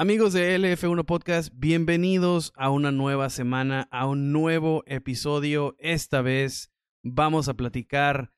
Amigos 0.00 0.32
de 0.32 0.58
LF1 0.58 1.04
Podcast, 1.04 1.52
bienvenidos 1.54 2.54
a 2.56 2.70
una 2.70 2.90
nueva 2.90 3.28
semana, 3.28 3.86
a 3.90 4.06
un 4.06 4.32
nuevo 4.32 4.82
episodio. 4.86 5.76
Esta 5.78 6.22
vez 6.22 6.72
vamos 7.04 7.50
a 7.50 7.54
platicar 7.54 8.32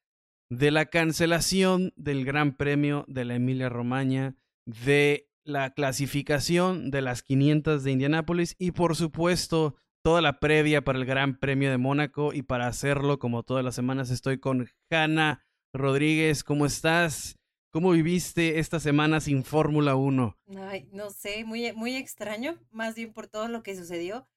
de 0.51 0.73
la 0.73 0.87
cancelación 0.87 1.93
del 1.95 2.25
Gran 2.25 2.57
Premio 2.57 3.05
de 3.07 3.25
la 3.25 3.37
Emilia 3.37 3.69
Romagna, 3.69 4.35
de 4.67 5.31
la 5.45 5.73
clasificación 5.73 6.91
de 6.91 7.01
las 7.01 7.23
500 7.23 7.85
de 7.85 7.93
Indianápolis 7.93 8.57
y 8.59 8.73
por 8.73 8.97
supuesto 8.97 9.77
toda 10.05 10.21
la 10.21 10.41
previa 10.41 10.83
para 10.83 10.99
el 10.99 11.05
Gran 11.05 11.39
Premio 11.39 11.71
de 11.71 11.79
Mónaco 11.79 12.33
y 12.33 12.43
para 12.43 12.67
hacerlo 12.67 13.21
como 13.21 13.45
todas 13.45 13.65
las 13.65 13.77
semanas 13.77 14.11
estoy 14.11 14.39
con 14.39 14.67
Hanna 14.91 15.47
Rodríguez. 15.73 16.43
¿Cómo 16.43 16.67
estás? 16.67 17.39
¿Cómo 17.73 17.93
viviste 17.93 18.59
esta 18.59 18.81
semana 18.81 19.23
sin 19.23 19.45
Fórmula 19.45 19.97
1? 19.97 20.37
Ay, 20.59 20.91
no 20.93 21.09
sé, 21.09 21.43
muy, 21.45 21.73
muy 21.73 21.97
extraño, 21.97 22.59
más 22.71 22.95
bien 22.97 23.15
por 23.15 23.29
todo 23.29 23.49
lo 23.49 23.63
que 23.63 23.75
sucedió, 23.75 24.29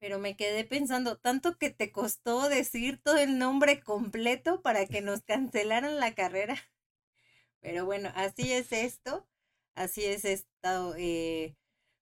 pero 0.00 0.18
me 0.18 0.36
quedé 0.36 0.64
pensando, 0.64 1.16
tanto 1.16 1.56
que 1.56 1.70
te 1.70 1.90
costó 1.90 2.46
decir 2.50 3.00
todo 3.02 3.16
el 3.16 3.38
nombre 3.38 3.80
completo 3.80 4.60
para 4.60 4.84
que 4.84 5.00
nos 5.00 5.22
cancelaran 5.22 5.98
la 5.98 6.14
carrera. 6.14 6.56
Pero 7.60 7.86
bueno, 7.86 8.12
así 8.14 8.52
es 8.52 8.70
esto, 8.70 9.26
así 9.74 10.04
es 10.04 10.26
esto. 10.26 10.94
Eh, 10.98 11.56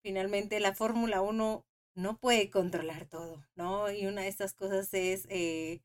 finalmente 0.04 0.60
la 0.60 0.76
Fórmula 0.76 1.22
1 1.22 1.66
no 1.96 2.20
puede 2.20 2.52
controlar 2.52 3.08
todo, 3.08 3.44
¿no? 3.56 3.92
Y 3.92 4.06
una 4.06 4.22
de 4.22 4.28
estas 4.28 4.54
cosas 4.54 4.94
es 4.94 5.26
eh, 5.30 5.82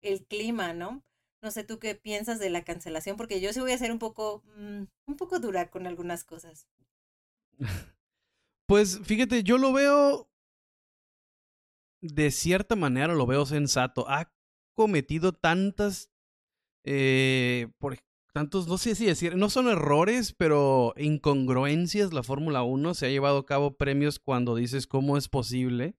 el 0.00 0.24
clima, 0.26 0.74
¿no? 0.74 1.02
No 1.40 1.50
sé 1.50 1.64
tú 1.64 1.78
qué 1.78 1.94
piensas 1.94 2.38
de 2.38 2.50
la 2.50 2.64
cancelación, 2.64 3.16
porque 3.16 3.40
yo 3.40 3.52
sí 3.52 3.60
voy 3.60 3.72
a 3.72 3.78
ser 3.78 3.92
un 3.92 3.98
poco, 3.98 4.42
mm, 4.56 4.82
un 5.06 5.16
poco 5.16 5.38
dura 5.38 5.70
con 5.70 5.86
algunas 5.86 6.24
cosas. 6.24 6.66
Pues 8.66 9.00
fíjate, 9.04 9.42
yo 9.42 9.56
lo 9.56 9.72
veo 9.72 10.28
de 12.00 12.30
cierta 12.30 12.76
manera, 12.76 13.14
lo 13.14 13.26
veo 13.26 13.46
sensato. 13.46 14.08
Ha 14.08 14.32
cometido 14.74 15.32
tantas, 15.32 16.10
eh, 16.84 17.68
por 17.78 17.98
tantos, 18.32 18.68
no 18.68 18.78
sé 18.78 18.94
si 18.94 19.06
decir, 19.06 19.36
no 19.36 19.50
son 19.50 19.68
errores, 19.68 20.32
pero 20.32 20.94
incongruencias. 20.96 22.12
La 22.12 22.22
Fórmula 22.22 22.62
1 22.62 22.94
se 22.94 23.06
ha 23.06 23.10
llevado 23.10 23.38
a 23.38 23.46
cabo 23.46 23.76
premios 23.76 24.18
cuando 24.18 24.54
dices 24.54 24.86
cómo 24.86 25.16
es 25.16 25.28
posible. 25.28 25.96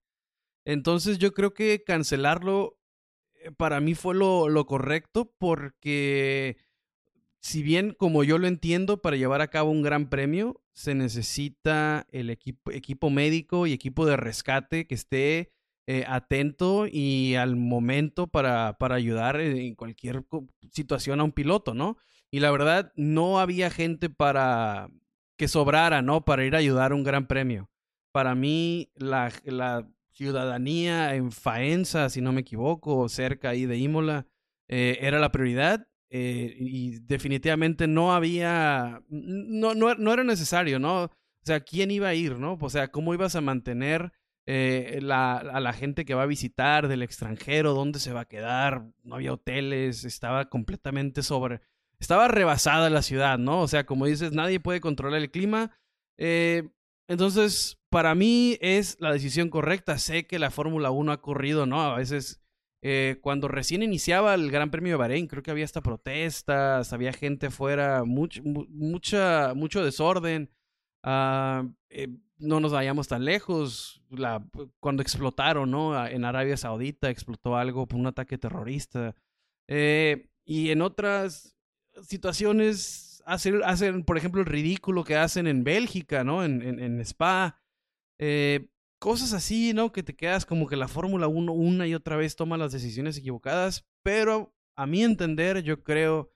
Entonces 0.65 1.17
yo 1.17 1.33
creo 1.33 1.53
que 1.53 1.83
cancelarlo 1.83 2.78
para 3.57 3.79
mí 3.79 3.95
fue 3.95 4.15
lo, 4.15 4.49
lo, 4.49 4.65
correcto 4.65 5.33
porque 5.37 6.57
si 7.41 7.63
bien 7.63 7.95
como 7.97 8.23
yo 8.23 8.37
lo 8.37 8.47
entiendo, 8.47 9.01
para 9.01 9.17
llevar 9.17 9.41
a 9.41 9.49
cabo 9.49 9.71
un 9.71 9.81
gran 9.81 10.09
premio 10.09 10.61
se 10.73 10.95
necesita 10.95 12.07
el 12.11 12.29
equipo, 12.29 12.71
equipo 12.71 13.09
médico 13.09 13.67
y 13.67 13.73
equipo 13.73 14.05
de 14.05 14.17
rescate 14.17 14.87
que 14.87 14.95
esté 14.95 15.51
eh, 15.87 16.05
atento 16.07 16.85
y 16.87 17.35
al 17.35 17.55
momento 17.55 18.27
para, 18.27 18.77
para 18.77 18.95
ayudar 18.95 19.41
en 19.41 19.75
cualquier 19.75 20.23
situación 20.71 21.19
a 21.19 21.23
un 21.23 21.31
piloto, 21.31 21.73
¿no? 21.73 21.97
Y 22.29 22.41
la 22.41 22.51
verdad, 22.51 22.93
no 22.95 23.39
había 23.39 23.71
gente 23.71 24.09
para 24.09 24.89
que 25.35 25.47
sobrara, 25.47 26.01
¿no? 26.01 26.23
Para 26.25 26.45
ir 26.45 26.55
a 26.55 26.59
ayudar 26.59 26.91
a 26.91 26.95
un 26.95 27.03
gran 27.03 27.25
premio. 27.25 27.69
Para 28.11 28.35
mí, 28.35 28.91
la 28.95 29.31
ciudadanía 30.19 31.15
en 31.15 31.31
Faenza, 31.31 32.09
si 32.09 32.19
no 32.19 32.33
me 32.33 32.41
equivoco, 32.41 33.07
cerca 33.07 33.51
ahí 33.51 33.65
de 33.65 33.77
Imola, 33.77 34.27
eh, 34.67 34.97
era 34.99 35.17
la 35.17 35.31
prioridad 35.31 35.87
eh, 36.09 36.53
y 36.59 36.99
definitivamente 36.99 37.87
no 37.87 38.13
había, 38.13 39.01
no, 39.07 39.73
no, 39.75 39.95
no, 39.95 40.13
era 40.13 40.25
necesario, 40.25 40.77
¿no? 40.77 41.03
O 41.03 41.11
sea, 41.45 41.61
¿quién 41.61 41.89
iba 41.89 42.09
a 42.09 42.15
ir, 42.15 42.37
no? 42.37 42.57
O 42.59 42.69
sea, 42.69 42.89
¿cómo 42.89 43.13
ibas 43.13 43.37
a 43.37 43.41
mantener 43.41 44.11
eh, 44.45 44.99
a 45.09 45.59
la 45.61 45.71
gente 45.71 46.03
que 46.03 46.15
va 46.15 46.23
a 46.23 46.33
visitar 46.35 46.89
del 46.89 47.01
extranjero? 47.01 47.73
¿Dónde 47.73 47.99
se 47.99 48.11
va 48.11 48.21
a 48.21 48.27
quedar? 48.27 48.91
No 49.03 49.15
había 49.15 49.31
hoteles, 49.31 50.03
estaba 50.03 50.49
completamente 50.49 51.23
sobre, 51.23 51.61
estaba 51.97 52.27
rebasada 52.27 52.89
la 52.89 53.03
ciudad, 53.03 53.37
¿no? 53.37 53.61
O 53.61 53.69
sea, 53.69 53.85
como 53.85 54.05
dices, 54.05 54.33
nadie 54.33 54.59
puede 54.59 54.81
controlar 54.81 55.21
el 55.21 55.31
clima. 55.31 55.71
Entonces, 56.17 57.78
para 57.89 58.15
mí 58.15 58.57
es 58.61 58.97
la 58.99 59.11
decisión 59.13 59.49
correcta. 59.49 59.97
Sé 59.97 60.27
que 60.27 60.39
la 60.39 60.51
Fórmula 60.51 60.91
1 60.91 61.11
ha 61.11 61.21
corrido, 61.21 61.65
¿no? 61.65 61.81
A 61.81 61.97
veces, 61.97 62.41
eh, 62.81 63.17
cuando 63.21 63.47
recién 63.47 63.83
iniciaba 63.83 64.33
el 64.33 64.51
Gran 64.51 64.71
Premio 64.71 64.93
de 64.93 64.97
Bahrein, 64.97 65.27
creo 65.27 65.43
que 65.43 65.51
había 65.51 65.65
hasta 65.65 65.81
protestas, 65.81 66.93
había 66.93 67.13
gente 67.13 67.47
afuera, 67.47 68.03
much, 68.05 68.39
mucha, 68.43 69.53
mucho 69.55 69.83
desorden. 69.83 70.49
Uh, 71.03 71.71
eh, 71.89 72.09
no 72.39 72.59
nos 72.59 72.71
vayamos 72.71 73.07
tan 73.07 73.25
lejos. 73.25 74.01
Cuando 74.79 75.01
explotaron, 75.01 75.69
¿no? 75.69 76.07
En 76.07 76.25
Arabia 76.25 76.57
Saudita 76.57 77.09
explotó 77.09 77.57
algo 77.57 77.87
por 77.87 77.99
un 77.99 78.07
ataque 78.07 78.37
terrorista. 78.37 79.15
Eh, 79.67 80.29
y 80.45 80.71
en 80.71 80.81
otras 80.81 81.55
situaciones 82.01 83.21
hacen, 83.25 84.03
por 84.03 84.17
ejemplo, 84.17 84.41
el 84.41 84.47
ridículo 84.47 85.03
que 85.03 85.15
hacen 85.15 85.47
en 85.47 85.63
Bélgica, 85.63 86.23
¿no? 86.23 86.43
En, 86.43 86.61
en, 86.61 86.99
Spa. 87.01 87.58
Eh, 88.19 88.67
cosas 88.99 89.33
así, 89.33 89.73
¿no? 89.73 89.91
Que 89.91 90.03
te 90.03 90.15
quedas 90.15 90.45
como 90.45 90.67
que 90.67 90.75
la 90.75 90.87
Fórmula 90.87 91.27
1 91.27 91.51
una 91.51 91.87
y 91.87 91.95
otra 91.95 92.17
vez 92.17 92.35
toma 92.35 92.57
las 92.57 92.71
decisiones 92.71 93.17
equivocadas, 93.17 93.85
pero 94.03 94.53
a 94.77 94.85
mi 94.85 95.03
entender 95.03 95.63
yo 95.63 95.83
creo 95.83 96.31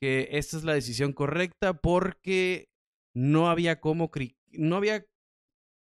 que 0.00 0.28
esta 0.32 0.56
es 0.56 0.64
la 0.64 0.74
decisión 0.74 1.12
correcta 1.12 1.74
porque 1.74 2.68
no 3.14 3.48
había 3.48 3.80
cómo, 3.80 4.10
no 4.52 4.76
había 4.76 5.06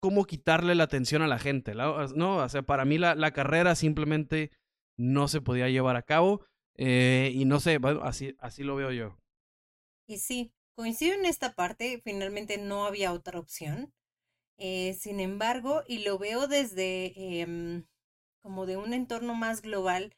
cómo 0.03 0.25
quitarle 0.25 0.75
la 0.75 0.85
atención 0.85 1.23
a 1.23 1.29
la 1.29 1.39
gente, 1.39 1.75
¿no? 1.75 2.37
O 2.37 2.49
sea, 2.49 2.63
para 2.63 2.85
mí 2.85 2.99
la, 2.99 3.15
la 3.15 3.33
carrera 3.33 3.75
simplemente 3.75 4.51
no 4.99 5.29
se 5.29 5.41
podía 5.41 5.69
llevar 5.69 5.97
a 5.97 6.03
cabo 6.03 6.45
eh, 6.77 7.31
y 7.35 7.45
no 7.45 7.61
sé, 7.61 7.79
así, 8.03 8.37
así 8.39 8.63
lo 8.63 8.77
veo 8.77 8.91
yo. 8.93 9.19
Y 10.07 10.19
sí, 10.19 10.53
coincido 10.77 11.15
en 11.15 11.25
esta 11.25 11.55
parte, 11.55 12.01
finalmente 12.05 12.59
no 12.59 12.85
había 12.85 13.13
otra 13.13 13.39
opción. 13.39 13.95
Eh, 14.59 14.95
sin 14.99 15.21
embargo, 15.21 15.83
y 15.87 15.99
lo 15.99 16.19
veo 16.19 16.47
desde 16.47 17.41
em, 17.41 17.85
como 18.41 18.67
de 18.67 18.77
un 18.77 18.93
entorno 18.95 19.35
más 19.35 19.63
global, 19.63 20.15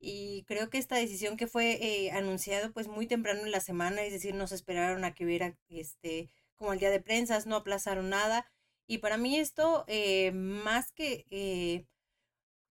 y 0.00 0.44
creo 0.44 0.70
que 0.70 0.78
esta 0.78 0.96
decisión 0.96 1.36
que 1.36 1.46
fue 1.46 1.72
eh, 1.82 2.10
anunciado 2.12 2.72
pues 2.72 2.88
muy 2.88 3.06
temprano 3.06 3.42
en 3.44 3.50
la 3.52 3.60
semana, 3.60 4.02
es 4.02 4.12
decir, 4.12 4.34
nos 4.34 4.50
esperaron 4.52 5.04
a 5.04 5.14
que 5.14 5.24
hubiera 5.24 5.56
este 5.68 6.30
como 6.56 6.72
el 6.72 6.78
día 6.78 6.90
de 6.90 7.00
prensas, 7.00 7.46
no 7.46 7.56
aplazaron 7.56 8.10
nada. 8.10 8.46
Y 8.86 8.98
para 8.98 9.16
mí 9.18 9.38
esto, 9.38 9.84
eh, 9.88 10.32
más 10.32 10.92
que 10.92 11.26
eh, 11.30 11.86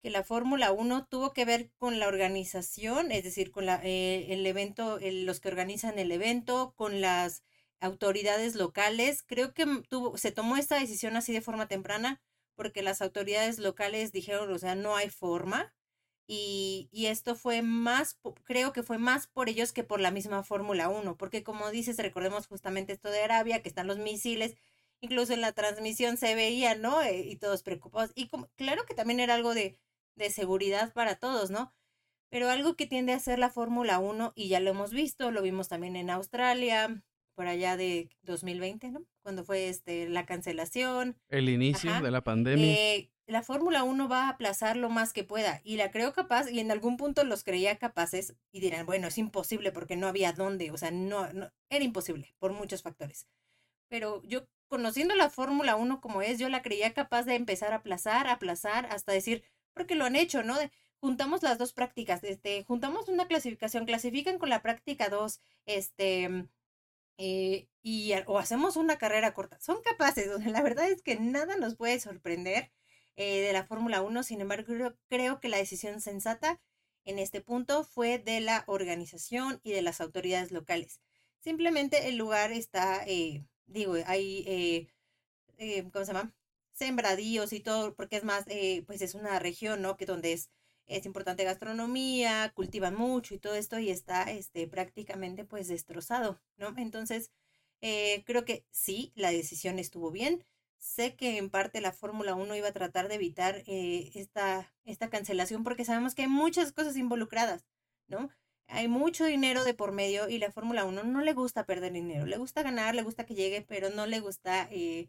que 0.02 0.10
la 0.10 0.24
Fórmula 0.24 0.72
1 0.72 1.06
tuvo 1.06 1.32
que 1.32 1.44
ver 1.44 1.70
con 1.78 1.98
la 1.98 2.08
organización, 2.08 3.12
es 3.12 3.24
decir, 3.24 3.50
con 3.50 3.66
la, 3.66 3.76
el 3.76 4.46
evento, 4.46 4.98
los 5.00 5.40
que 5.40 5.48
organizan 5.48 5.98
el 5.98 6.12
evento, 6.12 6.74
con 6.76 7.00
las 7.00 7.42
autoridades 7.80 8.54
locales. 8.54 9.22
Creo 9.26 9.54
que 9.54 9.66
tuvo, 9.88 10.16
se 10.18 10.32
tomó 10.32 10.56
esta 10.56 10.78
decisión 10.78 11.16
así 11.16 11.32
de 11.32 11.40
forma 11.40 11.68
temprana 11.68 12.20
porque 12.54 12.82
las 12.82 13.02
autoridades 13.02 13.58
locales 13.58 14.12
dijeron, 14.12 14.52
o 14.52 14.58
sea, 14.58 14.74
no 14.74 14.96
hay 14.96 15.10
forma. 15.10 15.74
Y, 16.28 16.88
y 16.92 17.06
esto 17.06 17.36
fue 17.36 17.62
más, 17.62 18.18
creo 18.44 18.72
que 18.72 18.82
fue 18.82 18.98
más 18.98 19.28
por 19.28 19.48
ellos 19.48 19.72
que 19.72 19.84
por 19.84 20.00
la 20.00 20.10
misma 20.10 20.42
Fórmula 20.42 20.88
1, 20.88 21.16
porque 21.16 21.44
como 21.44 21.70
dices, 21.70 21.98
recordemos 21.98 22.48
justamente 22.48 22.92
esto 22.92 23.10
de 23.10 23.22
Arabia, 23.22 23.62
que 23.62 23.68
están 23.68 23.86
los 23.86 23.98
misiles, 23.98 24.56
incluso 25.00 25.32
en 25.34 25.40
la 25.40 25.52
transmisión 25.52 26.16
se 26.16 26.34
veía, 26.34 26.74
¿no? 26.74 27.00
Eh, 27.02 27.20
y 27.20 27.36
todos 27.36 27.62
preocupados. 27.62 28.10
Y 28.16 28.28
claro 28.56 28.84
que 28.86 28.94
también 28.94 29.20
era 29.20 29.34
algo 29.34 29.54
de, 29.54 29.78
de 30.16 30.30
seguridad 30.30 30.92
para 30.92 31.16
todos, 31.16 31.50
¿no? 31.50 31.72
Pero 32.30 32.48
algo 32.50 32.76
que 32.76 32.86
tiende 32.86 33.12
a 33.12 33.20
ser 33.20 33.38
la 33.38 33.50
Fórmula 33.50 33.98
1, 34.00 34.32
y 34.36 34.48
ya 34.48 34.60
lo 34.60 34.70
hemos 34.70 34.92
visto, 34.92 35.30
lo 35.30 35.42
vimos 35.42 35.68
también 35.68 35.96
en 35.96 36.10
Australia, 36.10 37.02
por 37.36 37.46
allá 37.46 37.76
de 37.76 38.08
2020, 38.22 38.90
¿no? 38.90 39.06
Cuando 39.22 39.44
fue 39.44 39.68
este, 39.68 40.08
la 40.08 40.26
cancelación. 40.26 41.16
El 41.28 41.48
inicio 41.48 42.00
de 42.00 42.10
la 42.10 42.24
pandemia. 42.24 42.66
Eh, 42.66 43.12
la 43.26 43.42
Fórmula 43.42 43.84
1 43.84 44.08
va 44.08 44.24
a 44.24 44.28
aplazar 44.30 44.76
lo 44.76 44.88
más 44.88 45.12
que 45.12 45.22
pueda 45.22 45.60
y 45.64 45.76
la 45.76 45.90
creo 45.90 46.12
capaz 46.12 46.50
y 46.50 46.60
en 46.60 46.70
algún 46.70 46.96
punto 46.96 47.24
los 47.24 47.44
creía 47.44 47.76
capaces 47.76 48.36
y 48.52 48.60
dirán, 48.60 48.86
bueno, 48.86 49.08
es 49.08 49.18
imposible 49.18 49.70
porque 49.70 49.96
no 49.96 50.06
había 50.06 50.32
dónde, 50.32 50.70
o 50.70 50.76
sea, 50.76 50.90
no, 50.90 51.32
no 51.32 51.52
era 51.68 51.84
imposible 51.84 52.34
por 52.38 52.52
muchos 52.52 52.82
factores. 52.82 53.26
Pero 53.88 54.22
yo 54.22 54.46
conociendo 54.68 55.14
la 55.14 55.28
Fórmula 55.28 55.76
1 55.76 56.00
como 56.00 56.22
es, 56.22 56.38
yo 56.38 56.48
la 56.48 56.62
creía 56.62 56.94
capaz 56.94 57.24
de 57.24 57.34
empezar 57.34 57.72
a 57.72 57.76
aplazar, 57.76 58.28
aplazar, 58.28 58.86
hasta 58.86 59.12
decir, 59.12 59.44
porque 59.74 59.94
lo 59.94 60.04
han 60.04 60.16
hecho, 60.16 60.42
¿no? 60.42 60.56
juntamos 60.98 61.42
las 61.42 61.58
dos 61.58 61.72
prácticas, 61.72 62.24
este, 62.24 62.64
juntamos 62.64 63.08
una 63.08 63.26
clasificación, 63.26 63.86
clasifican 63.86 64.38
con 64.38 64.48
la 64.48 64.62
práctica 64.62 65.08
2, 65.08 65.40
este, 65.66 66.48
eh, 67.18 67.68
y, 67.82 68.12
o 68.26 68.38
hacemos 68.38 68.76
una 68.76 68.98
carrera 68.98 69.34
corta. 69.34 69.58
Son 69.60 69.82
capaces, 69.82 70.28
la 70.46 70.62
verdad 70.62 70.90
es 70.90 71.02
que 71.02 71.16
nada 71.16 71.56
nos 71.56 71.76
puede 71.76 72.00
sorprender 72.00 72.72
eh, 73.16 73.40
de 73.40 73.52
la 73.52 73.64
Fórmula 73.64 74.02
1, 74.02 74.22
sin 74.22 74.40
embargo, 74.40 74.94
creo, 75.08 75.40
que 75.40 75.48
la 75.48 75.56
decisión 75.58 76.00
sensata 76.00 76.60
en 77.04 77.18
este 77.18 77.40
punto 77.40 77.84
fue 77.84 78.18
de 78.18 78.40
la 78.40 78.64
organización 78.66 79.60
y 79.62 79.72
de 79.72 79.82
las 79.82 80.00
autoridades 80.00 80.52
locales. 80.52 81.00
Simplemente 81.40 82.08
el 82.08 82.16
lugar 82.16 82.52
está, 82.52 83.04
eh, 83.06 83.44
digo, 83.66 83.94
hay 84.06 84.88
eh, 85.58 85.88
¿cómo 85.92 86.04
se 86.04 86.12
llama? 86.12 86.34
Sembradíos 86.72 87.52
y 87.52 87.60
todo, 87.60 87.94
porque 87.94 88.16
es 88.16 88.24
más, 88.24 88.44
eh, 88.48 88.84
pues 88.86 89.00
es 89.02 89.14
una 89.14 89.38
región, 89.38 89.82
¿no? 89.82 89.96
Que 89.96 90.06
donde 90.06 90.32
es, 90.32 90.50
es 90.86 91.06
importante 91.06 91.44
gastronomía, 91.44 92.52
cultivan 92.54 92.94
mucho 92.94 93.34
y 93.34 93.38
todo 93.38 93.54
esto 93.54 93.78
y 93.78 93.90
está 93.90 94.30
este, 94.30 94.66
prácticamente 94.68 95.44
pues 95.44 95.68
destrozado, 95.68 96.40
¿no? 96.56 96.74
Entonces, 96.76 97.30
eh, 97.80 98.22
creo 98.26 98.44
que 98.44 98.64
sí, 98.70 99.12
la 99.14 99.30
decisión 99.30 99.78
estuvo 99.78 100.10
bien. 100.10 100.44
Sé 100.78 101.16
que 101.16 101.38
en 101.38 101.50
parte 101.50 101.80
la 101.80 101.92
Fórmula 101.92 102.34
1 102.34 102.54
iba 102.56 102.68
a 102.68 102.72
tratar 102.72 103.08
de 103.08 103.16
evitar 103.16 103.62
eh, 103.66 104.10
esta, 104.14 104.72
esta 104.84 105.10
cancelación 105.10 105.64
porque 105.64 105.84
sabemos 105.84 106.14
que 106.14 106.22
hay 106.22 106.28
muchas 106.28 106.72
cosas 106.72 106.96
involucradas, 106.96 107.66
¿no? 108.08 108.30
Hay 108.68 108.88
mucho 108.88 109.24
dinero 109.24 109.64
de 109.64 109.74
por 109.74 109.92
medio 109.92 110.28
y 110.28 110.38
la 110.38 110.50
Fórmula 110.50 110.84
1 110.84 111.04
no 111.04 111.20
le 111.22 111.32
gusta 111.34 111.66
perder 111.66 111.92
dinero, 111.92 112.26
le 112.26 112.36
gusta 112.36 112.62
ganar, 112.62 112.94
le 112.94 113.02
gusta 113.02 113.24
que 113.24 113.34
llegue, 113.34 113.62
pero 113.62 113.90
no 113.90 114.06
le 114.06 114.20
gusta 114.20 114.68
eh, 114.70 115.08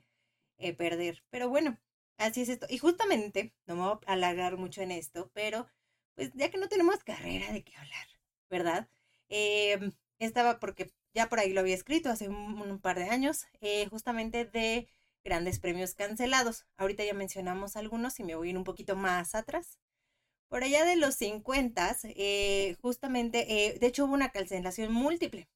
eh, 0.57 0.73
perder. 0.73 1.23
Pero 1.29 1.49
bueno, 1.49 1.77
así 2.17 2.41
es 2.41 2.49
esto. 2.49 2.67
Y 2.69 2.77
justamente, 2.77 3.53
no 3.65 3.75
me 3.75 3.81
voy 3.83 3.97
a 4.05 4.13
alargar 4.13 4.57
mucho 4.57 4.81
en 4.81 4.91
esto, 4.91 5.31
pero 5.33 5.67
pues 6.15 6.31
ya 6.33 6.49
que 6.49 6.57
no 6.57 6.67
tenemos 6.67 7.03
carrera 7.03 7.51
de 7.53 7.63
qué 7.63 7.75
hablar, 7.75 8.07
¿verdad? 8.49 8.89
Em, 9.29 9.91
estaba 10.19 10.59
porque 10.59 10.91
ya 11.13 11.29
por 11.29 11.39
ahí 11.39 11.53
lo 11.53 11.61
había 11.61 11.75
escrito 11.75 12.09
hace 12.09 12.29
un, 12.29 12.79
par 12.79 12.97
de 12.97 13.09
años, 13.09 13.45
eh, 13.61 13.87
justamente 13.87 14.45
de 14.45 14.87
grandes 15.23 15.59
premios 15.59 15.93
cancelados. 15.95 16.65
Ahorita 16.77 17.03
ya 17.03 17.13
mencionamos 17.13 17.75
algunos 17.75 18.19
y 18.19 18.23
me 18.23 18.35
voy 18.35 18.49
a 18.49 18.51
ir 18.51 18.57
un 18.57 18.63
poquito 18.63 18.95
más 18.95 19.35
atrás. 19.35 19.79
Por 20.49 20.63
allá 20.63 20.85
de 20.85 20.95
los 20.95 21.15
50, 21.15 21.97
eh, 22.03 22.75
justamente, 22.81 23.67
eh, 23.67 23.79
de 23.79 23.87
hecho 23.87 24.05
hubo 24.05 24.13
una 24.13 24.29
cancelación 24.31 24.93
múltiple, 24.93 25.49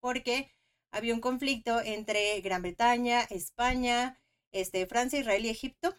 porque 0.00 0.50
había 0.92 1.14
un 1.14 1.20
conflicto 1.20 1.80
entre 1.80 2.40
Gran 2.40 2.62
Bretaña, 2.62 3.22
España, 3.30 4.18
este, 4.52 4.86
Francia, 4.86 5.18
Israel 5.20 5.44
y 5.44 5.50
Egipto. 5.50 5.96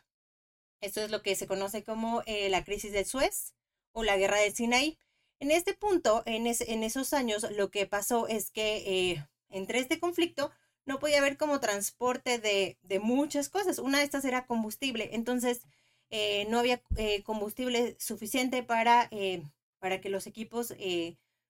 Esto 0.82 1.02
es 1.02 1.12
lo 1.12 1.22
que 1.22 1.36
se 1.36 1.48
conoce 1.48 1.84
como 1.84 2.24
eh, 2.26 2.50
la 2.50 2.64
crisis 2.64 2.92
de 2.94 3.06
Suez 3.06 3.54
o 3.92 4.04
la 4.04 4.18
guerra 4.18 4.38
del 4.38 4.56
Sinaí. 4.56 4.98
En 5.40 5.52
este 5.52 5.74
punto, 5.74 6.24
en, 6.26 6.48
en 6.48 6.84
esos 6.84 7.14
años, 7.14 7.46
lo 7.52 7.72
que 7.72 7.86
pasó 7.86 8.28
es 8.28 8.52
que 8.52 9.24
entre 9.50 9.80
este 9.80 10.00
conflicto 10.00 10.52
no 10.86 11.00
podía 11.00 11.20
haber 11.20 11.38
como 11.38 11.60
transporte 11.60 12.40
de, 12.40 12.78
de 12.82 13.00
muchas 13.00 13.50
cosas. 13.50 13.80
Una 13.80 14.00
de 14.00 14.06
estas 14.06 14.26
era 14.26 14.46
combustible. 14.46 15.10
Entonces, 15.14 15.62
eh, 16.10 16.48
no 16.50 16.60
había 16.60 16.82
eh, 16.98 17.24
combustible 17.24 17.96
suficiente 18.00 18.64
para, 18.64 19.08
eh, 19.12 19.44
para 19.80 20.02
que 20.02 20.10
los 20.10 20.26
equipos 20.28 20.74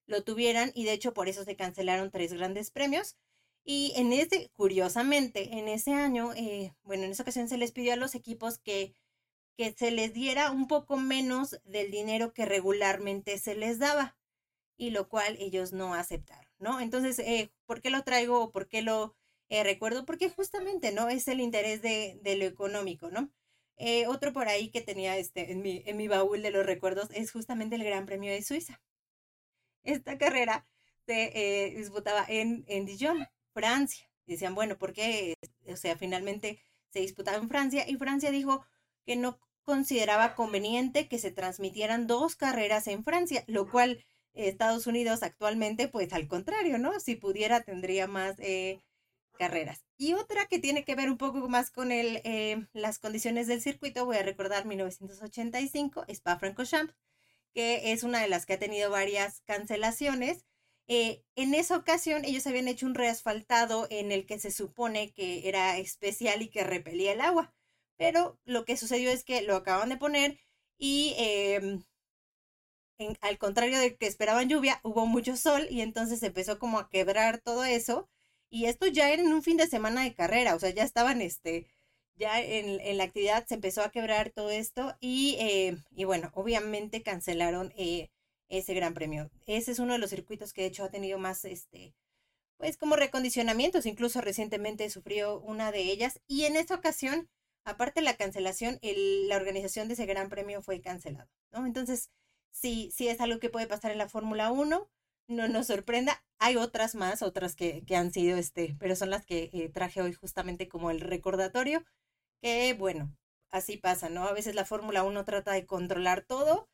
lo 0.07 0.23
tuvieran 0.23 0.71
y 0.73 0.85
de 0.85 0.93
hecho 0.93 1.13
por 1.13 1.29
eso 1.29 1.43
se 1.43 1.55
cancelaron 1.55 2.11
tres 2.11 2.33
grandes 2.33 2.71
premios. 2.71 3.15
Y 3.63 3.93
en 3.95 4.13
ese, 4.13 4.49
curiosamente, 4.53 5.57
en 5.59 5.67
ese 5.67 5.93
año, 5.93 6.31
bueno, 6.83 7.03
en 7.03 7.11
esa 7.11 7.23
ocasión 7.23 7.47
se 7.47 7.57
les 7.57 7.71
pidió 7.71 7.93
a 7.93 7.97
los 7.97 8.15
equipos 8.15 8.57
que, 8.57 8.93
que 9.57 9.73
se 9.73 9.91
les 9.91 10.13
diera 10.13 10.51
un 10.51 10.67
poco 10.67 10.97
menos 10.97 11.59
del 11.65 11.91
dinero 11.91 12.33
que 12.33 12.45
regularmente 12.45 13.37
se 13.37 13.55
les 13.55 13.79
daba, 13.79 14.17
y 14.77 14.91
lo 14.91 15.09
cual 15.09 15.35
ellos 15.39 15.73
no 15.73 15.93
aceptaron, 15.93 16.49
¿no? 16.57 16.79
Entonces, 16.79 17.21
¿por 17.65 17.81
qué 17.81 17.89
lo 17.89 18.03
traigo 18.03 18.41
o 18.41 18.51
por 18.51 18.67
qué 18.69 18.81
lo 18.81 19.15
recuerdo? 19.49 20.05
Porque 20.05 20.29
justamente, 20.29 20.91
¿no? 20.93 21.09
Es 21.09 21.27
el 21.27 21.41
interés 21.41 21.81
de, 21.81 22.17
de 22.23 22.37
lo 22.37 22.45
económico, 22.45 23.09
¿no? 23.11 23.29
Eh, 23.75 24.07
otro 24.07 24.33
por 24.33 24.47
ahí 24.47 24.69
que 24.69 24.81
tenía 24.81 25.17
este, 25.17 25.51
en, 25.51 25.61
mi, 25.61 25.83
en 25.85 25.97
mi 25.97 26.07
baúl 26.07 26.41
de 26.41 26.51
los 26.51 26.65
recuerdos 26.65 27.09
es 27.13 27.31
justamente 27.31 27.75
el 27.75 27.83
Gran 27.83 28.05
Premio 28.05 28.31
de 28.31 28.41
Suiza. 28.43 28.81
Esta 29.83 30.17
carrera 30.17 30.65
se 31.05 31.31
eh, 31.33 31.75
disputaba 31.75 32.25
en, 32.27 32.63
en 32.67 32.85
Dijon, 32.85 33.27
Francia. 33.53 34.09
Decían, 34.25 34.55
bueno, 34.55 34.77
¿por 34.77 34.93
qué? 34.93 35.35
O 35.67 35.75
sea, 35.75 35.97
finalmente 35.97 36.61
se 36.91 36.99
disputaba 36.99 37.37
en 37.37 37.49
Francia 37.49 37.87
y 37.87 37.95
Francia 37.95 38.31
dijo 38.31 38.65
que 39.05 39.15
no 39.15 39.39
consideraba 39.63 40.35
conveniente 40.35 41.07
que 41.07 41.19
se 41.19 41.31
transmitieran 41.31 42.07
dos 42.07 42.35
carreras 42.35 42.87
en 42.87 43.03
Francia, 43.03 43.43
lo 43.47 43.69
cual 43.69 44.03
Estados 44.33 44.87
Unidos 44.87 45.23
actualmente, 45.23 45.87
pues 45.87 46.13
al 46.13 46.27
contrario, 46.27 46.77
¿no? 46.77 46.99
Si 46.99 47.15
pudiera, 47.15 47.61
tendría 47.61 48.07
más 48.07 48.35
eh, 48.39 48.79
carreras. 49.37 49.85
Y 49.97 50.13
otra 50.13 50.45
que 50.45 50.59
tiene 50.59 50.85
que 50.85 50.95
ver 50.95 51.09
un 51.09 51.17
poco 51.17 51.47
más 51.49 51.71
con 51.71 51.91
el, 51.91 52.21
eh, 52.23 52.67
las 52.73 52.99
condiciones 52.99 53.47
del 53.47 53.61
circuito, 53.61 54.05
voy 54.05 54.17
a 54.17 54.23
recordar 54.23 54.65
1985, 54.65 56.05
Spa-Francorchamps, 56.07 56.93
que 57.53 57.91
es 57.91 58.03
una 58.03 58.21
de 58.21 58.27
las 58.27 58.45
que 58.45 58.53
ha 58.53 58.59
tenido 58.59 58.91
varias 58.91 59.41
cancelaciones. 59.41 60.45
Eh, 60.89 61.23
en 61.35 61.53
esa 61.53 61.77
ocasión 61.77 62.25
ellos 62.25 62.45
habían 62.47 62.67
hecho 62.67 62.85
un 62.85 62.95
reasfaltado 62.95 63.87
en 63.91 64.11
el 64.11 64.25
que 64.25 64.39
se 64.39 64.51
supone 64.51 65.11
que 65.13 65.47
era 65.47 65.77
especial 65.77 66.41
y 66.41 66.49
que 66.49 66.63
repelía 66.65 67.13
el 67.13 67.21
agua, 67.21 67.53
pero 67.97 68.39
lo 68.45 68.65
que 68.65 68.75
sucedió 68.77 69.09
es 69.11 69.23
que 69.23 69.41
lo 69.43 69.55
acaban 69.55 69.87
de 69.89 69.97
poner 69.97 70.39
y 70.77 71.13
em, 71.17 71.83
al 73.21 73.37
contrario 73.37 73.79
de 73.79 73.95
que 73.97 74.07
esperaban 74.07 74.49
lluvia, 74.49 74.79
hubo 74.83 75.05
mucho 75.05 75.35
sol 75.37 75.67
y 75.69 75.81
entonces 75.81 76.21
empezó 76.23 76.59
como 76.59 76.79
a 76.79 76.89
quebrar 76.89 77.39
todo 77.39 77.63
eso 77.65 78.09
y 78.49 78.65
esto 78.65 78.87
ya 78.87 79.11
era 79.11 79.21
en 79.21 79.33
un 79.33 79.43
fin 79.43 79.57
de 79.57 79.67
semana 79.67 80.03
de 80.03 80.13
carrera, 80.13 80.55
o 80.55 80.59
sea, 80.59 80.69
ya 80.71 80.83
estaban, 80.83 81.21
este, 81.21 81.67
ya 82.15 82.41
en, 82.41 82.79
en 82.81 82.97
la 82.97 83.05
actividad 83.05 83.45
se 83.47 83.55
empezó 83.55 83.81
a 83.83 83.91
quebrar 83.91 84.31
todo 84.31 84.49
esto 84.49 84.95
y, 84.99 85.37
eh, 85.39 85.77
y 85.95 86.03
bueno, 86.05 86.31
obviamente 86.35 87.01
cancelaron 87.03 87.71
eh, 87.77 88.09
ese 88.49 88.73
gran 88.73 88.93
premio. 88.93 89.29
Ese 89.45 89.71
es 89.71 89.79
uno 89.79 89.93
de 89.93 89.99
los 89.99 90.09
circuitos 90.09 90.53
que 90.53 90.61
de 90.61 90.67
hecho 90.67 90.83
ha 90.83 90.91
tenido 90.91 91.17
más, 91.19 91.45
este, 91.45 91.95
pues 92.57 92.77
como 92.77 92.95
recondicionamientos, 92.95 93.85
incluso 93.85 94.21
recientemente 94.21 94.89
sufrió 94.89 95.39
una 95.39 95.71
de 95.71 95.81
ellas 95.83 96.19
y 96.27 96.45
en 96.45 96.55
esta 96.55 96.75
ocasión, 96.75 97.29
aparte 97.63 98.01
de 98.01 98.05
la 98.05 98.17
cancelación, 98.17 98.79
el, 98.81 99.27
la 99.29 99.37
organización 99.37 99.87
de 99.87 99.93
ese 99.93 100.05
gran 100.05 100.29
premio 100.29 100.61
fue 100.61 100.81
cancelado, 100.81 101.29
¿no? 101.51 101.65
Entonces, 101.65 102.09
sí, 102.51 102.91
sí 102.93 103.07
es 103.07 103.21
algo 103.21 103.39
que 103.39 103.49
puede 103.49 103.67
pasar 103.67 103.91
en 103.91 103.97
la 103.99 104.09
Fórmula 104.09 104.51
1 104.51 104.89
no 105.29 105.47
nos 105.47 105.67
sorprenda. 105.67 106.23
Hay 106.39 106.57
otras 106.57 106.95
más, 106.95 107.21
otras 107.21 107.55
que, 107.55 107.83
que 107.85 107.95
han 107.95 108.11
sido, 108.11 108.37
este, 108.37 108.75
pero 108.79 108.95
son 108.95 109.09
las 109.11 109.25
que 109.25 109.49
eh, 109.53 109.69
traje 109.69 110.01
hoy 110.01 110.13
justamente 110.13 110.67
como 110.67 110.91
el 110.91 110.99
recordatorio, 111.01 111.85
que 112.41 112.73
bueno, 112.73 113.15
así 113.51 113.77
pasa, 113.77 114.09
¿no? 114.09 114.25
A 114.27 114.33
veces 114.33 114.55
la 114.55 114.65
Fórmula 114.65 115.03
1 115.03 115.25
trata 115.25 115.53
de 115.53 115.65
controlar 115.65 116.23
todo, 116.23 116.69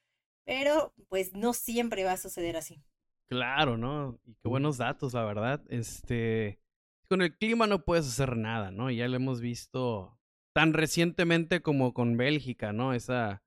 pero 0.45 0.93
pues 1.09 1.33
no 1.33 1.53
siempre 1.53 2.03
va 2.03 2.13
a 2.13 2.17
suceder 2.17 2.55
así. 2.55 2.81
Claro, 3.27 3.77
¿no? 3.77 4.19
Y 4.25 4.35
qué 4.35 4.47
buenos 4.47 4.77
datos, 4.77 5.13
la 5.13 5.23
verdad. 5.25 5.63
Este, 5.69 6.59
con 7.09 7.21
el 7.21 7.35
clima 7.35 7.67
no 7.67 7.83
puedes 7.83 8.07
hacer 8.07 8.37
nada, 8.37 8.71
¿no? 8.71 8.91
Ya 8.91 9.07
lo 9.07 9.15
hemos 9.15 9.41
visto 9.41 10.17
tan 10.53 10.73
recientemente 10.73 11.61
como 11.61 11.93
con 11.93 12.17
Bélgica, 12.17 12.71
¿no? 12.71 12.93
Esa, 12.93 13.43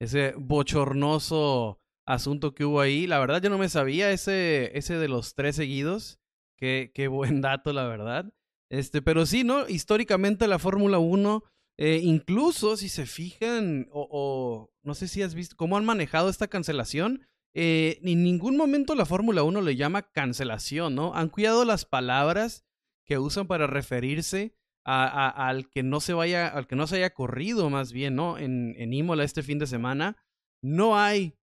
ese 0.00 0.34
bochornoso 0.36 1.80
asunto 2.06 2.54
que 2.54 2.64
hubo 2.64 2.80
ahí. 2.80 3.06
La 3.06 3.18
verdad, 3.18 3.42
yo 3.42 3.50
no 3.50 3.58
me 3.58 3.68
sabía 3.68 4.10
ese, 4.10 4.76
ese 4.76 4.98
de 4.98 5.08
los 5.08 5.34
tres 5.34 5.56
seguidos. 5.56 6.18
Qué, 6.56 6.90
qué 6.94 7.08
buen 7.08 7.40
dato, 7.42 7.72
la 7.72 7.86
verdad. 7.86 8.32
Este, 8.70 9.02
pero 9.02 9.26
sí, 9.26 9.44
¿no? 9.44 9.68
Históricamente 9.68 10.48
la 10.48 10.58
Fórmula 10.58 10.98
1, 10.98 11.44
eh, 11.78 12.00
incluso 12.02 12.76
si 12.76 12.88
se 12.88 13.06
fijan, 13.06 13.88
o, 13.92 14.68
no 14.82 14.94
sé 14.94 15.06
si 15.06 15.22
has 15.22 15.34
visto 15.34 15.56
cómo 15.56 15.76
han 15.76 15.84
manejado 15.84 16.28
esta 16.28 16.48
cancelación, 16.48 17.24
eh, 17.54 18.00
en 18.02 18.24
ningún 18.24 18.56
momento 18.56 18.96
la 18.96 19.06
Fórmula 19.06 19.44
1 19.44 19.62
le 19.62 19.76
llama 19.76 20.10
cancelación, 20.10 20.96
¿no? 20.96 21.14
Han 21.14 21.28
cuidado 21.28 21.64
las 21.64 21.84
palabras 21.84 22.66
que 23.06 23.18
usan 23.18 23.46
para 23.46 23.68
referirse 23.68 24.54
al 24.84 25.68
que 25.68 25.82
no 25.82 26.00
se 26.00 26.14
vaya, 26.14 26.48
al 26.48 26.66
que 26.66 26.74
no 26.74 26.86
se 26.86 26.96
haya 26.96 27.10
corrido 27.10 27.68
más 27.68 27.92
bien, 27.92 28.16
¿no? 28.16 28.38
En, 28.38 28.74
en 28.78 28.92
Imola 28.92 29.22
este 29.22 29.42
fin 29.42 29.58
de 29.58 29.66
semana. 29.66 30.16
No 30.62 30.98
hay 30.98 31.36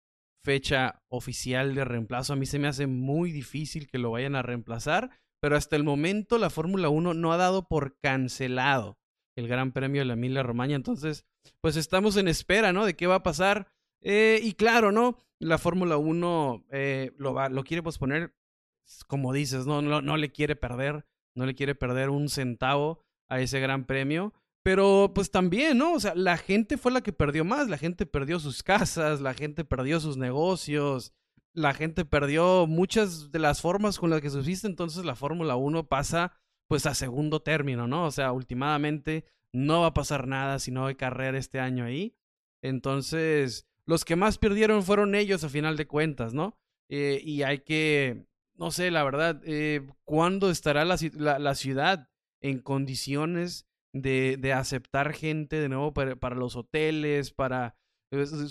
fecha 0.43 1.03
oficial 1.09 1.75
de 1.75 1.85
reemplazo. 1.85 2.33
A 2.33 2.37
mí 2.37 2.47
se 2.47 2.59
me 2.59 2.69
hace 2.69 2.87
muy 2.87 3.33
difícil 3.33 3.87
que 3.87 3.99
lo 3.99 4.11
vayan 4.11 4.35
a 4.35 4.43
reemplazar, 4.43 5.11
pero 5.41 5.57
hasta 5.57 5.77
el 5.77 5.85
momento 5.85 6.39
la 6.39 6.49
Fórmula 6.49 6.89
1 6.89 7.15
no 7.15 7.33
ha 7.33 7.37
dado 7.37 7.69
por 7.69 7.99
cancelado 8.01 8.99
el 9.37 9.49
Gran 9.49 9.73
Premio 9.73 10.01
de 10.01 10.07
la 10.07 10.15
Emilia 10.15 10.43
Romagna. 10.43 10.77
Entonces, 10.77 11.25
pues 11.61 11.77
estamos 11.77 12.17
en 12.17 12.29
espera, 12.29 12.73
¿no? 12.73 12.85
De 12.85 12.97
qué 12.97 13.07
va 13.07 13.17
a 13.17 13.23
pasar. 13.23 13.69
Eh, 14.01 14.41
y 14.43 14.53
claro, 14.53 14.93
¿no? 14.93 15.19
La 15.39 15.59
Fórmula 15.59 15.97
1 15.97 16.67
eh, 16.71 17.13
lo, 17.17 17.35
va, 17.35 17.49
lo 17.49 17.65
quiere 17.65 17.83
posponer, 17.83 18.35
como 19.07 19.33
dices, 19.33 19.67
¿no? 19.67 19.83
No, 19.83 20.03
no 20.03 20.17
le 20.17 20.31
quiere 20.31 20.57
perder, 20.57 21.07
no 21.35 21.47
le 21.47 21.55
quiere 21.55 21.75
perder 21.75 22.11
un 22.11 22.29
centavo 22.29 23.05
a 23.29 23.41
ese 23.41 23.61
Gran 23.61 23.87
Premio. 23.87 24.33
Pero 24.63 25.13
pues 25.15 25.31
también, 25.31 25.77
¿no? 25.77 25.93
O 25.93 26.01
sea, 26.01 26.15
la 26.15 26.39
gente 26.39 26.79
fue 26.79 26.91
la 26.91 27.03
que 27.03 27.13
perdió 27.13 27.45
más, 27.45 27.69
la 27.69 27.77
gente 27.77 28.07
perdió 28.07 28.41
sus 28.41 28.63
casas, 28.63 29.21
la 29.21 29.35
gente 29.35 29.63
perdió 29.65 30.01
sus 30.01 30.17
negocios, 30.17 31.13
la 31.53 31.75
gente 31.75 32.07
perdió 32.07 32.67
muchas 32.67 33.31
de 33.31 33.39
las 33.39 33.61
formas 33.61 33.99
con 33.99 34.09
las 34.09 34.23
que 34.23 34.31
subsiste, 34.31 34.67
entonces 34.67 35.05
la 35.05 35.17
Fórmula 35.17 35.57
1 35.57 35.87
pasa 35.87 36.33
pues 36.75 36.87
a 36.87 36.95
segundo 36.97 37.41
término, 37.41 37.87
¿no? 37.87 38.05
O 38.05 38.11
sea, 38.11 38.33
últimamente 38.33 39.25
no 39.53 39.83
va 39.83 39.87
a 39.87 39.95
pasar 39.95 40.27
nada 40.27 40.59
si 40.59 40.73
no 40.73 40.87
hay 40.87 40.97
carrera 40.97 41.39
este 41.39 41.61
año 41.61 41.85
ahí. 41.85 42.17
Entonces, 42.63 43.69
los 43.87 44.05
que 44.05 44.17
más 44.17 44.39
perdieron 44.39 44.83
fueron 44.83 45.15
ellos 45.15 45.45
a 45.45 45.49
final 45.49 45.77
de 45.77 45.87
cuentas, 45.87 46.35
¿no? 46.35 46.59
Eh, 46.89 47.21
y 47.23 47.45
hay 47.45 47.61
que, 47.61 48.27
no 48.57 48.73
sé, 48.73 48.91
la 48.91 49.05
verdad, 49.05 49.41
eh, 49.45 49.87
¿cuándo 50.03 50.51
estará 50.51 50.85
la, 50.85 50.97
la, 51.39 51.55
ciudad 51.55 52.09
en 52.41 52.59
condiciones 52.59 53.69
de, 53.93 54.37
de 54.37 54.53
aceptar 54.53 55.13
gente 55.13 55.61
de 55.61 55.69
nuevo 55.69 55.95
para, 55.95 56.17
para 56.17 56.35
los 56.35 56.57
hoteles, 56.57 57.31
para 57.31 57.77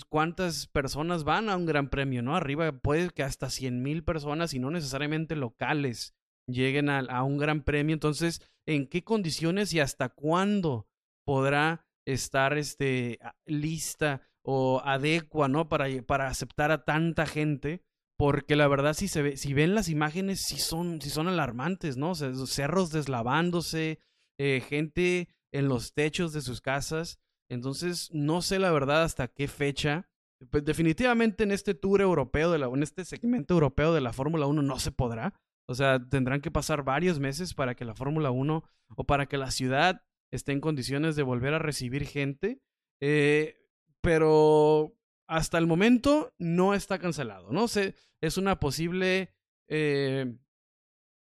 cuántas 0.08 0.66
personas 0.68 1.24
van 1.24 1.50
a 1.50 1.58
un 1.58 1.66
gran 1.66 1.90
premio, 1.90 2.22
¿no? 2.22 2.36
Arriba 2.36 2.72
puede 2.72 3.10
que 3.10 3.22
hasta 3.22 3.50
100 3.50 3.82
mil 3.82 4.02
personas 4.02 4.54
y 4.54 4.60
no 4.60 4.70
necesariamente 4.70 5.36
locales 5.36 6.14
lleguen 6.46 6.88
a, 6.88 7.00
a, 7.00 7.22
un 7.22 7.38
gran 7.38 7.62
premio. 7.62 7.94
Entonces, 7.94 8.40
¿en 8.66 8.86
qué 8.86 9.04
condiciones 9.04 9.72
y 9.72 9.80
hasta 9.80 10.08
cuándo 10.08 10.86
podrá 11.24 11.86
estar 12.06 12.56
este, 12.56 13.18
lista 13.46 14.22
o 14.42 14.82
adecua, 14.84 15.48
¿no? 15.48 15.68
Para, 15.68 15.86
para 16.02 16.28
aceptar 16.28 16.70
a 16.70 16.84
tanta 16.84 17.26
gente. 17.26 17.82
Porque 18.16 18.54
la 18.54 18.68
verdad, 18.68 18.94
si, 18.94 19.08
se 19.08 19.22
ve, 19.22 19.36
si 19.36 19.54
ven 19.54 19.74
las 19.74 19.88
imágenes, 19.88 20.42
sí 20.42 20.58
son, 20.58 21.00
son 21.00 21.26
alarmantes, 21.26 21.96
¿no? 21.96 22.10
O 22.10 22.14
sea, 22.14 22.32
cerros 22.46 22.90
deslavándose, 22.90 23.98
eh, 24.38 24.62
gente 24.68 25.28
en 25.52 25.68
los 25.68 25.94
techos 25.94 26.32
de 26.32 26.40
sus 26.40 26.60
casas. 26.60 27.18
Entonces, 27.50 28.10
no 28.12 28.40
sé 28.40 28.60
la 28.60 28.70
verdad 28.70 29.02
hasta 29.02 29.26
qué 29.28 29.48
fecha. 29.48 30.08
Pues 30.50 30.64
definitivamente 30.64 31.42
en 31.42 31.50
este 31.50 31.74
tour 31.74 32.00
europeo, 32.02 32.52
de 32.52 32.58
la, 32.58 32.66
en 32.66 32.82
este 32.82 33.04
segmento 33.04 33.54
europeo 33.54 33.92
de 33.92 34.00
la 34.00 34.12
Fórmula 34.12 34.46
1 34.46 34.62
no 34.62 34.78
se 34.78 34.92
podrá. 34.92 35.34
O 35.66 35.74
sea, 35.74 35.98
tendrán 36.08 36.40
que 36.40 36.50
pasar 36.50 36.84
varios 36.84 37.18
meses 37.18 37.54
para 37.54 37.74
que 37.74 37.84
la 37.84 37.94
Fórmula 37.94 38.30
1 38.30 38.64
o 38.96 39.04
para 39.04 39.26
que 39.26 39.38
la 39.38 39.50
ciudad 39.50 40.02
esté 40.30 40.52
en 40.52 40.60
condiciones 40.60 41.16
de 41.16 41.22
volver 41.22 41.54
a 41.54 41.58
recibir 41.58 42.06
gente. 42.06 42.60
Eh, 43.00 43.56
pero 44.00 44.96
hasta 45.26 45.58
el 45.58 45.66
momento 45.66 46.34
no 46.38 46.74
está 46.74 46.98
cancelado, 46.98 47.50
¿no? 47.50 47.68
Se, 47.68 47.94
es 48.20 48.36
una 48.36 48.60
posible... 48.60 49.34
Eh, 49.68 50.36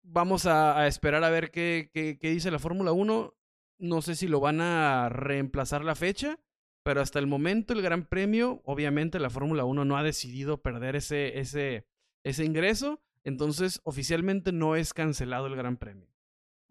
vamos 0.03 0.47
a, 0.47 0.87
esperar 0.87 1.23
a 1.25 1.31
ver 1.31 1.51
qué, 1.51 1.91
qué, 1.93 2.19
qué 2.19 2.31
dice 2.31 2.51
la 2.51 2.59
Fórmula 2.59 2.93
1. 2.93 3.35
No 3.79 4.03
sé 4.03 4.15
si 4.15 4.29
lo 4.29 4.41
van 4.41 4.61
a 4.61 5.09
reemplazar 5.09 5.85
la 5.85 5.95
fecha, 5.95 6.39
pero 6.83 7.01
hasta 7.01 7.19
el 7.19 7.27
momento 7.27 7.73
el 7.73 7.83
Gran 7.83 8.07
Premio, 8.07 8.63
obviamente 8.65 9.21
la 9.21 9.31
Fórmula 9.31 9.65
1 9.65 9.85
no 9.85 9.97
ha 9.97 10.03
decidido 10.03 10.63
perder 10.63 10.97
ese, 10.97 11.39
ese, 11.39 11.87
ese 12.25 12.45
ingreso, 12.45 13.01
entonces 13.25 13.81
oficialmente 13.85 14.53
no 14.53 14.77
es 14.77 14.95
cancelado 14.95 15.47
el 15.47 15.57
Gran 15.57 15.77
Premio. 15.77 16.13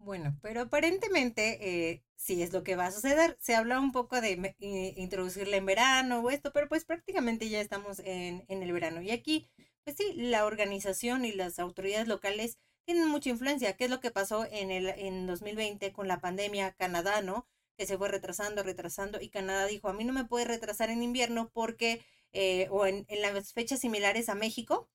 Bueno, 0.04 0.36
pero 0.42 0.62
aparentemente 0.62 1.90
eh, 1.90 2.02
sí 2.16 2.42
es 2.42 2.52
lo 2.52 2.64
que 2.64 2.74
va 2.74 2.86
a 2.86 2.92
suceder. 2.92 3.36
Se 3.40 3.54
habla 3.54 3.78
un 3.78 3.92
poco 3.92 4.20
de 4.20 4.56
introducirla 4.96 5.56
en 5.56 5.66
verano 5.66 6.20
o 6.20 6.30
esto, 6.30 6.52
pero 6.52 6.68
pues 6.68 6.84
prácticamente 6.84 7.48
ya 7.48 7.60
estamos 7.60 8.00
en, 8.04 8.44
el 8.48 8.72
verano. 8.72 9.00
Y 9.00 9.12
aquí, 9.12 9.48
pues 9.84 9.96
sí, 9.96 10.12
la 10.14 10.44
organización 10.44 11.24
y 11.24 11.32
las 11.32 11.58
autoridades 11.60 12.08
locales 12.08 12.58
tienen 12.84 13.08
mucha 13.08 13.30
influencia. 13.30 13.76
¿Qué 13.76 13.84
es 13.84 13.90
lo 13.90 14.00
que 14.00 14.10
pasó 14.10 14.44
en 14.50 14.72
el 14.72 14.88
en 14.88 15.26
2020 15.26 15.92
con 15.92 16.08
la 16.08 16.20
pandemia 16.20 16.72
Canadá, 16.72 17.22
no? 17.22 17.46
Que 17.76 17.86
se 17.86 17.96
fue 17.96 18.08
retrasando, 18.08 18.64
retrasando 18.64 19.20
y 19.20 19.28
Canadá 19.28 19.66
dijo, 19.66 19.88
a 19.88 19.92
mí 19.92 20.04
no 20.04 20.12
me 20.12 20.24
puede 20.24 20.46
retrasar 20.46 20.90
en 20.90 21.02
invierno 21.04 21.50
porque, 21.54 22.04
eh, 22.32 22.66
o 22.70 22.86
en 22.86 23.06
las 23.20 23.52
fechas 23.52 23.80
similares 23.80 24.28
a 24.28 24.34
México, 24.34 24.88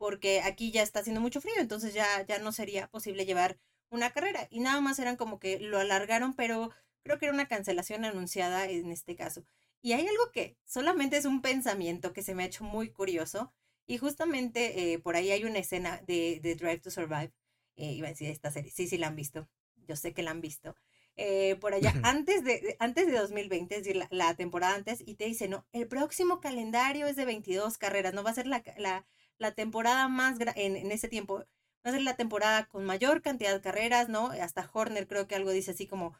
porque 0.00 0.40
aquí 0.40 0.70
ya 0.70 0.82
está 0.82 1.00
haciendo 1.00 1.20
mucho 1.20 1.42
frío, 1.42 1.56
entonces 1.58 1.92
ya, 1.92 2.24
ya 2.26 2.38
no 2.38 2.52
sería 2.52 2.88
posible 2.88 3.26
llevar 3.26 3.58
una 3.90 4.10
carrera 4.12 4.48
y 4.50 4.60
nada 4.60 4.80
más 4.80 4.98
eran 4.98 5.16
como 5.16 5.38
que 5.38 5.60
lo 5.60 5.78
alargaron, 5.78 6.32
pero 6.32 6.70
creo 7.02 7.18
que 7.18 7.26
era 7.26 7.34
una 7.34 7.48
cancelación 7.48 8.06
anunciada 8.06 8.64
en 8.64 8.92
este 8.92 9.14
caso. 9.14 9.44
Y 9.82 9.92
hay 9.92 10.06
algo 10.06 10.32
que 10.32 10.56
solamente 10.64 11.18
es 11.18 11.26
un 11.26 11.42
pensamiento 11.42 12.14
que 12.14 12.22
se 12.22 12.34
me 12.34 12.44
ha 12.44 12.46
hecho 12.46 12.64
muy 12.64 12.88
curioso 12.90 13.52
y 13.86 13.98
justamente 13.98 14.94
eh, 14.94 14.98
por 14.98 15.16
ahí 15.16 15.32
hay 15.32 15.44
una 15.44 15.58
escena 15.58 16.00
de, 16.06 16.40
de 16.42 16.54
Drive 16.54 16.78
to 16.78 16.90
Survive, 16.90 17.34
eh, 17.76 17.92
iba 17.92 18.06
a 18.06 18.12
decir 18.12 18.30
esta 18.30 18.50
serie, 18.50 18.70
sí, 18.70 18.88
sí 18.88 18.96
la 18.96 19.08
han 19.08 19.16
visto, 19.16 19.50
yo 19.86 19.96
sé 19.96 20.14
que 20.14 20.22
la 20.22 20.30
han 20.30 20.40
visto. 20.40 20.76
Eh, 21.16 21.56
por 21.56 21.74
allá, 21.74 21.92
antes 22.04 22.42
de, 22.42 22.74
antes 22.78 23.06
de 23.06 23.18
2020, 23.18 23.76
es 23.76 23.84
decir, 23.84 24.02
la, 24.08 24.34
temporada 24.34 24.76
antes, 24.76 25.02
y 25.06 25.16
te 25.16 25.26
dice, 25.26 25.46
no, 25.46 25.66
el 25.72 25.88
próximo 25.88 26.40
calendario 26.40 27.06
es 27.06 27.16
de 27.16 27.26
22 27.26 27.76
carreras, 27.76 28.14
no 28.14 28.22
va 28.22 28.30
a 28.30 28.34
ser 28.34 28.46
la, 28.46 28.62
la, 28.78 29.04
la 29.40 29.52
temporada 29.52 30.06
más 30.08 30.38
en, 30.54 30.76
en 30.76 30.92
ese 30.92 31.08
tiempo, 31.08 31.38
va 31.38 31.90
a 31.90 31.92
ser 31.92 32.02
la 32.02 32.16
temporada 32.16 32.66
con 32.66 32.84
mayor 32.84 33.22
cantidad 33.22 33.52
de 33.54 33.60
carreras, 33.60 34.08
¿no? 34.08 34.26
Hasta 34.28 34.68
Horner 34.72 35.08
creo 35.08 35.26
que 35.26 35.34
algo 35.34 35.50
dice 35.50 35.72
así 35.72 35.86
como, 35.86 36.14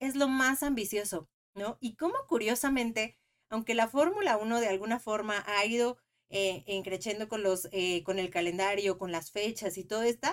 es 0.00 0.14
lo 0.14 0.28
más 0.28 0.62
ambicioso, 0.62 1.28
¿no? 1.54 1.78
Y 1.80 1.96
como 1.96 2.14
curiosamente, 2.28 3.16
aunque 3.48 3.74
la 3.74 3.88
Fórmula 3.88 4.36
1 4.36 4.60
de 4.60 4.68
alguna 4.68 5.00
forma 5.00 5.42
ha 5.46 5.64
ido 5.64 5.98
eh, 6.30 6.82
creciendo 6.84 7.28
con, 7.28 7.42
los, 7.42 7.68
eh, 7.72 8.02
con 8.04 8.18
el 8.18 8.30
calendario, 8.30 8.98
con 8.98 9.12
las 9.12 9.30
fechas 9.30 9.78
y 9.78 9.84
todo 9.84 10.02
esto, 10.02 10.28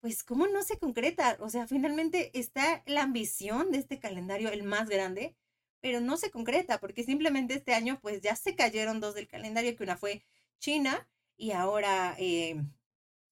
pues 0.00 0.24
cómo 0.24 0.46
no 0.48 0.62
se 0.62 0.78
concreta, 0.78 1.36
o 1.40 1.48
sea, 1.50 1.66
finalmente 1.66 2.36
está 2.38 2.82
la 2.86 3.02
ambición 3.02 3.70
de 3.70 3.78
este 3.78 3.98
calendario, 3.98 4.50
el 4.50 4.62
más 4.64 4.88
grande, 4.88 5.36
pero 5.80 6.00
no 6.00 6.16
se 6.16 6.30
concreta, 6.30 6.80
porque 6.80 7.04
simplemente 7.04 7.54
este 7.54 7.74
año 7.74 7.98
pues 8.00 8.20
ya 8.20 8.36
se 8.36 8.56
cayeron 8.56 9.00
dos 9.00 9.14
del 9.14 9.28
calendario, 9.28 9.76
que 9.76 9.84
una 9.84 9.96
fue 9.96 10.24
China 10.58 11.08
y 11.38 11.52
ahora 11.52 12.14
eh, 12.18 12.62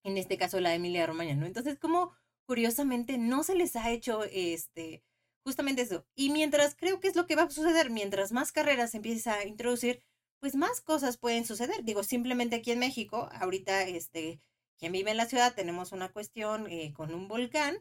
en 0.05 0.17
este 0.17 0.39
caso 0.39 0.61
la 0.61 0.71
de 0.71 0.77
Emilia 0.77 1.07
Romagna, 1.07 1.35
¿no? 1.35 1.47
Entonces, 1.47 1.79
como 1.79 2.13
curiosamente 2.47 3.19
no 3.19 3.43
se 3.43 3.57
les 3.57 3.77
ha 3.77 3.91
hecho 3.91 4.23
este 4.25 5.03
justamente 5.47 5.83
eso. 5.83 6.05
Y 6.17 6.31
mientras 6.31 6.75
creo 6.75 6.99
que 7.01 7.09
es 7.09 7.17
lo 7.17 7.27
que 7.27 7.37
va 7.37 7.43
a 7.45 7.51
suceder, 7.51 7.91
mientras 7.91 8.33
más 8.33 8.51
carreras 8.53 8.93
se 8.93 8.97
empieza 8.97 9.35
a 9.35 9.47
introducir, 9.47 10.03
pues 10.41 10.57
más 10.57 10.81
cosas 10.81 11.19
pueden 11.19 11.45
suceder. 11.45 11.85
Digo, 11.85 12.03
simplemente 12.03 12.57
aquí 12.57 12.73
en 12.73 12.81
México, 12.81 13.29
ahorita, 13.33 13.85
este, 13.85 14.41
quien 14.79 14.93
vive 14.93 15.13
en 15.13 15.17
la 15.17 15.27
ciudad, 15.27 15.55
tenemos 15.55 15.93
una 15.93 16.11
cuestión 16.13 16.67
eh, 16.69 16.93
con 16.95 17.15
un 17.15 17.29
volcán 17.29 17.79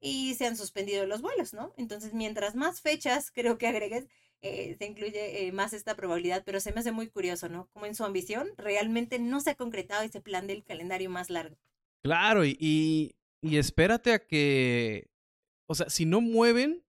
y 0.00 0.34
se 0.36 0.46
han 0.46 0.56
suspendido 0.56 1.06
los 1.06 1.20
vuelos, 1.20 1.52
¿no? 1.52 1.74
Entonces, 1.76 2.14
mientras 2.14 2.54
más 2.54 2.80
fechas 2.80 3.30
creo 3.34 3.58
que 3.58 3.66
agregues, 3.66 4.06
eh, 4.42 4.76
se 4.78 4.86
incluye 4.86 5.46
eh, 5.46 5.52
más 5.52 5.72
esta 5.72 5.96
probabilidad, 5.96 6.42
pero 6.44 6.60
se 6.60 6.72
me 6.72 6.80
hace 6.80 6.92
muy 6.92 7.08
curioso, 7.08 7.48
¿no? 7.48 7.68
Como 7.72 7.86
en 7.86 7.94
su 7.94 8.04
ambición 8.04 8.48
realmente 8.56 9.18
no 9.18 9.40
se 9.40 9.50
ha 9.50 9.54
concretado 9.54 10.02
ese 10.02 10.20
plan 10.20 10.46
del 10.46 10.64
calendario 10.64 11.10
más 11.10 11.30
largo. 11.30 11.56
Claro, 12.02 12.44
y, 12.44 12.56
y, 12.58 13.16
y 13.42 13.58
espérate 13.58 14.12
a 14.12 14.26
que, 14.26 15.10
o 15.66 15.74
sea, 15.74 15.90
si 15.90 16.06
no 16.06 16.20
mueven 16.20 16.84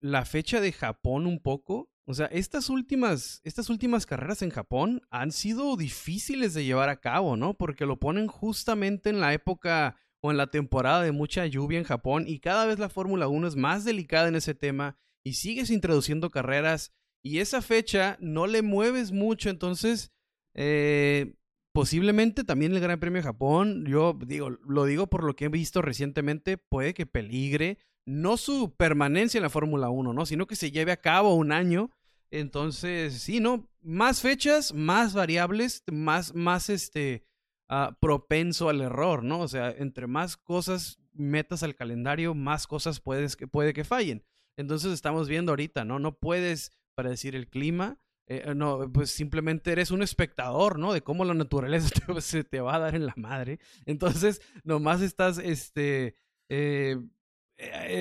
la 0.00 0.24
fecha 0.24 0.60
de 0.60 0.72
Japón 0.72 1.26
un 1.26 1.40
poco, 1.40 1.90
o 2.04 2.14
sea, 2.14 2.26
estas 2.26 2.68
últimas, 2.68 3.40
estas 3.44 3.70
últimas 3.70 4.06
carreras 4.06 4.42
en 4.42 4.50
Japón 4.50 5.02
han 5.10 5.30
sido 5.30 5.76
difíciles 5.76 6.54
de 6.54 6.64
llevar 6.64 6.88
a 6.88 7.00
cabo, 7.00 7.36
¿no? 7.36 7.54
Porque 7.54 7.86
lo 7.86 7.98
ponen 7.98 8.26
justamente 8.26 9.10
en 9.10 9.20
la 9.20 9.32
época 9.32 9.96
o 10.20 10.30
en 10.30 10.36
la 10.36 10.48
temporada 10.48 11.02
de 11.02 11.12
mucha 11.12 11.46
lluvia 11.46 11.78
en 11.78 11.84
Japón 11.84 12.24
y 12.26 12.40
cada 12.40 12.66
vez 12.66 12.78
la 12.78 12.88
Fórmula 12.88 13.28
1 13.28 13.48
es 13.48 13.56
más 13.56 13.84
delicada 13.84 14.28
en 14.28 14.36
ese 14.36 14.54
tema 14.54 14.98
y 15.24 15.34
sigues 15.34 15.70
introduciendo 15.70 16.30
carreras 16.30 16.92
y 17.22 17.38
esa 17.38 17.62
fecha 17.62 18.16
no 18.20 18.46
le 18.46 18.62
mueves 18.62 19.12
mucho, 19.12 19.48
entonces 19.48 20.12
eh, 20.54 21.34
posiblemente 21.72 22.44
también 22.44 22.72
el 22.72 22.80
Gran 22.80 23.00
Premio 23.00 23.20
de 23.20 23.26
Japón, 23.26 23.86
yo 23.86 24.18
digo, 24.26 24.50
lo 24.50 24.84
digo 24.84 25.06
por 25.06 25.24
lo 25.24 25.36
que 25.36 25.46
he 25.46 25.48
visto 25.48 25.82
recientemente, 25.82 26.58
puede 26.58 26.94
que 26.94 27.06
peligre 27.06 27.78
no 28.04 28.36
su 28.36 28.74
permanencia 28.76 29.38
en 29.38 29.42
la 29.42 29.50
Fórmula 29.50 29.88
1, 29.88 30.12
¿no? 30.12 30.26
Sino 30.26 30.46
que 30.46 30.56
se 30.56 30.70
lleve 30.70 30.92
a 30.92 31.00
cabo 31.00 31.34
un 31.34 31.52
año. 31.52 31.90
Entonces, 32.30 33.14
sí, 33.22 33.40
¿no? 33.40 33.68
Más 33.80 34.22
fechas, 34.22 34.72
más 34.74 35.14
variables, 35.14 35.84
más, 35.90 36.34
más 36.34 36.70
este, 36.70 37.24
uh, 37.68 37.94
propenso 38.00 38.68
al 38.68 38.80
error, 38.80 39.22
¿no? 39.22 39.40
O 39.40 39.48
sea, 39.48 39.70
entre 39.70 40.06
más 40.06 40.36
cosas 40.36 40.98
metas 41.12 41.62
al 41.62 41.74
calendario, 41.74 42.34
más 42.34 42.66
cosas 42.66 43.00
puedes, 43.00 43.36
puede 43.50 43.72
que 43.72 43.84
fallen. 43.84 44.24
Entonces 44.56 44.92
estamos 44.92 45.28
viendo 45.28 45.52
ahorita, 45.52 45.84
¿no? 45.84 45.98
No 45.98 46.18
puedes 46.18 46.72
predecir 46.94 47.34
el 47.34 47.48
clima, 47.48 47.98
eh, 48.26 48.44
eh, 48.46 48.54
no, 48.54 48.90
pues 48.90 49.10
simplemente 49.10 49.72
eres 49.72 49.90
un 49.90 50.02
espectador, 50.02 50.78
¿no? 50.78 50.92
De 50.92 51.02
cómo 51.02 51.24
la 51.24 51.34
naturaleza 51.34 51.88
te, 52.06 52.20
se 52.20 52.44
te 52.44 52.60
va 52.60 52.76
a 52.76 52.78
dar 52.78 52.94
en 52.94 53.06
la 53.06 53.14
madre. 53.16 53.58
Entonces, 53.84 54.40
nomás 54.64 55.00
estás, 55.02 55.38
este, 55.38 56.14
eh, 56.48 56.96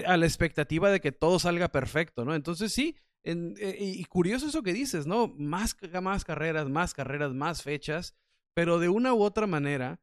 a 0.08 0.18
la 0.18 0.26
expectativa 0.26 0.90
de 0.90 1.02
que 1.02 1.12
todo 1.12 1.38
salga 1.40 1.70
perfecto, 1.70 2.26
¿no? 2.26 2.34
Entonces, 2.34 2.74
sí, 2.74 2.96
y 3.24 4.04
curioso 4.06 4.48
eso 4.48 4.64
que 4.64 4.74
dices, 4.74 5.06
¿no? 5.06 5.28
Más, 5.38 5.78
más 6.02 6.24
carreras, 6.26 6.70
más 6.70 6.94
carreras, 6.96 7.34
más 7.34 7.62
fechas, 7.62 8.16
pero 8.56 8.80
de 8.80 8.90
una 8.90 9.14
u 9.14 9.22
otra 9.22 9.46
manera, 9.46 10.00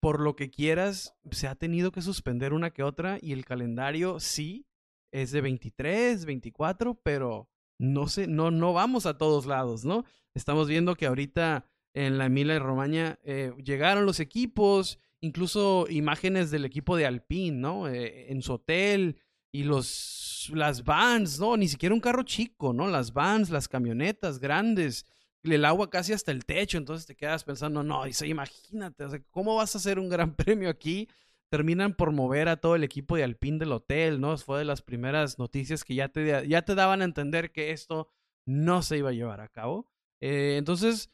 por 0.00 0.18
lo 0.20 0.34
que 0.34 0.50
quieras, 0.50 1.14
se 1.30 1.46
ha 1.46 1.54
tenido 1.54 1.92
que 1.92 2.02
suspender 2.02 2.52
una 2.52 2.70
que 2.70 2.82
otra 2.82 3.18
y 3.22 3.32
el 3.32 3.44
calendario 3.44 4.18
sí 4.18 4.66
es 5.12 5.30
de 5.30 5.40
23, 5.40 6.24
24, 6.24 6.94
pero 7.02 7.48
no 7.78 8.08
sé, 8.08 8.26
no, 8.26 8.50
no 8.50 8.72
vamos 8.72 9.06
a 9.06 9.18
todos 9.18 9.46
lados, 9.46 9.84
¿no? 9.84 10.04
Estamos 10.34 10.68
viendo 10.68 10.94
que 10.96 11.06
ahorita 11.06 11.66
en 11.94 12.18
la 12.18 12.26
Emilia 12.26 12.56
y 12.56 12.58
Romagna 12.58 13.18
eh, 13.22 13.52
llegaron 13.62 14.06
los 14.06 14.18
equipos, 14.20 14.98
incluso 15.20 15.86
imágenes 15.88 16.50
del 16.50 16.64
equipo 16.64 16.96
de 16.96 17.06
Alpine, 17.06 17.58
¿no? 17.58 17.88
Eh, 17.88 18.32
en 18.32 18.42
su 18.42 18.54
hotel 18.54 19.18
y 19.52 19.64
los, 19.64 20.50
las 20.54 20.84
vans, 20.84 21.38
¿no? 21.38 21.56
Ni 21.56 21.68
siquiera 21.68 21.94
un 21.94 22.00
carro 22.00 22.22
chico, 22.22 22.72
¿no? 22.72 22.88
Las 22.88 23.12
vans, 23.12 23.50
las 23.50 23.68
camionetas 23.68 24.38
grandes, 24.38 25.04
el 25.42 25.64
agua 25.64 25.90
casi 25.90 26.12
hasta 26.12 26.32
el 26.32 26.44
techo, 26.44 26.78
entonces 26.78 27.06
te 27.06 27.16
quedas 27.16 27.44
pensando, 27.44 27.82
no, 27.82 28.04
imagínate, 28.24 29.24
¿cómo 29.30 29.56
vas 29.56 29.74
a 29.74 29.78
hacer 29.78 29.98
un 29.98 30.08
gran 30.08 30.34
premio 30.36 30.70
aquí 30.70 31.08
terminan 31.52 31.92
por 31.92 32.12
mover 32.12 32.48
a 32.48 32.56
todo 32.56 32.76
el 32.76 32.82
equipo 32.82 33.14
de 33.14 33.24
Alpine 33.24 33.58
del 33.58 33.72
hotel, 33.72 34.22
¿no? 34.22 34.38
Fue 34.38 34.60
de 34.60 34.64
las 34.64 34.80
primeras 34.80 35.38
noticias 35.38 35.84
que 35.84 35.94
ya 35.94 36.08
te, 36.08 36.48
ya 36.48 36.62
te 36.62 36.74
daban 36.74 37.02
a 37.02 37.04
entender 37.04 37.52
que 37.52 37.72
esto 37.72 38.08
no 38.46 38.80
se 38.80 38.96
iba 38.96 39.10
a 39.10 39.12
llevar 39.12 39.42
a 39.42 39.48
cabo. 39.48 39.86
Eh, 40.22 40.56
entonces, 40.56 41.12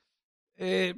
eh, 0.54 0.94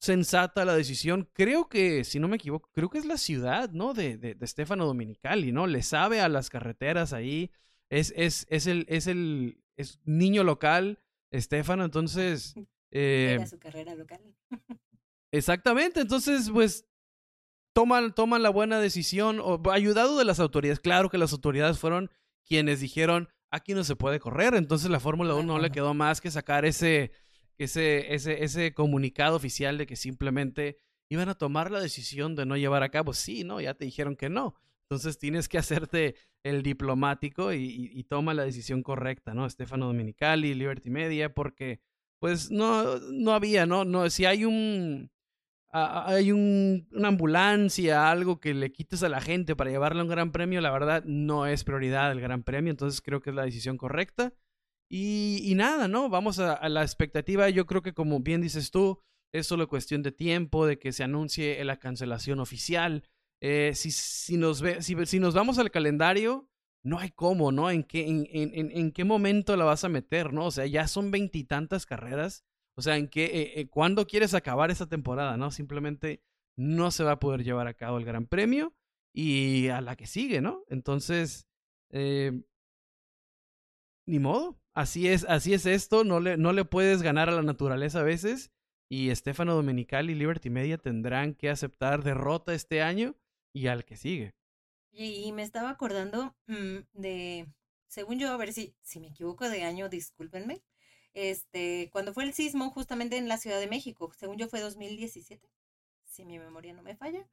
sensata 0.00 0.64
la 0.64 0.74
decisión. 0.74 1.28
Creo 1.34 1.68
que, 1.68 2.02
si 2.04 2.18
no 2.18 2.28
me 2.28 2.36
equivoco, 2.36 2.70
creo 2.72 2.88
que 2.88 2.96
es 2.96 3.04
la 3.04 3.18
ciudad, 3.18 3.72
¿no? 3.72 3.92
De, 3.92 4.16
de, 4.16 4.34
de 4.34 4.46
Stefano 4.46 4.86
Dominicali, 4.86 5.52
¿no? 5.52 5.66
Le 5.66 5.82
sabe 5.82 6.22
a 6.22 6.30
las 6.30 6.48
carreteras 6.48 7.12
ahí. 7.12 7.50
Es, 7.90 8.14
es, 8.16 8.46
es 8.48 8.66
el, 8.66 8.86
es 8.88 9.06
el 9.06 9.62
es 9.76 10.00
niño 10.06 10.44
local, 10.44 10.98
Stefano, 11.30 11.84
entonces. 11.84 12.54
Eh, 12.90 13.32
Era 13.34 13.46
su 13.46 13.58
carrera 13.58 13.94
local. 13.94 14.22
exactamente, 15.30 16.00
entonces, 16.00 16.48
pues. 16.50 16.86
Toman, 17.76 18.14
toman 18.14 18.42
la 18.42 18.48
buena 18.48 18.80
decisión, 18.80 19.38
o, 19.38 19.60
ayudado 19.70 20.16
de 20.16 20.24
las 20.24 20.40
autoridades. 20.40 20.80
Claro 20.80 21.10
que 21.10 21.18
las 21.18 21.34
autoridades 21.34 21.78
fueron 21.78 22.10
quienes 22.46 22.80
dijeron, 22.80 23.28
aquí 23.50 23.74
no 23.74 23.84
se 23.84 23.96
puede 23.96 24.18
correr, 24.18 24.54
entonces 24.54 24.88
la 24.88 24.98
Fórmula 24.98 25.34
1 25.34 25.42
no 25.42 25.58
le 25.58 25.70
quedó 25.70 25.92
más 25.92 26.22
que 26.22 26.30
sacar 26.30 26.64
ese, 26.64 27.12
ese, 27.58 28.14
ese, 28.14 28.44
ese 28.44 28.72
comunicado 28.72 29.36
oficial 29.36 29.76
de 29.76 29.86
que 29.86 29.94
simplemente 29.94 30.78
iban 31.10 31.28
a 31.28 31.34
tomar 31.34 31.70
la 31.70 31.78
decisión 31.78 32.34
de 32.34 32.46
no 32.46 32.56
llevar 32.56 32.82
a 32.82 32.88
cabo. 32.88 33.12
Sí, 33.12 33.44
no, 33.44 33.60
ya 33.60 33.74
te 33.74 33.84
dijeron 33.84 34.16
que 34.16 34.30
no. 34.30 34.54
Entonces 34.84 35.18
tienes 35.18 35.46
que 35.46 35.58
hacerte 35.58 36.14
el 36.44 36.62
diplomático 36.62 37.52
y, 37.52 38.02
toma 38.08 38.32
la 38.32 38.46
decisión 38.46 38.82
correcta, 38.82 39.34
¿no? 39.34 39.50
Stefano 39.50 39.84
Dominicali, 39.84 40.54
Liberty 40.54 40.88
Media, 40.88 41.34
porque 41.34 41.82
pues 42.20 42.50
no, 42.50 42.98
no 43.00 43.34
había, 43.34 43.66
¿no? 43.66 43.84
no 43.84 44.08
si 44.08 44.24
hay 44.24 44.46
un, 44.46 45.10
hay 45.70 46.32
un, 46.32 46.88
una 46.92 47.08
ambulancia, 47.08 48.10
algo 48.10 48.40
que 48.40 48.54
le 48.54 48.72
quites 48.72 49.02
a 49.02 49.08
la 49.08 49.20
gente 49.20 49.56
para 49.56 49.70
llevarle 49.70 50.00
a 50.00 50.04
un 50.04 50.08
gran 50.08 50.32
premio, 50.32 50.60
la 50.60 50.70
verdad 50.70 51.04
no 51.04 51.46
es 51.46 51.64
prioridad 51.64 52.12
el 52.12 52.20
gran 52.20 52.42
premio, 52.42 52.70
entonces 52.70 53.02
creo 53.02 53.20
que 53.20 53.30
es 53.30 53.36
la 53.36 53.44
decisión 53.44 53.76
correcta. 53.76 54.32
Y, 54.88 55.52
nada, 55.56 55.88
¿no? 55.88 56.08
Vamos 56.08 56.38
a, 56.38 56.68
la 56.68 56.82
expectativa. 56.82 57.50
Yo 57.50 57.66
creo 57.66 57.82
que 57.82 57.92
como 57.92 58.20
bien 58.20 58.40
dices 58.40 58.70
tú, 58.70 59.00
es 59.32 59.46
solo 59.46 59.68
cuestión 59.68 60.02
de 60.02 60.12
tiempo, 60.12 60.66
de 60.66 60.78
que 60.78 60.92
se 60.92 61.02
anuncie 61.02 61.62
la 61.64 61.78
cancelación 61.78 62.38
oficial. 62.40 63.02
Eh, 63.40 63.72
si, 63.74 64.36
nos 64.36 64.62
ve, 64.62 64.82
si, 64.82 65.18
nos 65.18 65.34
vamos 65.34 65.58
al 65.58 65.70
calendario, 65.70 66.48
no 66.84 67.00
hay 67.00 67.10
cómo, 67.10 67.50
¿no? 67.50 67.70
¿En 67.70 67.82
qué, 67.82 68.06
en 68.06 68.92
qué 68.92 69.04
momento 69.04 69.56
la 69.56 69.64
vas 69.64 69.82
a 69.82 69.88
meter, 69.88 70.32
¿no? 70.32 70.46
O 70.46 70.50
sea, 70.52 70.66
ya 70.66 70.86
son 70.86 71.10
veintitantas 71.10 71.84
carreras. 71.84 72.44
O 72.76 72.82
sea, 72.82 72.96
¿en 72.96 73.08
qué, 73.08 73.24
eh, 73.24 73.60
eh, 73.60 73.68
cuándo 73.68 74.06
quieres 74.06 74.34
acabar 74.34 74.70
esa 74.70 74.86
temporada, 74.88 75.36
¿no? 75.36 75.50
Simplemente 75.50 76.22
no 76.56 76.90
se 76.90 77.04
va 77.04 77.12
a 77.12 77.18
poder 77.18 77.42
llevar 77.42 77.66
a 77.66 77.74
cabo 77.74 77.98
el 77.98 78.04
Gran 78.04 78.26
Premio 78.26 78.74
y 79.14 79.68
a 79.68 79.80
la 79.80 79.96
que 79.96 80.06
sigue, 80.06 80.40
¿no? 80.40 80.62
Entonces, 80.68 81.46
ni 84.06 84.18
modo, 84.18 84.60
así 84.74 85.08
es, 85.08 85.24
así 85.24 85.54
es 85.54 85.66
esto, 85.66 86.04
no 86.04 86.20
le, 86.20 86.36
no 86.36 86.52
le 86.52 86.64
puedes 86.64 87.02
ganar 87.02 87.28
a 87.28 87.32
la 87.32 87.42
naturaleza 87.42 88.00
a 88.00 88.04
veces. 88.04 88.52
Y 88.88 89.14
Stefano 89.14 89.54
Domenical 89.54 90.10
y 90.10 90.14
Liberty 90.14 90.48
Media 90.48 90.78
tendrán 90.78 91.34
que 91.34 91.50
aceptar 91.50 92.04
derrota 92.04 92.54
este 92.54 92.82
año 92.82 93.16
y 93.52 93.66
al 93.66 93.84
que 93.84 93.96
sigue. 93.96 94.34
Y, 94.92 95.30
me 95.32 95.42
estaba 95.42 95.70
acordando 95.70 96.34
mm, 96.46 96.78
de, 96.94 97.46
según 97.86 98.18
yo, 98.18 98.30
a 98.30 98.36
ver 98.36 98.52
si, 98.52 98.74
si 98.80 99.00
me 99.00 99.08
equivoco 99.08 99.48
de 99.50 99.64
año, 99.64 99.88
discúlpenme, 99.88 100.62
este, 101.16 101.88
cuando 101.92 102.12
fue 102.12 102.24
el 102.24 102.34
sismo 102.34 102.70
justamente 102.70 103.16
en 103.16 103.26
la 103.26 103.38
Ciudad 103.38 103.58
de 103.58 103.66
México, 103.66 104.12
según 104.18 104.36
yo 104.36 104.48
fue 104.48 104.60
2017, 104.60 105.48
si 106.04 106.26
mi 106.26 106.38
memoria 106.38 106.74
no 106.74 106.82
me 106.82 106.94
falla. 106.94 107.26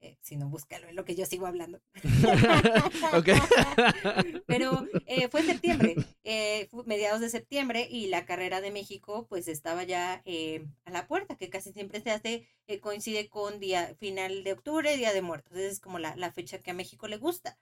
Eh, 0.00 0.18
si 0.20 0.36
no, 0.36 0.48
búscalo, 0.48 0.86
en 0.86 0.94
lo 0.94 1.04
que 1.04 1.16
yo 1.16 1.26
sigo 1.26 1.46
hablando. 1.46 1.80
Pero 4.46 4.86
eh, 5.06 5.28
fue 5.28 5.42
septiembre, 5.42 5.96
eh, 6.22 6.68
mediados 6.84 7.20
de 7.20 7.28
septiembre, 7.28 7.88
y 7.90 8.06
la 8.06 8.24
carrera 8.24 8.60
de 8.60 8.70
México 8.70 9.26
pues 9.28 9.48
estaba 9.48 9.82
ya 9.82 10.22
a 10.84 10.90
la 10.90 11.08
puerta, 11.08 11.36
que 11.36 11.50
casi 11.50 11.72
siempre 11.72 12.00
se 12.00 12.12
hace, 12.12 12.48
coincide 12.82 13.28
con 13.28 13.58
día 13.58 13.96
final 13.98 14.44
de 14.44 14.52
octubre, 14.52 14.96
Día 14.96 15.12
de 15.12 15.22
Muertos. 15.22 15.56
es 15.56 15.80
como 15.80 15.98
la, 15.98 16.14
la 16.14 16.30
fecha 16.30 16.60
que 16.60 16.70
a 16.70 16.74
México 16.74 17.08
le 17.08 17.16
gusta. 17.16 17.58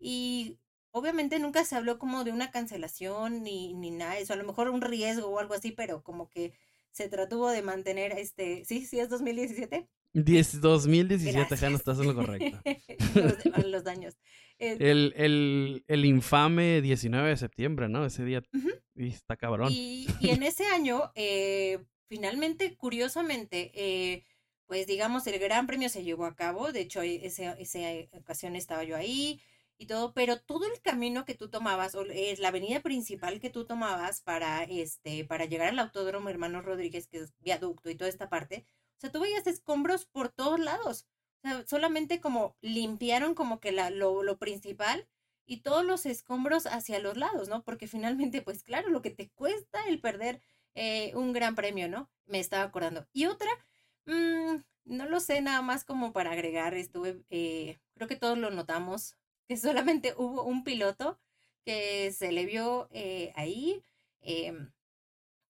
Y 0.00 0.58
obviamente 0.94 1.40
nunca 1.40 1.64
se 1.64 1.74
habló 1.74 1.98
como 1.98 2.22
de 2.22 2.30
una 2.30 2.52
cancelación 2.52 3.42
ni, 3.42 3.74
ni 3.74 3.90
nada 3.90 4.14
de 4.14 4.22
eso, 4.22 4.32
a 4.32 4.36
lo 4.36 4.44
mejor 4.44 4.70
un 4.70 4.80
riesgo 4.80 5.26
o 5.26 5.40
algo 5.40 5.54
así, 5.54 5.72
pero 5.72 6.04
como 6.04 6.30
que 6.30 6.52
se 6.92 7.08
trató 7.08 7.48
de 7.48 7.62
mantener 7.62 8.12
este, 8.12 8.64
sí, 8.64 8.86
sí 8.86 9.00
es 9.00 9.08
2017. 9.08 9.88
2017, 10.12 11.56
ya 11.56 11.70
no 11.70 11.76
estás 11.76 11.98
en 11.98 12.06
lo 12.06 12.14
correcto. 12.14 12.60
los, 13.66 13.82
daños. 13.82 14.16
El, 14.60 15.12
el, 15.16 15.84
el, 15.88 16.04
infame 16.04 16.80
19 16.80 17.30
de 17.30 17.36
septiembre, 17.36 17.88
¿no? 17.88 18.06
Ese 18.06 18.24
día 18.24 18.44
está 18.94 19.36
cabrón. 19.36 19.72
Y, 19.72 20.06
y 20.20 20.30
en 20.30 20.44
ese 20.44 20.66
año, 20.66 21.10
eh, 21.16 21.80
finalmente, 22.06 22.76
curiosamente, 22.76 23.72
eh, 23.74 24.22
pues 24.66 24.86
digamos, 24.86 25.26
el 25.26 25.40
Gran 25.40 25.66
Premio 25.66 25.88
se 25.88 26.04
llevó 26.04 26.26
a 26.26 26.36
cabo. 26.36 26.70
De 26.70 26.82
hecho, 26.82 27.02
esa 27.02 27.56
ocasión 28.12 28.54
estaba 28.54 28.84
yo 28.84 28.96
ahí 28.96 29.40
y 29.78 29.86
todo, 29.86 30.14
pero 30.14 30.40
todo 30.40 30.66
el 30.66 30.80
camino 30.82 31.24
que 31.24 31.34
tú 31.34 31.48
tomabas, 31.50 31.94
o 31.94 32.02
es 32.02 32.38
la 32.38 32.48
avenida 32.48 32.80
principal 32.80 33.40
que 33.40 33.50
tú 33.50 33.66
tomabas 33.66 34.20
para, 34.20 34.64
este, 34.64 35.24
para 35.24 35.46
llegar 35.46 35.68
al 35.68 35.78
Autódromo 35.78 36.28
Hermanos 36.28 36.64
Rodríguez, 36.64 37.08
que 37.08 37.18
es 37.18 37.32
viaducto 37.40 37.90
y 37.90 37.96
toda 37.96 38.10
esta 38.10 38.28
parte, 38.28 38.66
o 38.96 39.00
sea, 39.00 39.10
tú 39.12 39.20
veías 39.20 39.46
escombros 39.46 40.06
por 40.06 40.28
todos 40.30 40.60
lados. 40.60 41.06
O 41.42 41.48
sea, 41.48 41.66
solamente 41.66 42.20
como 42.20 42.56
limpiaron 42.60 43.34
como 43.34 43.60
que 43.60 43.72
la, 43.72 43.90
lo, 43.90 44.22
lo 44.22 44.38
principal 44.38 45.08
y 45.46 45.58
todos 45.58 45.84
los 45.84 46.06
escombros 46.06 46.66
hacia 46.66 47.00
los 47.00 47.16
lados, 47.16 47.48
¿no? 47.48 47.62
Porque 47.64 47.86
finalmente, 47.86 48.42
pues 48.42 48.62
claro, 48.62 48.88
lo 48.88 49.02
que 49.02 49.10
te 49.10 49.30
cuesta 49.30 49.86
el 49.88 50.00
perder 50.00 50.40
eh, 50.74 51.12
un 51.14 51.32
gran 51.32 51.54
premio, 51.54 51.88
¿no? 51.88 52.10
Me 52.26 52.40
estaba 52.40 52.64
acordando. 52.64 53.06
Y 53.12 53.26
otra, 53.26 53.50
mmm, 54.06 54.56
no 54.84 55.06
lo 55.06 55.20
sé, 55.20 55.40
nada 55.40 55.62
más 55.62 55.84
como 55.84 56.12
para 56.12 56.32
agregar, 56.32 56.74
estuve, 56.74 57.22
eh, 57.30 57.78
creo 57.94 58.08
que 58.08 58.16
todos 58.16 58.38
lo 58.38 58.50
notamos, 58.50 59.16
que 59.48 59.56
solamente 59.56 60.14
hubo 60.18 60.44
un 60.44 60.64
piloto 60.64 61.18
que 61.64 62.12
se 62.12 62.32
le 62.32 62.46
vio 62.46 62.88
eh, 62.92 63.32
ahí, 63.36 63.82
em, 64.20 64.70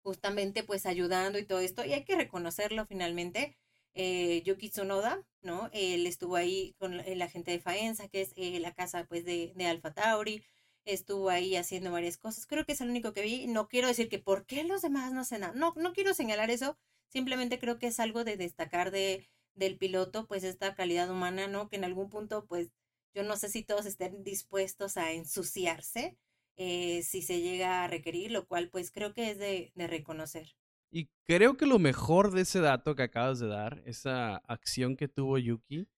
justamente 0.03 0.63
pues 0.65 0.87
ayudando 0.87 1.39
y 1.39 1.45
todo 1.47 1.61
esto, 1.61 1.85
y 1.85 1.93
hay 1.93 2.05
que 2.05 2.17
reconocerlo 2.17 2.87
finalmente. 2.87 3.57
Eh, 3.95 4.43
Yuki 4.45 4.71
Tsunoda, 4.71 5.25
¿no? 5.43 5.71
Él 5.73 6.07
estuvo 6.07 6.37
ahí 6.37 6.75
con 6.79 6.97
la 6.99 7.29
gente 7.29 7.53
de 7.53 7.61
Faenza, 7.61 8.09
que 8.09 8.23
es 8.23 8.33
eh, 8.37 8.59
la 8.61 8.75
casa 8.75 9.07
pues 9.09 9.25
de, 9.25 9.53
de 9.55 9.67
Alfa 9.67 9.93
Tauri, 9.95 10.43
estuvo 10.85 11.31
ahí 11.31 11.57
haciendo 11.57 11.93
varias 11.93 12.17
cosas, 12.19 12.47
creo 12.47 12.65
que 12.67 12.73
es 12.73 12.81
el 12.81 12.91
único 12.91 13.13
que 13.13 13.23
vi, 13.23 13.47
no 13.47 13.69
quiero 13.69 13.89
decir 13.89 14.09
que 14.09 14.19
por 14.19 14.47
qué 14.47 14.65
los 14.65 14.83
demás 14.83 15.13
no 15.13 15.21
hacen 15.21 15.41
nada, 15.43 15.55
no, 15.55 15.73
no 15.77 15.93
quiero 15.93 16.13
señalar 16.15 16.51
eso, 16.51 16.77
simplemente 17.09 17.59
creo 17.59 17.79
que 17.79 17.87
es 17.89 18.01
algo 18.01 18.25
de 18.25 18.37
destacar 18.37 18.91
de, 18.91 19.27
del 19.55 19.79
piloto, 19.79 20.27
pues 20.27 20.45
esta 20.45 20.75
calidad 20.75 21.11
humana, 21.11 21.47
¿no? 21.49 21.69
Que 21.69 21.77
en 21.77 21.85
algún 21.85 22.11
punto 22.11 22.45
pues 22.47 22.71
yo 23.15 23.23
no 23.23 23.37
sé 23.37 23.49
si 23.49 23.63
todos 23.63 23.87
estén 23.87 24.23
dispuestos 24.25 24.97
a 24.97 25.13
ensuciarse 25.13 26.19
eh, 26.57 27.03
si 27.03 27.23
se 27.23 27.41
llega 27.41 27.85
a 27.85 27.89
requerir, 27.89 28.31
lo 28.31 28.47
cual 28.47 28.69
pues 28.71 28.91
creo 28.91 29.13
que 29.13 29.31
es 29.31 29.39
de, 29.39 29.73
de 29.75 29.87
reconocer. 29.87 30.55
Y 30.91 31.09
creo 31.25 31.57
que 31.57 31.67
lo 31.67 31.81
mejor 31.81 32.31
de 32.31 32.43
ese 32.43 32.61
dato 32.61 32.95
que 32.95 33.03
acabas 33.03 33.41
de 33.41 33.49
dar, 33.49 33.83
esa 33.85 34.37
acción 34.37 34.97
que 34.97 35.09
tuvo 35.09 35.39
Yuki, 35.39 35.89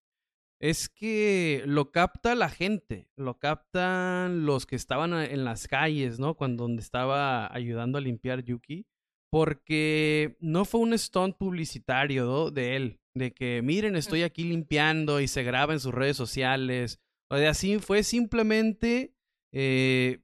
es 0.59 0.89
que 0.89 1.63
lo 1.67 1.91
capta 1.93 2.35
la 2.35 2.49
gente, 2.49 3.11
lo 3.17 3.39
captan 3.39 4.47
los 4.47 4.65
que 4.65 4.77
estaban 4.77 5.13
en 5.13 5.45
las 5.45 5.69
calles, 5.69 6.19
¿no? 6.19 6.35
Cuando 6.35 6.65
donde 6.65 6.81
estaba 6.81 7.53
ayudando 7.55 7.99
a 7.99 8.01
limpiar 8.01 8.43
Yuki, 8.43 8.87
porque 9.31 10.39
no 10.41 10.65
fue 10.65 10.81
un 10.81 10.97
stunt 10.97 11.37
publicitario 11.37 12.25
¿no? 12.25 12.51
de 12.51 12.77
él, 12.77 13.01
de 13.15 13.35
que 13.35 13.61
miren, 13.63 13.97
estoy 13.97 14.23
aquí 14.23 14.45
limpiando 14.45 15.21
y 15.21 15.29
se 15.29 15.43
graba 15.43 15.75
en 15.75 15.81
sus 15.81 15.93
redes 15.93 16.17
sociales 16.17 17.01
o 17.29 17.37
sea, 17.37 17.51
así 17.51 17.79
fue 17.79 18.03
simplemente 18.03 19.15
eh, 19.53 20.21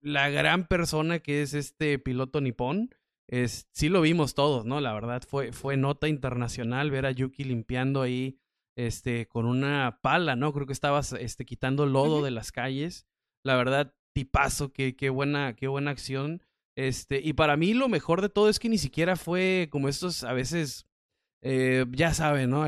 la 0.00 0.28
gran 0.30 0.66
persona 0.66 1.18
que 1.18 1.42
es 1.42 1.54
este 1.54 1.98
piloto 1.98 2.40
nipón. 2.40 2.94
Es, 3.26 3.68
sí 3.72 3.88
lo 3.88 4.00
vimos 4.00 4.34
todos, 4.34 4.64
¿no? 4.64 4.80
La 4.80 4.94
verdad 4.94 5.22
fue, 5.26 5.52
fue 5.52 5.76
nota 5.76 6.08
internacional 6.08 6.90
ver 6.90 7.04
a 7.04 7.10
Yuki 7.10 7.44
limpiando 7.44 8.00
ahí 8.00 8.38
este, 8.76 9.26
con 9.26 9.44
una 9.44 9.98
pala, 10.02 10.36
¿no? 10.36 10.52
Creo 10.52 10.66
que 10.66 10.72
estabas 10.72 11.12
este, 11.12 11.44
quitando 11.44 11.84
lodo 11.84 12.22
de 12.22 12.30
las 12.30 12.52
calles. 12.52 13.06
La 13.44 13.56
verdad, 13.56 13.94
tipazo, 14.14 14.72
qué, 14.72 14.96
qué, 14.96 15.10
buena, 15.10 15.54
qué 15.56 15.68
buena 15.68 15.90
acción. 15.90 16.42
Este, 16.76 17.20
y 17.22 17.32
para 17.32 17.56
mí 17.56 17.74
lo 17.74 17.88
mejor 17.88 18.22
de 18.22 18.28
todo 18.28 18.48
es 18.48 18.60
que 18.60 18.68
ni 18.68 18.78
siquiera 18.78 19.16
fue 19.16 19.68
como 19.70 19.88
estos 19.88 20.22
a 20.22 20.32
veces, 20.32 20.86
eh, 21.42 21.84
ya 21.90 22.14
saben, 22.14 22.50
¿no? 22.50 22.64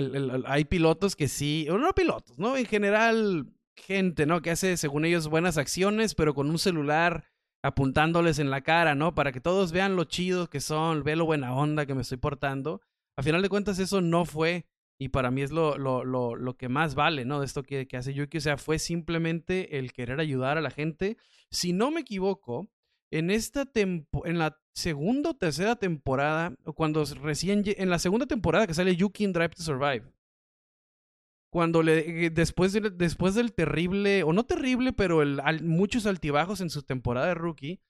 hay 0.46 0.64
pilotos 0.64 1.14
que 1.14 1.28
sí, 1.28 1.68
o 1.70 1.78
no 1.78 1.92
pilotos, 1.92 2.36
¿no? 2.36 2.56
En 2.56 2.66
general, 2.66 3.46
gente, 3.76 4.26
¿no? 4.26 4.42
Que 4.42 4.50
hace, 4.50 4.76
según 4.76 5.04
ellos, 5.04 5.28
buenas 5.28 5.59
acciones, 5.59 6.14
pero 6.14 6.35
con 6.35 6.50
un 6.50 6.59
celular 6.59 7.24
apuntándoles 7.62 8.38
en 8.38 8.50
la 8.50 8.62
cara, 8.62 8.94
¿no? 8.94 9.14
Para 9.14 9.33
que 9.33 9.40
todos 9.40 9.72
vean 9.72 9.96
lo 9.96 10.04
chido 10.04 10.48
que 10.48 10.61
son, 10.61 11.02
ve 11.02 11.16
lo 11.16 11.26
buena 11.26 11.54
onda 11.54 11.87
que 11.87 11.94
me 11.94 12.02
estoy 12.02 12.18
portando. 12.18 12.80
A 13.16 13.22
final 13.22 13.42
de 13.42 13.48
cuentas, 13.48 13.78
eso 13.78 14.00
no 14.00 14.24
fue 14.24 14.66
y 14.98 15.09
para 15.09 15.30
mí 15.30 15.40
es 15.40 15.50
lo, 15.50 15.78
lo, 15.78 16.04
lo, 16.04 16.37
lo 16.37 16.56
que 16.59 16.68
más 16.68 16.94
vale, 16.94 17.24
¿no? 17.24 17.40
De 17.40 17.46
esto 17.46 17.62
que, 17.62 17.88
que, 17.88 17.96
hace 17.96 18.12
Yuki. 18.12 18.38
O 18.38 18.40
sea, 18.40 18.59
fue 18.59 18.78
simplemente 18.78 19.78
el 19.78 19.92
querer 19.92 20.20
ayudar 20.20 20.59
a 20.59 20.61
la 20.61 20.70
gente. 20.70 21.16
Si 21.50 21.72
no 21.72 21.90
me 21.90 22.02
equivoco, 22.02 22.70
en 23.11 23.30
esta 23.30 23.64
tempo 23.66 24.26
en 24.26 24.38
la 24.38 24.59
segunda 24.74 25.30
o 25.30 25.35
tercera 25.35 25.76
temporada, 25.76 26.54
cuando 26.74 27.04
recién, 27.04 27.62
en 27.64 27.90
la 27.90 27.98
segunda 27.98 28.26
temporada 28.26 28.66
que 28.66 28.74
sale 28.74 28.94
Yuki 28.94 29.24
en 29.24 29.33
Drive 29.33 29.54
to 29.56 29.62
Survive, 29.62 30.04
cuando 31.50 31.82
le, 31.82 32.26
eh, 32.26 32.30
después, 32.30 32.78
después 32.96 33.34
del 33.34 33.52
terrible, 33.52 34.22
o 34.22 34.32
no 34.32 34.44
terrible, 34.44 34.92
pero 34.92 35.22
el, 35.22 35.40
muchos 35.64 36.06
altibajos 36.06 36.60
en 36.60 36.70
su 36.70 36.82
temporada 36.82 37.26
de 37.26 37.34
rookie, 37.34 37.80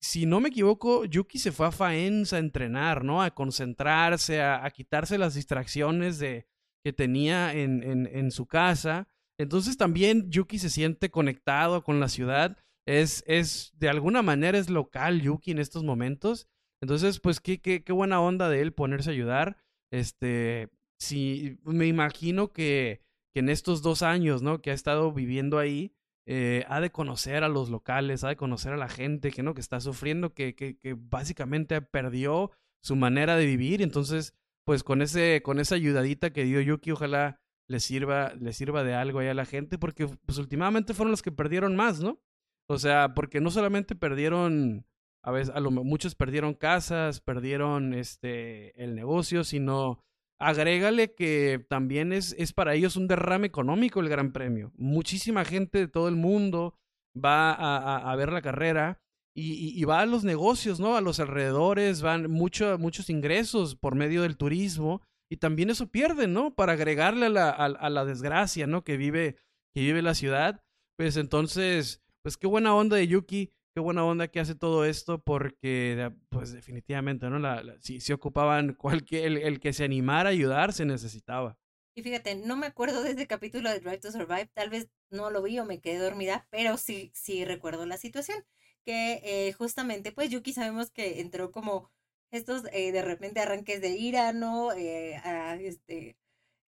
si 0.00 0.24
no 0.24 0.40
me 0.40 0.48
equivoco, 0.48 1.04
Yuki 1.04 1.38
se 1.38 1.52
fue 1.52 1.66
a 1.66 1.72
Faenza 1.72 2.36
a 2.36 2.38
entrenar, 2.38 3.04
¿no? 3.04 3.22
A 3.22 3.34
concentrarse, 3.34 4.40
a, 4.40 4.68
quitarse 4.70 5.18
las 5.18 5.34
distracciones 5.34 6.18
de, 6.18 6.46
que 6.82 6.92
tenía 6.92 7.52
en, 7.52 7.82
en, 7.82 8.06
en, 8.06 8.30
su 8.30 8.46
casa. 8.46 9.08
Entonces 9.38 9.76
también 9.76 10.30
Yuki 10.30 10.58
se 10.58 10.70
siente 10.70 11.10
conectado 11.10 11.84
con 11.84 12.00
la 12.00 12.08
ciudad. 12.08 12.56
Es, 12.86 13.22
es, 13.26 13.72
de 13.76 13.90
alguna 13.90 14.22
manera 14.22 14.56
es 14.58 14.70
local 14.70 15.20
Yuki 15.20 15.50
en 15.50 15.58
estos 15.58 15.84
momentos. 15.84 16.48
Entonces, 16.82 17.20
pues 17.20 17.40
qué, 17.40 17.60
qué, 17.60 17.84
qué 17.84 17.92
buena 17.92 18.22
onda 18.22 18.48
de 18.48 18.62
él 18.62 18.72
ponerse 18.72 19.10
a 19.10 19.12
ayudar. 19.12 19.58
Este, 19.92 20.70
sí, 21.00 21.58
me 21.64 21.86
imagino 21.86 22.52
que, 22.52 23.00
que 23.32 23.40
en 23.40 23.48
estos 23.48 23.82
dos 23.82 24.02
años, 24.02 24.42
¿no? 24.42 24.60
Que 24.60 24.70
ha 24.70 24.74
estado 24.74 25.12
viviendo 25.12 25.58
ahí, 25.58 25.94
eh, 26.26 26.64
ha 26.68 26.80
de 26.80 26.92
conocer 26.92 27.42
a 27.42 27.48
los 27.48 27.70
locales, 27.70 28.22
ha 28.22 28.28
de 28.28 28.36
conocer 28.36 28.72
a 28.72 28.76
la 28.76 28.88
gente 28.88 29.30
que 29.30 29.42
no, 29.42 29.54
que 29.54 29.60
está 29.60 29.80
sufriendo, 29.80 30.32
que, 30.34 30.54
que, 30.54 30.78
que 30.78 30.94
básicamente 30.94 31.80
perdió 31.82 32.52
su 32.82 32.94
manera 32.94 33.36
de 33.36 33.46
vivir. 33.46 33.82
Entonces, 33.82 34.34
pues 34.64 34.84
con 34.84 35.02
ese, 35.02 35.42
con 35.42 35.58
esa 35.58 35.74
ayudadita 35.74 36.32
que 36.32 36.44
dio 36.44 36.60
Yuki, 36.60 36.92
ojalá 36.92 37.40
le 37.68 37.80
sirva, 37.80 38.34
le 38.34 38.52
sirva 38.52 38.84
de 38.84 38.94
algo 38.94 39.20
ahí 39.20 39.28
a 39.28 39.34
la 39.34 39.46
gente, 39.46 39.78
porque 39.78 40.06
pues 40.26 40.38
últimamente 40.38 40.92
fueron 40.94 41.12
los 41.12 41.22
que 41.22 41.32
perdieron 41.32 41.76
más, 41.76 42.00
¿no? 42.00 42.20
O 42.68 42.78
sea, 42.78 43.14
porque 43.14 43.40
no 43.40 43.50
solamente 43.50 43.94
perdieron, 43.96 44.86
a 45.24 45.32
veces, 45.32 45.54
a 45.54 45.60
lo, 45.60 45.70
muchos 45.70 46.14
perdieron 46.14 46.54
casas, 46.54 47.20
perdieron 47.20 47.94
este 47.94 48.80
el 48.82 48.94
negocio, 48.94 49.44
sino 49.44 50.04
Agrégale 50.40 51.14
que 51.14 51.64
también 51.68 52.14
es, 52.14 52.34
es 52.38 52.54
para 52.54 52.74
ellos 52.74 52.96
un 52.96 53.06
derrame 53.06 53.46
económico 53.46 54.00
el 54.00 54.08
Gran 54.08 54.32
Premio. 54.32 54.72
Muchísima 54.76 55.44
gente 55.44 55.78
de 55.78 55.88
todo 55.88 56.08
el 56.08 56.16
mundo 56.16 56.74
va 57.14 57.52
a, 57.52 58.10
a, 58.10 58.16
ver 58.16 58.32
la 58.32 58.40
carrera 58.40 59.02
y, 59.36 59.78
y, 59.78 59.84
va 59.84 60.00
a 60.00 60.06
los 60.06 60.24
negocios, 60.24 60.80
¿no? 60.80 60.96
A 60.96 61.02
los 61.02 61.20
alrededores, 61.20 62.00
van 62.00 62.30
mucho, 62.30 62.78
muchos 62.78 63.10
ingresos 63.10 63.76
por 63.76 63.94
medio 63.94 64.22
del 64.22 64.38
turismo 64.38 65.02
y 65.30 65.36
también 65.36 65.68
eso 65.68 65.88
pierde, 65.90 66.26
¿no? 66.26 66.54
Para 66.54 66.72
agregarle 66.72 67.26
a 67.26 67.30
la, 67.30 67.50
a 67.50 67.90
la 67.90 68.04
desgracia, 68.06 68.66
¿no? 68.66 68.82
Que 68.82 68.96
vive, 68.96 69.36
que 69.74 69.82
vive 69.82 70.00
la 70.00 70.14
ciudad. 70.14 70.64
Pues 70.96 71.18
entonces, 71.18 72.02
pues 72.22 72.38
qué 72.38 72.46
buena 72.46 72.74
onda 72.74 72.96
de 72.96 73.06
Yuki 73.06 73.52
qué 73.74 73.80
buena 73.80 74.04
onda 74.04 74.28
que 74.28 74.40
hace 74.40 74.54
todo 74.54 74.84
esto 74.84 75.22
porque, 75.22 76.12
pues 76.28 76.52
definitivamente, 76.52 77.28
¿no? 77.30 77.38
La, 77.38 77.62
si, 77.80 78.00
si, 78.00 78.12
ocupaban 78.12 78.74
cualquier, 78.74 79.26
el, 79.26 79.36
el, 79.38 79.60
que 79.60 79.72
se 79.72 79.84
animara 79.84 80.28
a 80.28 80.32
ayudar, 80.32 80.72
se 80.72 80.84
necesitaba. 80.84 81.58
Y 81.94 82.02
fíjate, 82.02 82.36
no 82.36 82.56
me 82.56 82.66
acuerdo 82.66 83.02
de 83.02 83.10
ese 83.12 83.26
capítulo 83.26 83.70
de 83.70 83.80
Drive 83.80 83.98
to 83.98 84.12
Survive, 84.12 84.50
tal 84.54 84.70
vez 84.70 84.88
no 85.10 85.30
lo 85.30 85.42
vi 85.42 85.58
o 85.58 85.64
me 85.64 85.80
quedé 85.80 85.98
dormida, 85.98 86.46
pero 86.50 86.76
sí, 86.76 87.10
sí 87.14 87.44
recuerdo 87.44 87.84
la 87.86 87.96
situación, 87.96 88.44
que 88.84 89.20
eh, 89.24 89.52
justamente, 89.52 90.12
pues 90.12 90.30
Yuki 90.30 90.52
sabemos 90.52 90.90
que 90.90 91.20
entró 91.20 91.50
como 91.50 91.90
estos 92.30 92.62
eh, 92.72 92.92
de 92.92 93.02
repente 93.02 93.40
arranques 93.40 93.80
de 93.80 93.90
ira, 93.90 94.32
¿no? 94.32 94.72
Eh, 94.72 95.16
a, 95.16 95.56
este, 95.56 96.16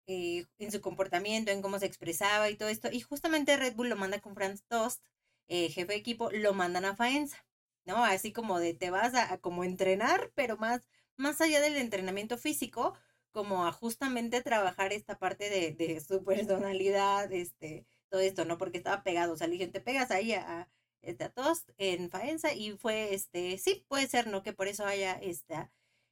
en 0.07 0.73
su 0.73 0.81
comportamiento, 0.81 1.51
en 1.51 1.63
cómo 1.63 1.79
se 1.79 1.87
expresaba 1.87 2.51
y 2.51 2.57
todo 2.57 2.69
esto, 2.69 2.91
y 2.93 3.01
justamente 3.01 3.57
Red 3.57 3.75
Bull 3.75 3.89
lo 3.89 3.97
manda 3.97 4.21
con 4.21 4.35
Franz 4.35 4.63
Tost, 4.69 5.03
eh, 5.49 5.69
jefe 5.71 5.93
de 5.93 5.99
equipo, 5.99 6.31
lo 6.33 6.55
mandan 6.55 6.85
a 6.85 6.97
Faenza, 6.97 7.45
¿no? 7.85 8.05
Así 8.05 8.33
como 8.33 8.59
de 8.59 8.75
te 8.75 8.91
vas 8.91 9.15
a, 9.15 9.39
como 9.39 9.65
entrenar, 9.65 10.33
pero 10.35 10.57
más, 10.57 10.89
más 11.17 11.41
allá 11.41 11.61
del 11.61 11.77
entrenamiento 11.77 12.39
físico, 12.39 12.95
como 13.33 13.67
a 13.67 13.73
justamente 13.73 14.43
trabajar 14.43 14.93
esta 14.93 15.19
parte 15.19 15.51
de, 15.51 16.01
su 16.01 16.25
personalidad, 16.75 17.33
este, 17.33 17.87
todo 18.09 18.21
esto, 18.21 18.45
¿no? 18.45 18.59
Porque 18.59 18.79
estaba 18.79 19.03
pegado, 19.03 19.35
o 19.35 19.37
sea, 19.37 19.47
le 19.47 19.67
te 19.69 19.81
pegas 19.81 20.11
ahí 20.11 20.33
a, 20.33 20.69
este, 21.03 21.25
a 21.25 21.31
todos 21.31 21.67
en 21.79 22.11
Faenza 22.11 22.53
y 22.55 22.73
fue, 22.73 23.15
este, 23.15 23.59
sí, 23.59 23.85
puede 23.89 24.07
ser, 24.09 24.27
¿no? 24.27 24.43
Que 24.43 24.53
por 24.53 24.69
eso 24.69 24.87
haya 24.87 25.13
esta, 25.13 25.71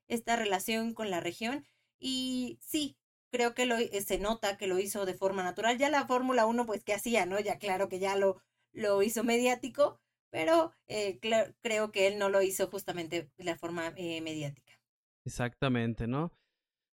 esta 0.08 0.36
relación 0.36 0.94
con 0.94 1.10
la 1.10 1.20
región. 1.20 1.64
Y 1.98 2.58
sí, 2.62 2.96
creo 3.30 3.54
que 3.54 3.66
lo, 3.66 3.76
eh, 3.76 4.02
se 4.02 4.18
nota 4.18 4.56
que 4.56 4.66
lo 4.66 4.78
hizo 4.78 5.06
de 5.06 5.14
forma 5.14 5.42
natural. 5.42 5.78
Ya 5.78 5.88
la 5.90 6.06
Fórmula 6.06 6.46
1, 6.46 6.66
pues, 6.66 6.84
¿qué 6.84 6.94
hacía, 6.94 7.26
no? 7.26 7.40
Ya 7.40 7.58
claro 7.58 7.88
que 7.88 7.98
ya 7.98 8.16
lo, 8.16 8.40
lo 8.74 9.02
hizo 9.02 9.24
mediático, 9.24 10.00
pero 10.30 10.72
eh, 10.88 11.18
creo 11.62 11.92
que 11.92 12.06
él 12.08 12.18
no 12.18 12.28
lo 12.28 12.42
hizo 12.42 12.66
justamente 12.66 13.30
de 13.36 13.44
la 13.44 13.56
forma 13.56 13.92
eh, 13.96 14.20
mediática. 14.20 14.72
Exactamente, 15.24 16.06
¿no? 16.06 16.32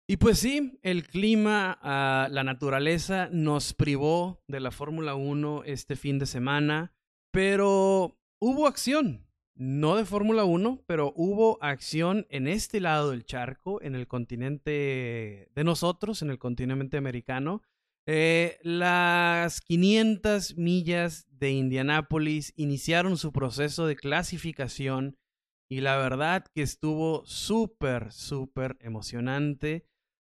Y 0.08 0.18
pues 0.18 0.38
sí, 0.38 0.78
el 0.82 1.06
clima, 1.08 1.78
uh, 1.82 2.32
la 2.32 2.44
naturaleza 2.44 3.28
nos 3.32 3.74
privó 3.74 4.40
de 4.46 4.60
la 4.60 4.70
Fórmula 4.70 5.16
1 5.16 5.64
este 5.64 5.96
fin 5.96 6.20
de 6.20 6.26
semana, 6.26 6.94
pero 7.32 8.16
hubo 8.40 8.68
acción, 8.68 9.26
no 9.56 9.96
de 9.96 10.04
Fórmula 10.04 10.44
1, 10.44 10.84
pero 10.86 11.12
hubo 11.16 11.58
acción 11.60 12.24
en 12.30 12.46
este 12.46 12.78
lado 12.78 13.10
del 13.10 13.24
charco, 13.24 13.82
en 13.82 13.96
el 13.96 14.06
continente 14.06 15.50
de 15.52 15.64
nosotros, 15.64 16.22
en 16.22 16.30
el 16.30 16.38
continente 16.38 16.96
americano. 16.96 17.62
Eh, 18.08 18.58
las 18.62 19.60
500 19.60 20.56
millas 20.56 21.26
de 21.30 21.50
Indianápolis 21.50 22.52
iniciaron 22.56 23.16
su 23.16 23.32
proceso 23.32 23.86
de 23.86 23.96
clasificación 23.96 25.16
y 25.68 25.80
la 25.80 25.96
verdad 25.96 26.44
que 26.54 26.62
estuvo 26.62 27.24
súper, 27.26 28.12
súper 28.12 28.76
emocionante. 28.80 29.84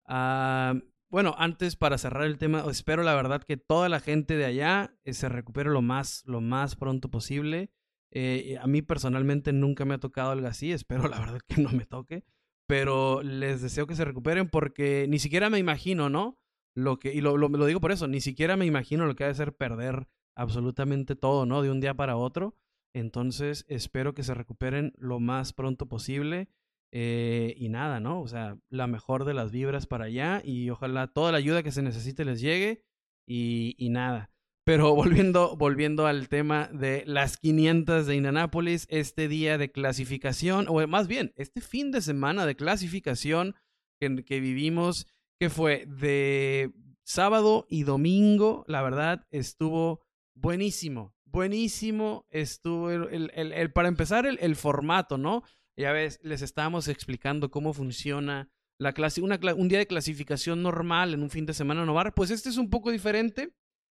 Uh, 0.07 0.81
bueno, 1.11 1.35
antes 1.37 1.75
para 1.75 1.99
cerrar 1.99 2.25
el 2.25 2.39
tema, 2.39 2.65
espero 2.71 3.03
la 3.03 3.15
verdad 3.15 3.43
que 3.43 3.57
toda 3.57 3.89
la 3.89 4.01
gente 4.01 4.37
de 4.37 4.45
allá 4.45 4.97
eh, 5.05 5.13
se 5.13 5.29
recupere 5.29 5.71
lo 5.71 5.83
más, 5.83 6.23
lo 6.27 6.41
más 6.41 6.77
pronto 6.77 7.11
posible. 7.11 7.71
Eh, 8.13 8.57
a 8.61 8.69
mí 8.69 8.83
personalmente 8.83 9.53
nunca 9.53 9.85
me 9.85 9.95
ha 9.95 9.99
tocado 9.99 10.31
algo 10.31 10.47
así, 10.47 10.71
espero 10.71 11.09
la 11.09 11.19
verdad 11.19 11.41
que 11.49 11.61
no 11.61 11.71
me 11.71 11.85
toque, 11.85 12.25
pero 12.69 13.23
les 13.25 13.61
deseo 13.61 13.89
que 13.89 13.97
se 13.97 14.05
recuperen 14.05 14.49
porque 14.49 15.07
ni 15.09 15.19
siquiera 15.19 15.51
me 15.51 15.59
imagino, 15.59 16.09
¿no? 16.09 16.39
Lo 16.75 16.99
que, 16.99 17.13
y 17.13 17.21
lo, 17.21 17.37
lo, 17.37 17.67
digo 17.67 17.81
por 17.81 17.93
eso, 17.93 18.09
ni 18.09 18.21
siquiera 18.21 18.57
me 18.57 18.67
imagino 18.67 19.07
lo 19.07 19.15
que 19.15 19.25
ha 19.25 19.29
de 19.29 19.35
ser 19.35 19.57
perder 19.57 20.09
absolutamente 20.37 21.15
todo, 21.17 21.47
¿no? 21.47 21.63
De 21.63 21.71
un 21.71 21.81
día 21.81 21.95
para 21.95 22.17
otro. 22.17 22.57
Entonces, 22.95 23.65
espero 23.69 24.15
que 24.15 24.23
se 24.23 24.35
recuperen 24.35 24.93
lo 24.97 25.21
más 25.21 25.53
pronto 25.53 25.89
posible. 25.89 26.49
Eh, 26.97 27.55
y 27.57 27.71
nada, 27.71 27.99
¿no? 27.99 28.21
O 28.21 28.29
sea, 28.29 28.57
la 28.71 28.87
mejor 28.87 29.25
de 29.25 29.35
las 29.35 29.51
vibras 29.51 29.87
para 29.87 30.05
allá 30.05 30.41
y 30.45 30.71
ojalá 30.71 31.09
toda 31.09 31.33
la 31.33 31.39
ayuda 31.39 31.65
que 31.65 31.73
se 31.73 31.83
necesite 31.83 32.25
les 32.25 32.41
llegue 32.41 32.85
y, 33.27 33.75
y 33.79 33.91
nada. 33.91 34.31
Pero 34.65 34.95
volviendo, 34.95 35.57
volviendo 35.57 36.07
al 36.07 36.29
tema 36.29 36.69
de 36.73 37.03
las 37.07 37.37
500 37.37 38.07
de 38.07 38.17
Indianápolis, 38.17 38.87
este 38.91 39.27
día 39.27 39.59
de 39.59 39.73
clasificación, 39.73 40.67
o 40.69 40.87
más 40.87 41.09
bien, 41.09 41.33
este 41.37 41.61
fin 41.61 41.91
de 41.91 42.01
semana 42.01 42.47
de 42.47 42.55
clasificación 42.55 43.57
que, 44.01 44.25
que 44.25 44.39
vivimos 44.39 45.09
fue 45.51 45.87
de 45.87 46.73
sábado 47.05 47.67
y 47.69 47.83
domingo, 47.85 48.65
la 48.67 48.83
verdad, 48.83 49.27
estuvo 49.31 50.03
buenísimo, 50.35 51.15
buenísimo, 51.25 52.27
estuvo 52.31 52.91
el, 52.91 53.31
el, 53.35 53.53
el, 53.53 53.73
para 53.73 53.89
empezar 53.89 54.27
el, 54.27 54.57
formato, 54.57 55.19
¿no? 55.19 55.43
Ya 55.77 55.93
ves, 55.93 56.19
les 56.23 56.43
estábamos 56.43 56.89
explicando 56.89 57.51
cómo 57.51 57.73
funciona 57.73 58.51
la 58.79 58.93
clase, 58.93 59.23
un 59.23 59.69
día 59.69 59.79
de 59.79 59.87
clasificación 59.87 60.63
normal 60.63 61.15
en 61.15 61.23
un 61.23 61.31
fin 61.31 61.47
de 61.47 61.55
semana 61.55 61.85
novar, 61.85 62.15
pues 62.15 62.31
este 62.31 62.49
es 62.49 62.57
un 62.57 62.71
poco 62.71 62.91
diferente. 62.91 63.55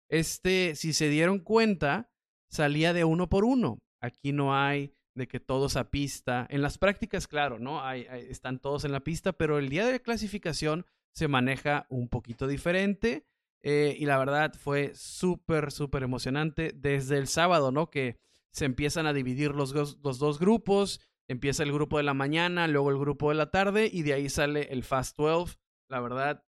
Este, 0.09 0.75
si 0.75 0.93
se 0.93 1.09
dieron 1.09 1.39
cuenta, 1.39 2.11
salía 2.49 2.93
de 2.93 3.03
uno 3.03 3.29
por 3.29 3.45
uno. 3.45 3.79
Aquí 4.01 4.31
no 4.31 4.55
hay 4.55 4.93
de 5.15 5.27
que 5.27 5.39
todos 5.39 5.75
a 5.75 5.91
pista. 5.91 6.47
En 6.49 6.61
las 6.61 6.77
prácticas, 6.77 7.27
claro, 7.27 7.59
¿no? 7.59 7.83
Hay, 7.83 8.07
están 8.29 8.59
todos 8.59 8.85
en 8.85 8.91
la 8.91 9.01
pista, 9.01 9.33
pero 9.33 9.59
el 9.59 9.69
día 9.69 9.85
de 9.85 10.01
clasificación 10.01 10.85
se 11.19 11.27
maneja 11.27 11.85
un 11.89 12.07
poquito 12.07 12.47
diferente. 12.47 13.25
Eh, 13.61 13.95
y 13.99 14.05
la 14.05 14.17
verdad 14.17 14.53
fue 14.57 14.95
súper, 14.95 15.73
súper 15.73 16.03
emocionante 16.03 16.71
desde 16.73 17.17
el 17.17 17.27
sábado, 17.27 17.73
¿no? 17.73 17.89
Que 17.89 18.17
se 18.51 18.63
empiezan 18.63 19.05
a 19.05 19.11
dividir 19.11 19.51
los, 19.51 19.73
dos 20.01 20.39
grupos. 20.39 21.01
Empieza 21.27 21.63
el 21.63 21.73
grupo 21.73 21.97
de 21.97 22.03
la 22.03 22.13
mañana, 22.13 22.67
luego 22.67 22.89
el 22.89 22.97
grupo 22.97 23.29
de 23.29 23.35
la 23.35 23.51
tarde 23.51 23.89
y 23.91 24.03
de 24.03 24.13
ahí 24.13 24.29
sale 24.29 24.71
el 24.71 24.83
Fast 24.83 25.17
12. 25.17 25.57
La 25.89 25.99
verdad 25.99 26.43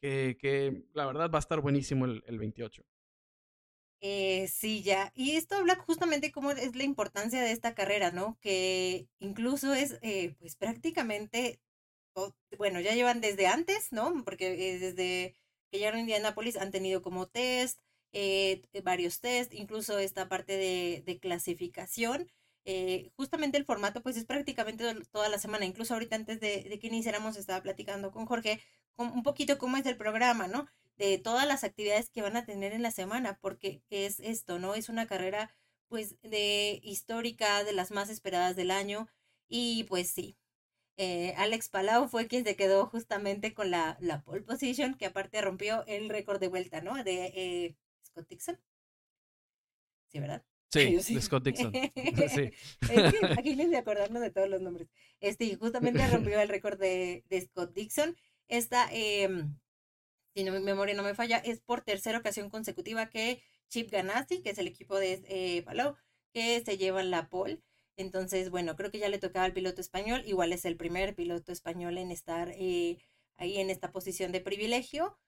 que, 0.00 0.36
que 0.40 0.84
la 0.92 1.06
verdad 1.06 1.30
va 1.30 1.38
a 1.38 1.46
estar 1.46 1.60
buenísimo 1.60 2.04
el, 2.04 2.24
el 2.26 2.38
28. 2.38 2.84
Eh, 4.02 4.48
sí, 4.48 4.82
ya. 4.82 5.12
Y 5.14 5.36
esto 5.36 5.56
habla 5.56 5.76
justamente 5.76 6.32
cómo 6.32 6.50
es 6.50 6.74
la 6.74 6.84
importancia 6.84 7.42
de 7.42 7.52
esta 7.52 7.74
carrera, 7.74 8.10
¿no? 8.10 8.38
Que 8.40 9.06
incluso 9.18 9.72
es, 9.74 9.98
eh, 10.02 10.34
pues 10.40 10.56
prácticamente 10.56 11.60
bueno, 12.58 12.80
ya 12.80 12.94
llevan 12.94 13.20
desde 13.20 13.46
antes, 13.46 13.92
¿no? 13.92 14.22
Porque 14.24 14.78
desde 14.78 15.36
que 15.70 15.78
llegaron 15.78 15.98
a 15.98 16.00
Indianapolis 16.02 16.56
han 16.56 16.70
tenido 16.70 17.02
como 17.02 17.28
test, 17.28 17.80
eh, 18.12 18.62
varios 18.84 19.20
test, 19.20 19.54
incluso 19.54 19.98
esta 19.98 20.28
parte 20.28 20.56
de, 20.56 21.02
de 21.06 21.18
clasificación. 21.18 22.30
Eh, 22.64 23.10
justamente 23.16 23.56
el 23.56 23.64
formato 23.64 24.02
pues 24.02 24.16
es 24.16 24.26
prácticamente 24.26 24.84
toda 25.10 25.28
la 25.28 25.38
semana, 25.38 25.64
incluso 25.64 25.94
ahorita 25.94 26.16
antes 26.16 26.40
de, 26.40 26.78
que 26.80 26.86
iniciáramos 26.88 27.36
estaba 27.36 27.62
platicando 27.62 28.10
con 28.12 28.26
Jorge 28.26 28.60
un 28.96 29.22
poquito 29.22 29.56
cómo 29.56 29.78
es 29.78 29.86
el 29.86 29.96
programa, 29.96 30.46
¿no? 30.46 30.66
De 30.96 31.16
todas 31.18 31.46
las 31.48 31.64
actividades 31.64 32.10
que 32.10 32.20
van 32.20 32.36
a 32.36 32.44
tener 32.44 32.74
en 32.74 32.82
la 32.82 32.90
semana, 32.90 33.38
porque 33.40 33.82
es 33.88 34.20
esto, 34.20 34.58
¿no? 34.58 34.74
Es 34.74 34.90
una 34.90 35.06
carrera 35.06 35.54
pues 35.88 36.16
de 36.22 36.80
histórica, 36.82 37.64
de 37.64 37.72
las 37.72 37.90
más 37.90 38.10
esperadas 38.10 38.56
del 38.56 38.70
año 38.70 39.08
y 39.48 39.84
pues 39.84 40.10
sí, 40.10 40.36
eh, 40.96 41.34
Alex 41.36 41.68
Palau 41.68 42.08
fue 42.08 42.26
quien 42.26 42.44
se 42.44 42.56
quedó 42.56 42.86
justamente 42.86 43.54
con 43.54 43.70
la, 43.70 43.96
la 44.00 44.22
pole 44.22 44.42
position, 44.42 44.94
que 44.94 45.06
aparte 45.06 45.40
rompió 45.40 45.84
el 45.86 46.08
récord 46.08 46.40
de 46.40 46.48
vuelta, 46.48 46.80
¿no? 46.80 47.02
De 47.02 47.32
eh, 47.34 47.76
Scott 48.04 48.28
Dixon. 48.28 48.58
Sí, 50.08 50.20
¿verdad? 50.20 50.44
Sí, 50.72 50.94
de 51.14 51.20
Scott 51.20 51.42
Dixon. 51.42 51.72
sí. 52.28 52.50
aquí 53.38 53.56
les 53.56 53.70
de 53.70 53.76
acordarnos 53.78 54.22
de 54.22 54.30
todos 54.30 54.48
los 54.48 54.60
nombres. 54.60 54.88
Este, 55.18 55.56
justamente 55.56 56.06
rompió 56.06 56.40
el 56.40 56.48
récord 56.48 56.78
de, 56.78 57.24
de, 57.28 57.40
Scott 57.40 57.74
Dixon. 57.74 58.16
Esta, 58.46 58.88
eh, 58.92 59.28
si 60.34 60.44
no, 60.44 60.52
mi 60.52 60.60
memoria 60.60 60.94
no 60.94 61.02
me 61.02 61.14
falla, 61.14 61.38
es 61.38 61.60
por 61.60 61.80
tercera 61.80 62.18
ocasión 62.18 62.50
consecutiva 62.50 63.10
que 63.10 63.42
Chip 63.68 63.90
Ganassi, 63.90 64.42
que 64.42 64.50
es 64.50 64.58
el 64.58 64.68
equipo 64.68 64.96
de 64.96 65.24
eh, 65.28 65.62
Palau, 65.62 65.96
que 66.32 66.62
se 66.64 66.78
lleva 66.78 67.02
la 67.02 67.28
pole. 67.28 67.60
Entonces, 68.00 68.50
bueno, 68.50 68.76
creo 68.76 68.90
que 68.90 68.98
ya 68.98 69.08
le 69.08 69.18
tocaba 69.18 69.44
al 69.44 69.52
piloto 69.52 69.80
español. 69.80 70.22
Igual 70.26 70.52
es 70.52 70.64
el 70.64 70.76
primer 70.76 71.14
piloto 71.14 71.52
español 71.52 71.98
en 71.98 72.10
estar 72.10 72.50
eh, 72.56 72.98
ahí 73.36 73.58
en 73.58 73.70
esta 73.70 73.92
posición 73.92 74.32
de 74.32 74.40
privilegio. 74.40 75.18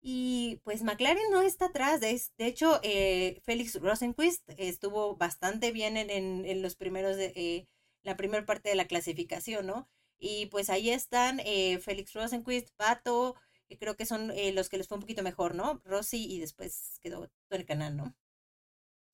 Y 0.00 0.60
pues 0.64 0.82
McLaren 0.82 1.30
no 1.30 1.42
está 1.42 1.66
atrás. 1.66 2.00
De, 2.00 2.20
hecho, 2.38 2.80
eh, 2.82 3.40
Félix 3.44 3.78
Rosenquist 3.80 4.48
estuvo 4.56 5.16
bastante 5.16 5.72
bien 5.72 5.96
en, 5.96 6.10
en, 6.10 6.62
los 6.62 6.74
primeros, 6.74 7.16
de, 7.16 7.32
eh, 7.36 7.68
la 8.02 8.16
primera 8.16 8.46
parte 8.46 8.70
de 8.70 8.74
la 8.76 8.86
clasificación, 8.86 9.66
¿no? 9.66 9.88
Y 10.18 10.46
pues 10.46 10.70
ahí 10.70 10.90
están 10.90 11.40
eh, 11.44 11.78
Félix 11.80 12.14
Rosenquist, 12.14 12.70
Pato, 12.76 13.36
creo 13.78 13.96
que 13.96 14.06
son 14.06 14.32
los 14.54 14.68
que 14.68 14.76
les 14.76 14.88
fue 14.88 14.96
un 14.96 15.02
poquito 15.02 15.22
mejor, 15.22 15.54
¿no? 15.54 15.80
Rossi 15.84 16.30
y 16.30 16.40
después 16.40 16.98
quedó 17.00 17.28
todo 17.48 17.58
el 17.58 17.64
canal, 17.64 17.96
¿no? 17.96 18.14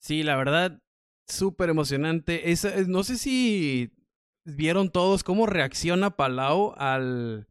Sí, 0.00 0.22
la 0.22 0.36
verdad, 0.36 0.80
súper 1.28 1.70
emocionante. 1.70 2.42
no 2.86 3.04
sé 3.04 3.18
si 3.18 3.92
vieron 4.44 4.90
todos 4.90 5.24
cómo 5.24 5.46
reacciona 5.46 6.16
Palau 6.16 6.74
al, 6.76 7.48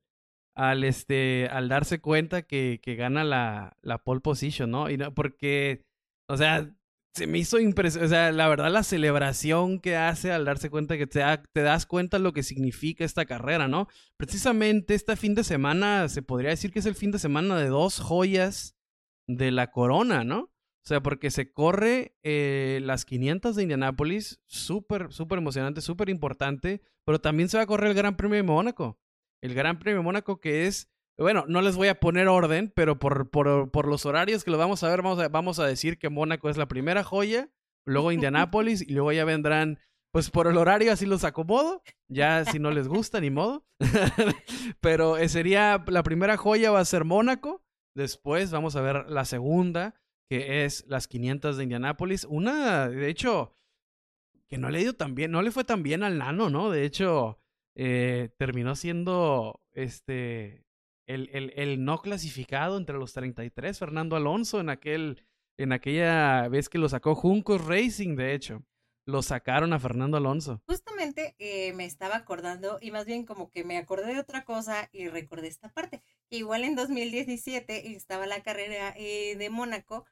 al, 0.56 0.84
este, 0.84 1.48
al 1.52 1.70
darse 1.70 2.00
cuenta 2.00 2.42
que, 2.42 2.80
que 2.82 2.96
gana 2.96 3.24
la, 3.24 3.78
la 3.82 4.00
pole 4.00 4.22
position, 4.22 4.72
¿no? 4.72 4.90
Y 4.90 4.98
no, 4.98 5.14
porque, 5.14 5.86
o 6.28 6.38
sea, 6.38 6.70
se 7.18 7.28
me 7.28 7.40
hizo 7.40 7.60
impresionante, 7.60 8.06
o 8.06 8.10
sea, 8.10 8.32
la 8.32 8.48
verdad 8.48 8.72
la 8.72 8.84
celebración 8.84 9.80
que 9.80 9.96
hace 9.96 10.32
al 10.32 10.46
darse 10.46 10.70
cuenta 10.70 10.98
que 10.98 11.08
te, 11.08 11.24
te 11.52 11.62
das 11.62 11.86
cuenta 11.86 12.20
lo 12.20 12.32
que 12.34 12.44
significa 12.44 13.06
esta 13.06 13.26
carrera, 13.26 13.68
¿no? 13.68 13.88
Precisamente 14.18 14.94
este 14.94 15.16
fin 15.16 15.34
de 15.34 15.44
semana 15.44 16.10
se 16.10 16.22
podría 16.22 16.52
decir 16.52 16.72
que 16.72 16.80
es 16.80 16.86
el 16.86 16.96
fin 16.96 17.12
de 17.12 17.20
semana 17.20 17.58
de 17.58 17.68
dos 17.70 18.00
joyas 18.00 18.76
de 19.28 19.52
la 19.52 19.72
corona, 19.72 20.24
¿no? 20.24 20.52
O 20.88 20.90
sea, 20.90 21.04
porque 21.04 21.32
se 21.32 21.52
corre 21.52 22.16
eh, 22.24 22.80
las 22.82 23.04
500 23.04 23.58
de 23.58 23.64
Indianápolis, 23.64 24.40
súper, 24.46 25.12
súper 25.12 25.40
emocionante, 25.40 25.82
súper 25.82 26.08
importante, 26.08 26.82
pero 27.04 27.20
también 27.20 27.50
se 27.50 27.58
va 27.58 27.64
a 27.64 27.68
correr 27.68 27.90
el 27.90 27.98
Gran 27.98 28.16
Premio 28.16 28.38
de 28.38 28.44
Mónaco 28.44 28.98
el 29.42 29.54
Gran 29.54 29.80
Premio 29.80 30.02
Mónaco 30.02 30.40
que 30.40 30.66
es, 30.68 30.90
bueno, 31.18 31.46
no 31.48 31.62
les 31.62 31.76
voy 31.76 31.88
a 31.90 32.00
poner 32.00 32.28
orden, 32.28 32.72
pero 32.74 33.00
por, 33.00 33.30
por, 33.30 33.70
por 33.70 33.88
los 33.88 34.06
horarios 34.06 34.44
que 34.44 34.52
lo 34.52 34.58
vamos 34.58 34.84
a 34.84 34.90
ver, 34.90 35.02
vamos 35.02 35.20
a, 35.20 35.28
vamos 35.30 35.60
a 35.60 35.66
decir 35.66 35.98
que 35.98 36.10
Mónaco 36.10 36.50
es 36.50 36.58
la 36.58 36.68
primera 36.68 37.04
joya, 37.04 37.50
luego 37.86 38.12
Indianápolis 38.12 38.82
y 38.82 38.94
luego 38.94 39.12
ya 39.12 39.26
vendrán, 39.26 39.80
pues 40.12 40.30
por 40.30 40.48
el 40.48 40.58
horario 40.58 40.92
así 40.92 41.06
los 41.06 41.24
acomodo, 41.24 41.84
ya 42.08 42.46
si 42.46 42.60
no 42.60 42.72
les 42.72 42.88
gusta, 42.88 43.20
ni 43.20 43.30
modo. 43.30 43.66
pero 44.80 45.18
eh, 45.18 45.30
sería, 45.30 45.84
la 45.88 46.04
primera 46.04 46.38
joya 46.38 46.72
va 46.72 46.80
a 46.80 46.86
ser 46.86 47.04
Mónaco, 47.04 47.64
después 47.94 48.52
vamos 48.52 48.76
a 48.76 48.82
ver 48.82 49.06
la 49.10 49.26
segunda, 49.26 49.96
que 50.30 50.66
es 50.66 50.86
las 50.88 51.08
500 51.08 51.58
de 51.58 51.64
Indianápolis, 51.64 52.26
una, 52.30 52.90
de 52.90 53.10
hecho, 53.10 53.56
que 54.48 54.58
no 54.58 54.70
le 54.70 54.80
dio 54.80 54.94
tan 54.94 55.16
bien, 55.16 55.32
no 55.32 55.42
le 55.42 55.52
fue 55.52 55.64
tan 55.64 55.84
bien 55.84 56.04
al 56.04 56.18
nano, 56.18 56.50
¿no? 56.50 56.70
De 56.70 56.86
hecho, 56.86 57.40
eh, 57.76 58.30
terminó 58.38 58.76
siendo 58.76 59.62
este 59.72 60.68
el, 61.08 61.30
el, 61.32 61.54
el, 61.56 61.84
no 61.84 62.02
clasificado 62.02 62.78
entre 62.78 62.98
los 62.98 63.14
33, 63.14 63.80
Fernando 63.80 64.16
Alonso, 64.16 64.60
en, 64.60 64.70
aquel, 64.70 65.24
en 65.58 65.72
aquella 65.72 66.48
vez 66.50 66.70
que 66.70 66.78
lo 66.78 66.90
sacó 66.90 67.16
Juncos 67.16 67.66
Racing, 67.66 68.16
de 68.16 68.34
hecho. 68.34 68.64
Lo 69.06 69.22
sacaron 69.24 69.72
a 69.72 69.80
Fernando 69.80 70.18
Alonso. 70.18 70.62
Justamente 70.68 71.34
eh, 71.40 71.72
me 71.72 71.86
estaba 71.86 72.18
acordando, 72.18 72.78
y 72.82 72.92
más 72.92 73.06
bien 73.06 73.26
como 73.26 73.50
que 73.50 73.64
me 73.64 73.78
acordé 73.78 74.14
de 74.14 74.20
otra 74.20 74.44
cosa 74.44 74.90
y 74.92 75.08
recordé 75.08 75.48
esta 75.48 75.70
parte. 75.72 76.04
Igual 76.30 76.66
en 76.66 76.76
2017 76.76 77.96
estaba 77.96 78.28
la 78.28 78.44
carrera 78.44 78.94
eh, 78.98 79.38
de 79.38 79.50
Mónaco. 79.50 80.06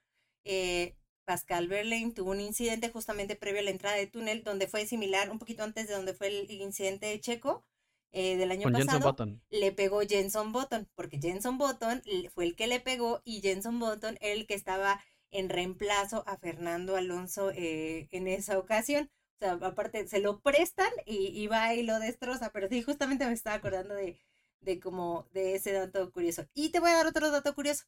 Eh, 0.45 0.95
Pascal 1.25 1.67
Verlaine 1.67 2.13
tuvo 2.13 2.31
un 2.31 2.39
incidente 2.39 2.89
justamente 2.89 3.35
previo 3.35 3.59
a 3.59 3.63
la 3.63 3.71
entrada 3.71 3.97
de 3.97 4.07
túnel, 4.07 4.43
donde 4.43 4.67
fue 4.67 4.85
similar, 4.85 5.31
un 5.31 5.39
poquito 5.39 5.63
antes 5.63 5.87
de 5.87 5.95
donde 5.95 6.13
fue 6.13 6.27
el 6.27 6.49
incidente 6.51 7.07
de 7.07 7.19
Checo 7.19 7.65
eh, 8.11 8.37
del 8.37 8.51
año 8.51 8.71
pasado. 8.71 9.15
Le 9.49 9.71
pegó 9.73 9.99
Jenson 10.01 10.53
Button, 10.53 10.87
porque 10.95 11.19
Jenson 11.19 11.57
Button 11.57 12.01
fue 12.33 12.45
el 12.45 12.55
que 12.55 12.67
le 12.67 12.79
pegó 12.79 13.21
y 13.25 13.41
Jenson 13.41 13.79
Button 13.79 14.17
el 14.21 14.47
que 14.47 14.53
estaba 14.53 15.03
en 15.31 15.49
reemplazo 15.49 16.23
a 16.27 16.37
Fernando 16.37 16.95
Alonso 16.95 17.51
eh, 17.51 18.07
en 18.11 18.27
esa 18.27 18.57
ocasión. 18.57 19.09
O 19.35 19.37
sea, 19.39 19.51
aparte 19.67 20.07
se 20.07 20.19
lo 20.19 20.39
prestan 20.39 20.91
y, 21.05 21.45
va 21.47 21.73
y 21.73 21.83
lo 21.83 21.99
destroza, 21.99 22.51
pero 22.53 22.69
sí, 22.69 22.81
justamente 22.83 23.25
me 23.25 23.33
estaba 23.33 23.57
acordando 23.57 23.93
de, 23.93 24.17
de 24.61 24.79
como 24.79 25.27
de 25.33 25.55
ese 25.55 25.73
dato 25.73 26.09
curioso. 26.11 26.47
Y 26.53 26.69
te 26.69 26.79
voy 26.79 26.91
a 26.91 26.95
dar 26.95 27.07
otro 27.07 27.29
dato 27.31 27.53
curioso. 27.53 27.83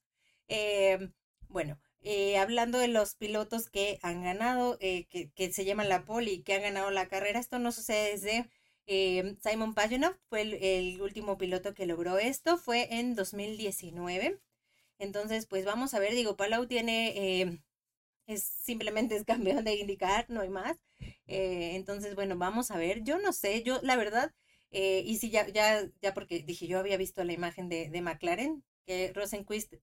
Eh, 0.50 1.10
bueno, 1.48 1.80
eh, 2.02 2.38
hablando 2.38 2.78
de 2.78 2.88
los 2.88 3.16
pilotos 3.16 3.70
que 3.70 4.00
han 4.02 4.24
ganado, 4.24 4.78
eh, 4.80 5.08
que, 5.08 5.54
se 5.54 5.66
llaman 5.66 5.90
la 5.90 6.06
poli, 6.06 6.42
que 6.44 6.54
han 6.54 6.62
ganado 6.62 6.92
la 6.92 7.08
carrera, 7.08 7.40
esto 7.40 7.60
no 7.60 7.72
sucede 7.72 8.12
desde 8.12 8.50
eh, 8.86 9.36
Simon 9.44 9.74
Pagenaud, 9.74 10.16
fue 10.30 10.42
el, 10.42 11.02
último 11.02 11.38
piloto 11.38 11.74
que 11.74 11.86
logró 11.86 12.18
esto, 12.18 12.58
fue 12.58 12.88
en 13.00 13.16
2019. 13.16 14.40
Entonces, 15.00 15.48
pues 15.48 15.66
vamos 15.66 15.94
a 15.94 16.00
ver, 16.00 16.14
digo, 16.14 16.38
Palau 16.38 16.68
tiene, 16.68 17.62
es 18.28 18.44
simplemente 18.44 19.16
es 19.16 19.26
campeón 19.26 19.64
de 19.66 19.76
indicar, 19.76 20.30
no 20.30 20.42
hay 20.42 20.50
más. 20.50 20.78
entonces, 21.28 22.16
bueno, 22.16 22.38
vamos 22.38 22.72
a 22.72 22.78
ver, 22.78 23.04
yo 23.04 23.20
no 23.20 23.34
sé, 23.34 23.64
yo 23.64 23.80
la 23.84 23.96
verdad, 23.98 24.34
y 24.72 25.18
si 25.18 25.30
ya, 25.30 25.48
ya, 25.50 25.90
ya 26.02 26.14
porque 26.14 26.42
dije, 26.42 26.68
yo 26.68 26.80
había 26.80 26.98
visto 26.98 27.24
la 27.24 27.34
imagen 27.34 27.70
de, 27.70 27.90
de 27.90 28.02
McLaren, 28.02 28.64
que 28.86 29.12
Rosenquist 29.14 29.74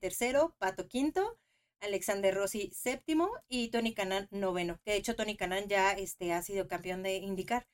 tercero, 0.00 0.56
Pato 0.58 0.88
quinto, 0.88 1.38
Alexander 1.80 2.34
Rossi 2.34 2.70
séptimo 2.72 3.30
y 3.48 3.68
Tony 3.68 3.94
Canan 3.94 4.28
noveno, 4.30 4.80
que 4.84 4.92
de 4.92 4.96
hecho 4.98 5.16
Tony 5.16 5.36
Canan 5.36 5.68
ya 5.68 5.92
este, 5.92 6.32
ha 6.32 6.42
sido 6.42 6.68
campeón 6.68 7.02
de 7.02 7.16
indicar. 7.16 7.66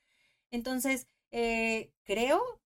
Entonces, 0.51 1.09
eh, 1.31 1.93
creo, 2.05 2.61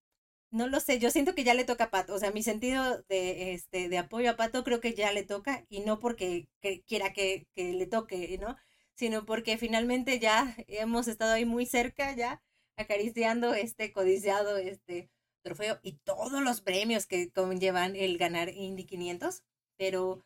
no 0.51 0.69
lo 0.69 0.81
sé, 0.81 0.99
yo 0.99 1.11
siento 1.11 1.35
que 1.35 1.45
ya 1.45 1.55
le 1.55 1.65
toca 1.65 1.85
a 1.85 1.91
Pato, 1.91 2.15
o 2.15 2.19
sea, 2.19 2.31
mi 2.33 2.43
sentido 2.43 3.03
de, 3.09 3.55
este, 3.55 3.89
de 3.89 3.99
apoyo 3.99 4.31
a 4.31 4.37
Pato 4.37 4.65
creo 4.65 4.81
que 4.81 4.95
ya 4.95 5.13
le 5.13 5.23
toca 5.25 5.65
y 5.69 5.81
no 5.81 6.01
porque 6.01 6.49
quiera 6.87 7.13
que, 7.13 7.47
le 7.57 7.87
toque, 7.87 8.39
¿no? 8.39 8.57
Sino 8.95 9.27
porque 9.27 9.59
finalmente 9.59 10.19
ya 10.19 10.57
hemos 10.69 11.09
estado 11.09 11.35
ahí 11.35 11.45
muy 11.45 11.67
cerca 11.67 12.15
ya 12.15 12.43
acariciando 12.77 13.55
este 13.55 13.93
codiciado 13.93 14.57
este 14.59 15.11
trofeo 15.43 15.79
y 15.83 15.93
todos 16.05 16.43
los 16.43 16.61
premios 16.61 17.07
que 17.07 17.31
conllevan 17.31 17.97
el 17.97 18.19
ganar 18.19 18.49
Indy 18.51 18.85
500, 18.85 19.43
pero 19.77 20.25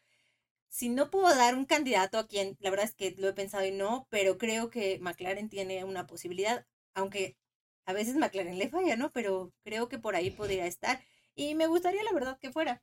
si 0.70 0.88
no 0.88 1.10
puedo 1.10 1.28
dar 1.34 1.56
un 1.56 1.66
candidato 1.66 2.16
a 2.18 2.26
quien, 2.26 2.56
la 2.60 2.70
verdad 2.70 2.86
es 2.86 2.94
que 2.94 3.14
lo 3.18 3.28
he 3.28 3.32
pensado 3.32 3.66
y 3.66 3.72
no, 3.72 4.06
pero 4.08 4.38
creo 4.38 4.70
que 4.70 4.98
McLaren 5.00 5.48
tiene 5.48 5.84
una 5.84 6.06
posibilidad, 6.06 6.64
aunque 6.94 7.36
a 7.86 7.92
veces 7.92 8.16
McLaren 8.16 8.56
le 8.56 8.68
falla, 8.68 8.96
¿no? 8.96 9.10
Pero 9.10 9.52
creo 9.64 9.88
que 9.88 9.98
por 9.98 10.14
ahí 10.14 10.30
podría 10.30 10.66
estar 10.66 11.02
y 11.34 11.56
me 11.56 11.66
gustaría 11.66 12.04
la 12.04 12.12
verdad 12.12 12.38
que 12.40 12.52
fuera. 12.52 12.82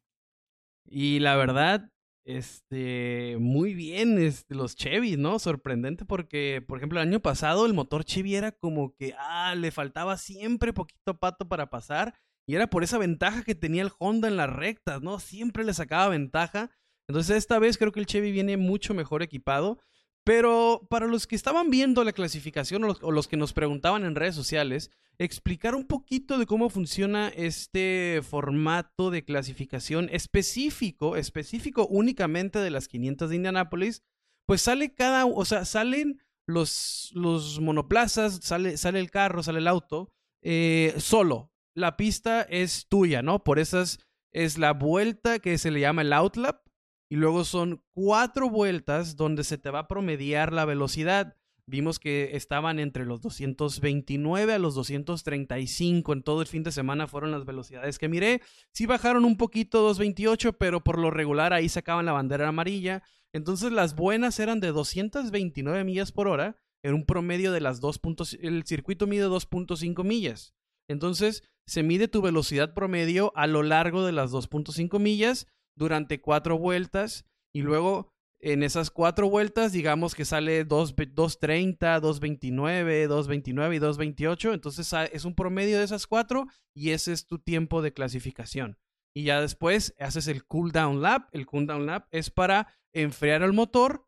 Y 0.86 1.20
la 1.20 1.38
verdad, 1.38 1.90
este, 2.26 3.38
muy 3.40 3.74
bien, 3.74 4.20
este, 4.20 4.54
los 4.54 4.76
Chevy, 4.76 5.16
¿no? 5.16 5.40
Sorprendente 5.40 6.04
porque, 6.04 6.62
por 6.68 6.80
ejemplo, 6.80 7.00
el 7.00 7.08
año 7.08 7.22
pasado 7.22 7.66
el 7.66 7.74
motor 7.74 8.04
Chevy 8.04 8.36
era 8.36 8.52
como 8.52 8.96
que, 8.98 9.16
ah, 9.18 9.56
le 9.56 9.72
faltaba 9.72 10.18
siempre 10.18 10.74
poquito 10.74 11.18
pato 11.18 11.48
para 11.48 11.70
pasar 11.70 12.16
y 12.46 12.56
era 12.56 12.68
por 12.68 12.84
esa 12.84 12.98
ventaja 12.98 13.44
que 13.44 13.56
tenía 13.56 13.84
el 13.84 13.92
Honda 13.98 14.28
en 14.28 14.36
las 14.36 14.50
rectas, 14.50 15.02
¿no? 15.02 15.20
Siempre 15.20 15.64
le 15.64 15.74
sacaba 15.74 16.10
ventaja 16.10 16.70
entonces 17.08 17.38
esta 17.38 17.60
vez 17.60 17.78
creo 17.78 17.92
que 17.92 18.00
el 18.00 18.06
Chevy 18.06 18.32
viene 18.32 18.58
mucho 18.58 18.94
mejor 18.94 19.24
equipado. 19.24 19.80
Pero 20.28 20.86
para 20.90 21.08
los 21.08 21.26
que 21.26 21.38
estaban 21.38 21.70
viendo 21.70 22.04
la 22.04 22.12
clasificación 22.12 22.84
o 22.84 23.12
los, 23.12 23.28
que 23.30 23.38
nos 23.38 23.54
preguntaban 23.54 24.04
en 24.04 24.14
redes 24.14 24.36
sociales, 24.36 24.92
explicar 25.20 25.74
un 25.74 25.88
poquito 25.88 26.38
de 26.38 26.46
cómo 26.46 26.70
funciona 26.70 27.30
este 27.30 28.22
formato 28.30 29.10
de 29.10 29.24
clasificación 29.24 30.10
específico, 30.12 31.16
específico 31.16 31.88
únicamente 31.88 32.60
de 32.60 32.72
las 32.72 32.90
500 32.90 33.30
de 33.30 33.36
Indianápolis, 33.38 34.04
pues 34.46 34.62
sale 34.62 34.94
cada, 34.94 35.26
o 35.26 35.46
sea, 35.46 35.64
salen 35.64 36.22
los, 36.46 37.14
monoplazas, 37.62 38.42
sale, 38.44 38.76
sale 38.76 39.00
el 39.00 39.10
carro, 39.10 39.44
sale 39.44 39.60
el 39.60 39.68
auto, 39.70 40.12
eh, 40.42 40.94
solo. 40.98 41.54
La 41.74 41.96
pista 41.96 42.42
es 42.42 42.88
tuya, 42.90 43.22
¿no? 43.22 43.46
Por 43.46 43.60
esas 43.60 44.00
es 44.34 44.58
la 44.58 44.74
vuelta 44.74 45.40
que 45.40 45.58
se 45.58 45.72
le 45.72 45.80
llama 45.80 46.02
el 46.02 46.12
outlap 46.12 46.67
y 47.10 47.16
luego 47.16 47.44
son 47.44 47.84
cuatro 47.94 48.50
vueltas 48.50 49.16
donde 49.16 49.44
se 49.44 49.58
te 49.58 49.70
va 49.70 49.80
a 49.80 49.88
promediar 49.88 50.54
la 50.54 50.66
velocidad. 50.66 51.36
Vimos 51.66 52.00
que 52.00 52.30
estaban 52.34 52.80
entre 52.80 53.06
los 53.06 53.22
229 53.22 54.54
a 54.54 54.60
los 54.60 54.76
235 54.76 56.14
en 56.14 56.24
todo 56.24 56.42
el 56.42 56.48
fin 56.48 56.64
de 56.64 56.72
semana 56.72 57.08
fueron 57.08 57.32
las 57.32 57.46
velocidades 57.46 58.00
que 58.00 58.08
miré. 58.08 58.42
Sí 58.72 58.86
bajaron 58.86 59.26
un 59.26 59.36
poquito 59.36 59.82
228, 59.82 60.54
pero 60.54 60.82
por 60.82 60.98
lo 60.98 61.12
regular 61.12 61.52
ahí 61.52 61.68
sacaban 61.68 62.06
la 62.06 62.14
bandera 62.14 62.48
amarilla. 62.48 63.04
Entonces 63.34 63.74
las 63.74 63.96
buenas 63.96 64.40
eran 64.40 64.62
de 64.62 64.72
229 64.72 65.84
millas 65.84 66.14
por 66.14 66.30
hora 66.30 66.58
en 66.84 66.94
un 66.94 67.06
promedio 67.06 67.52
de 67.52 67.60
las 67.60 67.82
2. 67.82 68.00
el 68.40 68.64
circuito 68.66 69.06
mide 69.08 69.28
2.5 69.28 70.06
millas. 70.06 70.54
Entonces 70.88 71.44
se 71.66 71.84
mide 71.84 72.08
tu 72.08 72.22
velocidad 72.22 72.74
promedio 72.74 73.34
a 73.36 73.46
lo 73.46 73.62
largo 73.62 74.06
de 74.06 74.14
las 74.14 74.32
2.5 74.32 75.00
millas 75.00 75.48
durante 75.78 76.20
cuatro 76.20 76.58
vueltas 76.58 77.26
y 77.54 77.62
luego 77.62 78.12
en 78.40 78.62
esas 78.62 78.92
cuatro 78.92 79.30
vueltas, 79.30 79.72
digamos 79.72 80.14
que 80.14 80.26
sale 80.26 80.68
2.30, 80.68 81.78
2.29, 81.78 83.08
2.29 83.08 83.76
y 83.76 83.80
2.28. 83.80 84.54
Entonces 84.54 84.92
es 85.12 85.26
un 85.26 85.36
promedio 85.36 85.78
de 85.78 85.84
esas 85.84 86.06
cuatro 86.06 86.46
y 86.74 86.92
ese 86.92 87.14
es 87.14 87.26
tu 87.26 87.40
tiempo 87.40 87.82
de 87.82 87.94
clasificación. 87.94 88.78
Y 89.16 89.24
ya 89.24 89.42
después 89.42 89.96
haces 90.00 90.28
el 90.28 90.46
cool 90.46 90.72
down 90.72 91.02
lap. 91.02 91.30
El 91.32 91.48
cool 91.48 91.66
down 91.66 91.88
lap 91.88 92.08
es 92.12 92.30
para 92.30 92.68
enfriar 92.94 93.42
el 93.42 93.54
motor 93.54 94.06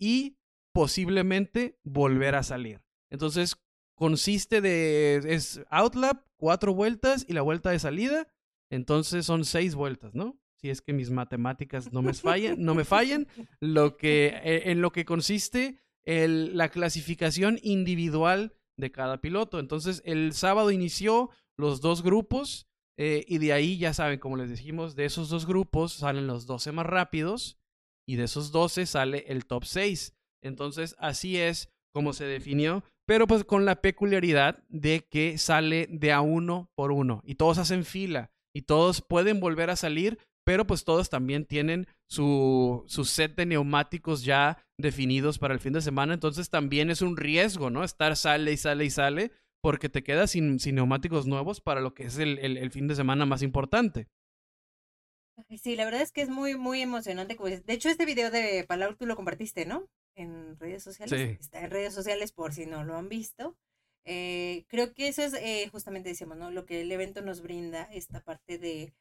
y 0.00 0.38
posiblemente 0.72 1.78
volver 1.84 2.34
a 2.34 2.42
salir. 2.42 2.82
Entonces 3.10 3.56
consiste 3.94 4.60
de 4.60 5.22
es 5.24 5.60
outlap, 5.70 6.26
cuatro 6.36 6.74
vueltas 6.74 7.24
y 7.28 7.32
la 7.32 7.42
vuelta 7.42 7.70
de 7.70 7.78
salida. 7.78 8.28
Entonces 8.70 9.24
son 9.24 9.44
seis 9.44 9.76
vueltas, 9.76 10.14
¿no? 10.14 10.36
Si 10.66 10.70
es 10.70 10.82
que 10.82 10.92
mis 10.92 11.10
matemáticas 11.10 11.92
no 11.92 12.02
me 12.02 12.12
fallan, 12.14 12.56
no 12.58 12.74
me 12.74 12.84
fallen, 12.84 13.28
lo 13.60 13.96
que, 13.96 14.34
eh, 14.42 14.70
en 14.70 14.80
lo 14.80 14.90
que 14.90 15.04
consiste 15.04 15.78
el, 16.04 16.56
la 16.56 16.70
clasificación 16.70 17.60
individual 17.62 18.54
de 18.76 18.90
cada 18.90 19.20
piloto. 19.20 19.60
Entonces, 19.60 20.02
el 20.04 20.32
sábado 20.32 20.72
inició 20.72 21.30
los 21.56 21.80
dos 21.80 22.02
grupos 22.02 22.66
eh, 22.98 23.24
y 23.28 23.38
de 23.38 23.52
ahí, 23.52 23.78
ya 23.78 23.94
saben, 23.94 24.18
como 24.18 24.36
les 24.36 24.50
dijimos, 24.50 24.96
de 24.96 25.04
esos 25.04 25.28
dos 25.28 25.46
grupos 25.46 25.92
salen 25.92 26.26
los 26.26 26.46
12 26.46 26.72
más 26.72 26.86
rápidos 26.86 27.58
y 28.08 28.16
de 28.16 28.24
esos 28.24 28.50
12 28.50 28.86
sale 28.86 29.24
el 29.28 29.46
top 29.46 29.64
6. 29.64 30.16
Entonces, 30.42 30.96
así 30.98 31.36
es 31.36 31.70
como 31.92 32.12
se 32.12 32.24
definió, 32.24 32.82
pero 33.06 33.26
pues 33.26 33.44
con 33.44 33.64
la 33.64 33.80
peculiaridad 33.80 34.64
de 34.68 35.06
que 35.08 35.38
sale 35.38 35.86
de 35.90 36.12
a 36.12 36.20
uno 36.20 36.70
por 36.74 36.92
uno 36.92 37.22
y 37.24 37.36
todos 37.36 37.58
hacen 37.58 37.84
fila 37.84 38.32
y 38.54 38.62
todos 38.62 39.02
pueden 39.02 39.38
volver 39.38 39.70
a 39.70 39.76
salir, 39.76 40.18
pero 40.46 40.64
pues 40.64 40.84
todos 40.84 41.10
también 41.10 41.44
tienen 41.44 41.88
su, 42.08 42.84
su, 42.86 43.04
set 43.04 43.34
de 43.34 43.46
neumáticos 43.46 44.22
ya 44.22 44.64
definidos 44.78 45.40
para 45.40 45.54
el 45.54 45.60
fin 45.60 45.72
de 45.72 45.80
semana, 45.80 46.14
entonces 46.14 46.50
también 46.50 46.88
es 46.88 47.02
un 47.02 47.16
riesgo, 47.16 47.68
¿no? 47.68 47.82
Estar 47.82 48.16
sale 48.16 48.52
y 48.52 48.56
sale 48.56 48.84
y 48.84 48.90
sale 48.90 49.32
porque 49.60 49.88
te 49.88 50.04
quedas 50.04 50.30
sin, 50.30 50.60
sin 50.60 50.76
neumáticos 50.76 51.26
nuevos 51.26 51.60
para 51.60 51.80
lo 51.80 51.94
que 51.94 52.04
es 52.04 52.18
el, 52.18 52.38
el, 52.38 52.70
fin 52.70 52.86
de 52.86 52.94
semana 52.94 53.26
más 53.26 53.42
importante. 53.42 54.06
Sí, 55.60 55.74
la 55.74 55.84
verdad 55.84 56.02
es 56.02 56.12
que 56.12 56.22
es 56.22 56.28
muy, 56.28 56.56
muy 56.56 56.80
emocionante. 56.80 57.36
De 57.36 57.72
hecho, 57.72 57.88
este 57.88 58.06
video 58.06 58.30
de 58.30 58.64
Palau 58.68 58.94
tú 58.94 59.04
lo 59.04 59.16
compartiste, 59.16 59.66
¿no? 59.66 59.88
En 60.14 60.56
redes 60.60 60.84
sociales. 60.84 61.20
Sí. 61.20 61.36
Está 61.40 61.64
en 61.64 61.72
redes 61.72 61.92
sociales 61.92 62.30
por 62.30 62.54
si 62.54 62.66
no 62.66 62.84
lo 62.84 62.96
han 62.96 63.08
visto. 63.08 63.56
Eh, 64.04 64.64
creo 64.68 64.94
que 64.94 65.08
eso 65.08 65.22
es 65.24 65.34
eh, 65.34 65.68
justamente, 65.72 66.10
decíamos, 66.10 66.36
¿no? 66.38 66.52
Lo 66.52 66.64
que 66.64 66.82
el 66.82 66.92
evento 66.92 67.20
nos 67.20 67.42
brinda, 67.42 67.82
esta 67.92 68.20
parte 68.20 68.58
de 68.58 68.94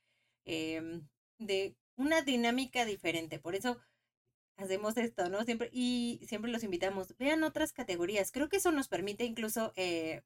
em, 0.45 1.07
de 1.39 1.75
una 1.95 2.21
dinámica 2.21 2.85
diferente. 2.85 3.39
Por 3.39 3.55
eso 3.55 3.79
hacemos 4.57 4.97
esto, 4.97 5.29
¿no? 5.29 5.43
Siempre, 5.43 5.69
y 5.71 6.21
siempre 6.27 6.51
los 6.51 6.63
invitamos, 6.63 7.15
vean 7.17 7.43
otras 7.43 7.73
categorías. 7.73 8.31
Creo 8.31 8.49
que 8.49 8.57
eso 8.57 8.71
nos 8.71 8.87
permite 8.87 9.25
incluso 9.25 9.73
eh, 9.75 10.23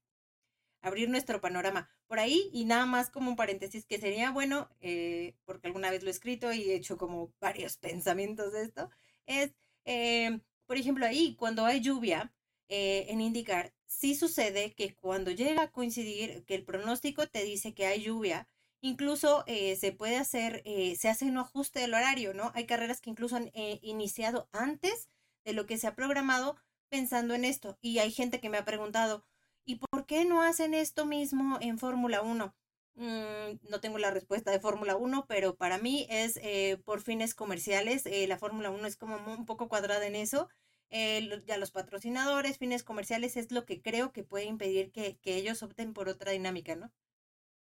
abrir 0.82 1.08
nuestro 1.10 1.40
panorama. 1.40 1.88
Por 2.06 2.20
ahí, 2.20 2.50
y 2.52 2.64
nada 2.64 2.86
más 2.86 3.10
como 3.10 3.30
un 3.30 3.36
paréntesis, 3.36 3.86
que 3.86 3.98
sería 3.98 4.30
bueno, 4.30 4.68
eh, 4.80 5.34
porque 5.44 5.68
alguna 5.68 5.90
vez 5.90 6.02
lo 6.02 6.08
he 6.08 6.12
escrito 6.12 6.52
y 6.52 6.70
he 6.70 6.74
hecho 6.76 6.96
como 6.96 7.32
varios 7.40 7.76
pensamientos 7.78 8.52
de 8.52 8.62
esto, 8.62 8.90
es, 9.26 9.52
eh, 9.84 10.40
por 10.66 10.76
ejemplo, 10.76 11.06
ahí, 11.06 11.36
cuando 11.36 11.64
hay 11.66 11.80
lluvia, 11.80 12.32
en 12.72 13.20
indicar, 13.20 13.74
sí 13.86 14.14
sucede 14.14 14.74
que 14.74 14.94
cuando 14.94 15.32
llega 15.32 15.62
a 15.62 15.72
coincidir 15.72 16.44
que 16.44 16.54
el 16.54 16.64
pronóstico 16.64 17.26
te 17.26 17.42
dice 17.42 17.74
que 17.74 17.86
hay 17.86 18.02
lluvia, 18.02 18.46
Incluso 18.82 19.44
eh, 19.46 19.76
se 19.76 19.92
puede 19.92 20.16
hacer, 20.16 20.62
eh, 20.64 20.96
se 20.96 21.08
hace 21.08 21.26
un 21.26 21.36
ajuste 21.36 21.80
del 21.80 21.92
horario, 21.94 22.32
¿no? 22.32 22.50
Hay 22.54 22.66
carreras 22.66 23.00
que 23.00 23.10
incluso 23.10 23.36
han 23.36 23.50
eh, 23.54 23.78
iniciado 23.82 24.48
antes 24.52 25.10
de 25.44 25.52
lo 25.52 25.66
que 25.66 25.76
se 25.76 25.86
ha 25.86 25.94
programado 25.94 26.56
pensando 26.88 27.34
en 27.34 27.44
esto. 27.44 27.78
Y 27.82 27.98
hay 27.98 28.10
gente 28.10 28.40
que 28.40 28.48
me 28.48 28.56
ha 28.56 28.64
preguntado, 28.64 29.24
¿y 29.66 29.76
por 29.76 30.06
qué 30.06 30.24
no 30.24 30.42
hacen 30.42 30.72
esto 30.74 31.04
mismo 31.04 31.58
en 31.60 31.78
Fórmula 31.78 32.22
1? 32.22 32.54
Mm, 32.94 33.68
no 33.68 33.80
tengo 33.80 33.98
la 33.98 34.10
respuesta 34.10 34.50
de 34.50 34.60
Fórmula 34.60 34.96
1, 34.96 35.26
pero 35.28 35.56
para 35.56 35.78
mí 35.78 36.06
es 36.10 36.40
por 36.84 37.02
fines 37.02 37.34
comerciales. 37.34 38.04
la 38.28 38.38
Fórmula 38.38 38.70
1 38.70 38.86
es 38.86 38.96
como 38.96 39.16
un 39.32 39.44
poco 39.46 39.68
cuadrada 39.68 40.06
en 40.06 40.16
eso. 40.16 40.48
ya 40.90 41.58
los 41.58 41.70
patrocinadores, 41.70 42.58
fines 42.58 42.82
comerciales, 42.82 43.36
es 43.36 43.52
lo 43.52 43.64
que 43.66 43.82
creo 43.82 44.12
que 44.12 44.24
puede 44.24 44.46
impedir 44.46 44.90
que, 44.92 45.18
que 45.18 45.36
ellos 45.36 45.62
opten 45.62 45.92
por 45.92 46.08
otra 46.08 46.32
dinámica, 46.32 46.76
¿no? 46.76 46.90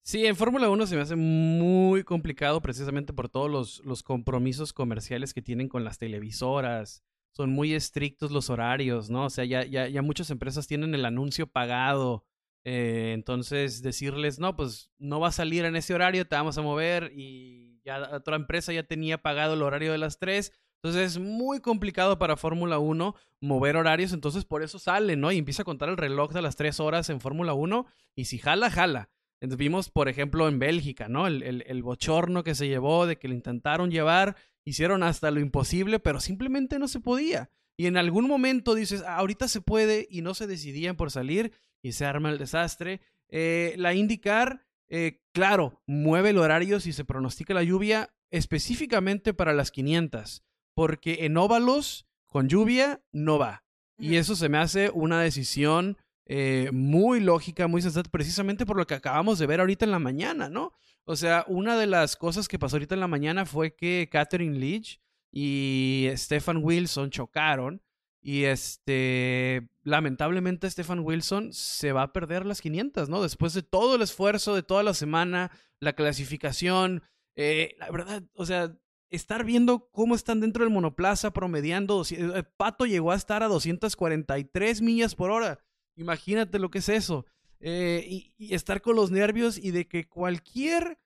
Sí, 0.05 0.25
en 0.25 0.35
Fórmula 0.35 0.69
1 0.69 0.85
se 0.85 0.97
me 0.97 1.01
hace 1.01 1.15
muy 1.15 2.03
complicado 2.03 2.61
precisamente 2.61 3.13
por 3.13 3.29
todos 3.29 3.49
los, 3.49 3.79
los, 3.85 4.03
compromisos 4.03 4.73
comerciales 4.73 5.33
que 5.33 5.41
tienen 5.41 5.69
con 5.69 5.85
las 5.85 5.97
televisoras. 5.97 7.03
Son 7.31 7.51
muy 7.51 7.73
estrictos 7.73 8.29
los 8.31 8.49
horarios, 8.49 9.09
¿no? 9.09 9.25
O 9.25 9.29
sea, 9.29 9.45
ya, 9.45 9.63
ya, 9.63 9.87
ya 9.87 10.01
muchas 10.01 10.29
empresas 10.29 10.67
tienen 10.67 10.93
el 10.93 11.05
anuncio 11.05 11.47
pagado. 11.47 12.25
Eh, 12.65 13.13
entonces, 13.13 13.81
decirles, 13.81 14.39
no, 14.39 14.57
pues 14.57 14.91
no 14.99 15.21
va 15.21 15.29
a 15.29 15.31
salir 15.31 15.63
en 15.63 15.77
ese 15.77 15.93
horario, 15.93 16.27
te 16.27 16.35
vamos 16.35 16.57
a 16.57 16.61
mover 16.61 17.13
y 17.15 17.79
ya 17.85 18.09
otra 18.13 18.35
empresa 18.35 18.73
ya 18.73 18.83
tenía 18.83 19.21
pagado 19.21 19.53
el 19.53 19.61
horario 19.61 19.93
de 19.93 19.99
las 19.99 20.19
3. 20.19 20.51
Entonces 20.81 21.13
es 21.13 21.17
muy 21.17 21.61
complicado 21.61 22.19
para 22.19 22.35
Fórmula 22.35 22.77
1 22.77 23.15
mover 23.39 23.77
horarios, 23.77 24.11
entonces 24.11 24.43
por 24.43 24.63
eso 24.63 24.79
sale, 24.79 25.15
¿no? 25.15 25.31
Y 25.31 25.37
empieza 25.37 25.61
a 25.61 25.65
contar 25.65 25.87
el 25.87 25.97
reloj 25.97 26.33
de 26.33 26.41
las 26.41 26.57
3 26.57 26.81
horas 26.81 27.09
en 27.09 27.21
Fórmula 27.21 27.53
1 27.53 27.85
y 28.15 28.25
si 28.25 28.37
jala, 28.37 28.69
jala 28.69 29.09
vimos, 29.57 29.89
por 29.89 30.09
ejemplo, 30.09 30.47
en 30.47 30.59
Bélgica, 30.59 31.07
¿no? 31.07 31.27
El, 31.27 31.63
el, 31.67 31.83
bochorno 31.83 32.43
que 32.43 32.55
se 32.55 32.67
llevó 32.67 33.05
de 33.05 33.17
que 33.17 33.27
lo 33.27 33.33
intentaron 33.33 33.91
llevar, 33.91 34.35
hicieron 34.63 35.03
hasta 35.03 35.31
lo 35.31 35.39
imposible, 35.39 35.99
pero 35.99 36.19
simplemente 36.19 36.79
no 36.79 36.87
se 36.87 36.99
podía. 36.99 37.49
Y 37.75 37.87
en 37.87 37.97
algún 37.97 38.27
momento 38.27 38.75
dices, 38.75 39.03
ah, 39.05 39.17
ahorita 39.17 39.47
se 39.47 39.61
puede 39.61 40.07
y 40.09 40.21
no 40.21 40.33
se 40.33 40.47
decidían 40.47 40.95
por 40.95 41.11
salir 41.11 41.51
y 41.81 41.91
se 41.93 42.05
arma 42.05 42.29
el 42.29 42.37
desastre. 42.37 43.01
Eh, 43.29 43.73
la 43.77 43.93
indicar, 43.93 44.65
eh, 44.87 45.21
claro, 45.33 45.81
mueve 45.87 46.29
el 46.29 46.37
horario 46.37 46.79
si 46.79 46.93
se 46.93 47.05
pronostica 47.05 47.53
la 47.53 47.63
lluvia 47.63 48.13
específicamente 48.31 49.33
para 49.33 49.53
las 49.53 49.71
500, 49.71 50.43
porque 50.73 51.25
en 51.25 51.37
óvalos 51.37 52.07
con 52.25 52.47
lluvia 52.47 53.01
no 53.11 53.37
va. 53.37 53.63
Y 53.99 54.15
eso 54.15 54.35
se 54.35 54.49
me 54.49 54.57
hace 54.57 54.89
una 54.89 55.21
decisión 55.21 55.97
eh, 56.25 56.69
muy 56.71 57.19
lógica, 57.19 57.67
muy 57.67 57.81
sensata, 57.81 58.09
precisamente 58.09 58.65
por 58.65 58.77
lo 58.77 58.87
que 58.87 58.95
acabamos 58.95 59.39
de 59.39 59.47
ver 59.47 59.59
ahorita 59.59 59.85
en 59.85 59.91
la 59.91 59.99
mañana, 59.99 60.49
¿no? 60.49 60.73
O 61.05 61.15
sea, 61.15 61.43
una 61.47 61.77
de 61.77 61.87
las 61.87 62.15
cosas 62.15 62.47
que 62.47 62.59
pasó 62.59 62.77
ahorita 62.77 62.95
en 62.95 63.01
la 63.01 63.07
mañana 63.07 63.45
fue 63.45 63.75
que 63.75 64.07
Catherine 64.11 64.57
Leach 64.57 65.01
y 65.31 66.07
Stefan 66.15 66.63
Wilson 66.63 67.09
chocaron 67.09 67.81
y 68.21 68.45
este, 68.45 69.67
lamentablemente 69.83 70.69
Stefan 70.69 70.99
Wilson 70.99 71.51
se 71.51 71.91
va 71.91 72.03
a 72.03 72.13
perder 72.13 72.45
las 72.45 72.61
500, 72.61 73.09
¿no? 73.09 73.21
Después 73.21 73.53
de 73.53 73.63
todo 73.63 73.95
el 73.95 74.01
esfuerzo 74.01 74.55
de 74.55 74.63
toda 74.63 74.81
la 74.81 74.93
semana, 74.93 75.51
la 75.81 75.93
clasificación, 75.93 77.03
eh, 77.35 77.75
la 77.79 77.91
verdad, 77.91 78.23
o 78.33 78.45
sea, 78.45 78.73
estar 79.09 79.43
viendo 79.43 79.89
cómo 79.91 80.15
están 80.15 80.39
dentro 80.39 80.63
del 80.63 80.73
monoplaza 80.73 81.33
promediando, 81.33 82.03
eh, 82.09 82.43
Pato 82.55 82.85
llegó 82.85 83.11
a 83.11 83.15
estar 83.15 83.43
a 83.43 83.49
243 83.49 84.81
millas 84.81 85.15
por 85.15 85.29
hora. 85.29 85.59
Imagínate 85.95 86.59
lo 86.59 86.69
que 86.69 86.79
es 86.79 86.89
eso. 86.89 87.25
Eh, 87.59 88.31
y, 88.37 88.53
estar 88.53 88.81
con 88.81 88.95
los 88.95 89.09
nervios 89.09 89.57
y 89.57 89.71
de 89.71 89.87
que 89.87 90.07
cualquier 90.07 90.99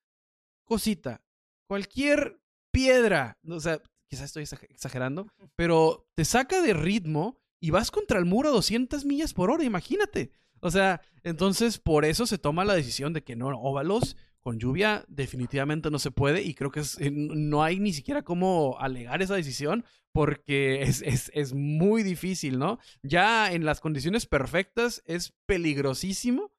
cosita, 0.64 1.24
cualquier 1.68 2.40
piedra, 2.72 3.38
o 3.48 3.60
sea, 3.60 3.80
quizás 4.08 4.26
estoy 4.26 4.44
exagerando, 4.70 5.28
pero 5.56 6.08
te 6.16 6.26
saca 6.26 6.62
de 6.62 6.74
ritmo 6.74 7.40
y 7.60 7.70
vas 7.70 7.92
contra 7.92 8.18
el 8.18 8.26
muro 8.26 8.50
a 8.50 8.54
200 8.54 9.06
millas 9.06 9.34
por 9.34 9.52
hora, 9.52 9.64
imagínate. 9.64 10.32
O 10.60 10.72
sea, 10.72 11.02
entonces 11.24 11.78
por 11.78 12.06
eso 12.06 12.26
se 12.26 12.40
toma 12.40 12.66
la 12.66 12.74
decisión 12.74 13.14
de 13.14 13.24
que 13.24 13.36
no, 13.36 13.50
óvalos 13.50 14.18
con 14.40 14.60
lluvia 14.60 15.04
definitivamente 15.08 15.92
no 15.92 16.00
se 16.00 16.10
puede 16.10 16.42
y 16.42 16.54
creo 16.54 16.72
que 16.72 16.80
eh, 16.80 17.12
no 17.12 17.64
hay 17.64 17.80
ni 17.80 17.94
siquiera 17.94 18.24
cómo 18.24 18.78
alegar 18.80 19.22
esa 19.22 19.36
decisión 19.36 19.86
porque 20.18 20.82
es, 20.82 21.30
es, 21.32 21.54
muy 21.54 22.02
difícil, 22.02 22.58
¿no? 22.58 22.80
Ya 23.04 23.52
en 23.52 23.66
las 23.66 23.82
condiciones 23.82 24.26
perfectas 24.26 25.04
es 25.06 25.36
peligrosísimo 25.46 26.52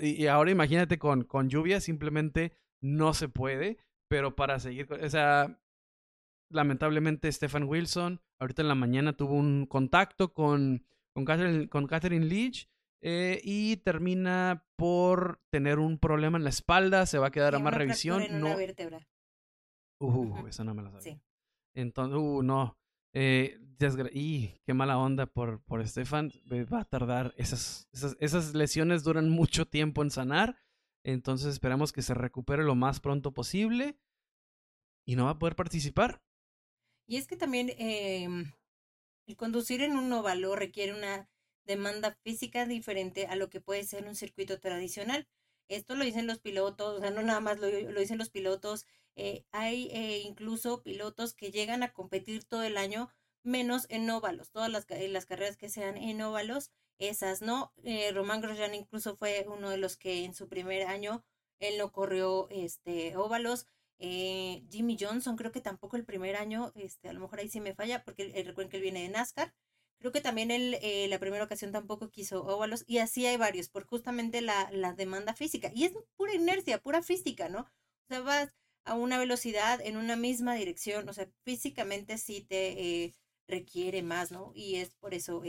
y 0.00 0.26
ahora 0.28 0.50
imagínate 0.50 0.98
con, 0.98 1.24
con 1.24 1.50
lluvia 1.50 1.82
simplemente 1.82 2.56
no 2.80 3.12
se 3.12 3.28
puede, 3.28 3.76
pero 4.08 4.34
para 4.34 4.58
seguir, 4.60 4.90
o 4.90 5.10
sea, 5.10 5.60
lamentablemente 6.50 7.30
Stefan 7.30 7.64
Wilson 7.64 8.22
ahorita 8.40 8.62
en 8.62 8.68
la 8.68 8.74
mañana 8.74 9.14
tuvo 9.14 9.34
un 9.34 9.66
contacto 9.66 10.32
con, 10.32 10.82
con, 11.12 11.26
Catherine, 11.26 11.68
con 11.68 11.86
Catherine 11.86 12.24
Leach 12.24 12.66
eh, 13.02 13.42
y 13.44 13.76
termina 13.76 14.64
por 14.74 15.42
tener 15.50 15.80
un 15.80 15.98
problema 15.98 16.38
en 16.38 16.44
la 16.44 16.50
espalda, 16.50 17.04
se 17.04 17.18
va 17.18 17.26
a 17.26 17.30
quedar 17.30 17.56
a 17.56 17.58
más 17.58 17.74
revisión. 17.74 18.22
En 18.22 18.40
no. 18.40 18.46
Una 18.46 18.56
vértebra. 18.56 19.06
Uh, 20.00 20.46
esa 20.46 20.64
no 20.64 20.72
me 20.72 20.82
la 20.82 20.90
sabía. 20.92 21.02
Sí. 21.02 21.20
Entonces, 21.74 22.18
uh, 22.18 22.42
no. 22.42 22.78
Eh, 23.18 23.58
y 24.12 24.48
qué 24.66 24.74
mala 24.74 24.98
onda 24.98 25.24
por, 25.24 25.62
por 25.62 25.86
Stefan. 25.88 26.32
Va 26.52 26.80
a 26.80 26.84
tardar. 26.84 27.32
Esas, 27.38 27.88
esas, 27.92 28.14
esas 28.20 28.54
lesiones 28.54 29.04
duran 29.04 29.30
mucho 29.30 29.66
tiempo 29.66 30.02
en 30.02 30.10
sanar. 30.10 30.56
Entonces 31.02 31.48
esperamos 31.48 31.92
que 31.92 32.02
se 32.02 32.12
recupere 32.12 32.62
lo 32.62 32.74
más 32.74 33.00
pronto 33.00 33.32
posible. 33.32 33.98
Y 35.06 35.16
no 35.16 35.24
va 35.24 35.30
a 35.30 35.38
poder 35.38 35.56
participar. 35.56 36.20
Y 37.06 37.16
es 37.16 37.26
que 37.26 37.36
también 37.36 37.70
em, 37.78 38.52
el 39.26 39.36
conducir 39.36 39.80
en 39.80 39.96
un 39.96 40.12
óvalo 40.12 40.54
requiere 40.54 40.92
una 40.92 41.30
demanda 41.64 42.18
física 42.22 42.66
diferente 42.66 43.26
a 43.28 43.36
lo 43.36 43.48
que 43.48 43.62
puede 43.62 43.84
ser 43.84 44.06
un 44.06 44.14
circuito 44.14 44.60
tradicional. 44.60 45.26
Esto 45.68 45.94
lo 45.94 46.04
dicen 46.04 46.26
los 46.26 46.38
pilotos, 46.38 46.98
o 46.98 47.00
sea, 47.00 47.10
no 47.10 47.22
nada 47.22 47.40
más 47.40 47.58
lo, 47.60 47.68
dicen 47.68 48.18
los 48.18 48.28
pilotos. 48.28 48.84
Eh, 49.16 49.44
hay 49.50 49.88
eh, 49.92 50.20
incluso 50.24 50.82
pilotos 50.82 51.34
que 51.34 51.50
llegan 51.50 51.82
a 51.82 51.92
competir 51.92 52.44
todo 52.44 52.62
el 52.62 52.76
año, 52.76 53.08
menos 53.42 53.86
en 53.88 54.08
óvalos. 54.10 54.50
Todas 54.50 54.70
las, 54.70 54.86
las 54.88 55.26
carreras 55.26 55.56
que 55.56 55.70
sean 55.70 55.96
en 55.96 56.20
óvalos, 56.20 56.70
esas 56.98 57.42
no. 57.42 57.72
Eh, 57.82 58.12
Román 58.12 58.40
Grosjean 58.40 58.74
incluso 58.74 59.16
fue 59.16 59.46
uno 59.48 59.70
de 59.70 59.78
los 59.78 59.96
que 59.96 60.24
en 60.24 60.34
su 60.34 60.48
primer 60.48 60.86
año 60.86 61.24
él 61.58 61.78
no 61.78 61.92
corrió 61.92 62.48
este, 62.50 63.16
óvalos. 63.16 63.66
Eh, 63.98 64.62
Jimmy 64.70 64.98
Johnson, 65.00 65.36
creo 65.36 65.52
que 65.52 65.62
tampoco 65.62 65.96
el 65.96 66.04
primer 66.04 66.36
año, 66.36 66.72
este, 66.74 67.08
a 67.08 67.12
lo 67.14 67.20
mejor 67.20 67.38
ahí 67.40 67.48
sí 67.48 67.60
me 67.60 67.74
falla, 67.74 68.04
porque 68.04 68.24
recuerden 68.44 68.68
que 68.68 68.76
él 68.76 68.82
viene 68.82 69.02
de 69.02 69.08
NASCAR. 69.08 69.54
Creo 69.98 70.12
que 70.12 70.20
también 70.20 70.50
él, 70.50 70.76
la 71.08 71.18
primera 71.18 71.44
ocasión 71.44 71.72
tampoco 71.72 72.10
quiso 72.10 72.44
óvalos, 72.44 72.84
y 72.86 72.98
así 72.98 73.24
hay 73.26 73.38
varios, 73.38 73.70
por 73.70 73.86
justamente 73.86 74.42
la, 74.42 74.68
la 74.70 74.92
demanda 74.92 75.34
física. 75.34 75.70
Y 75.74 75.84
es 75.84 75.92
pura 76.16 76.34
inercia, 76.34 76.82
pura 76.82 77.02
física, 77.02 77.48
¿no? 77.48 77.60
O 77.60 78.06
sea, 78.08 78.20
vas 78.20 78.52
a 78.86 78.94
una 78.94 79.18
velocidad 79.18 79.80
en 79.82 79.96
una 79.96 80.16
misma 80.16 80.54
dirección, 80.54 81.08
o 81.08 81.12
sea, 81.12 81.28
físicamente 81.44 82.18
sí 82.18 82.40
te 82.40 83.04
eh, 83.04 83.14
requiere 83.46 84.02
más, 84.02 84.32
¿no? 84.32 84.52
Y 84.54 84.76
es 84.76 84.94
por 84.96 85.12
eso, 85.12 85.42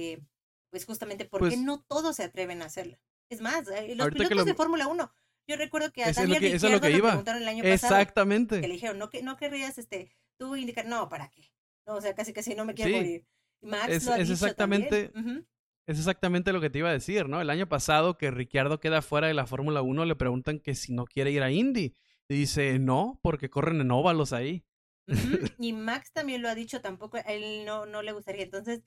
pues 0.69 0.85
justamente 0.85 1.25
porque 1.25 1.47
pues 1.47 1.59
no 1.59 1.81
todos 1.87 2.17
se 2.17 2.23
atreven 2.23 2.61
a 2.61 2.65
hacerlo. 2.65 2.97
Es 3.29 3.41
más, 3.41 3.65
los 3.95 4.09
pilotos 4.09 4.45
de 4.45 4.53
Fórmula 4.53 4.87
1 4.87 5.11
yo 5.47 5.55
recuerdo 5.55 5.91
que 5.91 6.03
a 6.03 6.11
Daniel 6.11 6.39
que, 6.41 6.59
le 6.59 6.79
preguntaron 6.79 7.41
el 7.41 7.47
año 7.47 7.63
pasado. 7.63 7.95
Exactamente. 7.95 8.59
Que 8.59 8.67
le 8.67 8.73
dijeron, 8.73 8.99
no, 8.99 9.09
que, 9.09 9.23
no 9.23 9.37
querrías 9.37 9.77
este, 9.77 10.11
tú 10.37 10.55
indicar, 10.55 10.85
no, 10.85 11.07
¿para 11.07 11.29
qué? 11.29 11.49
No, 11.85 11.95
o 11.95 12.01
sea, 12.01 12.13
casi 12.13 12.33
casi 12.33 12.53
no 12.53 12.65
me 12.65 12.73
quiero 12.73 12.97
morir. 12.97 13.25
Max 13.61 13.87
es, 13.89 14.05
lo 14.05 14.13
ha 14.13 14.19
es 14.19 14.29
exactamente, 14.29 15.11
es 15.87 15.97
exactamente 15.97 16.51
lo 16.51 16.59
que 16.59 16.69
te 16.69 16.79
iba 16.79 16.89
a 16.89 16.93
decir, 16.93 17.29
¿no? 17.29 17.39
El 17.39 17.49
año 17.49 17.67
pasado 17.67 18.17
que 18.17 18.29
Ricciardo 18.29 18.79
queda 18.79 19.01
fuera 19.01 19.27
de 19.27 19.33
la 19.33 19.47
Fórmula 19.47 19.81
1, 19.81 20.05
le 20.05 20.15
preguntan 20.15 20.59
que 20.59 20.75
si 20.75 20.93
no 20.93 21.05
quiere 21.05 21.31
ir 21.31 21.41
a 21.41 21.49
Indy. 21.49 21.95
Dice, 22.29 22.79
no, 22.79 23.19
porque 23.21 23.49
corren 23.49 23.81
en 23.81 23.91
óvalos 23.91 24.33
ahí. 24.33 24.65
y 25.59 25.73
Max 25.73 26.11
también 26.11 26.41
lo 26.41 26.49
ha 26.49 26.55
dicho, 26.55 26.81
tampoco, 26.81 27.17
a 27.17 27.21
él 27.21 27.65
no, 27.65 27.85
no 27.85 28.01
le 28.01 28.11
gustaría. 28.11 28.43
Entonces, 28.43 28.83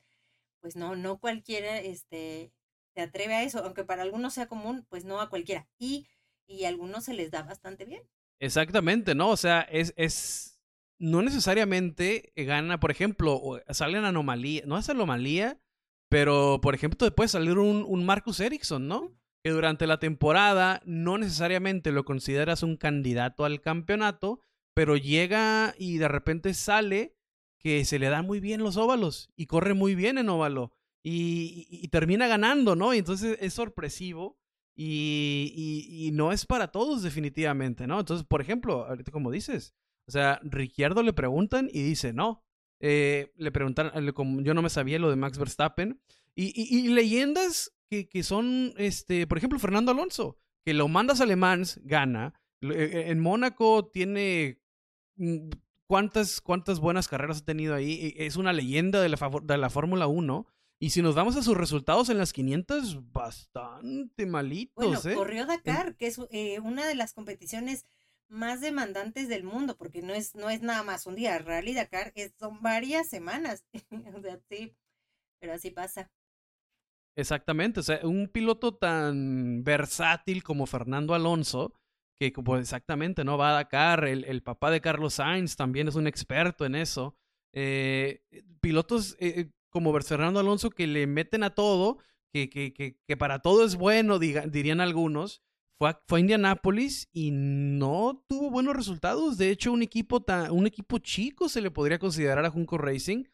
pues 0.60 0.76
no, 0.76 0.96
no 0.96 1.18
cualquiera 1.18 1.78
este, 1.80 2.52
se 2.94 3.00
atreve 3.00 3.34
a 3.34 3.42
eso, 3.42 3.64
aunque 3.64 3.84
para 3.84 4.02
algunos 4.02 4.34
sea 4.34 4.46
común, 4.46 4.86
pues 4.90 5.04
no 5.04 5.20
a 5.20 5.30
cualquiera. 5.30 5.68
Y 5.78 6.06
y 6.50 6.64
a 6.64 6.68
algunos 6.68 7.04
se 7.04 7.14
les 7.14 7.30
da 7.30 7.42
bastante 7.42 7.84
bien. 7.84 8.02
Exactamente, 8.40 9.14
¿no? 9.14 9.30
O 9.30 9.36
sea, 9.36 9.60
es, 9.62 9.94
es 9.96 10.60
no 10.98 11.22
necesariamente 11.22 12.32
gana, 12.36 12.80
por 12.80 12.90
ejemplo, 12.90 13.60
salen 13.68 14.04
anomalía, 14.04 14.62
no 14.66 14.76
es 14.76 14.88
anomalía, 14.88 15.60
pero 16.08 16.60
por 16.60 16.74
ejemplo 16.74 17.06
te 17.06 17.14
puede 17.14 17.28
salir 17.28 17.58
un, 17.58 17.84
un 17.86 18.04
Marcus 18.04 18.40
Ericsson, 18.40 18.88
¿no? 18.88 19.16
Que 19.42 19.50
durante 19.50 19.86
la 19.86 19.98
temporada 19.98 20.82
no 20.84 21.18
necesariamente 21.18 21.92
lo 21.92 22.04
consideras 22.04 22.62
un 22.62 22.76
candidato 22.76 23.44
al 23.44 23.60
campeonato, 23.60 24.40
pero 24.74 24.96
llega 24.96 25.74
y 25.78 25.98
de 25.98 26.08
repente 26.08 26.54
sale 26.54 27.16
que 27.58 27.84
se 27.84 27.98
le 27.98 28.08
dan 28.08 28.26
muy 28.26 28.40
bien 28.40 28.62
los 28.62 28.76
óvalos 28.76 29.30
y 29.36 29.46
corre 29.46 29.74
muy 29.74 29.94
bien 29.94 30.18
en 30.18 30.28
óvalo 30.28 30.72
y, 31.02 31.88
termina 31.88 32.26
ganando, 32.26 32.76
¿no? 32.76 32.94
Y 32.94 32.98
entonces 32.98 33.38
es 33.40 33.54
sorpresivo 33.54 34.38
y, 34.76 35.52
y, 35.88 36.10
no 36.12 36.32
es 36.32 36.46
para 36.46 36.68
todos 36.68 37.02
definitivamente, 37.02 37.86
¿no? 37.86 38.00
Entonces, 38.00 38.26
por 38.26 38.40
ejemplo, 38.40 38.86
ahorita 38.86 39.10
como 39.10 39.30
dices, 39.30 39.74
o 40.06 40.10
sea, 40.10 40.40
Ricciardo 40.42 41.02
le 41.02 41.12
preguntan 41.12 41.68
y 41.72 41.82
dice 41.82 42.12
no. 42.12 42.44
Eh, 42.80 43.32
le 43.36 43.52
preguntan, 43.52 43.92
como 44.12 44.40
yo 44.40 44.54
no 44.54 44.62
me 44.62 44.70
sabía 44.70 44.98
lo 44.98 45.10
de 45.10 45.16
Max 45.16 45.38
Verstappen. 45.38 46.00
Y, 46.34 46.88
leyendas 46.88 47.72
que, 47.90 48.08
que, 48.08 48.22
son, 48.22 48.72
este, 48.76 49.26
por 49.26 49.36
ejemplo, 49.36 49.58
Fernando 49.58 49.90
Alonso, 49.90 50.38
que 50.64 50.74
lo 50.74 50.88
mandas 50.88 51.20
a 51.20 51.26
Le 51.26 51.36
Mans, 51.36 51.80
gana. 51.82 52.34
E, 52.62 52.68
e, 52.68 53.10
en 53.10 53.18
Mónaco 53.18 53.90
tiene 53.90 54.60
mm, 55.16 55.50
cuántas, 55.86 56.40
cuántas 56.40 56.78
buenas 56.78 57.08
carreras 57.08 57.38
ha 57.38 57.44
tenido 57.44 57.74
ahí. 57.74 58.14
E, 58.16 58.26
es 58.26 58.36
una 58.36 58.52
leyenda 58.52 59.00
de 59.02 59.08
la, 59.08 59.18
de 59.42 59.58
la 59.58 59.70
Fórmula 59.70 60.06
1. 60.06 60.46
Y 60.78 60.90
si 60.90 61.02
nos 61.02 61.14
vamos 61.14 61.36
a 61.36 61.42
sus 61.42 61.56
resultados 61.56 62.08
en 62.08 62.16
las 62.16 62.32
500, 62.32 63.12
bastante 63.12 64.24
malitos. 64.24 64.74
Bueno, 64.76 65.00
¿eh? 65.04 65.14
corrió 65.14 65.46
Dakar, 65.46 65.96
que 65.96 66.06
es 66.06 66.18
eh, 66.30 66.58
una 66.60 66.86
de 66.86 66.94
las 66.94 67.12
competiciones 67.12 67.84
más 68.28 68.60
demandantes 68.60 69.28
del 69.28 69.42
mundo, 69.42 69.76
porque 69.76 70.00
no 70.00 70.14
es, 70.14 70.36
no 70.36 70.48
es 70.48 70.62
nada 70.62 70.82
más 70.84 71.06
un 71.06 71.16
día. 71.16 71.38
Rally 71.38 71.74
Dakar 71.74 72.12
es, 72.14 72.32
son 72.38 72.62
varias 72.62 73.08
semanas. 73.08 73.66
o 74.16 74.20
sea, 74.22 74.40
sí, 74.48 74.74
pero 75.40 75.54
así 75.54 75.70
pasa. 75.70 76.10
Exactamente, 77.20 77.80
o 77.80 77.82
sea, 77.82 78.00
un 78.02 78.28
piloto 78.28 78.74
tan 78.74 79.62
versátil 79.62 80.42
como 80.42 80.64
Fernando 80.66 81.14
Alonso, 81.14 81.74
que 82.18 82.32
como 82.32 82.56
exactamente 82.56 83.24
no 83.24 83.36
va 83.36 83.50
a 83.50 83.54
Dakar, 83.54 84.04
el, 84.04 84.24
el 84.24 84.42
papá 84.42 84.70
de 84.70 84.80
Carlos 84.80 85.14
Sainz 85.14 85.54
también 85.54 85.88
es 85.88 85.96
un 85.96 86.06
experto 86.06 86.64
en 86.64 86.74
eso. 86.74 87.14
Eh, 87.52 88.22
pilotos 88.60 89.16
eh, 89.20 89.50
como 89.70 89.92
Fernando 90.00 90.40
Alonso 90.40 90.70
que 90.70 90.86
le 90.86 91.06
meten 91.06 91.42
a 91.42 91.54
todo, 91.54 91.98
que, 92.32 92.48
que, 92.48 92.72
que, 92.72 93.16
para 93.16 93.40
todo 93.40 93.64
es 93.64 93.76
bueno, 93.76 94.18
dirían 94.18 94.80
algunos. 94.80 95.42
Fue 95.78 95.90
a, 95.90 96.02
fue 96.06 96.20
Indianápolis 96.20 97.08
y 97.12 97.32
no 97.32 98.24
tuvo 98.28 98.50
buenos 98.50 98.76
resultados. 98.76 99.36
De 99.36 99.50
hecho, 99.50 99.72
un 99.72 99.82
equipo, 99.82 100.22
tan, 100.22 100.50
un 100.52 100.66
equipo 100.66 100.98
chico 100.98 101.48
se 101.48 101.60
le 101.60 101.70
podría 101.70 101.98
considerar 101.98 102.44
a 102.44 102.50
Junco 102.50 102.78
Racing. 102.78 103.24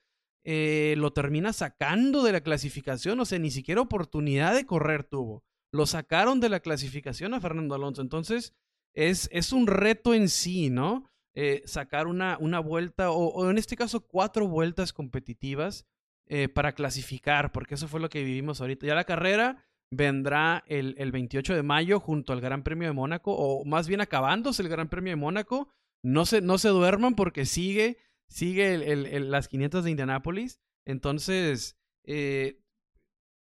Eh, 0.48 0.94
lo 0.96 1.12
termina 1.12 1.52
sacando 1.52 2.22
de 2.22 2.30
la 2.30 2.40
clasificación, 2.40 3.18
o 3.18 3.24
sea, 3.24 3.40
ni 3.40 3.50
siquiera 3.50 3.80
oportunidad 3.80 4.54
de 4.54 4.64
correr 4.64 5.02
tuvo. 5.02 5.42
Lo 5.72 5.86
sacaron 5.86 6.38
de 6.38 6.48
la 6.48 6.60
clasificación 6.60 7.34
a 7.34 7.40
Fernando 7.40 7.74
Alonso. 7.74 8.00
Entonces, 8.00 8.54
es, 8.94 9.28
es 9.32 9.52
un 9.52 9.66
reto 9.66 10.14
en 10.14 10.28
sí, 10.28 10.70
¿no? 10.70 11.10
Eh, 11.34 11.62
sacar 11.66 12.06
una, 12.06 12.38
una 12.38 12.60
vuelta, 12.60 13.10
o, 13.10 13.50
en 13.50 13.58
este 13.58 13.74
caso 13.74 14.06
cuatro 14.06 14.46
vueltas 14.46 14.92
competitivas 14.92 15.84
eh, 16.28 16.48
para 16.48 16.74
clasificar, 16.74 17.50
porque 17.50 17.74
eso 17.74 17.88
fue 17.88 17.98
lo 17.98 18.08
que 18.08 18.22
vivimos 18.22 18.60
ahorita. 18.60 18.86
Ya 18.86 18.94
la 18.94 19.02
carrera 19.02 19.64
vendrá 19.90 20.62
el, 20.68 20.94
el 20.98 21.10
28 21.10 21.56
de 21.56 21.64
mayo 21.64 21.98
junto 21.98 22.32
al 22.32 22.40
Gran 22.40 22.62
Premio 22.62 22.86
de 22.86 22.94
Mónaco, 22.94 23.34
o 23.36 23.64
más 23.64 23.88
bien 23.88 24.00
acabándose 24.00 24.62
el 24.62 24.68
Gran 24.68 24.88
Premio 24.88 25.10
de 25.10 25.16
Mónaco. 25.16 25.68
No 26.04 26.24
se, 26.24 26.40
no 26.40 26.56
se 26.58 26.68
duerman 26.68 27.16
porque 27.16 27.46
sigue, 27.46 27.98
sigue 28.28 28.74
el, 28.74 29.06
el, 29.06 29.30
las 29.30 29.48
500 29.48 29.84
de 29.84 29.90
Indianápolis. 29.90 30.60
Entonces, 30.84 31.78
eh, 32.04 32.62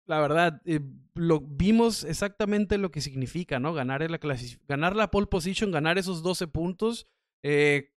la 0.06 0.20
verdad, 0.20 0.62
eh, 0.64 0.80
lo, 1.14 1.40
vimos 1.40 2.04
exactamente 2.04 2.78
lo 2.78 2.90
que 2.90 3.00
significa, 3.00 3.58
¿no? 3.58 3.74
Ganar 3.74 4.08
la, 4.10 4.18
ganar 4.68 4.96
la 4.96 5.10
pole 5.10 5.26
position, 5.26 5.70
ganar 5.70 5.98
esos 5.98 6.22
12 6.22 6.46
puntos. 6.48 7.06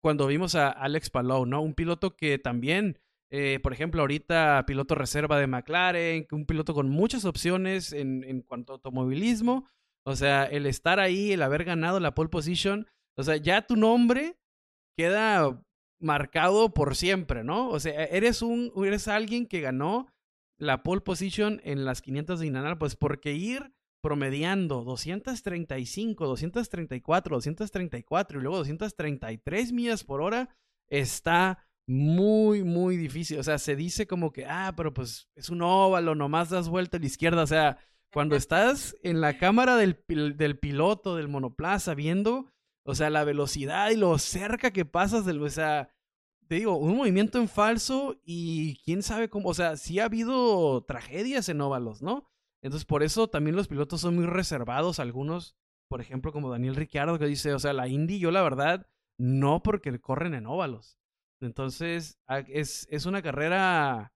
cuando 0.00 0.26
vimos 0.26 0.54
a 0.54 0.70
Alex 0.70 1.10
Palou, 1.10 1.46
¿no? 1.46 1.62
Un 1.62 1.74
piloto 1.74 2.16
que 2.16 2.38
también 2.38 2.98
eh, 3.30 3.58
por 3.62 3.72
ejemplo, 3.72 4.02
ahorita 4.02 4.64
piloto 4.66 4.94
reserva 4.94 5.38
de 5.38 5.46
McLaren, 5.46 6.26
un 6.30 6.46
piloto 6.46 6.74
con 6.74 6.88
muchas 6.88 7.24
opciones 7.24 7.92
en, 7.92 8.22
en, 8.24 8.42
cuanto 8.42 8.72
a 8.72 8.76
automovilismo. 8.76 9.66
O 10.04 10.14
sea, 10.14 10.44
el 10.44 10.66
estar 10.66 11.00
ahí, 11.00 11.32
el 11.32 11.42
haber 11.42 11.64
ganado 11.64 11.98
la 11.98 12.14
pole 12.14 12.28
position, 12.28 12.86
o 13.16 13.24
sea, 13.24 13.36
ya 13.36 13.66
tu 13.66 13.76
nombre 13.76 14.38
queda 14.96 15.60
marcado 15.99 16.72
por 16.74 16.97
siempre, 16.97 17.44
¿no? 17.44 17.68
O 17.68 17.80
sea, 17.80 18.05
eres 18.05 18.42
un, 18.42 18.72
eres 18.84 19.09
alguien 19.09 19.47
que 19.47 19.61
ganó 19.61 20.07
la 20.59 20.82
pole 20.82 21.01
position 21.01 21.61
en 21.64 21.84
las 21.84 22.03
500 22.03 22.40
de 22.40 22.47
Indianapolis, 22.47 22.78
pues 22.78 22.97
porque 22.97 23.32
ir, 23.34 23.72
promediando 24.07 24.84
235, 24.84 26.26
234, 26.26 27.36
234 27.36 28.38
y 28.38 28.42
luego 28.42 28.59
233 28.59 29.72
millas 29.72 30.05
por 30.05 30.20
hora, 30.20 30.49
está 30.86 31.66
muy, 31.88 32.62
muy 32.62 32.97
difícil. 32.97 33.38
O 33.38 33.42
sea, 33.42 33.59
se 33.59 33.74
dice 33.74 34.07
como 34.07 34.32
que, 34.32 34.47
ah, 34.47 34.74
pero 34.76 34.94
pues 34.94 35.28
es 35.34 35.51
un 35.51 35.62
óvalo, 35.62 36.14
nomás 36.14 36.51
das 36.51 36.68
vuelta 36.68 36.97
a 36.99 37.01
la 37.01 37.07
izquierda. 37.07 37.42
O 37.42 37.47
sea, 37.49 37.78
cuando 38.12 38.36
estás 38.36 38.97
en 39.03 39.20
la 39.20 39.38
cámara 39.38 39.76
del, 39.76 39.99
del 40.07 40.59
piloto, 40.59 41.16
del 41.16 41.28
monoplaza, 41.28 41.94
viendo, 41.94 42.53
o 42.87 42.95
sea, 42.95 43.11
la 43.11 43.24
velocidad 43.24 43.91
y 43.91 43.97
lo 43.97 44.16
cerca 44.16 44.70
que 44.70 44.84
pasas 44.84 45.26
del, 45.26 45.43
o 45.43 45.51
sea, 45.51 45.91
te 46.47 46.55
digo, 46.55 46.76
un 46.76 46.97
movimiento 46.97 47.39
en 47.39 47.49
falso 47.49 48.16
y 48.24 48.76
quién 48.84 49.03
sabe 49.03 49.28
cómo, 49.28 49.49
o 49.49 49.55
sea, 49.55 49.76
sí 49.76 49.99
ha 49.99 50.05
habido 50.05 50.84
tragedias 50.84 51.49
en 51.49 51.61
óvalos, 51.61 52.01
¿no? 52.01 52.30
Entonces, 52.62 52.87
por 52.87 53.03
eso 53.03 53.28
también 53.28 53.57
los 53.57 53.66
pilotos 53.66 54.01
son 54.01 54.14
muy 54.14 54.26
reservados, 54.26 55.01
algunos, 55.01 55.57
por 55.89 56.01
ejemplo, 56.01 56.32
como 56.32 56.49
Daniel 56.49 56.76
Ricciardo, 56.76 57.18
que 57.18 57.26
dice, 57.26 57.53
o 57.55 57.59
sea, 57.59 57.72
la 57.72 57.89
Indy, 57.89 58.20
yo 58.20 58.30
la 58.30 58.43
verdad, 58.43 58.87
no 59.18 59.64
porque 59.64 59.99
corren 60.01 60.34
en 60.34 60.47
óvalos. 60.47 61.01
Entonces, 61.41 62.20
es, 62.47 62.87
es 62.89 63.07
una 63.07 63.20
carrera 63.20 64.14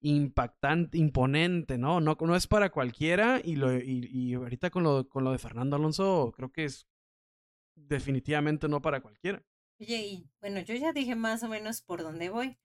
impactante, 0.00 0.98
imponente, 0.98 1.78
¿no? 1.78 2.00
No, 2.00 2.16
no 2.20 2.36
es 2.36 2.46
para 2.46 2.70
cualquiera 2.70 3.40
y, 3.42 3.56
lo, 3.56 3.76
y, 3.76 4.08
y 4.12 4.34
ahorita 4.34 4.70
con 4.70 4.84
lo, 4.84 5.08
con 5.08 5.24
lo 5.24 5.32
de 5.32 5.38
Fernando 5.38 5.74
Alonso, 5.76 6.32
creo 6.36 6.52
que 6.52 6.64
es 6.66 6.86
definitivamente 7.74 8.68
no 8.68 8.80
para 8.80 9.00
cualquiera. 9.00 9.42
Oye, 9.80 10.06
y 10.06 10.30
bueno, 10.40 10.60
yo 10.60 10.74
ya 10.74 10.92
dije 10.92 11.14
más 11.14 11.42
o 11.42 11.48
menos 11.48 11.82
por 11.82 12.02
dónde 12.02 12.30
voy, 12.30 12.58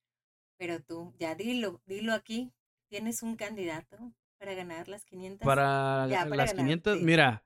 pero 0.58 0.82
tú, 0.82 1.14
ya 1.18 1.36
dilo, 1.36 1.82
dilo 1.86 2.14
aquí. 2.14 2.54
¿Tienes 2.90 3.22
un 3.22 3.36
candidato 3.36 3.98
para 4.40 4.56
ganar 4.56 4.88
las 4.88 5.06
500? 5.06 5.46
Para, 5.46 6.08
las 6.08 6.54
500, 6.54 7.02
mira, 7.02 7.46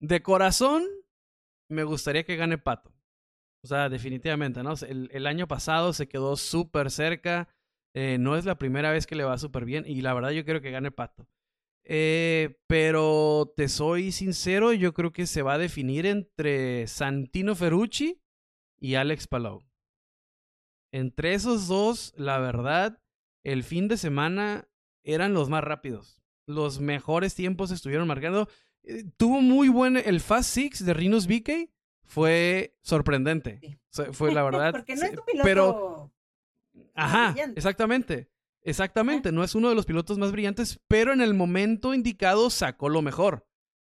de 0.00 0.22
corazón 0.22 0.82
me 1.68 1.84
gustaría 1.84 2.24
que 2.24 2.36
gane 2.36 2.56
Pato. 2.56 2.92
O 3.62 3.66
sea, 3.66 3.88
definitivamente, 3.88 4.62
¿no? 4.62 4.74
El, 4.86 5.10
el 5.12 5.26
año 5.26 5.48
pasado 5.48 5.92
se 5.92 6.08
quedó 6.08 6.36
súper 6.36 6.90
cerca. 6.90 7.48
Eh, 7.94 8.18
no 8.18 8.36
es 8.36 8.44
la 8.44 8.58
primera 8.58 8.90
vez 8.90 9.06
que 9.06 9.14
le 9.14 9.24
va 9.24 9.38
súper 9.38 9.64
bien 9.64 9.84
y 9.86 10.00
la 10.00 10.12
verdad 10.14 10.30
yo 10.30 10.44
creo 10.44 10.60
que 10.60 10.70
gane 10.70 10.90
Pato. 10.90 11.26
Eh, 11.86 12.58
pero 12.66 13.52
te 13.56 13.68
soy 13.68 14.10
sincero, 14.10 14.72
yo 14.72 14.94
creo 14.94 15.12
que 15.12 15.26
se 15.26 15.42
va 15.42 15.54
a 15.54 15.58
definir 15.58 16.06
entre 16.06 16.86
Santino 16.86 17.54
Ferrucci 17.54 18.20
y 18.78 18.94
Alex 18.94 19.26
Palou. 19.26 19.62
Entre 20.92 21.34
esos 21.34 21.68
dos, 21.68 22.14
la 22.16 22.38
verdad, 22.38 23.02
el 23.42 23.64
fin 23.64 23.88
de 23.88 23.96
semana 23.96 24.68
eran 25.02 25.34
los 25.34 25.50
más 25.50 25.62
rápidos. 25.62 26.22
Los 26.46 26.80
mejores 26.80 27.34
tiempos 27.34 27.70
estuvieron 27.70 28.06
marcando. 28.06 28.48
Eh, 28.82 29.04
tuvo 29.16 29.40
muy 29.40 29.68
buen. 29.68 29.96
El 29.96 30.20
Fast 30.20 30.50
Six 30.50 30.84
de 30.84 30.94
Rinus 30.94 31.26
BK 31.26 31.70
fue 32.04 32.76
sorprendente. 32.82 33.80
Fue 34.12 34.32
la 34.32 34.42
verdad. 34.44 34.72
Porque 34.72 34.94
no 34.94 35.02
es 35.02 35.10
un 35.10 35.24
piloto 35.24 35.44
pero. 35.44 36.12
Ajá, 36.94 37.34
exactamente. 37.56 38.30
Exactamente. 38.64 39.30
No 39.30 39.44
es 39.44 39.54
uno 39.54 39.68
de 39.68 39.74
los 39.74 39.86
pilotos 39.86 40.18
más 40.18 40.32
brillantes, 40.32 40.80
pero 40.88 41.12
en 41.12 41.20
el 41.20 41.34
momento 41.34 41.94
indicado 41.94 42.50
sacó 42.50 42.88
lo 42.88 43.02
mejor. 43.02 43.46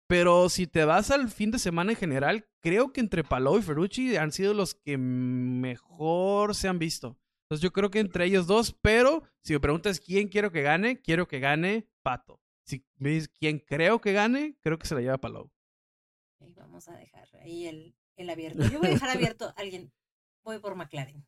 Pero 0.08 0.50
si 0.50 0.68
te 0.68 0.86
vas 0.86 1.12
al 1.12 1.30
fin 1.30 1.52
de 1.52 1.60
semana 1.60 1.92
en 1.92 1.98
general, 1.98 2.48
creo 2.62 2.94
que 2.94 3.02
entre 3.02 3.24
Palou 3.24 3.58
y 3.58 3.62
Ferrucci 3.62 4.16
han 4.18 4.32
sido 4.32 4.54
los 4.54 4.76
que 4.76 4.98
mejor 4.98 6.56
se 6.56 6.68
han 6.68 6.80
visto. 6.80 7.18
Entonces 7.46 7.64
yo 7.64 7.72
creo 7.72 7.90
que 7.90 8.00
entre 8.00 8.26
ellos 8.26 8.46
dos, 8.46 8.78
pero 8.82 9.24
si 9.42 9.54
me 9.54 9.60
preguntas 9.60 10.00
quién 10.00 10.28
quiero 10.28 10.52
que 10.52 10.62
gane, 10.62 11.02
quiero 11.02 11.28
que 11.28 11.40
gane 11.40 11.90
Pato. 12.04 12.42
Si 12.66 12.86
me 12.98 13.12
dices 13.12 13.30
quién 13.30 13.60
creo 13.60 14.00
que 14.02 14.12
gane, 14.12 14.58
creo 14.62 14.78
que 14.78 14.88
se 14.88 14.96
la 14.96 15.02
lleva 15.02 15.18
Palou. 15.18 15.50
vamos 16.56 16.88
a 16.90 16.98
dejar 16.98 17.28
ahí 17.42 17.68
el, 17.68 17.96
el 18.18 18.30
abierto. 18.30 18.64
Yo 18.70 18.80
voy 18.80 18.90
a 18.90 18.92
dejar 18.92 19.10
abierto 19.10 19.46
a 19.46 19.54
alguien. 19.58 19.94
Voy 20.44 20.60
por 20.60 20.76
McLaren. 20.76 21.26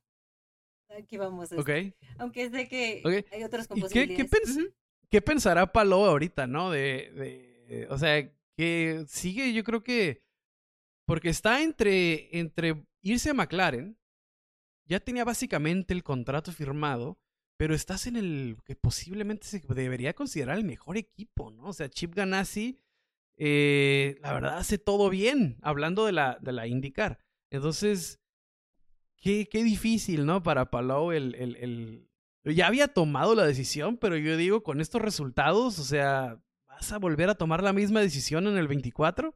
Aquí 0.97 1.17
vamos. 1.17 1.51
Okay. 1.51 1.93
Aunque 2.17 2.49
sé 2.49 2.67
que 2.67 3.01
hay 3.31 3.43
otras 3.43 3.67
posibilidades. 3.67 4.17
¿Qué, 4.17 4.27
qué, 4.27 4.73
¿Qué, 5.09 5.21
pensará 5.21 5.71
Palou 5.71 6.05
ahorita, 6.05 6.47
no? 6.47 6.71
De, 6.71 7.11
de, 7.67 7.87
o 7.89 7.97
sea, 7.97 8.29
que 8.55 9.05
sigue, 9.07 9.53
yo 9.53 9.63
creo 9.63 9.83
que, 9.83 10.23
porque 11.05 11.29
está 11.29 11.61
entre, 11.63 12.37
entre 12.37 12.83
irse 13.01 13.29
a 13.29 13.33
McLaren, 13.33 13.97
ya 14.85 14.99
tenía 14.99 15.23
básicamente 15.23 15.93
el 15.93 16.03
contrato 16.03 16.51
firmado, 16.51 17.19
pero 17.57 17.75
estás 17.75 18.07
en 18.07 18.15
el 18.17 18.57
que 18.65 18.75
posiblemente 18.75 19.45
se 19.45 19.59
debería 19.59 20.13
considerar 20.13 20.57
el 20.57 20.65
mejor 20.65 20.97
equipo, 20.97 21.51
¿no? 21.51 21.67
O 21.67 21.73
sea, 21.73 21.89
Chip 21.89 22.15
Ganassi, 22.15 22.79
eh, 23.37 24.17
la 24.21 24.33
verdad, 24.33 24.57
hace 24.57 24.77
todo 24.77 25.09
bien, 25.09 25.57
hablando 25.61 26.05
de 26.05 26.11
la, 26.11 26.37
de 26.41 26.51
la 26.51 26.67
IndyCar. 26.67 27.19
Entonces, 27.51 28.18
qué, 29.19 29.47
qué 29.49 29.63
difícil, 29.63 30.25
¿no? 30.25 30.43
Para 30.43 30.69
Palou 30.69 31.11
el, 31.11 31.35
el, 31.35 31.55
el... 31.57 32.09
Ya 32.43 32.67
había 32.67 32.87
tomado 32.87 33.35
la 33.35 33.45
decisión, 33.45 33.97
pero 33.97 34.17
yo 34.17 34.37
digo, 34.37 34.63
con 34.63 34.81
estos 34.81 35.01
resultados, 35.01 35.77
o 35.79 35.83
sea, 35.83 36.41
¿Vas 36.79 36.93
a 36.93 36.97
volver 36.97 37.29
a 37.29 37.35
tomar 37.35 37.61
la 37.61 37.73
misma 37.73 37.99
decisión 37.99 38.47
en 38.47 38.57
el 38.57 38.69
24? 38.69 39.35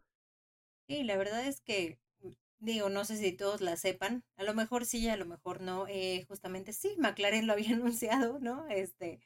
Sí, 0.87 1.03
la 1.03 1.17
verdad 1.17 1.45
es 1.45 1.59
que, 1.59 1.99
mm, 2.21 2.29
digo, 2.59 2.87
no 2.87 3.03
sé 3.03 3.17
si 3.17 3.33
todos 3.33 3.59
la 3.59 3.75
sepan, 3.75 4.23
a 4.37 4.43
lo 4.43 4.53
mejor 4.53 4.85
sí, 4.85 5.09
a 5.09 5.17
lo 5.17 5.25
mejor 5.25 5.59
no, 5.59 5.85
eh, 5.89 6.23
justamente 6.29 6.71
sí, 6.71 6.95
McLaren 6.97 7.45
lo 7.45 7.51
había 7.51 7.71
anunciado, 7.75 8.39
¿no? 8.39 8.65
Este, 8.69 9.19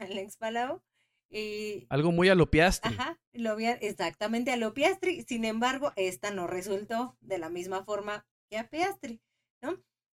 Alex 0.00 0.36
Palau. 0.36 0.82
Y, 1.30 1.86
Algo 1.90 2.10
muy 2.10 2.28
a 2.28 2.34
lo 2.34 2.50
Piastri. 2.50 2.92
Ajá, 2.92 3.20
lo 3.32 3.52
había, 3.52 3.74
exactamente 3.74 4.50
a 4.50 4.56
lo 4.56 4.74
Piastri, 4.74 5.22
sin 5.22 5.44
embargo, 5.44 5.92
esta 5.94 6.32
no 6.32 6.48
resultó 6.48 7.16
de 7.20 7.38
la 7.38 7.50
misma 7.50 7.84
forma 7.84 8.26
que 8.50 8.58
a 8.58 8.68
Piastri, 8.68 9.20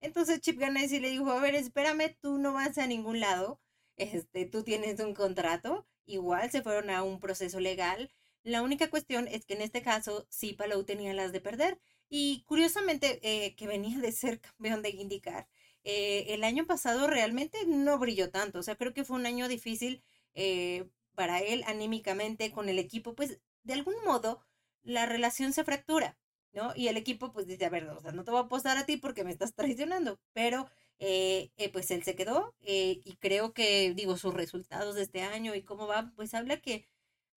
Entonces 0.01 0.41
Chip 0.41 0.59
Ganassi 0.59 0.99
le 0.99 1.09
dijo, 1.09 1.29
a 1.31 1.41
ver, 1.41 1.55
espérame, 1.55 2.15
tú 2.21 2.37
no 2.37 2.53
vas 2.53 2.77
a 2.77 2.87
ningún 2.87 3.19
lado, 3.19 3.59
este, 3.97 4.45
tú 4.45 4.63
tienes 4.63 4.99
un 4.99 5.13
contrato 5.13 5.85
igual 6.09 6.51
se 6.51 6.61
fueron 6.61 6.89
a 6.89 7.03
un 7.03 7.19
proceso 7.19 7.59
legal. 7.59 8.11
La 8.43 8.61
única 8.61 8.89
cuestión 8.89 9.27
es 9.27 9.45
que 9.45 9.53
en 9.53 9.61
este 9.61 9.81
caso 9.81 10.25
sí 10.29 10.53
Palou 10.53 10.83
tenía 10.83 11.13
las 11.13 11.31
de 11.31 11.41
perder. 11.41 11.79
Y 12.09 12.43
curiosamente, 12.47 13.19
eh, 13.23 13.55
que 13.55 13.67
venía 13.67 13.97
de 13.99 14.11
ser 14.11 14.41
campeón 14.41 14.81
de 14.81 14.89
indicar, 14.89 15.47
eh, 15.83 16.25
el 16.29 16.43
año 16.43 16.65
pasado 16.65 17.07
realmente 17.07 17.59
no 17.67 17.97
brilló 17.99 18.31
tanto. 18.31 18.59
O 18.59 18.63
sea, 18.63 18.75
creo 18.75 18.93
que 18.93 19.05
fue 19.05 19.17
un 19.17 19.25
año 19.25 19.47
difícil 19.47 20.03
eh, 20.33 20.89
para 21.15 21.39
él 21.39 21.63
anímicamente 21.67 22.51
con 22.51 22.69
el 22.69 22.79
equipo. 22.79 23.15
Pues 23.15 23.39
de 23.63 23.73
algún 23.73 23.95
modo 24.05 24.41
la 24.83 25.05
relación 25.05 25.53
se 25.53 25.63
fractura, 25.63 26.17
¿no? 26.53 26.73
Y 26.75 26.87
el 26.87 26.97
equipo 26.97 27.31
pues 27.31 27.47
dice, 27.47 27.65
a 27.65 27.69
ver, 27.69 27.85
no 27.85 28.23
te 28.23 28.31
voy 28.31 28.39
a 28.39 28.43
apostar 28.43 28.77
a 28.77 28.85
ti 28.85 28.97
porque 28.97 29.23
me 29.23 29.31
estás 29.31 29.53
traicionando. 29.53 30.19
Pero 30.33 30.67
eh, 30.99 31.51
eh, 31.57 31.69
pues 31.71 31.91
él 31.91 32.03
se 32.03 32.15
quedó 32.15 32.53
eh, 32.61 33.01
y 33.05 33.15
creo 33.17 33.53
que, 33.53 33.93
digo, 33.93 34.17
sus 34.17 34.33
resultados 34.33 34.95
de 34.95 35.03
este 35.03 35.21
año 35.21 35.55
y 35.55 35.63
cómo 35.63 35.87
va, 35.87 36.11
pues 36.15 36.33
habla 36.33 36.61
que 36.61 36.85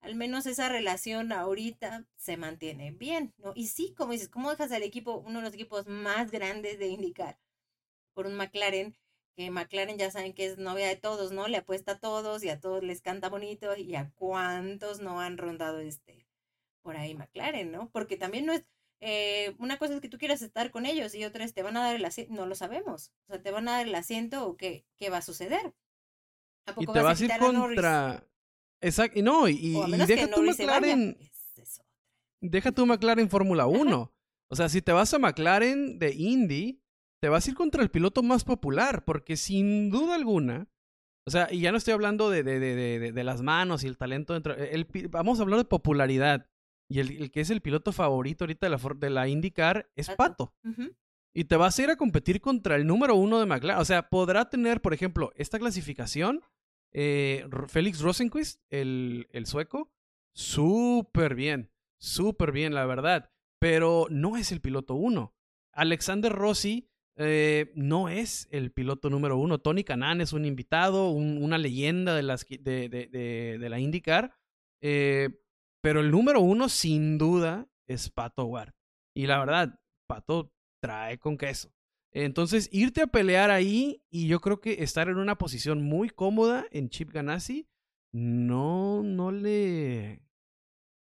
al 0.00 0.16
menos 0.16 0.46
esa 0.46 0.68
relación 0.68 1.32
ahorita 1.32 2.06
se 2.16 2.36
mantiene 2.36 2.90
bien, 2.92 3.32
¿no? 3.38 3.52
Y 3.54 3.68
sí, 3.68 3.94
como 3.96 4.12
dices, 4.12 4.28
¿cómo 4.28 4.50
dejas 4.50 4.72
al 4.72 4.82
equipo, 4.82 5.18
uno 5.18 5.38
de 5.38 5.44
los 5.46 5.54
equipos 5.54 5.86
más 5.86 6.30
grandes 6.32 6.78
de 6.78 6.88
indicar 6.88 7.38
por 8.14 8.26
un 8.26 8.34
McLaren? 8.36 8.96
Que 9.36 9.50
McLaren 9.50 9.98
ya 9.98 10.10
saben 10.10 10.34
que 10.34 10.46
es 10.46 10.58
novia 10.58 10.88
de 10.88 10.96
todos, 10.96 11.32
¿no? 11.32 11.48
Le 11.48 11.58
apuesta 11.58 11.92
a 11.92 11.98
todos 12.00 12.44
y 12.44 12.50
a 12.50 12.60
todos 12.60 12.82
les 12.82 13.00
canta 13.00 13.28
bonito 13.28 13.76
y 13.76 13.94
a 13.96 14.10
cuántos 14.16 15.00
no 15.00 15.20
han 15.20 15.38
rondado 15.38 15.78
este 15.80 16.26
por 16.82 16.96
ahí 16.96 17.14
McLaren, 17.14 17.72
¿no? 17.72 17.90
Porque 17.90 18.16
también 18.16 18.46
no 18.46 18.52
es, 18.52 18.64
eh, 19.04 19.56
una 19.58 19.78
cosa 19.78 19.94
es 19.94 20.00
que 20.00 20.08
tú 20.08 20.16
quieras 20.16 20.42
estar 20.42 20.70
con 20.70 20.86
ellos 20.86 21.12
y 21.16 21.24
otra 21.24 21.44
es 21.44 21.52
te 21.54 21.64
van 21.64 21.76
a 21.76 21.82
dar 21.82 21.96
el 21.96 22.04
asiento, 22.04 22.34
no 22.34 22.46
lo 22.46 22.54
sabemos, 22.54 23.12
o 23.26 23.32
sea, 23.32 23.42
te 23.42 23.50
van 23.50 23.66
a 23.66 23.72
dar 23.72 23.88
el 23.88 23.94
asiento 23.96 24.46
o 24.46 24.56
qué, 24.56 24.86
qué 24.96 25.10
va 25.10 25.16
a 25.16 25.22
suceder. 25.22 25.74
¿A 26.66 26.74
poco 26.74 26.92
y 26.92 26.94
te 26.94 27.02
vas, 27.02 27.20
a 27.20 27.24
ir 27.24 27.32
contra... 27.40 28.24
Exacto, 28.80 29.20
no, 29.20 29.48
y, 29.48 29.74
deja 30.06 30.30
tu 30.30 30.42
McLaren... 30.42 31.18
Deja 32.40 32.70
tu 32.70 32.86
McLaren 32.86 33.28
Fórmula 33.28 33.66
1. 33.66 34.12
O 34.48 34.56
sea, 34.56 34.68
si 34.68 34.82
te 34.82 34.92
vas 34.92 35.12
a 35.14 35.18
McLaren 35.18 35.98
de 35.98 36.12
Indy, 36.14 36.80
te 37.20 37.28
vas 37.28 37.46
a 37.46 37.50
ir 37.50 37.56
contra 37.56 37.82
el 37.82 37.90
piloto 37.90 38.22
más 38.22 38.44
popular, 38.44 39.04
porque 39.04 39.36
sin 39.36 39.90
duda 39.90 40.14
alguna, 40.14 40.68
o 41.26 41.30
sea, 41.32 41.48
y 41.50 41.60
ya 41.60 41.72
no 41.72 41.78
estoy 41.78 41.94
hablando 41.94 42.30
de, 42.30 42.44
de, 42.44 42.60
de, 42.60 43.12
de 43.12 43.24
las 43.24 43.42
manos 43.42 43.82
y 43.82 43.88
el 43.88 43.98
talento 43.98 44.34
dentro, 44.34 44.54
el, 44.54 44.86
vamos 45.10 45.40
a 45.40 45.42
hablar 45.42 45.58
de 45.58 45.64
popularidad. 45.64 46.48
Y 46.92 47.00
el, 47.00 47.30
que 47.30 47.40
es 47.40 47.50
el 47.50 47.62
piloto 47.62 47.92
favorito 47.92 48.44
ahorita 48.44 48.66
de 48.66 48.70
la, 48.70 48.94
de 48.96 49.10
la 49.10 49.28
IndyCar 49.28 49.90
es 49.96 50.10
Pato. 50.10 50.54
Y 51.34 51.44
te 51.44 51.56
vas 51.56 51.78
a 51.78 51.82
ir 51.82 51.90
a 51.90 51.96
competir 51.96 52.40
contra 52.40 52.76
el 52.76 52.86
número 52.86 53.14
uno 53.14 53.40
de 53.40 53.46
McLaren. 53.46 53.80
O 53.80 53.84
sea, 53.84 54.10
podrá 54.10 54.50
tener, 54.50 54.82
por 54.82 54.92
ejemplo, 54.92 55.32
esta 55.36 55.58
clasificación. 55.58 56.42
Eh, 56.92 57.46
Félix 57.68 58.00
Rosenquist, 58.00 58.60
el, 58.68 59.26
el 59.30 59.46
sueco, 59.46 59.90
súper 60.34 61.34
bien. 61.34 61.70
Súper 61.98 62.52
bien, 62.52 62.74
la 62.74 62.84
verdad. 62.84 63.30
Pero 63.58 64.06
no 64.10 64.36
es 64.36 64.52
el 64.52 64.60
piloto 64.60 64.94
uno. 64.94 65.34
Alexander 65.72 66.30
Rossi 66.30 66.90
eh, 67.16 67.72
no 67.74 68.08
es 68.08 68.48
el 68.50 68.72
piloto 68.72 69.08
número 69.08 69.38
uno. 69.38 69.58
Tony 69.58 69.84
Canan 69.84 70.20
es 70.20 70.32
un 70.32 70.44
invitado, 70.44 71.10
una 71.10 71.56
leyenda 71.56 72.14
de, 72.14 72.22
las, 72.22 72.46
de, 72.46 72.88
de, 72.88 73.58
de, 73.58 73.68
la 73.70 73.78
IndyCar. 73.78 74.34
Eh, 74.82 75.41
pero 75.82 76.00
el 76.00 76.10
número 76.10 76.40
uno, 76.40 76.68
sin 76.68 77.18
duda, 77.18 77.68
es 77.86 78.08
Pato 78.08 78.44
Ward. 78.46 78.72
Y 79.14 79.26
la 79.26 79.38
verdad, 79.38 79.80
Pato 80.06 80.52
trae 80.80 81.18
con 81.18 81.36
queso. 81.36 81.72
Entonces, 82.12 82.68
irte 82.72 83.02
a 83.02 83.06
pelear 83.06 83.50
ahí 83.50 84.02
y 84.10 84.28
yo 84.28 84.40
creo 84.40 84.60
que 84.60 84.82
estar 84.82 85.08
en 85.08 85.16
una 85.16 85.36
posición 85.36 85.82
muy 85.82 86.08
cómoda 86.08 86.66
en 86.70 86.88
Chip 86.88 87.10
Ganassi, 87.10 87.66
no, 88.12 89.02
no 89.02 89.32
le. 89.32 90.22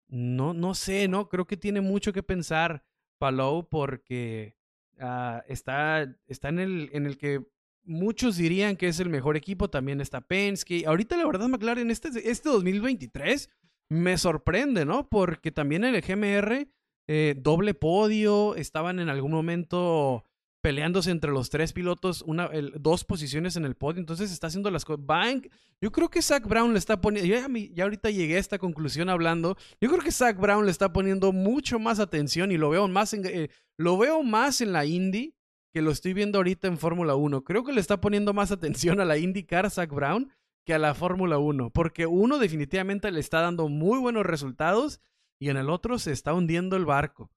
No, 0.08 0.54
no 0.54 0.74
sé, 0.74 1.08
¿no? 1.08 1.28
Creo 1.28 1.46
que 1.46 1.56
tiene 1.56 1.80
mucho 1.80 2.12
que 2.12 2.22
pensar 2.22 2.84
Palou 3.18 3.68
porque 3.68 4.56
ah, 4.98 5.42
está, 5.48 6.16
está 6.26 6.48
en, 6.48 6.58
el, 6.58 6.90
en 6.92 7.06
el 7.06 7.16
que 7.16 7.46
muchos 7.84 8.36
dirían 8.36 8.76
que 8.76 8.88
es 8.88 9.00
el 9.00 9.08
mejor 9.08 9.36
equipo. 9.36 9.70
También 9.70 10.00
está 10.00 10.20
Penske. 10.20 10.84
Ahorita, 10.86 11.16
la 11.16 11.26
verdad, 11.26 11.48
McLaren, 11.48 11.90
este, 11.90 12.08
este 12.30 12.48
2023 12.48 13.48
me 13.90 14.16
sorprende, 14.16 14.84
¿no? 14.86 15.08
Porque 15.08 15.50
también 15.50 15.84
en 15.84 15.94
el 15.94 16.00
GMR, 16.00 16.68
eh, 17.08 17.34
doble 17.36 17.74
podio, 17.74 18.54
estaban 18.54 19.00
en 19.00 19.08
algún 19.08 19.32
momento 19.32 20.24
peleándose 20.62 21.10
entre 21.10 21.32
los 21.32 21.50
tres 21.50 21.72
pilotos, 21.72 22.22
una, 22.22 22.50
dos 22.78 23.04
posiciones 23.04 23.56
en 23.56 23.64
el 23.64 23.74
podio, 23.74 24.00
entonces 24.00 24.30
está 24.30 24.46
haciendo 24.46 24.70
las 24.70 24.84
cosas. 24.84 25.04
Bank, 25.04 25.48
yo 25.80 25.90
creo 25.90 26.08
que 26.08 26.22
Zach 26.22 26.46
Brown 26.46 26.72
le 26.72 26.78
está 26.78 27.00
poniendo, 27.00 27.28
ya, 27.28 27.48
ya, 27.72 27.84
ahorita 27.84 28.10
llegué 28.10 28.36
a 28.36 28.40
esta 28.40 28.58
conclusión 28.58 29.08
hablando, 29.08 29.56
yo 29.80 29.88
creo 29.88 30.02
que 30.02 30.12
Zach 30.12 30.38
Brown 30.38 30.66
le 30.66 30.70
está 30.70 30.92
poniendo 30.92 31.32
mucho 31.32 31.78
más 31.78 31.98
atención 31.98 32.52
y 32.52 32.58
lo 32.58 32.70
veo 32.70 32.86
más 32.88 33.14
en, 33.14 33.24
eh, 33.26 33.50
lo 33.78 33.96
veo 33.96 34.22
más 34.22 34.60
en 34.60 34.72
la 34.72 34.84
Indy 34.84 35.34
que 35.72 35.82
lo 35.82 35.90
estoy 35.90 36.12
viendo 36.12 36.38
ahorita 36.38 36.68
en 36.68 36.78
Fórmula 36.78 37.14
1. 37.14 37.44
Creo 37.44 37.64
que 37.64 37.72
le 37.72 37.80
está 37.80 38.00
poniendo 38.00 38.34
más 38.34 38.50
atención 38.50 39.00
a 39.00 39.04
la 39.04 39.18
IndyCar 39.18 39.70
Zach 39.70 39.90
Brown 39.90 40.30
que 40.64 40.74
a 40.74 40.78
la 40.78 40.94
Fórmula 40.94 41.38
1, 41.38 41.70
porque 41.70 42.06
uno 42.06 42.38
definitivamente 42.38 43.10
le 43.10 43.20
está 43.20 43.40
dando 43.40 43.68
muy 43.68 43.98
buenos 43.98 44.24
resultados 44.26 45.00
y 45.40 45.48
en 45.48 45.56
el 45.56 45.70
otro 45.70 45.98
se 45.98 46.12
está 46.12 46.34
hundiendo 46.34 46.76
el 46.76 46.84
barco. 46.84 47.30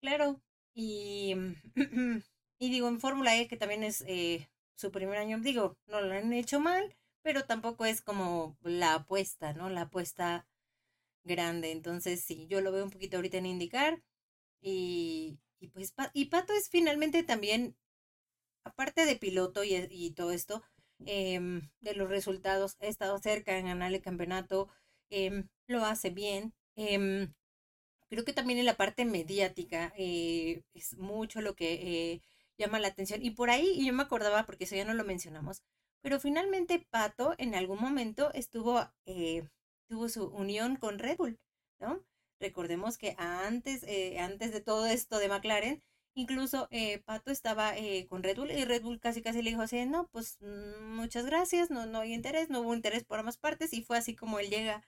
Claro, 0.00 0.40
y, 0.74 1.34
y 2.60 2.70
digo, 2.70 2.88
en 2.88 3.00
Fórmula 3.00 3.36
E, 3.36 3.48
que 3.48 3.56
también 3.56 3.82
es 3.82 4.04
eh, 4.06 4.48
su 4.76 4.92
primer 4.92 5.18
año, 5.18 5.38
digo, 5.40 5.76
no 5.86 6.00
lo 6.00 6.12
han 6.12 6.32
hecho 6.32 6.60
mal, 6.60 6.94
pero 7.22 7.44
tampoco 7.44 7.84
es 7.84 8.02
como 8.02 8.56
la 8.62 8.94
apuesta, 8.94 9.52
¿no? 9.54 9.70
La 9.70 9.82
apuesta 9.82 10.46
grande. 11.24 11.72
Entonces, 11.72 12.22
sí, 12.22 12.46
yo 12.48 12.60
lo 12.60 12.72
veo 12.72 12.84
un 12.84 12.90
poquito 12.90 13.16
ahorita 13.16 13.38
en 13.38 13.46
indicar. 13.46 14.02
Y, 14.60 15.40
y 15.60 15.68
pues, 15.68 15.94
y 16.12 16.26
Pato 16.26 16.52
es 16.52 16.68
finalmente 16.68 17.22
también, 17.22 17.76
aparte 18.64 19.04
de 19.04 19.16
piloto 19.16 19.62
y 19.64 20.12
todo 20.12 20.30
esto, 20.32 20.62
Em, 21.06 21.70
de 21.80 21.94
los 21.94 22.08
resultados. 22.08 22.76
He 22.80 22.88
estado 22.88 23.18
cerca 23.18 23.56
en 23.58 23.66
ganar 23.66 23.92
el 23.92 24.02
campeonato, 24.02 24.68
em, 25.10 25.48
lo 25.66 25.84
hace 25.84 26.10
bien. 26.10 26.54
Em, 26.76 27.32
creo 28.10 28.24
que 28.24 28.32
también 28.32 28.58
en 28.58 28.66
la 28.66 28.76
parte 28.76 29.04
mediática 29.04 29.92
eh, 29.96 30.62
es 30.74 30.96
mucho 30.98 31.40
lo 31.40 31.54
que 31.54 31.74
eh, 32.14 32.22
llama 32.58 32.80
la 32.80 32.88
atención. 32.88 33.22
Y 33.24 33.30
por 33.32 33.50
ahí, 33.50 33.72
y 33.76 33.86
yo 33.86 33.92
me 33.92 34.02
acordaba, 34.02 34.46
porque 34.46 34.64
eso 34.64 34.76
ya 34.76 34.84
no 34.84 34.94
lo 34.94 35.04
mencionamos, 35.04 35.62
pero 36.02 36.20
finalmente 36.20 36.86
Pato 36.90 37.34
en 37.38 37.54
algún 37.54 37.80
momento 37.80 38.32
estuvo, 38.34 38.88
eh, 39.06 39.48
tuvo 39.88 40.08
su 40.08 40.26
unión 40.28 40.76
con 40.76 40.98
Red 40.98 41.18
Bull, 41.18 41.38
¿no? 41.80 42.04
Recordemos 42.40 42.98
que 42.98 43.14
antes, 43.18 43.84
antes 44.18 44.52
de 44.52 44.60
todo 44.60 44.86
esto 44.86 45.18
de 45.18 45.28
McLaren, 45.28 45.82
Incluso 46.18 46.66
eh, 46.72 46.98
Pato 47.04 47.30
estaba 47.30 47.76
eh, 47.78 48.08
con 48.08 48.24
Red 48.24 48.38
Bull 48.38 48.50
y 48.50 48.64
Red 48.64 48.82
Bull 48.82 48.98
casi 48.98 49.22
casi 49.22 49.40
le 49.40 49.50
dijo 49.50 49.62
así, 49.62 49.86
no, 49.86 50.08
pues 50.08 50.36
mm, 50.40 50.96
muchas 50.96 51.24
gracias, 51.24 51.70
no, 51.70 51.86
no 51.86 52.00
hay 52.00 52.12
interés, 52.12 52.50
no 52.50 52.60
hubo 52.60 52.74
interés 52.74 53.04
por 53.04 53.20
ambas 53.20 53.38
partes 53.38 53.72
y 53.72 53.82
fue 53.82 53.98
así 53.98 54.16
como 54.16 54.40
él 54.40 54.50
llega 54.50 54.82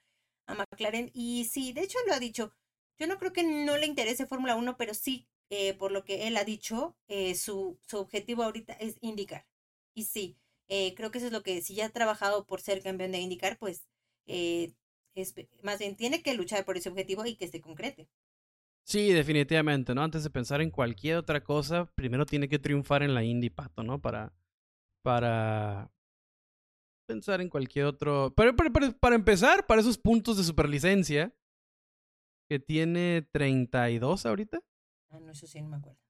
a 0.47 0.55
McLaren. 0.57 1.09
Y 1.15 1.45
sí, 1.45 1.73
de 1.73 1.83
hecho 1.83 1.99
lo 2.09 2.15
ha 2.15 2.19
dicho, 2.19 2.53
yo 2.99 3.07
no 3.07 3.17
creo 3.17 3.33
que 3.33 3.45
no 3.45 3.77
le 3.77 3.87
interese 3.87 4.27
Fórmula 4.27 4.57
1, 4.57 4.77
pero 4.77 4.93
sí, 4.93 5.29
eh, 5.51 5.73
por 5.75 5.93
lo 5.93 6.05
que 6.05 6.27
él 6.27 6.37
ha 6.37 6.43
dicho, 6.45 6.97
su, 7.37 7.79
su 7.87 7.99
objetivo 7.99 8.43
ahorita 8.43 8.73
es 8.75 8.97
indicar. 9.01 9.47
Y 9.95 10.07
sí, 10.07 10.37
creo 10.69 11.13
que 11.13 11.19
eso 11.19 11.29
es 11.29 11.33
lo 11.33 11.45
que 11.45 11.63
si 11.63 11.75
ya 11.77 11.87
ha 11.87 11.91
trabajado 11.91 12.45
por 12.45 12.61
ser 12.61 12.83
campeón 12.83 13.13
de 13.13 13.21
indicar, 13.21 13.57
pues 13.57 13.87
es, 14.27 15.35
más 15.63 15.79
bien 15.79 15.97
tiene 15.97 16.23
que 16.23 16.35
luchar 16.35 16.65
por 16.65 16.77
ese 16.77 16.89
objetivo 16.89 17.25
y 17.25 17.37
que 17.37 17.47
se 17.49 17.61
concrete. 17.61 18.09
Sí, 18.85 19.13
definitivamente, 19.13 19.95
¿no? 19.95 20.03
Antes 20.03 20.25
de 20.25 20.31
pensar 20.31 20.61
en 20.61 20.71
cualquier 20.71 21.17
otra 21.17 21.43
cosa, 21.45 21.87
primero 21.95 22.27
tiene 22.27 22.49
que 22.49 22.59
triunfar 22.59 23.03
en 23.03 23.15
la 23.15 23.23
Indy 23.23 23.51
Pato, 23.51 23.83
¿no? 23.83 24.01
Para, 24.01 24.33
para 25.03 25.91
pensar 27.07 27.41
en 27.41 27.49
cualquier 27.49 27.87
otro... 27.87 28.33
Para, 28.35 28.53
para, 28.53 29.15
empezar, 29.15 29.67
para 29.67 29.81
esos 29.81 29.99
puntos 29.99 30.37
de 30.37 30.45
superlicencia, 30.45 31.33
que 32.49 32.59
tiene 32.59 33.29
32 33.31 34.27
ahorita. 34.27 34.61
Ah, 35.11 35.21
no, 35.21 35.31
eso 35.31 35.47
sí, 35.47 35.61
no 35.61 35.69
me 35.69 35.77
acuerdo. 35.77 36.01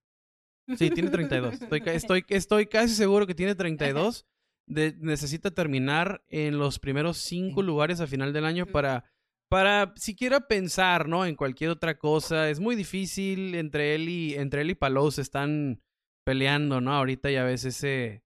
Sí, 0.76 0.90
tiene 0.90 1.10
32. 1.10 1.60
Estoy, 1.60 1.82
estoy, 1.86 2.24
estoy 2.28 2.66
casi 2.66 2.94
seguro 2.94 3.26
que 3.26 3.34
tiene 3.34 3.54
32. 3.54 4.26
De, 4.66 4.94
necesita 5.00 5.50
terminar 5.50 6.22
en 6.28 6.58
los 6.58 6.78
primeros 6.78 7.16
cinco 7.18 7.60
lugares 7.60 8.00
a 8.00 8.06
final 8.06 8.32
del 8.32 8.44
año 8.44 8.66
para 8.66 9.04
para 9.51 9.92
siquiera 9.96 10.46
pensar, 10.46 11.09
¿no? 11.09 11.26
En 11.26 11.34
cualquier 11.34 11.70
otra 11.70 11.98
cosa. 11.98 12.48
Es 12.48 12.61
muy 12.61 12.76
difícil. 12.76 13.55
Entre 13.57 13.94
él 13.94 14.09
y, 14.09 14.34
entre 14.34 14.62
él 14.62 14.70
y 14.70 14.74
Palou 14.74 15.11
se 15.11 15.22
están 15.22 15.82
peleando, 16.24 16.80
¿no? 16.80 16.94
Ahorita 16.94 17.30
ya 17.30 17.44
ves 17.44 17.64
ese. 17.64 18.22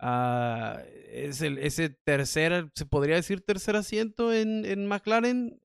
Uh, 0.00 0.78
es 1.10 1.42
el, 1.42 1.58
ese 1.58 1.88
tercer, 1.88 2.70
se 2.74 2.86
podría 2.86 3.16
decir 3.16 3.40
tercer 3.40 3.74
asiento 3.74 4.32
en, 4.32 4.64
en 4.64 4.86
McLaren. 4.86 5.60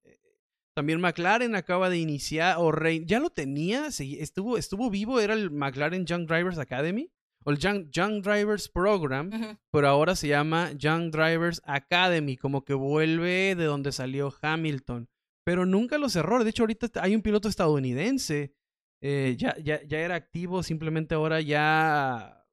También 0.75 1.01
McLaren 1.01 1.53
acaba 1.53 1.91
de 1.91 1.99
iniciar, 1.99 2.55
o 2.57 2.73
ya 3.05 3.19
lo 3.19 3.29
tenía, 3.29 3.87
estuvo, 3.87 4.57
estuvo 4.57 4.89
vivo, 4.89 5.19
era 5.19 5.35
el 5.35 5.51
McLaren 5.51 6.07
Young 6.07 6.25
Drivers 6.25 6.57
Academy 6.57 7.12
o 7.45 7.51
el 7.51 7.57
Young, 7.57 8.21
Drivers 8.21 8.69
Program, 8.69 9.57
pero 9.71 9.87
ahora 9.87 10.15
se 10.15 10.27
llama 10.27 10.71
Young 10.73 11.11
Drivers 11.11 11.61
Academy, 11.65 12.37
como 12.37 12.63
que 12.63 12.73
vuelve 12.73 13.55
de 13.55 13.65
donde 13.65 13.91
salió 13.91 14.33
Hamilton. 14.41 15.09
Pero 15.43 15.65
nunca 15.65 15.97
los 15.97 16.15
errores. 16.15 16.45
De 16.45 16.51
hecho, 16.51 16.63
ahorita 16.63 16.89
hay 17.01 17.15
un 17.15 17.21
piloto 17.21 17.49
estadounidense. 17.49 18.53
Eh, 19.01 19.35
ya, 19.37 19.55
ya, 19.61 19.83
ya 19.83 19.99
era 19.99 20.15
activo, 20.15 20.63
simplemente 20.63 21.15
ahora 21.15 21.41
ya. 21.41 22.45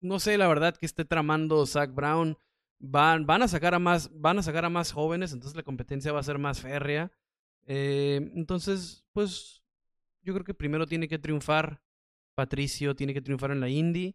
No 0.00 0.18
sé, 0.18 0.36
la 0.38 0.48
verdad, 0.48 0.76
que 0.76 0.86
esté 0.86 1.04
tramando 1.04 1.64
Zach 1.66 1.92
Brown. 1.94 2.36
Van, 2.78 3.24
van, 3.24 3.42
a 3.42 3.48
sacar 3.48 3.74
a 3.74 3.78
más, 3.78 4.10
van 4.12 4.38
a 4.38 4.42
sacar 4.42 4.64
a 4.64 4.68
más 4.68 4.92
jóvenes, 4.92 5.32
entonces 5.32 5.56
la 5.56 5.62
competencia 5.62 6.12
va 6.12 6.20
a 6.20 6.24
ser 6.24 6.38
más 6.38 6.60
férrea. 6.60 7.10
Eh, 7.64 8.32
entonces, 8.34 9.06
pues, 9.12 9.62
yo 10.22 10.34
creo 10.34 10.44
que 10.44 10.52
primero 10.52 10.86
tiene 10.86 11.08
que 11.08 11.18
triunfar 11.18 11.80
Patricio 12.36 12.94
tiene 12.94 13.14
que 13.14 13.22
triunfar 13.22 13.50
en 13.50 13.60
la 13.60 13.68
Indy 13.68 14.14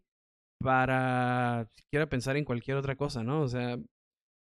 para 0.62 1.68
siquiera 1.76 2.08
pensar 2.08 2.38
en 2.38 2.46
cualquier 2.46 2.78
otra 2.78 2.96
cosa, 2.96 3.24
¿no? 3.24 3.42
O 3.42 3.48
sea, 3.48 3.78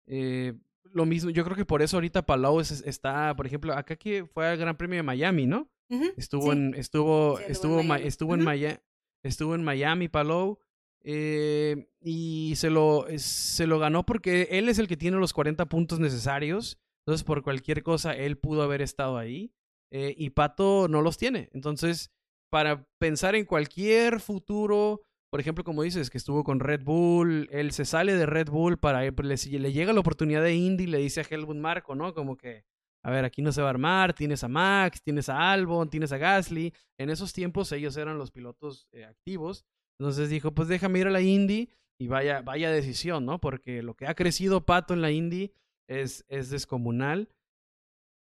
eh, 0.08 0.54
lo 0.94 1.06
mismo, 1.06 1.32
yo 1.32 1.44
creo 1.44 1.58
que 1.58 1.66
por 1.66 1.82
eso 1.82 1.98
ahorita 1.98 2.26
Palau 2.26 2.60
está, 2.62 3.36
por 3.36 3.48
ejemplo, 3.48 3.74
acá 3.74 3.96
que 3.96 4.26
fue 4.26 4.48
al 4.48 4.58
Gran 4.58 4.78
Premio 4.78 4.98
de 4.98 5.04
Miami, 5.04 5.48
¿no? 5.48 5.70
estuvo, 6.16 6.54
en, 6.54 6.74
estuvo, 6.76 7.38
estuvo, 7.40 7.82
en 7.82 7.92
estuvo, 8.06 8.34
en 8.36 8.44
Miami, 8.44 8.78
estuvo 9.24 9.56
en 9.56 9.64
Miami, 9.64 10.08
Palau. 10.08 10.60
Eh, 11.04 11.90
y 12.00 12.54
se 12.56 12.70
lo, 12.70 13.08
se 13.18 13.66
lo 13.66 13.80
ganó 13.80 14.06
porque 14.06 14.48
él 14.52 14.70
es 14.70 14.78
el 14.78 14.88
que 14.88 14.98
tiene 14.98 15.18
los 15.18 15.34
40 15.34 15.66
puntos 15.66 16.00
necesarios. 16.00 16.80
Entonces, 17.02 17.24
por 17.24 17.42
cualquier 17.42 17.84
cosa, 17.84 18.14
él 18.14 18.38
pudo 18.38 18.62
haber 18.62 18.82
estado 18.82 19.18
ahí. 19.18 19.52
Eh, 19.92 20.14
y 20.18 20.30
Pato 20.30 20.88
no 20.88 21.02
los 21.02 21.18
tiene. 21.18 21.50
Entonces, 21.54 22.12
para 22.52 22.86
pensar 23.00 23.36
en 23.36 23.46
cualquier 23.46 24.20
futuro, 24.20 25.02
por 25.32 25.40
ejemplo, 25.40 25.64
como 25.64 25.84
dices, 25.84 26.10
que 26.10 26.18
estuvo 26.18 26.44
con 26.44 26.60
Red 26.60 26.84
Bull, 26.84 27.48
él 27.52 27.72
se 27.72 27.86
sale 27.86 28.14
de 28.14 28.26
Red 28.26 28.50
Bull 28.50 28.78
para 28.78 29.02
le, 29.02 29.12
le 29.60 29.72
llega 29.72 29.94
la 29.94 30.02
oportunidad 30.02 30.44
de 30.44 30.54
Indy, 30.54 30.86
le 30.86 30.98
dice 30.98 31.22
a 31.22 31.26
Helmut 31.28 31.56
Marco, 31.56 31.96
¿no? 31.96 32.14
Como 32.14 32.36
que, 32.36 32.66
a 33.04 33.10
ver, 33.10 33.24
aquí 33.24 33.42
no 33.42 33.54
se 33.54 33.62
va 33.62 33.68
a 33.68 33.72
armar, 33.72 34.14
tienes 34.14 34.44
a 34.44 34.50
Max, 34.50 35.02
tienes 35.02 35.30
a 35.30 35.52
Albon, 35.52 35.90
tienes 35.90 36.12
a 36.12 36.18
Gasly. 36.18 36.74
En 37.00 37.10
esos 37.10 37.32
tiempos 37.32 37.72
ellos 37.72 37.96
eran 37.96 38.18
los 38.18 38.32
pilotos 38.32 38.90
eh, 38.92 39.06
activos. 39.06 39.66
Entonces 39.98 40.30
dijo, 40.30 40.52
pues 40.52 40.68
déjame 40.68 41.00
ir 41.00 41.08
a 41.08 41.12
la 41.12 41.22
Indy 41.22 41.70
y 41.98 42.08
vaya, 42.08 42.42
vaya 42.42 42.70
decisión, 42.70 43.26
¿no? 43.26 43.40
Porque 43.40 43.82
lo 43.82 43.96
que 43.96 44.08
ha 44.08 44.16
crecido 44.16 44.66
Pato 44.66 44.94
en 44.94 45.02
la 45.02 45.12
Indy 45.12 45.54
es, 45.88 46.26
es 46.28 46.50
descomunal. 46.50 47.30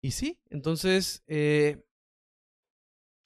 Y 0.01 0.13
sí, 0.13 0.39
entonces, 0.51 1.25
eh, 1.27 1.83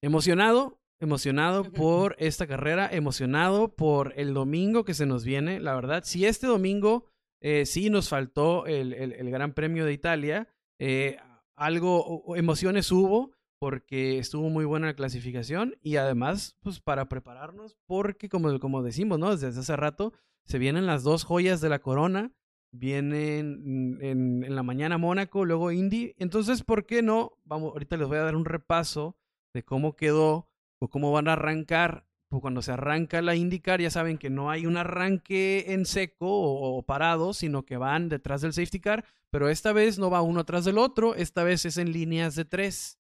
emocionado, 0.01 0.78
emocionado 1.01 1.65
por 1.73 2.17
esta 2.19 2.47
carrera, 2.47 2.89
emocionado 2.91 3.75
por 3.75 4.13
el 4.17 4.35
domingo 4.35 4.85
que 4.85 4.95
se 4.95 5.07
nos 5.07 5.25
viene. 5.25 5.61
La 5.61 5.75
verdad, 5.75 6.03
si 6.05 6.27
este 6.27 6.47
domingo 6.47 7.05
eh, 7.41 7.67
sí 7.67 7.91
nos 7.91 8.09
faltó 8.09 8.67
el, 8.67 8.93
el, 8.93 9.31
Gran 9.31 9.53
Premio 9.53 9.85
de 9.85 9.93
Italia, 9.93 10.49
eh, 10.79 11.19
algo, 11.57 12.37
emociones 12.37 12.91
hubo 12.91 13.33
porque 13.61 14.19
estuvo 14.19 14.49
muy 14.51 14.65
buena 14.65 14.89
la 14.89 14.95
clasificación 14.95 15.77
y 15.83 15.97
además, 15.97 16.57
pues 16.61 16.81
para 16.81 17.09
prepararnos, 17.09 17.77
porque 17.87 18.29
como, 18.29 18.59
como 18.61 18.83
decimos, 18.83 19.19
¿no? 19.19 19.37
Desde 19.37 19.61
hace 19.61 19.77
rato, 19.77 20.13
se 20.47 20.59
vienen 20.59 20.87
las 20.87 21.03
dos 21.03 21.25
joyas 21.25 21.61
de 21.61 21.69
la 21.69 21.81
corona, 21.81 22.33
vienen 22.73 23.99
en, 24.01 24.45
en, 24.45 24.55
la 24.55 24.63
mañana 24.63 24.99
Mónaco, 24.99 25.45
luego 25.45 25.73
Indy. 25.73 26.15
Entonces, 26.19 26.63
¿por 26.63 26.87
qué 26.87 27.03
no? 27.03 27.33
Vamos, 27.45 27.73
ahorita 27.73 27.97
les 27.97 28.07
voy 28.07 28.19
a 28.19 28.23
dar 28.23 28.37
un 28.37 28.45
repaso 28.45 29.17
de 29.53 29.65
cómo 29.65 29.97
quedó 29.97 30.48
o 30.81 30.89
cómo 30.89 31.13
van 31.13 31.29
a 31.29 31.35
arrancar. 31.35 32.07
Pues 32.29 32.43
cuando 32.43 32.61
se 32.61 32.73
arranca 32.73 33.23
la 33.23 33.35
IndyCar, 33.35 33.81
ya 33.81 33.91
saben 33.91 34.19
que 34.19 34.29
no 34.29 34.51
hay 34.51 34.67
un 34.67 34.77
arranque 34.77 35.67
en 35.69 35.87
seco 35.87 36.27
o, 36.29 36.83
parado, 36.83 37.33
sino 37.33 37.65
que 37.65 37.79
van 37.79 38.11
detrás 38.11 38.43
del 38.43 38.53
safety 38.53 38.81
car, 38.81 39.05
pero 39.31 39.49
esta 39.49 39.73
vez 39.73 39.99
no 39.99 40.11
va 40.11 40.21
uno 40.21 40.41
atrás 40.41 40.67
del 40.67 40.77
otro, 40.77 41.15
esta 41.15 41.43
vez 41.43 41.65
es 41.65 41.79
en 41.79 41.91
líneas 41.93 42.35
de 42.35 42.45
tres. 42.45 43.01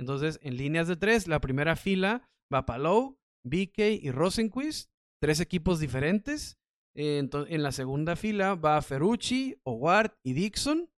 Entonces, 0.00 0.40
en 0.42 0.56
líneas 0.56 0.88
de 0.88 0.96
tres, 0.96 1.28
la 1.28 1.40
primera 1.40 1.76
fila 1.76 2.26
va 2.52 2.64
Palou, 2.64 3.18
BK 3.44 4.00
y 4.00 4.10
Rosenquist, 4.10 4.90
tres 5.20 5.40
equipos 5.40 5.78
diferentes. 5.78 6.58
en 6.94 7.62
la 7.62 7.72
segunda 7.72 8.16
fila 8.16 8.54
va 8.54 8.80
Ferrucci, 8.80 9.60
Howard 9.64 10.16
y 10.22 10.32
Dixon. 10.32 10.90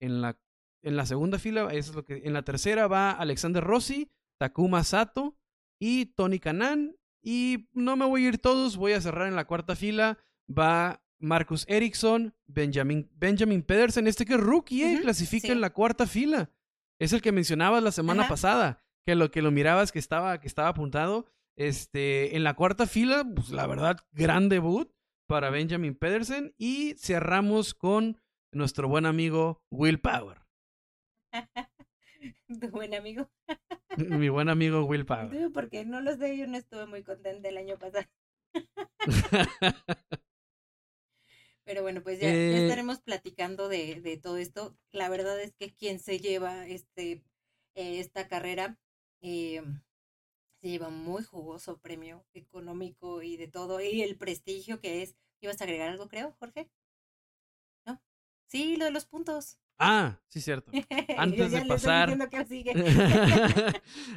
En 0.00 0.20
la, 0.20 0.40
en 0.82 0.96
la 0.96 1.06
segunda 1.06 1.38
fila, 1.38 1.72
es 1.72 1.94
lo 1.94 2.04
que, 2.04 2.22
en 2.24 2.32
la 2.32 2.42
tercera 2.42 2.88
va 2.88 3.12
Alexander 3.12 3.62
Rossi, 3.62 4.10
Takuma 4.40 4.82
Sato 4.82 5.39
y 5.80 6.06
Tony 6.06 6.38
Kanan. 6.38 6.96
Y 7.22 7.68
no 7.72 7.96
me 7.96 8.06
voy 8.06 8.24
a 8.24 8.28
ir 8.28 8.38
todos, 8.38 8.76
voy 8.76 8.92
a 8.92 9.00
cerrar 9.00 9.26
en 9.26 9.34
la 9.34 9.46
cuarta 9.46 9.74
fila. 9.74 10.18
Va 10.48 11.02
Marcus 11.18 11.66
Ericsson, 11.68 12.34
Benjamin, 12.46 13.10
Benjamin 13.14 13.62
Pedersen, 13.62 14.06
este 14.06 14.24
que 14.24 14.34
es 14.34 14.40
rookie, 14.40 14.84
¿eh? 14.84 15.00
clasifica 15.02 15.48
en 15.48 15.60
la 15.60 15.70
cuarta 15.70 16.06
fila. 16.06 16.50
Es 16.98 17.12
el 17.12 17.20
que 17.20 17.32
mencionabas 17.32 17.82
la 17.82 17.92
semana 17.92 18.28
pasada, 18.28 18.82
que 19.06 19.14
lo 19.14 19.30
que 19.30 19.42
lo 19.42 19.50
mirabas 19.50 19.92
que 19.92 19.98
estaba, 19.98 20.40
que 20.40 20.48
estaba 20.48 20.68
apuntado. 20.68 21.26
Este, 21.56 22.36
en 22.36 22.44
la 22.44 22.54
cuarta 22.54 22.86
fila, 22.86 23.26
pues 23.34 23.50
la 23.50 23.66
verdad, 23.66 23.98
gran 24.12 24.48
debut 24.48 24.90
para 25.26 25.50
Benjamin 25.50 25.94
Pedersen. 25.94 26.54
Y 26.56 26.94
cerramos 26.98 27.74
con 27.74 28.20
nuestro 28.52 28.88
buen 28.88 29.06
amigo 29.06 29.62
Will 29.70 30.00
Power. 30.00 30.46
Tu 32.60 32.68
buen 32.70 32.94
amigo. 32.94 33.30
Mi 33.96 34.28
buen 34.28 34.48
amigo 34.48 34.84
Will 34.84 35.06
Power. 35.06 35.50
porque 35.52 35.84
no 35.84 36.00
lo 36.00 36.16
sé, 36.16 36.36
yo 36.36 36.46
no 36.46 36.56
estuve 36.56 36.86
muy 36.86 37.02
contenta 37.02 37.48
el 37.48 37.56
año 37.56 37.78
pasado. 37.78 38.06
Pero 41.64 41.82
bueno, 41.82 42.02
pues 42.02 42.18
ya, 42.18 42.28
eh, 42.28 42.62
estaremos 42.64 43.00
platicando 43.00 43.68
de, 43.68 44.18
todo 44.22 44.38
esto. 44.38 44.76
La 44.90 45.08
verdad 45.08 45.40
es 45.40 45.54
que 45.54 45.72
quien 45.72 46.00
se 46.00 46.18
lleva 46.18 46.66
este 46.66 47.22
eh, 47.74 48.00
esta 48.00 48.26
carrera 48.26 48.76
eh, 49.20 49.62
se 50.60 50.68
lleva 50.68 50.88
un 50.88 50.98
muy 51.04 51.22
jugoso 51.22 51.78
premio 51.78 52.26
económico 52.34 53.22
y 53.22 53.36
de 53.36 53.46
todo, 53.46 53.80
y 53.80 54.02
el 54.02 54.16
prestigio 54.16 54.80
que 54.80 55.02
es. 55.02 55.16
¿Ibas 55.42 55.60
a 55.60 55.64
agregar 55.64 55.88
algo, 55.88 56.08
creo, 56.08 56.34
Jorge? 56.38 56.68
¿No? 57.86 58.02
Sí, 58.46 58.76
lo 58.76 58.84
de 58.84 58.90
los 58.90 59.06
puntos. 59.06 59.58
Ah, 59.82 60.20
sí, 60.28 60.42
cierto. 60.42 60.70
Antes 61.16 61.52
de 61.52 61.64
pasar. 61.64 62.16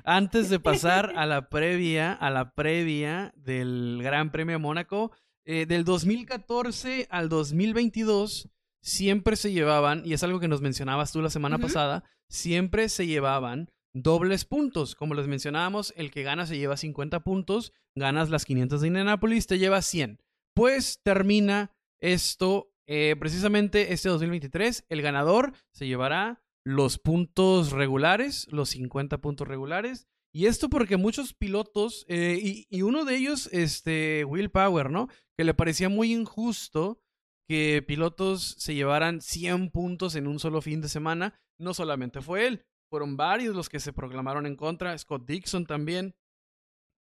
antes 0.04 0.50
de 0.50 0.60
pasar 0.60 1.14
a 1.16 1.26
la 1.26 1.50
previa, 1.50 2.12
a 2.12 2.30
la 2.30 2.54
previa 2.54 3.34
del 3.38 4.02
Gran 4.04 4.32
Premio 4.32 4.60
Mónaco, 4.60 5.12
eh, 5.46 5.66
del 5.66 5.86
2014 5.86 7.08
al 7.10 7.30
2022, 7.30 8.50
siempre 8.82 9.38
se 9.38 9.54
llevaban, 9.54 10.04
y 10.06 10.14
es 10.14 10.24
algo 10.24 10.42
que 10.42 10.50
nos 10.50 10.62
mencionabas 10.62 11.14
tú 11.14 11.22
la 11.22 11.30
semana 11.30 11.58
pasada, 11.58 12.04
siempre 12.28 12.90
se 12.90 13.08
llevaban 13.08 13.72
dobles 13.94 14.44
puntos. 14.44 14.96
Como 14.96 15.14
les 15.14 15.28
mencionábamos, 15.28 15.94
el 15.96 16.12
que 16.12 16.24
gana 16.24 16.46
se 16.46 16.58
lleva 16.58 16.76
50 16.76 17.22
puntos, 17.22 17.72
ganas 17.96 18.30
las 18.30 18.44
500 18.44 18.82
de 18.82 18.88
Indianapolis, 18.88 19.48
te 19.48 19.60
lleva 19.60 19.82
100. 19.82 20.20
Pues 20.54 21.00
termina 21.04 21.72
esto 22.02 22.73
eh, 22.88 23.16
precisamente 23.20 23.94
este 23.94 24.10
2023, 24.10 24.86
el 24.90 25.02
ganador 25.02 25.54
se 25.72 25.88
llevará 25.88 26.44
los 26.66 26.98
puntos 26.98 27.72
regulares, 27.72 28.48
los 28.52 28.70
50 28.70 29.20
puntos 29.20 29.48
regulares. 29.48 30.08
Y 30.34 30.48
esto 30.48 30.70
porque 30.70 30.98
muchos 30.98 31.34
pilotos, 31.34 32.06
eh, 32.08 32.66
y, 32.68 32.82
uno 32.82 33.06
de 33.06 33.16
ellos, 33.16 33.50
este, 33.52 34.26
Will 34.26 34.50
Power, 34.50 34.90
¿no? 34.90 35.08
Que 35.38 35.44
le 35.44 35.54
parecía 35.54 35.90
muy 35.90 36.12
injusto 36.12 37.00
que 37.48 37.84
pilotos 37.86 38.56
se 38.58 38.74
llevaran 38.74 39.22
100 39.22 39.70
puntos 39.70 40.16
en 40.16 40.28
un 40.28 40.40
solo 40.40 40.62
fin 40.62 40.82
de 40.82 40.90
semana. 40.90 41.40
No 41.60 41.74
solamente 41.74 42.22
fue 42.22 42.48
él, 42.48 42.66
fueron 42.90 43.16
varios 43.16 43.56
los 43.56 43.70
que 43.70 43.80
se 43.80 43.94
proclamaron 43.94 44.48
en 44.48 44.56
contra. 44.56 44.98
Scott 44.98 45.26
Dixon 45.28 45.66
también. 45.66 46.16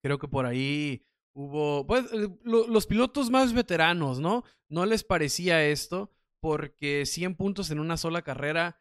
Creo 0.05 0.19
que 0.19 0.29
por 0.29 0.45
ahí 0.45 1.07
hubo, 1.35 1.87
pues, 1.87 2.07
eh, 2.13 2.29
los 2.45 2.87
pilotos 2.87 3.31
más 3.31 3.53
veteranos, 3.53 4.21
¿no? 4.21 4.45
No 4.69 4.87
les 4.87 5.05
parecía 5.05 5.65
esto 5.65 6.11
porque 6.41 7.07
100 7.07 7.37
puntos 7.37 7.71
en 7.71 7.79
una 7.79 7.97
sola 7.97 8.23
carrera 8.23 8.81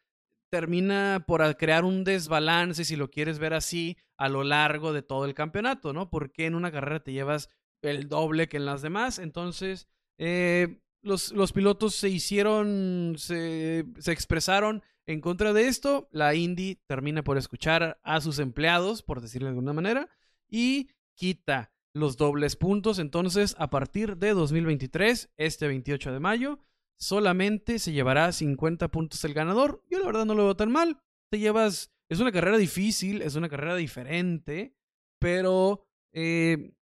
termina 0.49 1.23
por 1.27 1.55
crear 1.57 1.85
un 1.85 2.03
desbalance, 2.03 2.83
si 2.83 2.95
lo 2.95 3.09
quieres 3.09 3.39
ver 3.39 3.53
así, 3.53 3.97
a 4.17 4.27
lo 4.29 4.43
largo 4.43 4.93
de 4.93 5.01
todo 5.01 5.25
el 5.25 5.33
campeonato, 5.33 5.93
¿no? 5.93 6.09
Porque 6.09 6.45
en 6.45 6.55
una 6.55 6.71
carrera 6.71 7.01
te 7.01 7.13
llevas 7.13 7.49
el 7.81 8.09
doble 8.09 8.49
que 8.49 8.57
en 8.57 8.65
las 8.65 8.81
demás. 8.81 9.17
Entonces, 9.17 9.87
eh, 10.17 10.81
los, 11.01 11.31
los, 11.31 11.53
pilotos 11.53 11.95
se 11.95 12.09
hicieron, 12.09 13.15
se, 13.17 13.85
se 13.97 14.11
expresaron 14.11 14.83
en 15.05 15.21
contra 15.21 15.53
de 15.53 15.67
esto. 15.67 16.09
La 16.11 16.35
Indy 16.35 16.75
termina 16.85 17.23
por 17.23 17.37
escuchar 17.37 17.99
a 18.03 18.21
sus 18.21 18.39
empleados, 18.39 19.03
por 19.03 19.21
decirlo 19.21 19.47
de 19.47 19.51
alguna 19.51 19.73
manera, 19.73 20.09
y 20.49 20.89
quita 21.15 21.70
los 21.93 22.17
dobles 22.17 22.55
puntos. 22.55 22.99
Entonces, 22.99 23.55
a 23.57 23.69
partir 23.69 24.17
de 24.17 24.33
2023, 24.33 25.31
este 25.37 25.67
28 25.67 26.11
de 26.11 26.19
mayo, 26.19 26.59
solamente 26.99 27.79
se 27.79 27.91
llevará 27.91 28.31
50 28.31 28.89
puntos 28.89 29.23
el 29.23 29.33
ganador. 29.33 29.83
Yo 29.89 29.99
la 29.99 30.05
verdad 30.05 30.25
no 30.25 30.35
lo 30.35 30.45
veo 30.45 30.55
tan 30.55 30.71
mal. 30.71 31.01
Te 31.31 31.39
llevas, 31.39 31.91
es 32.09 32.19
una 32.19 32.31
carrera 32.31 32.57
difícil, 32.57 33.21
es 33.21 33.35
una 33.35 33.49
carrera 33.49 33.75
diferente, 33.75 34.75
pero 35.19 35.85
eh, 36.13 36.73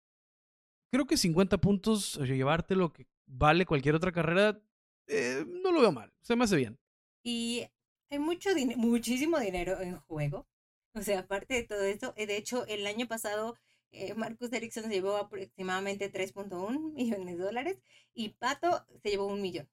creo 0.92 1.06
que 1.06 1.18
50 1.18 1.60
puntos, 1.60 2.18
o 2.18 2.26
llevarte 2.26 2.76
lo 2.76 2.92
que 2.92 3.08
vale 3.28 3.66
cualquier 3.66 3.96
otra 3.96 4.12
carrera, 4.12 4.62
eh, 5.08 5.46
no 5.48 5.72
lo 5.72 5.82
veo 5.82 5.92
mal, 5.92 6.12
se 6.22 6.36
me 6.36 6.44
hace 6.44 6.56
bien. 6.56 6.80
Y 7.24 7.66
hay 8.10 8.20
mucho 8.20 8.50
muchísimo 8.78 9.40
dinero 9.40 9.80
en 9.82 9.98
juego. 10.02 10.48
O 10.96 11.02
sea, 11.02 11.20
aparte 11.20 11.54
de 11.54 11.64
todo 11.64 11.84
esto, 11.84 12.14
eh, 12.16 12.26
de 12.26 12.38
hecho, 12.38 12.66
el 12.66 12.86
año 12.88 13.08
pasado 13.08 13.56
eh, 13.92 14.14
Marcus 14.14 14.54
Ericsson 14.54 14.84
se 14.84 14.90
llevó 14.90 15.18
aproximadamente 15.18 16.12
3.1 16.12 16.94
millones 16.94 17.38
de 17.38 17.44
dólares 17.44 17.80
y 18.14 18.30
Pato 18.30 18.86
se 19.02 19.10
llevó 19.10 19.28
un 19.28 19.42
millón 19.42 19.70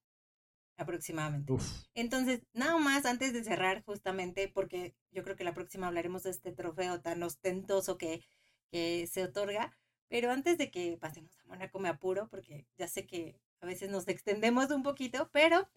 aproximadamente. 0.77 1.53
Entonces, 1.95 2.41
nada 2.53 2.77
más 2.77 3.05
antes 3.05 3.33
de 3.33 3.43
cerrar 3.43 3.83
justamente, 3.83 4.47
porque 4.47 4.95
yo 5.11 5.23
creo 5.23 5.35
que 5.35 5.43
la 5.43 5.53
próxima 5.53 5.87
hablaremos 5.87 6.23
de 6.23 6.31
este 6.31 6.51
trofeo 6.51 7.01
tan 7.01 7.21
ostentoso 7.23 7.97
que, 7.97 8.21
que 8.71 9.07
se 9.07 9.23
otorga, 9.23 9.75
pero 10.07 10.31
antes 10.31 10.57
de 10.57 10.71
que 10.71 10.97
pasemos 10.97 11.37
a 11.39 11.45
Mónaco 11.45 11.79
me 11.79 11.89
apuro, 11.89 12.27
porque 12.29 12.67
ya 12.77 12.87
sé 12.87 13.05
que 13.07 13.39
a 13.59 13.65
veces 13.65 13.89
nos 13.89 14.07
extendemos 14.07 14.69
un 14.69 14.83
poquito, 14.83 15.29
pero 15.33 15.67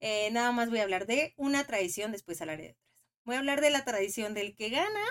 eh, 0.00 0.30
nada 0.30 0.52
más 0.52 0.68
voy 0.68 0.80
a 0.80 0.82
hablar 0.82 1.06
de 1.06 1.34
una 1.36 1.66
tradición, 1.66 2.12
después 2.12 2.40
hablaré 2.40 2.62
de 2.62 2.70
otras. 2.70 2.90
Voy 3.24 3.36
a 3.36 3.38
hablar 3.38 3.60
de 3.60 3.70
la 3.70 3.84
tradición 3.84 4.34
del 4.34 4.54
que 4.54 4.70
gana, 4.70 5.04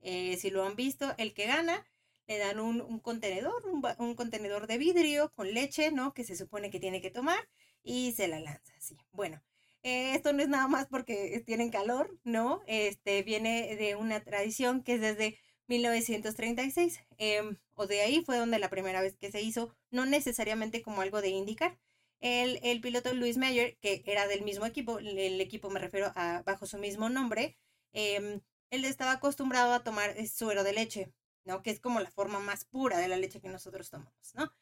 eh, 0.00 0.36
si 0.36 0.50
lo 0.50 0.64
han 0.64 0.76
visto, 0.76 1.14
el 1.18 1.34
que 1.34 1.46
gana 1.46 1.84
le 2.26 2.38
dan 2.38 2.60
un, 2.60 2.98
contenedor, 3.00 3.64
un, 3.66 4.14
contenedor 4.14 4.66
de 4.66 4.78
vidrio 4.78 5.30
con 5.34 5.52
leche, 5.52 5.90
¿no? 5.92 6.14
Que 6.14 6.24
se 6.24 6.36
supone 6.36 6.70
que 6.70 6.80
tiene 6.80 7.00
que 7.00 7.10
tomar 7.10 7.48
y 7.82 8.12
se 8.12 8.28
la 8.28 8.40
lanza, 8.40 8.74
así. 8.76 8.96
Bueno, 9.12 9.42
eh, 9.82 10.14
esto 10.14 10.32
no 10.32 10.42
es 10.42 10.48
nada 10.48 10.68
más 10.68 10.86
porque 10.86 11.42
tienen 11.46 11.70
calor, 11.70 12.18
¿no? 12.24 12.62
Este 12.66 13.22
viene 13.22 13.76
de 13.76 13.96
una 13.96 14.20
tradición 14.24 14.82
que 14.82 14.94
es 14.94 15.00
desde 15.00 15.38
1936, 15.66 17.00
em, 17.18 17.56
o 17.74 17.86
de 17.86 18.00
ahí 18.02 18.22
fue 18.24 18.36
donde 18.38 18.58
la 18.58 18.70
primera 18.70 19.00
vez 19.02 19.16
que 19.16 19.30
se 19.30 19.40
hizo, 19.42 19.74
no 19.90 20.06
necesariamente 20.06 20.82
como 20.82 21.02
algo 21.02 21.20
de 21.22 21.30
indicar. 21.30 21.78
El, 22.20 22.58
el 22.62 22.80
piloto 22.80 23.12
Luis 23.12 23.36
Meyer, 23.36 23.76
que 23.80 24.02
era 24.06 24.26
del 24.26 24.42
mismo 24.42 24.66
equipo, 24.66 24.98
el 24.98 25.40
equipo 25.40 25.70
me 25.70 25.80
refiero 25.80 26.12
a 26.16 26.42
bajo 26.44 26.66
su 26.66 26.78
mismo 26.78 27.10
nombre, 27.10 27.58
em, 27.92 28.40
él 28.70 28.84
estaba 28.84 29.12
acostumbrado 29.12 29.72
a 29.72 29.84
tomar 29.84 30.14
suero 30.26 30.64
de 30.64 30.72
leche, 30.72 31.12
¿no? 31.44 31.62
Que 31.62 31.70
es 31.70 31.80
como 31.80 32.00
la 32.00 32.10
forma 32.10 32.40
más 32.40 32.64
pura 32.64 32.98
de 32.98 33.08
la 33.08 33.16
leche 33.16 33.40
que 33.40 33.48
nosotros 33.48 33.90
tomamos, 33.90 34.34
¿no? 34.34 34.52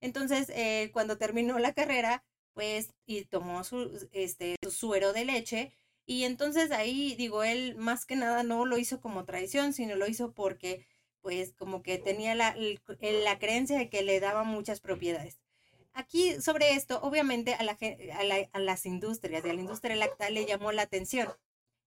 Entonces, 0.00 0.50
eh, 0.50 0.90
cuando 0.92 1.18
terminó 1.18 1.58
la 1.58 1.72
carrera, 1.72 2.24
pues, 2.54 2.90
y 3.06 3.24
tomó 3.24 3.64
su, 3.64 4.08
este, 4.12 4.56
su 4.62 4.70
suero 4.70 5.12
de 5.12 5.24
leche, 5.24 5.72
y 6.06 6.24
entonces 6.24 6.72
ahí, 6.72 7.14
digo, 7.16 7.44
él 7.44 7.76
más 7.76 8.04
que 8.06 8.16
nada 8.16 8.42
no 8.42 8.66
lo 8.66 8.78
hizo 8.78 9.00
como 9.00 9.24
tradición, 9.24 9.72
sino 9.72 9.96
lo 9.96 10.08
hizo 10.08 10.32
porque, 10.32 10.86
pues, 11.20 11.52
como 11.54 11.82
que 11.82 11.98
tenía 11.98 12.34
la, 12.34 12.56
la 13.00 13.38
creencia 13.38 13.78
de 13.78 13.88
que 13.88 14.02
le 14.02 14.20
daba 14.20 14.42
muchas 14.44 14.80
propiedades. 14.80 15.38
Aquí, 15.94 16.40
sobre 16.40 16.72
esto, 16.74 17.00
obviamente 17.02 17.54
a, 17.54 17.62
la, 17.62 17.76
a, 18.52 18.58
las 18.58 18.86
industrias, 18.86 19.44
a 19.44 19.48
la 19.48 19.60
industria 19.60 19.94
láctea 19.96 20.30
le 20.30 20.46
llamó 20.46 20.72
la 20.72 20.82
atención. 20.82 21.28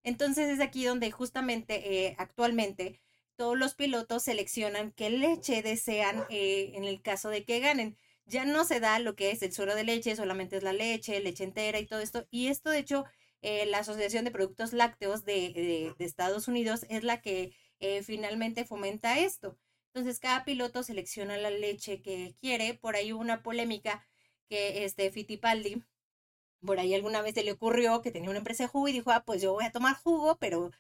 Entonces 0.04 0.50
es 0.50 0.60
aquí 0.62 0.86
donde 0.86 1.12
justamente 1.12 2.06
eh, 2.06 2.16
actualmente 2.20 3.02
todos 3.36 3.58
los 3.58 3.76
pilotos 3.76 4.24
seleccionan 4.24 4.92
qué 4.92 5.10
leche 5.10 5.62
desean 5.62 6.26
eh, 6.30 6.72
en 6.76 6.86
el 6.86 7.02
caso 7.02 7.30
de 7.30 7.44
que 7.46 7.60
ganen. 7.60 7.98
ya 8.26 8.46
no 8.46 8.66
se 8.66 8.80
da 8.80 9.00
lo 9.00 9.16
que 9.16 9.32
es 9.32 9.42
el 9.44 9.54
suero 9.54 9.76
de 9.76 9.84
leche, 9.84 10.16
solamente 10.16 10.58
es 10.58 10.64
la 10.64 10.74
leche, 10.74 11.20
leche 11.20 11.44
entera 11.44 11.80
y 11.80 11.86
todo 11.88 12.00
esto. 12.00 12.28
Y 12.32 12.48
esto, 12.48 12.70
de 12.72 12.80
hecho, 12.80 13.06
eh, 13.42 13.66
la 13.68 13.80
Asociación 13.80 14.26
de 14.26 14.32
Productos 14.32 14.74
Lácteos 14.74 15.24
de, 15.26 15.94
Estados 16.00 16.48
Unidos 16.48 16.86
es 16.90 17.04
la 17.04 17.22
que 17.22 17.54
eh, 17.80 18.04
finalmente 18.04 18.66
fomenta 18.66 19.20
esto. 19.20 19.58
Entonces, 19.94 20.20
cada 20.20 20.44
piloto 20.46 20.84
selecciona 20.84 21.38
la 21.38 21.52
leche 21.52 22.02
que 22.02 22.36
quiere. 22.42 22.74
Por 22.74 22.96
ahí 22.96 23.14
hubo 23.14 23.22
una 23.22 23.44
polémica 23.44 24.06
que 24.50 24.86
este 24.86 25.12
Fittipaldi, 25.12 25.84
por 26.66 26.80
ahí 26.80 26.94
alguna 26.96 27.22
vez 27.22 27.36
se 27.36 27.44
le 27.44 27.52
ocurrió 27.54 28.02
que 28.02 28.12
tenía 28.12 28.30
una 28.30 28.40
empresa 28.40 28.64
de 28.64 28.70
jugo 28.70 28.88
y 28.88 28.94
dijo, 28.94 29.12
ah, 29.12 29.24
pues 29.26 29.42
yo 29.42 29.54
voy 29.54 29.66
a 29.66 29.72
tomar 29.72 29.96
jugo, 29.96 30.38
pero 30.40 30.72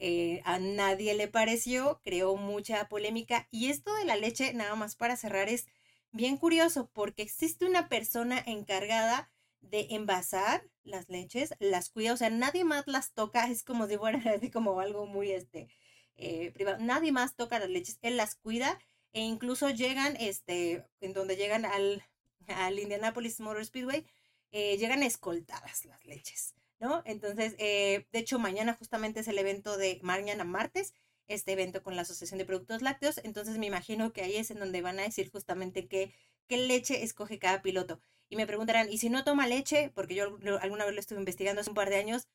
eh, 0.00 0.40
a 0.44 0.58
nadie 0.58 1.14
le 1.14 1.28
pareció, 1.28 2.00
creó 2.02 2.36
mucha 2.36 2.88
polémica. 2.88 3.48
Y 3.50 3.70
esto 3.70 3.94
de 3.96 4.04
la 4.04 4.16
leche, 4.16 4.52
nada 4.54 4.74
más 4.74 4.96
para 4.96 5.16
cerrar, 5.16 5.48
es 5.48 5.66
bien 6.12 6.36
curioso 6.36 6.90
porque 6.92 7.22
existe 7.22 7.66
una 7.66 7.88
persona 7.88 8.42
encargada 8.46 9.30
de 9.60 9.88
envasar 9.90 10.68
las 10.84 11.08
leches, 11.08 11.54
las 11.58 11.90
cuida, 11.90 12.12
o 12.12 12.16
sea, 12.16 12.30
nadie 12.30 12.64
más 12.64 12.86
las 12.86 13.12
toca, 13.12 13.46
es 13.48 13.62
como 13.62 13.86
si 13.86 13.96
fuera 13.96 14.20
como 14.52 14.80
algo 14.80 15.06
muy 15.06 15.32
este 15.32 15.68
eh, 16.16 16.50
privado, 16.52 16.78
nadie 16.78 17.12
más 17.12 17.34
toca 17.36 17.58
las 17.58 17.68
leches, 17.68 17.98
él 18.02 18.16
las 18.16 18.34
cuida 18.36 18.78
e 19.12 19.20
incluso 19.20 19.70
llegan, 19.70 20.16
este, 20.16 20.86
en 21.00 21.12
donde 21.12 21.36
llegan 21.36 21.64
al, 21.64 22.04
al 22.46 22.78
Indianapolis 22.78 23.40
Motor 23.40 23.64
Speedway, 23.64 24.06
eh, 24.52 24.76
llegan 24.78 25.02
escoltadas 25.02 25.84
las 25.84 26.04
leches, 26.04 26.54
¿no? 26.80 27.02
Entonces, 27.04 27.54
eh, 27.58 28.06
de 28.12 28.18
hecho, 28.18 28.38
mañana 28.38 28.74
justamente 28.74 29.20
es 29.20 29.28
el 29.28 29.38
evento 29.38 29.76
de 29.76 30.00
mañana 30.02 30.44
martes, 30.44 30.94
este 31.28 31.52
evento 31.52 31.82
con 31.82 31.96
la 31.96 32.02
Asociación 32.02 32.38
de 32.38 32.44
Productos 32.44 32.82
Lácteos. 32.82 33.20
Entonces 33.24 33.58
me 33.58 33.66
imagino 33.66 34.12
que 34.12 34.22
ahí 34.22 34.36
es 34.36 34.50
en 34.50 34.58
donde 34.58 34.82
van 34.82 34.98
a 34.98 35.02
decir 35.02 35.30
justamente 35.30 35.86
qué, 35.86 36.12
qué 36.46 36.56
leche 36.56 37.02
escoge 37.04 37.38
cada 37.38 37.62
piloto. 37.62 38.00
Y 38.30 38.36
me 38.36 38.46
preguntarán, 38.46 38.90
¿y 38.90 38.98
si 38.98 39.10
no 39.10 39.24
toma 39.24 39.46
leche? 39.46 39.90
Porque 39.94 40.14
yo 40.14 40.38
alguna 40.60 40.84
vez 40.84 40.94
lo 40.94 41.00
estuve 41.00 41.18
investigando 41.18 41.60
hace 41.60 41.70
un 41.70 41.76
par 41.76 41.90
de 41.90 41.96
años, 41.96 42.28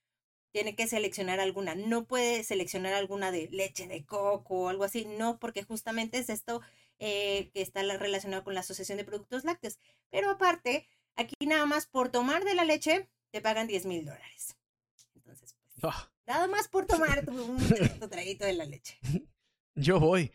tiene 0.52 0.76
que 0.76 0.88
seleccionar 0.88 1.39
alguna. 1.39 1.76
No 1.76 2.06
puede 2.06 2.44
seleccionar 2.44 2.94
alguna 2.94 3.32
de 3.32 3.50
leche 3.52 3.88
de 3.88 4.06
coco 4.06 4.64
o 4.64 4.70
algo 4.70 4.84
así. 4.84 5.06
No, 5.06 5.39
porque 5.39 5.64
justamente 5.64 6.20
es 6.20 6.30
esto 6.30 6.62
eh, 7.00 7.50
que 7.54 7.62
está 7.62 7.82
relacionado 7.98 8.44
con 8.44 8.54
la 8.54 8.62
Asociación 8.62 8.98
de 8.98 9.06
Productos 9.06 9.44
Lácteos. 9.44 9.80
Pero 10.12 10.30
aparte, 10.30 10.88
aquí 11.16 11.36
nada 11.46 11.66
más 11.66 11.88
por 11.88 12.10
tomar 12.10 12.44
de 12.46 12.56
la 12.56 12.66
leche 12.66 13.10
te 13.34 13.42
pagan 13.42 13.66
10 13.66 13.88
mil 13.88 14.06
dólares. 14.06 14.56
Entonces, 15.16 15.56
pues, 15.82 15.92
ah. 15.92 16.12
Nada 16.28 16.48
más 16.48 16.68
por 16.68 16.86
tomar 16.86 17.26
tu, 17.26 17.32
un 17.32 17.58
traguito 18.10 18.46
de 18.46 18.54
la 18.54 18.66
leche. 18.66 19.00
Yo 19.76 20.00
voy. 20.00 20.32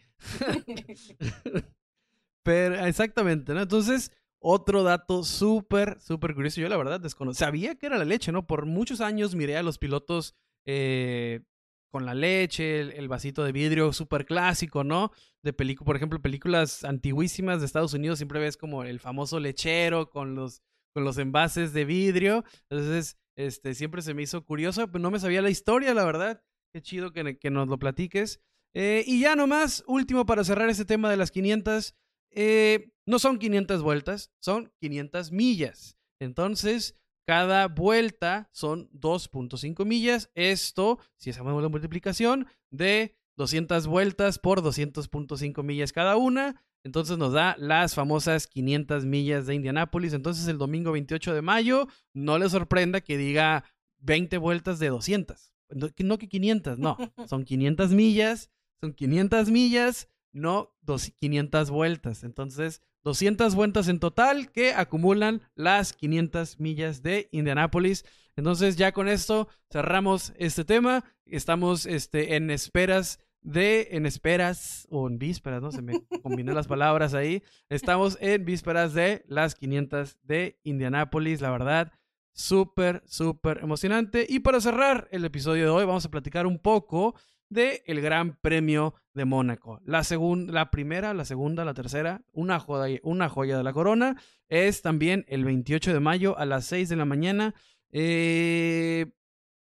Pero 2.43 2.85
exactamente, 2.85 3.55
¿no? 3.55 3.63
Entonces, 3.63 4.11
otro 4.41 4.83
dato 4.83 5.23
súper, 5.23 6.01
súper 6.01 6.35
curioso. 6.35 6.61
Yo 6.61 6.69
la 6.69 6.77
verdad 6.77 6.99
desconocía. 6.99 7.47
Sabía 7.47 7.77
que 7.77 7.87
era 7.87 7.99
la 7.99 8.05
leche, 8.05 8.33
¿no? 8.33 8.49
Por 8.49 8.67
muchos 8.67 9.01
años 9.01 9.37
miré 9.37 9.57
a 9.57 9.63
los 9.63 9.79
pilotos 9.79 10.35
eh, 10.65 11.43
con 11.91 12.05
la 12.05 12.15
leche, 12.15 12.81
el, 12.81 13.07
vasito 13.07 13.45
de 13.45 13.53
vidrio 13.53 13.93
súper 13.93 14.27
clásico, 14.27 14.83
¿no? 14.83 15.13
De 15.43 15.53
película, 15.53 15.87
por 15.87 15.95
ejemplo, 15.95 16.21
películas 16.21 16.83
antiguísimas 16.83 17.61
de 17.61 17.67
Estados 17.67 17.95
Unidos, 17.95 18.19
siempre 18.19 18.41
ves 18.41 18.57
como 18.57 18.83
el 18.83 18.99
famoso 18.99 19.39
lechero 19.39 20.11
con 20.11 20.35
los, 20.35 20.63
con 20.99 21.05
los 21.05 21.19
envases 21.19 21.73
de 21.73 21.85
vidrio. 21.85 22.45
Entonces, 22.69 23.17
este, 23.37 23.77
siempre 23.77 24.03
se 24.03 24.15
me 24.15 24.23
hizo 24.23 24.45
curioso, 24.45 24.91
pero 24.91 25.01
no 25.01 25.13
me 25.13 25.21
sabía 25.21 25.41
la 25.41 25.49
historia, 25.49 25.95
la 25.95 26.05
verdad. 26.05 26.43
Qué 26.73 26.83
chido 26.83 27.13
que, 27.13 27.39
que 27.39 27.51
nos 27.51 27.69
lo 27.69 27.79
platiques. 27.79 28.41
Eh, 28.75 29.05
y 29.07 29.21
ya 29.21 29.37
nomás, 29.37 29.85
último 29.87 30.27
para 30.27 30.43
cerrar 30.43 30.69
este 30.69 30.85
tema 30.85 31.09
de 31.09 31.17
las 31.17 31.31
500. 31.31 31.95
Eh, 32.33 32.91
no 33.07 33.21
son 33.21 33.39
500 33.39 33.81
vueltas, 33.81 34.33
son 34.41 34.73
500 34.81 35.31
millas. 35.31 35.97
Entonces, 36.21 36.97
cada 37.29 37.69
vuelta 37.69 38.51
son 38.53 38.91
2.5 38.91 39.85
millas. 39.85 40.33
Esto, 40.35 40.99
si 41.17 41.31
hacemos 41.31 41.63
la 41.63 41.69
multiplicación, 41.69 42.49
de 42.73 43.17
200 43.37 43.87
vueltas 43.87 44.41
por 44.41 44.63
200.5 44.63 45.63
millas 45.63 45.93
cada 45.93 46.17
una. 46.17 46.61
Entonces 46.89 47.19
nos 47.19 47.35
da 47.35 47.55
las 47.59 47.95
famosas 47.95 48.47
500 48.47 49.05
millas 49.05 49.47
de 49.47 49.55
Indianápolis. 49.55 50.15
Entonces 50.15 50.49
el 50.49 50.57
domingo 50.57 50.93
28 50.93 51.35
de 51.35 51.43
mayo, 51.43 51.87
no 52.15 52.39
le 52.39 52.49
sorprenda 52.49 53.03
que 53.03 53.19
diga 53.19 53.63
20 53.99 54.39
vueltas 54.39 54.79
de 54.79 54.89
200. 54.89 55.53
No 55.99 56.17
que 56.17 56.29
500, 56.29 56.79
no. 56.79 56.97
Son 57.29 57.45
500 57.45 57.91
millas, 57.91 58.51
son 58.81 58.95
500 58.95 59.51
millas, 59.51 60.09
no 60.33 60.75
500 61.21 61.71
vueltas. 61.71 62.25
Entonces, 62.25 62.81
200 63.05 63.55
vueltas 63.55 63.89
en 63.89 64.01
total 64.01 64.51
que 64.51 64.73
acumulan 64.73 65.43
las 65.55 65.93
500 65.93 66.59
millas 66.59 67.03
de 67.03 67.29
Indianápolis. 67.33 68.07
Entonces, 68.35 68.77
ya 68.77 68.93
con 68.93 69.09
esto 69.09 69.47
cerramos 69.71 70.33
este 70.39 70.65
tema. 70.65 71.05
Estamos 71.27 71.85
este, 71.85 72.37
en 72.37 72.51
esperas 72.51 73.21
de 73.43 73.89
en 73.93 74.07
esperas 74.07 74.87
o 74.91 75.09
en 75.09 75.19
vísperas, 75.19 75.63
¿no? 75.63 75.73
Se 75.73 75.83
me 75.83 76.01
combiné 76.23 76.53
las 76.53 76.67
palabras 76.67 77.15
ahí. 77.15 77.43
Estamos 77.69 78.19
en 78.21 78.45
vísperas 78.45 78.95
de 78.95 79.25
las 79.29 79.55
500 79.55 80.19
de 80.23 80.59
Indianápolis, 80.65 81.41
la 81.41 81.51
verdad, 81.51 81.93
súper, 82.33 83.03
súper 83.07 83.61
emocionante. 83.63 84.27
Y 84.29 84.41
para 84.41 84.61
cerrar 84.61 85.09
el 85.11 85.25
episodio 85.25 85.65
de 85.65 85.71
hoy, 85.71 85.85
vamos 85.85 86.05
a 86.05 86.11
platicar 86.11 86.47
un 86.47 86.59
poco 86.59 87.15
de 87.49 87.83
el 87.87 88.01
Gran 88.01 88.37
Premio 88.41 88.95
de 89.15 89.25
Mónaco. 89.25 89.81
La 89.85 90.05
segunda, 90.05 90.53
la 90.53 90.71
primera, 90.71 91.15
la 91.15 91.25
segunda, 91.25 91.65
la 91.65 91.75
tercera, 91.75 92.23
una 92.33 92.59
joya, 92.61 93.01
una 93.03 93.29
joya 93.29 93.57
de 93.57 93.65
la 93.65 93.73
corona. 93.73 94.21
Es 94.49 94.83
también 94.83 95.25
el 95.29 95.45
28 95.45 95.93
de 95.93 96.01
mayo 96.01 96.39
a 96.39 96.47
las 96.47 96.67
6 96.67 96.89
de 96.89 96.97
la 96.97 97.05
mañana. 97.05 97.55
Eh, 97.91 99.07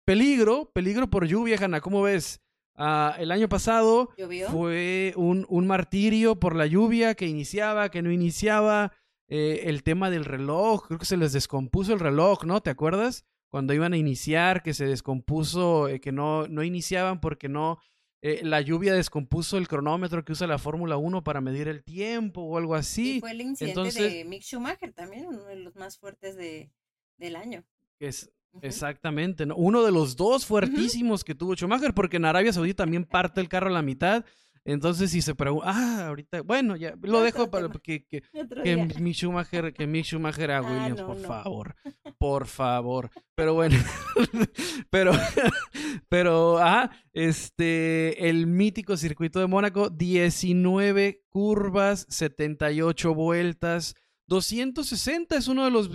peligro, 0.05 0.71
peligro 0.73 1.09
por 1.09 1.25
lluvia, 1.25 1.57
Hanna, 1.59 1.81
¿cómo 1.81 2.01
ves? 2.03 2.41
Ah, 2.75 3.15
el 3.19 3.31
año 3.31 3.49
pasado 3.49 4.09
fue 4.49 5.13
un, 5.15 5.45
un, 5.49 5.67
martirio 5.67 6.39
por 6.39 6.55
la 6.55 6.65
lluvia 6.65 7.15
que 7.15 7.27
iniciaba, 7.27 7.89
que 7.89 8.01
no 8.01 8.11
iniciaba. 8.11 8.93
Eh, 9.33 9.69
el 9.69 9.83
tema 9.83 10.09
del 10.09 10.25
reloj, 10.25 10.87
creo 10.87 10.99
que 10.99 11.05
se 11.05 11.15
les 11.15 11.31
descompuso 11.31 11.93
el 11.93 12.01
reloj, 12.01 12.43
¿no? 12.43 12.59
¿Te 12.59 12.69
acuerdas? 12.69 13.23
Cuando 13.47 13.73
iban 13.73 13.93
a 13.93 13.97
iniciar, 13.97 14.61
que 14.61 14.73
se 14.73 14.85
descompuso, 14.85 15.87
eh, 15.87 16.01
que 16.01 16.11
no, 16.11 16.49
no 16.49 16.63
iniciaban 16.63 17.21
porque 17.21 17.47
no, 17.47 17.79
eh, 18.23 18.41
la 18.43 18.61
lluvia 18.61 18.93
descompuso 18.93 19.57
el 19.57 19.67
cronómetro 19.67 20.23
que 20.23 20.33
usa 20.33 20.47
la 20.47 20.59
Fórmula 20.59 20.97
1 20.97 21.23
para 21.23 21.41
medir 21.41 21.67
el 21.67 21.83
tiempo 21.83 22.41
o 22.41 22.57
algo 22.57 22.75
así. 22.75 23.17
Y 23.17 23.19
fue 23.21 23.31
el 23.31 23.41
incidente 23.41 24.03
de 24.03 24.25
Mick 24.25 24.43
Schumacher 24.43 24.93
también, 24.93 25.25
uno 25.25 25.45
de 25.45 25.55
los 25.55 25.75
más 25.75 25.97
fuertes 25.97 26.35
de, 26.35 26.69
del 27.17 27.35
año. 27.35 27.63
Es, 27.99 28.31
Exactamente, 28.61 29.45
uno 29.55 29.83
de 29.83 29.91
los 29.91 30.15
dos 30.15 30.45
fuertísimos 30.45 31.23
que 31.23 31.35
tuvo 31.35 31.55
Schumacher, 31.55 31.93
porque 31.93 32.17
en 32.17 32.25
Arabia 32.25 32.53
Saudita 32.53 32.83
también 32.83 33.05
parte 33.05 33.41
el 33.41 33.49
carro 33.49 33.67
a 33.67 33.73
la 33.73 33.81
mitad. 33.81 34.25
Entonces, 34.63 35.09
si 35.09 35.23
se 35.23 35.33
pregunta, 35.33 35.65
ah, 35.69 36.07
ahorita, 36.07 36.41
bueno, 36.41 36.75
ya 36.75 36.93
lo 37.01 37.21
dejo 37.21 37.49
para 37.49 37.67
que, 37.69 38.05
que, 38.05 38.21
que 38.63 38.77
mi 38.99 39.13
Schumacher, 39.13 39.73
que 39.73 39.87
mi 39.87 40.03
Schumacher 40.03 40.51
a 40.51 40.57
ah, 40.59 40.61
Williams, 40.61 41.01
por 41.01 41.17
favor, 41.17 41.75
por 42.19 42.45
favor. 42.45 43.09
Pero 43.33 43.55
bueno, 43.55 43.77
pero, 44.91 45.13
pero, 46.09 46.59
ah, 46.59 46.91
este, 47.11 48.29
el 48.29 48.45
mítico 48.45 48.97
circuito 48.97 49.39
de 49.39 49.47
Mónaco, 49.47 49.89
19 49.89 51.23
curvas, 51.29 52.05
78 52.09 53.15
vueltas. 53.15 53.95
260 54.31 55.35
es 55.35 55.49
uno 55.49 55.65
de 55.65 55.71
los, 55.71 55.89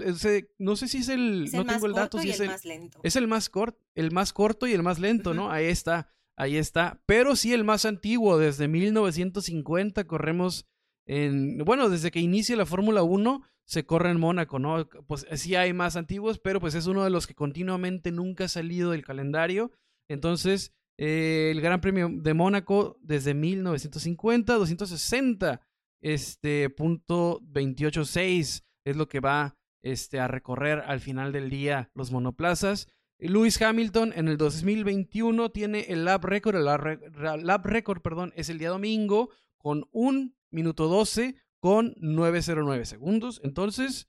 no 0.59 0.77
sé 0.77 0.89
si 0.89 0.99
es 0.99 1.09
el, 1.09 1.51
no 1.53 1.65
tengo 1.65 1.87
el 1.87 1.95
dato, 1.95 2.19
si 2.19 2.29
es 2.29 2.41
el, 2.41 2.49
más 2.49 2.67
lento. 2.67 3.01
es 3.03 3.17
el 3.17 3.27
más 3.29 3.49
corto, 3.49 3.83
el 3.95 4.11
más 4.13 4.35
corto 4.35 4.67
y 4.67 4.75
el 4.75 4.83
más 4.83 4.99
lento, 4.99 5.33
¿no? 5.33 5.51
Ahí 5.51 5.65
está, 5.65 6.13
ahí 6.37 6.59
está. 6.59 7.01
Pero 7.07 7.35
sí 7.35 7.55
el 7.55 7.65
más 7.65 7.87
antiguo, 7.87 8.37
desde 8.37 8.69
1950 8.69 10.07
corremos 10.07 10.67
en, 11.07 11.57
bueno, 11.65 11.89
desde 11.89 12.11
que 12.11 12.21
inicia 12.21 12.57
la 12.57 12.67
Fórmula 12.67 13.03
1 13.03 13.43
se 13.65 13.87
corre 13.87 14.11
en 14.11 14.21
Mónaco, 14.21 14.59
¿no? 14.59 14.87
Pues 15.07 15.27
sí 15.37 15.55
hay 15.55 15.73
más 15.73 15.97
antiguos, 15.97 16.39
pero 16.39 16.61
pues 16.61 16.75
es 16.75 16.87
uno 16.87 17.05
de 17.05 17.11
los 17.11 17.27
que 17.27 17.35
continuamente 17.35 18.13
nunca 18.13 18.45
ha 18.45 18.49
salido 18.49 18.91
del 18.91 19.03
calendario. 19.03 19.73
Entonces, 20.11 20.75
eh, 20.99 21.53
el 21.53 21.63
Gran 21.63 21.81
Premio 21.81 22.11
de 22.13 22.35
Mónaco 22.35 22.99
desde 23.01 23.33
1950, 23.33 24.53
260 24.53 25.66
este 26.01 26.71
punto 26.71 27.41
28.6 27.41 28.65
es 28.85 28.97
lo 28.97 29.09
que 29.09 29.21
va 29.21 29.57
este, 29.83 30.21
a 30.21 30.29
recorrer 30.29 30.81
al 30.87 31.01
final 31.01 31.33
del 31.33 31.51
día 31.51 31.91
los 31.95 32.11
monoplazas. 32.11 32.89
Lewis 33.19 33.61
Hamilton 33.61 34.13
en 34.15 34.29
el 34.29 34.37
2021 34.37 35.51
tiene 35.51 35.81
el 35.89 36.05
lap 36.05 36.25
record, 36.25 36.57
el 36.57 37.47
lap 37.47 37.65
record, 37.65 38.03
perdón, 38.03 38.33
es 38.37 38.51
el 38.51 38.59
día 38.59 38.69
domingo 38.69 39.31
con 39.57 39.89
un 39.91 40.37
minuto 40.51 40.89
12 40.89 41.35
con 41.61 41.95
909 41.99 42.85
segundos. 42.85 43.41
Entonces, 43.43 44.09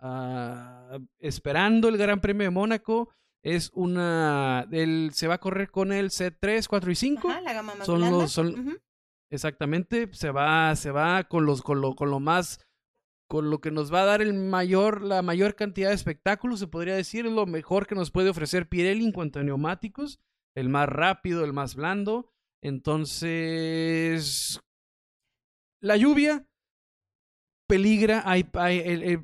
uh, 0.00 0.98
esperando 1.18 1.88
el 1.88 1.96
Gran 1.96 2.20
Premio 2.20 2.44
de 2.44 2.50
Mónaco, 2.50 3.10
es 3.42 3.70
una. 3.74 4.66
El, 4.70 5.10
se 5.12 5.28
va 5.28 5.34
a 5.34 5.40
correr 5.40 5.70
con 5.70 5.92
el 5.92 6.10
C3, 6.10 6.66
4 6.66 6.90
y 6.90 6.94
5. 6.94 7.28
la 7.42 7.52
gama 7.52 7.74
más 7.74 7.86
son 7.86 8.00
los, 8.00 8.32
son, 8.32 8.80
Exactamente, 9.30 10.08
se 10.12 10.30
va, 10.30 10.74
se 10.76 10.90
va 10.90 11.24
con 11.24 11.46
los, 11.46 11.62
con 11.62 11.80
lo, 11.80 11.94
con 11.94 12.10
lo 12.10 12.20
más 12.20 12.60
con 13.26 13.50
lo 13.50 13.60
que 13.60 13.70
nos 13.70 13.92
va 13.92 14.02
a 14.02 14.06
dar 14.06 14.22
el 14.22 14.34
mayor, 14.34 15.02
la 15.02 15.22
mayor 15.22 15.54
cantidad 15.54 15.88
de 15.88 15.94
espectáculos, 15.94 16.60
se 16.60 16.66
podría 16.66 16.94
decir, 16.94 17.26
es 17.26 17.32
lo 17.32 17.46
mejor 17.46 17.86
que 17.86 17.94
nos 17.94 18.10
puede 18.10 18.30
ofrecer 18.30 18.68
Pirelli 18.68 19.06
en 19.06 19.12
cuanto 19.12 19.40
a 19.40 19.42
neumáticos, 19.42 20.20
el 20.54 20.68
más 20.68 20.88
rápido, 20.88 21.44
el 21.44 21.52
más 21.52 21.74
blando. 21.74 22.30
Entonces, 22.62 24.60
la 25.80 25.96
lluvia 25.96 26.46
peligra, 27.66 28.22
hay, 28.24 28.48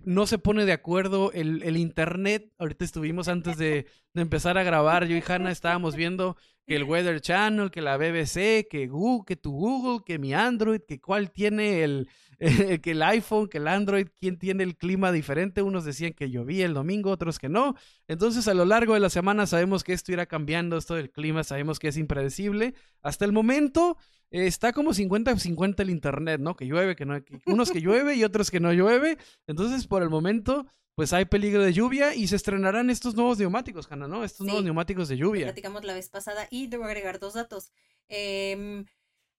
no 0.04 0.26
se 0.26 0.38
pone 0.38 0.64
de 0.64 0.72
acuerdo 0.72 1.30
el, 1.32 1.62
el 1.62 1.76
internet. 1.76 2.52
Ahorita 2.58 2.84
estuvimos 2.84 3.28
antes 3.28 3.58
de, 3.58 3.86
de, 4.14 4.22
empezar 4.22 4.58
a 4.58 4.62
grabar, 4.62 5.06
yo 5.06 5.16
y 5.16 5.22
Hanna 5.26 5.50
estábamos 5.50 5.94
viendo 5.94 6.36
que 6.70 6.76
el 6.76 6.84
Weather 6.84 7.20
Channel, 7.20 7.72
que 7.72 7.80
la 7.80 7.96
BBC, 7.96 8.68
que 8.68 8.86
Google, 8.86 9.24
que 9.26 9.34
tu 9.34 9.50
Google, 9.50 10.04
que 10.06 10.20
mi 10.20 10.34
Android, 10.34 10.80
que 10.86 11.00
cuál 11.00 11.32
tiene 11.32 11.82
el, 11.82 12.08
que 12.80 12.92
el 12.92 13.02
iPhone, 13.02 13.48
que 13.48 13.58
el 13.58 13.66
Android, 13.66 14.06
quién 14.16 14.38
tiene 14.38 14.62
el 14.62 14.76
clima 14.76 15.10
diferente. 15.10 15.62
Unos 15.62 15.84
decían 15.84 16.12
que 16.12 16.30
llovía 16.30 16.64
el 16.64 16.74
domingo, 16.74 17.10
otros 17.10 17.40
que 17.40 17.48
no. 17.48 17.74
Entonces, 18.06 18.46
a 18.46 18.54
lo 18.54 18.64
largo 18.64 18.94
de 18.94 19.00
la 19.00 19.10
semana 19.10 19.48
sabemos 19.48 19.82
que 19.82 19.92
esto 19.92 20.12
irá 20.12 20.26
cambiando, 20.26 20.76
esto 20.76 20.94
del 20.94 21.10
clima, 21.10 21.42
sabemos 21.42 21.80
que 21.80 21.88
es 21.88 21.96
impredecible. 21.96 22.74
Hasta 23.02 23.24
el 23.24 23.32
momento 23.32 23.96
eh, 24.30 24.46
está 24.46 24.72
como 24.72 24.92
50-50 24.92 25.80
el 25.80 25.90
internet, 25.90 26.40
¿no? 26.40 26.54
Que 26.54 26.66
llueve, 26.66 26.94
que 26.94 27.04
no, 27.04 27.20
unos 27.46 27.72
que 27.72 27.80
llueve 27.80 28.14
y 28.14 28.22
otros 28.22 28.48
que 28.48 28.60
no 28.60 28.72
llueve. 28.72 29.18
Entonces, 29.48 29.88
por 29.88 30.04
el 30.04 30.08
momento, 30.08 30.68
pues 31.00 31.14
hay 31.14 31.24
peligro 31.24 31.64
de 31.64 31.72
lluvia 31.72 32.14
y 32.14 32.28
se 32.28 32.36
estrenarán 32.36 32.90
estos 32.90 33.14
nuevos 33.14 33.38
neumáticos, 33.38 33.90
Hanna, 33.90 34.06
¿no? 34.06 34.22
Estos 34.22 34.44
nuevos 34.44 34.62
neumáticos 34.62 35.08
de 35.08 35.16
lluvia. 35.16 35.46
Platicamos 35.46 35.82
la 35.82 35.94
vez 35.94 36.10
pasada 36.10 36.46
y 36.50 36.66
debo 36.66 36.84
agregar 36.84 37.18
dos 37.18 37.32
datos. 37.32 37.72
Em, 38.08 38.84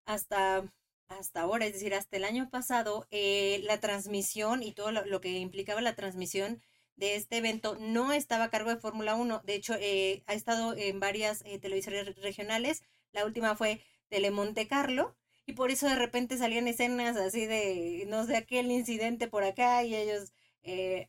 hasta 0.08 0.64
hasta 1.08 1.42
ahora, 1.42 1.68
es 1.68 1.74
decir, 1.74 1.94
hasta 1.94 2.18
el 2.18 2.24
año 2.24 2.50
pasado, 2.50 3.06
eh, 3.12 3.62
la 3.66 3.80
transmisión 3.80 4.64
y 4.64 4.72
todo 4.72 4.92
lo, 4.92 5.22
que 5.22 5.38
implicaba 5.38 5.82
la 5.82 5.94
transmisión 5.94 6.64
de 6.96 7.14
este 7.14 7.38
evento 7.38 7.78
no 7.80 8.12
estaba 8.12 8.46
a 8.46 8.50
cargo 8.50 8.72
de 8.72 8.78
Fórmula 8.78 9.14
1. 9.14 9.44
De 9.46 9.54
hecho, 9.54 9.76
eh, 9.80 10.24
ha 10.26 10.34
estado 10.34 10.76
en 10.76 11.00
varias 11.00 11.44
eh, 11.46 11.60
televisiones 11.60 12.16
regionales. 12.24 12.82
La 13.12 13.24
última 13.24 13.56
fue 13.56 13.84
Telemonte 14.10 14.66
Carlo. 14.68 15.16
Y 15.46 15.54
por 15.54 15.70
eso 15.70 15.88
de 15.88 15.96
repente 15.96 16.40
salían 16.40 16.68
escenas 16.68 17.18
así 17.18 17.46
de, 17.46 18.06
no 18.08 18.26
sé, 18.26 18.36
aquel 18.36 18.72
incidente 18.72 19.28
por 19.28 19.44
acá 19.44 19.84
y 19.84 19.96
ellos 19.96 20.34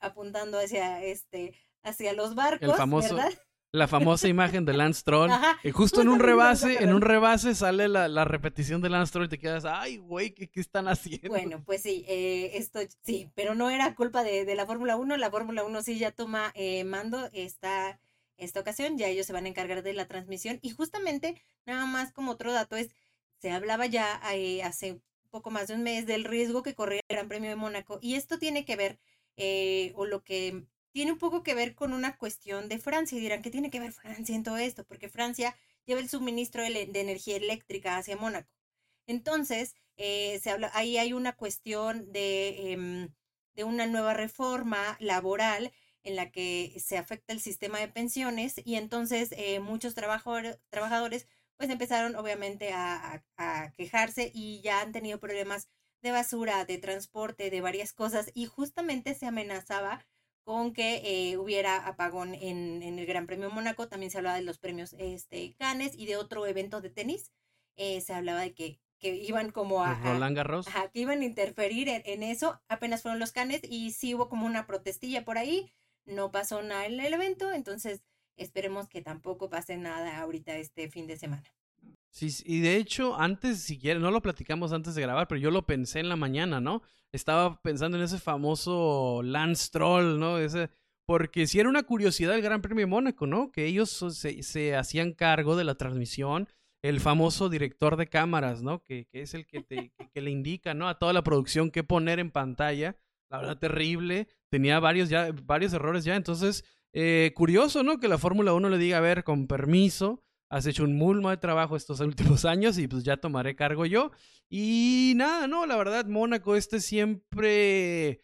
apuntando 0.01 0.59
hacia, 0.59 1.03
este, 1.03 1.55
hacia 1.83 2.13
los 2.13 2.35
barcos. 2.35 2.69
El 2.69 2.75
famoso, 2.75 3.17
¿verdad? 3.17 3.33
la 3.73 3.89
famosa 3.89 4.29
imagen 4.29 4.65
de 4.67 4.75
Lance 4.75 5.03
Troll. 5.05 5.31
y 5.65 5.71
justo 5.71 6.03
en 6.03 6.09
un 6.09 6.21
rebase, 6.21 6.83
en 6.83 6.93
un 6.93 7.01
rebase 7.01 7.55
sale 7.55 7.89
la, 7.89 8.25
repetición 8.25 8.83
de 8.83 8.91
Lance 8.91 9.13
Troll 9.13 9.25
y 9.27 9.31
te 9.31 9.39
quedas, 9.39 9.65
ay, 9.65 9.97
güey, 9.97 10.33
¿qué, 10.33 10.49
están 10.61 10.89
haciendo? 10.89 11.29
Bueno, 11.29 11.63
pues 11.65 11.83
sí, 11.83 12.05
eh, 12.07 12.53
esto 12.55 12.81
sí, 13.03 13.31
pero 13.35 13.55
no 13.55 13.71
era 13.71 13.95
culpa 13.95 14.23
de, 14.23 14.55
la 14.55 14.67
Fórmula 14.67 14.97
1. 14.97 15.17
La 15.17 15.31
Fórmula 15.31 15.65
1 15.65 15.83
sí 15.83 15.99
ya 15.99 16.13
toma 16.13 16.53
eh, 16.55 16.85
mando 16.85 17.29
esta, 17.33 17.99
esta 18.37 18.61
ocasión, 18.61 18.99
ya 18.99 19.09
ellos 19.09 19.27
se 19.27 19.33
van 19.33 19.47
a 19.47 19.49
encargar 19.49 19.83
de 19.83 19.95
la 19.95 20.07
transmisión. 20.07 20.59
Y 20.63 20.71
justamente, 20.71 21.43
nada 21.65 21.87
más 21.87 22.13
como 22.13 22.33
otro 22.33 22.53
dato 22.53 22.77
es, 22.77 22.91
se 23.39 23.51
hablaba 23.51 23.87
ya 23.87 24.21
eh, 24.35 24.63
hace 24.63 25.01
poco 25.31 25.51
más 25.51 25.69
de 25.69 25.75
un 25.75 25.83
mes 25.83 26.07
del 26.07 26.25
riesgo 26.25 26.63
que 26.63 26.75
corría 26.75 27.01
el 27.09 27.17
Gran 27.17 27.29
Premio 27.29 27.49
de 27.49 27.57
Mónaco. 27.57 27.99
Y 28.03 28.17
esto 28.17 28.39
tiene 28.39 28.67
que 28.67 28.77
ver, 28.77 28.99
o 29.95 30.07
lo 30.07 30.23
que 30.25 30.67
tiene 30.93 31.13
un 31.13 31.19
poco 31.19 31.43
que 31.43 31.55
ver 31.55 31.75
con 31.75 31.93
una 31.93 32.17
cuestión 32.17 32.69
de 32.69 32.79
Francia. 32.79 33.19
Y 33.19 33.21
dirán, 33.21 33.43
¿qué 33.43 33.51
tiene 33.51 33.71
que 33.71 33.81
ver 33.81 33.93
Francia 33.93 34.35
en 34.37 34.45
todo 34.45 34.59
esto? 34.59 34.85
Porque 34.85 35.09
Francia 35.09 35.57
lleva 35.87 36.01
el 36.01 36.09
suministro 36.09 36.63
de, 36.63 36.83
energía 36.95 37.37
eléctrica 37.37 37.97
hacia 37.97 38.17
Mónaco. 38.17 38.51
Entonces, 39.07 39.75
eh, 39.97 40.41
se 40.43 40.51
habla, 40.51 40.71
ahí 40.75 40.99
hay 40.99 41.13
una 41.13 41.35
cuestión 41.37 42.13
de, 42.13 42.73
em, 42.73 43.09
de 43.55 43.65
una 43.65 43.87
nueva 43.87 44.15
reforma 44.15 44.97
laboral 45.01 45.73
en 46.05 46.17
la 46.17 46.31
que 46.31 46.75
se 46.85 46.99
afecta 46.99 47.33
el 47.33 47.41
sistema 47.41 47.79
de 47.79 47.89
pensiones 47.89 48.55
y 48.65 48.77
entonces 48.77 49.31
eh, 49.33 49.61
muchos 49.61 49.95
trabajadores 49.95 51.29
pues 51.57 51.71
empezaron 51.71 52.17
obviamente 52.17 52.73
a, 52.73 53.23
quejarse 53.77 54.31
y 54.35 54.61
ya 54.63 54.81
han 54.81 54.93
tenido 54.93 55.21
problemas 55.21 55.69
de 56.03 56.11
basura, 56.11 56.65
de 56.65 56.79
transporte, 56.79 57.51
de 57.51 57.61
varias 57.61 57.93
cosas 57.93 58.31
y 58.35 58.47
justamente 58.47 59.15
se 59.15 59.27
amenazaba 59.27 60.05
con 60.45 60.73
que 60.73 61.03
eh, 61.05 61.37
hubiera 61.39 61.87
apagón 61.87 62.35
en, 62.35 62.83
el 62.83 63.07
Gran 63.07 63.27
Premio 63.27 63.51
Mónaco. 63.51 63.89
También 63.89 64.11
se 64.11 64.19
hablaba 64.19 64.37
de 64.37 64.43
los 64.43 64.59
premios 64.59 64.95
este, 64.99 65.55
Cannes 65.55 65.95
y 65.97 66.07
de 66.07 66.17
otro 66.17 66.47
evento 66.47 66.81
de 66.81 66.91
tenis. 66.91 67.31
Eh, 67.77 68.01
se 68.01 68.13
hablaba 68.13 68.41
de 68.41 68.53
que, 68.53 68.81
que 68.99 69.15
iban 69.15 69.51
como 69.51 69.85
a... 69.85 69.95
Roland 69.95 70.37
Garros. 70.37 70.67
que 70.93 71.01
iban 71.01 71.21
a 71.21 71.25
interferir 71.25 71.89
en, 71.89 72.23
eso. 72.23 72.61
Apenas 72.69 73.03
fueron 73.03 73.21
los 73.21 73.33
Cannes 73.33 73.61
y 73.63 73.93
sí 73.93 74.15
hubo 74.15 74.29
como 74.29 74.47
una 74.47 74.67
protestilla 74.67 75.25
por 75.25 75.39
ahí. 75.39 75.73
No 76.05 76.33
pasó 76.33 76.63
nada 76.63 76.87
en 76.87 76.99
el 76.99 77.15
evento, 77.15 77.53
entonces 77.53 78.03
esperemos 78.37 78.89
que 78.89 79.03
tampoco 79.03 79.49
pase 79.49 79.77
nada 79.77 80.19
ahorita 80.19 80.57
este 80.57 80.89
fin 80.89 81.07
de 81.07 81.17
semana. 81.17 81.45
Sí, 82.13 82.29
y 82.45 82.61
de 82.61 82.77
hecho, 82.77 83.19
antes, 83.19 83.63
si 83.63 83.79
quieres, 83.79 84.03
no 84.03 84.11
lo 84.11 84.21
platicamos 84.21 84.73
antes 84.73 84.95
de 84.95 85.01
grabar, 85.01 85.29
pero 85.29 85.41
yo 85.41 85.51
lo 85.51 85.65
pensé 85.65 85.99
en 85.99 86.11
la 86.11 86.17
mañana, 86.17 86.61
¿no? 86.61 86.83
Estaba 87.11 87.61
pensando 87.63 87.97
en 87.97 88.05
ese 88.05 88.19
famoso 88.19 89.23
Lance 89.25 89.71
Troll, 89.73 90.19
¿no? 90.19 90.37
Ese, 90.37 90.69
porque 91.07 91.47
si 91.47 91.59
era 91.59 91.71
una 91.71 91.85
curiosidad 91.85 92.35
el 92.35 92.43
Gran 92.43 92.61
Premio 92.61 92.83
de 92.83 92.91
Mónaco, 92.91 93.27
¿no? 93.27 93.51
Que 93.51 93.65
ellos 93.65 93.89
se, 93.91 94.43
se 94.43 94.77
hacían 94.77 95.13
cargo 95.13 95.57
de 95.57 95.65
la 95.65 95.77
transmisión, 95.77 96.49
el 96.83 97.01
famoso 97.01 97.49
director 97.49 97.97
de 97.97 98.09
cámaras, 98.09 98.63
¿no? 98.63 98.83
Que, 98.83 99.07
que 99.07 99.23
es 99.23 99.33
el 99.33 99.47
que, 99.47 99.63
te, 99.63 99.93
que, 100.13 100.21
le 100.21 100.31
indica, 100.31 100.75
¿no? 100.75 100.89
A 100.89 100.99
toda 100.99 101.15
la 101.15 101.25
producción 101.25 101.71
qué 101.71 101.83
poner 101.83 102.19
en 102.19 102.31
pantalla. 102.31 102.95
La 103.31 103.39
verdad, 103.39 103.59
terrible. 103.59 104.29
Tenía 104.51 104.81
varios, 104.81 105.09
ya, 105.09 105.31
varios 105.45 105.73
errores 105.73 106.05
ya. 106.05 106.15
Entonces, 106.15 106.63
eh, 106.93 107.33
curioso, 107.35 107.83
¿no? 107.83 107.99
Que 107.99 108.09
la 108.09 108.19
Fórmula 108.19 108.53
1 108.53 108.69
le 108.69 108.77
diga, 108.77 108.99
a 108.99 109.01
ver, 109.01 109.25
con 109.25 109.47
permiso 109.47 110.23
has 110.53 110.67
hecho 110.67 110.85
un 110.85 110.95
mulmo 110.95 111.31
de 111.31 111.39
trabajo 111.39 111.77
estos 111.77 112.01
últimos 112.37 112.45
años 112.45 112.79
y 112.79 112.87
pues 112.87 113.03
ya 113.03 113.17
tomaré 113.17 113.57
cargo 113.57 113.87
yo. 113.87 114.13
Y 114.51 115.15
nada, 115.17 115.49
no, 115.49 115.67
la 115.67 115.77
verdad, 115.77 116.07
Mónaco, 116.07 116.55
este 116.55 116.79
siempre... 116.81 118.23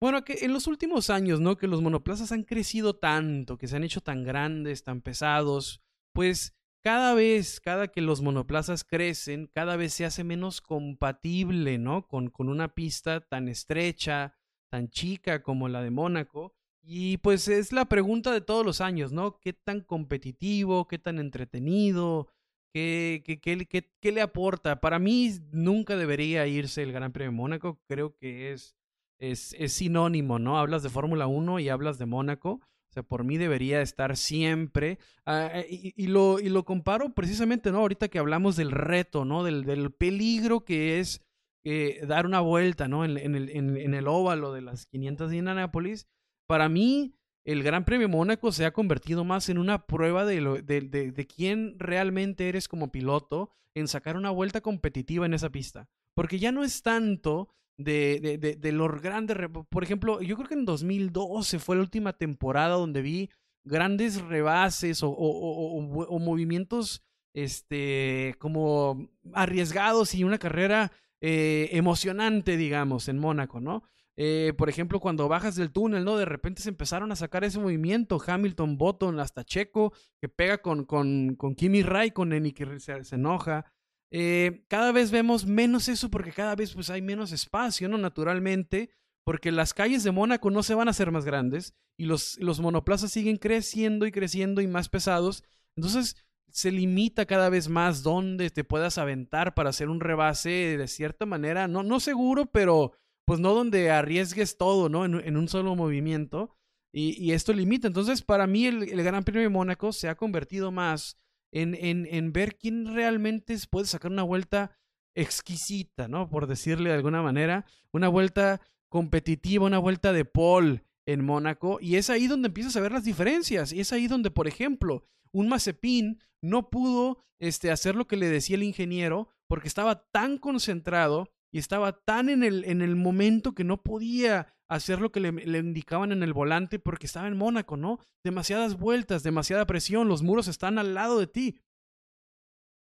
Bueno, 0.00 0.24
que 0.24 0.44
en 0.44 0.52
los 0.52 0.66
últimos 0.66 1.10
años, 1.10 1.40
¿no? 1.40 1.56
Que 1.56 1.66
los 1.66 1.82
monoplazas 1.82 2.30
han 2.30 2.44
crecido 2.44 2.94
tanto, 2.94 3.56
que 3.58 3.66
se 3.66 3.76
han 3.76 3.84
hecho 3.84 4.00
tan 4.00 4.22
grandes, 4.22 4.84
tan 4.84 5.00
pesados, 5.00 5.82
pues 6.12 6.54
cada 6.84 7.14
vez, 7.14 7.60
cada 7.60 7.88
que 7.88 8.02
los 8.02 8.20
monoplazas 8.20 8.84
crecen, 8.84 9.50
cada 9.52 9.76
vez 9.76 9.94
se 9.94 10.04
hace 10.04 10.22
menos 10.22 10.60
compatible, 10.60 11.78
¿no? 11.78 12.06
Con, 12.06 12.28
con 12.28 12.48
una 12.48 12.74
pista 12.74 13.20
tan 13.20 13.48
estrecha, 13.48 14.36
tan 14.70 14.88
chica 14.88 15.42
como 15.42 15.68
la 15.68 15.82
de 15.82 15.90
Mónaco. 15.90 16.54
Y 16.86 17.16
pues 17.18 17.48
es 17.48 17.72
la 17.72 17.86
pregunta 17.86 18.30
de 18.32 18.42
todos 18.42 18.64
los 18.64 18.80
años, 18.80 19.12
¿no? 19.12 19.38
¿Qué 19.40 19.52
tan 19.54 19.80
competitivo, 19.80 20.86
qué 20.86 20.98
tan 20.98 21.18
entretenido, 21.18 22.28
qué, 22.72 23.22
qué, 23.24 23.40
qué, 23.40 23.90
qué, 24.00 24.12
le 24.12 24.20
aporta? 24.20 24.80
Para 24.80 24.98
mí 24.98 25.30
nunca 25.50 25.96
debería 25.96 26.46
irse 26.46 26.82
el 26.82 26.92
Gran 26.92 27.12
Premio 27.12 27.30
de 27.30 27.36
Mónaco, 27.36 27.80
creo 27.88 28.16
que 28.16 28.52
es, 28.52 28.76
es, 29.18 29.54
es 29.58 29.72
sinónimo, 29.72 30.38
¿no? 30.38 30.58
Hablas 30.58 30.82
de 30.82 30.90
Fórmula 30.90 31.26
1 31.26 31.60
y 31.60 31.70
hablas 31.70 31.98
de 31.98 32.06
Mónaco. 32.06 32.50
O 32.50 32.92
sea, 32.94 33.02
por 33.02 33.24
mí 33.24 33.38
debería 33.38 33.80
estar 33.80 34.16
siempre. 34.16 34.98
Ah, 35.24 35.50
eh, 35.54 35.92
y, 35.96 36.06
lo, 36.06 36.38
y 36.38 36.50
lo 36.50 36.64
comparo 36.64 37.14
precisamente, 37.14 37.72
¿no? 37.72 37.78
Ahorita 37.78 38.08
que 38.08 38.18
hablamos 38.18 38.56
del 38.56 38.70
reto, 38.70 39.24
¿no? 39.24 39.42
Del, 39.42 39.64
del 39.64 39.90
peligro 39.90 40.64
que 40.64 41.00
es 41.00 41.22
eh, 41.64 42.04
dar 42.06 42.26
una 42.26 42.40
vuelta, 42.40 42.88
¿no? 42.88 43.04
En, 43.04 43.16
en, 43.16 43.34
el, 43.34 43.48
en, 43.48 43.76
en, 43.78 43.94
el 43.94 44.06
óvalo 44.06 44.52
de 44.52 44.60
las 44.60 44.86
500 44.86 45.30
de 45.30 45.36
Indianapolis 45.38 46.06
para 46.46 46.68
mí, 46.68 47.14
el 47.44 47.62
Gran 47.62 47.84
Premio 47.84 48.08
Mónaco 48.08 48.52
se 48.52 48.64
ha 48.64 48.72
convertido 48.72 49.24
más 49.24 49.48
en 49.48 49.58
una 49.58 49.86
prueba 49.86 50.24
de, 50.24 50.40
lo, 50.40 50.60
de, 50.60 50.80
de, 50.80 51.26
quién 51.26 51.78
realmente 51.78 52.48
eres 52.48 52.68
como 52.68 52.90
piloto 52.90 53.50
en 53.74 53.88
sacar 53.88 54.16
una 54.16 54.30
vuelta 54.30 54.60
competitiva 54.60 55.26
en 55.26 55.34
esa 55.34 55.50
pista. 55.50 55.88
Porque 56.14 56.38
ya 56.38 56.52
no 56.52 56.64
es 56.64 56.82
tanto 56.82 57.48
de, 57.76 58.38
de, 58.40 58.56
de, 58.56 58.72
los 58.72 59.02
grandes... 59.02 59.36
Por 59.68 59.82
ejemplo, 59.84 60.22
yo 60.22 60.36
creo 60.36 60.48
que 60.48 60.54
en 60.54 60.64
2012 60.64 61.58
fue 61.58 61.76
la 61.76 61.82
última 61.82 62.14
temporada 62.14 62.76
donde 62.76 63.02
vi 63.02 63.30
grandes 63.64 64.20
rebases 64.22 65.02
o, 65.02 65.10
o, 65.10 66.04
o, 66.04 66.18
movimientos 66.18 67.02
este, 67.34 68.36
como 68.38 69.10
arriesgados 69.32 70.14
y 70.14 70.24
una 70.24 70.38
carrera 70.38 70.92
eh, 71.20 71.68
emocionante, 71.72 72.56
digamos, 72.56 73.08
en 73.08 73.18
Mónaco, 73.18 73.60
¿no? 73.60 73.82
Eh, 74.16 74.52
por 74.56 74.68
ejemplo, 74.68 75.00
cuando 75.00 75.28
bajas 75.28 75.56
del 75.56 75.72
túnel, 75.72 76.04
¿no? 76.04 76.16
De 76.16 76.24
repente 76.24 76.62
se 76.62 76.68
empezaron 76.68 77.10
a 77.10 77.16
sacar 77.16 77.42
ese 77.44 77.58
movimiento, 77.58 78.20
Hamilton, 78.24 78.78
Button, 78.78 79.18
hasta 79.18 79.44
Checo, 79.44 79.92
que 80.20 80.28
pega 80.28 80.58
con, 80.58 80.84
con, 80.84 81.34
con 81.36 81.54
Kimi 81.54 81.82
Raikkonen 81.82 82.46
y 82.46 82.52
que 82.52 82.78
se, 82.78 82.94
enoja. 83.14 83.64
Eh, 84.10 84.64
cada 84.68 84.92
vez 84.92 85.10
vemos 85.10 85.46
menos 85.46 85.88
eso 85.88 86.10
porque 86.10 86.30
cada 86.30 86.54
vez 86.54 86.74
pues, 86.74 86.90
hay 86.90 87.02
menos 87.02 87.32
espacio, 87.32 87.88
¿no? 87.88 87.98
Naturalmente, 87.98 88.90
porque 89.24 89.50
las 89.50 89.74
calles 89.74 90.04
de 90.04 90.12
Mónaco 90.12 90.50
no 90.50 90.62
se 90.62 90.74
van 90.74 90.86
a 90.86 90.92
hacer 90.92 91.10
más 91.10 91.24
grandes 91.24 91.74
y 91.96 92.04
los, 92.04 92.38
los 92.38 92.60
monoplazas 92.60 93.10
siguen 93.10 93.36
creciendo 93.36 94.06
y 94.06 94.12
creciendo 94.12 94.60
y 94.60 94.68
más 94.68 94.88
pesados. 94.88 95.42
Entonces, 95.76 96.16
se 96.54 96.70
limita 96.70 97.26
cada 97.26 97.48
vez 97.48 97.68
más 97.68 98.04
dónde 98.04 98.50
te 98.50 98.62
puedas 98.62 98.96
aventar 98.96 99.54
para 99.54 99.70
hacer 99.70 99.88
un 99.88 99.98
rebase 99.98 100.76
de 100.78 100.86
cierta 100.86 101.26
manera, 101.26 101.66
no, 101.66 101.82
no 101.82 101.98
seguro, 101.98 102.46
pero 102.46 102.92
pues 103.24 103.40
no 103.40 103.54
donde 103.54 103.90
arriesgues 103.90 104.56
todo, 104.56 104.88
¿no? 104.88 105.04
En, 105.04 105.36
un 105.36 105.48
solo 105.48 105.74
movimiento. 105.74 106.56
Y, 106.92 107.32
esto 107.32 107.52
limita. 107.52 107.88
Entonces, 107.88 108.22
para 108.22 108.46
mí, 108.46 108.66
el, 108.66 109.02
Gran 109.02 109.24
Premio 109.24 109.42
de 109.42 109.48
Mónaco 109.48 109.92
se 109.92 110.08
ha 110.08 110.14
convertido 110.14 110.70
más 110.70 111.18
en, 111.52 112.32
ver 112.32 112.56
quién 112.56 112.94
realmente 112.94 113.56
puede 113.68 113.86
sacar 113.86 114.12
una 114.12 114.22
vuelta 114.22 114.76
exquisita, 115.14 116.06
¿no? 116.08 116.28
Por 116.28 116.46
decirle 116.46 116.90
de 116.90 116.96
alguna 116.96 117.22
manera. 117.22 117.64
Una 117.92 118.08
vuelta 118.08 118.60
competitiva, 118.88 119.66
una 119.66 119.78
vuelta 119.78 120.12
de 120.12 120.24
pole 120.24 120.84
en 121.06 121.24
Mónaco. 121.24 121.78
Y 121.80 121.96
es 121.96 122.10
ahí 122.10 122.26
donde 122.26 122.48
empiezas 122.48 122.76
a 122.76 122.80
ver 122.80 122.92
las 122.92 123.04
diferencias. 123.04 123.72
Y 123.72 123.80
es 123.80 123.92
ahí 123.92 124.06
donde, 124.06 124.30
por 124.30 124.46
ejemplo, 124.46 125.04
un 125.32 125.48
Mazepin 125.48 126.20
no 126.40 126.70
pudo 126.70 127.24
este, 127.40 127.70
hacer 127.70 127.96
lo 127.96 128.06
que 128.06 128.16
le 128.16 128.28
decía 128.28 128.56
el 128.56 128.62
ingeniero 128.62 129.28
porque 129.48 129.68
estaba 129.68 130.06
tan 130.10 130.38
concentrado 130.38 131.33
y 131.54 131.58
estaba 131.58 131.92
tan 131.92 132.28
en 132.30 132.42
el, 132.42 132.64
en 132.64 132.82
el 132.82 132.96
momento 132.96 133.54
que 133.54 133.62
no 133.62 133.80
podía 133.80 134.48
hacer 134.68 135.00
lo 135.00 135.12
que 135.12 135.20
le, 135.20 135.30
le, 135.30 135.58
indicaban 135.60 136.10
en 136.10 136.24
el 136.24 136.32
volante 136.32 136.80
porque 136.80 137.06
estaba 137.06 137.28
en 137.28 137.36
Mónaco, 137.36 137.76
¿no? 137.76 138.00
Demasiadas 138.24 138.76
vueltas, 138.76 139.22
demasiada 139.22 139.64
presión, 139.64 140.08
los 140.08 140.24
muros 140.24 140.48
están 140.48 140.80
al 140.80 140.94
lado 140.94 141.16
de 141.20 141.28
ti. 141.28 141.60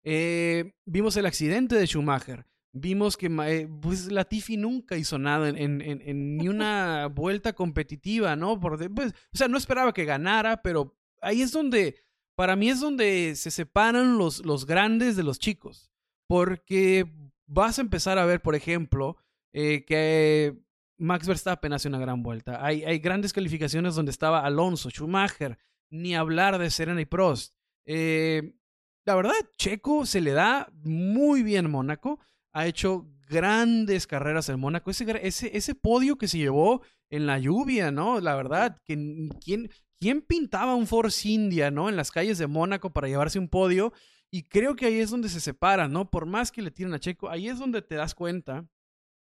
Eh, 0.02 0.72
vimos 0.84 1.16
el 1.16 1.26
accidente 1.26 1.76
de 1.76 1.86
Schumacher. 1.86 2.46
Vimos 2.72 3.16
que 3.16 3.26
eh, 3.46 3.68
pues, 3.80 4.10
Latifi 4.10 4.56
nunca 4.56 4.96
hizo 4.96 5.20
nada 5.20 5.48
en, 5.50 5.56
en, 5.56 5.80
en, 5.80 6.36
ni 6.36 6.48
una 6.48 7.06
vuelta 7.14 7.52
competitiva, 7.52 8.34
¿no? 8.34 8.58
Por 8.58 8.92
pues, 8.92 9.12
o 9.32 9.36
sea, 9.36 9.46
no 9.46 9.56
esperaba 9.56 9.94
que 9.94 10.04
ganara, 10.04 10.62
pero 10.62 10.98
ahí 11.20 11.42
es 11.42 11.52
donde, 11.52 12.02
para 12.36 12.56
mí 12.56 12.70
es 12.70 12.80
donde 12.80 13.36
se 13.36 13.52
separan 13.52 14.18
los, 14.18 14.44
los 14.44 14.66
grandes 14.66 15.14
de 15.14 15.22
los 15.22 15.38
chicos. 15.38 15.92
Porque 16.26 17.06
vas 17.48 17.78
a 17.78 17.82
empezar 17.82 18.18
a 18.18 18.26
ver, 18.26 18.40
por 18.40 18.54
ejemplo, 18.54 19.16
eh, 19.52 19.84
que 19.84 20.56
Max 20.98 21.26
Verstappen 21.26 21.72
hace 21.72 21.88
una 21.88 21.98
gran 21.98 22.22
vuelta. 22.22 22.64
Hay, 22.64 22.98
grandes 22.98 23.32
calificaciones 23.32 23.94
donde 23.94 24.10
estaba 24.10 24.44
Alonso, 24.44 24.90
Schumacher, 24.90 25.58
ni 25.90 26.14
hablar 26.14 26.58
de 26.58 26.70
Serena 26.70 27.00
y 27.00 27.06
Prost. 27.06 27.54
Eh, 27.86 28.54
la 29.04 29.14
verdad, 29.14 29.34
Checo 29.56 30.04
se 30.04 30.20
le 30.20 30.32
da 30.32 30.70
muy 30.84 31.42
bien 31.42 31.70
Mónaco. 31.70 32.20
Ha 32.52 32.66
hecho 32.66 33.08
grandes 33.28 34.06
carreras 34.06 34.48
en 34.48 34.60
Mónaco. 34.60 34.90
Ese, 34.90 35.74
podio 35.74 36.18
que 36.18 36.28
se 36.28 36.38
llevó 36.38 36.82
en 37.08 37.26
la 37.26 37.38
lluvia, 37.38 37.90
¿no? 37.90 38.20
La 38.20 38.34
verdad, 38.34 38.78
que, 38.84 39.30
¿quién, 39.42 39.70
¿quién 39.98 40.20
pintaba 40.20 40.74
un 40.74 40.86
Force 40.86 41.26
India, 41.26 41.70
¿no? 41.70 41.88
En 41.88 41.96
las 41.96 42.10
calles 42.10 42.36
de 42.38 42.46
Mónaco 42.46 42.92
para 42.92 43.08
llevarse 43.08 43.38
un 43.38 43.48
podio. 43.48 43.92
Y 44.30 44.42
creo 44.42 44.76
que 44.76 44.86
ahí 44.86 44.98
es 44.98 45.10
donde 45.10 45.28
se 45.28 45.40
separa, 45.40 45.88
¿no? 45.88 46.10
Por 46.10 46.26
más 46.26 46.52
que 46.52 46.62
le 46.62 46.70
tiren 46.70 46.92
a 46.92 46.98
Checo, 46.98 47.30
ahí 47.30 47.48
es 47.48 47.58
donde 47.58 47.82
te 47.82 47.94
das 47.94 48.14
cuenta 48.14 48.68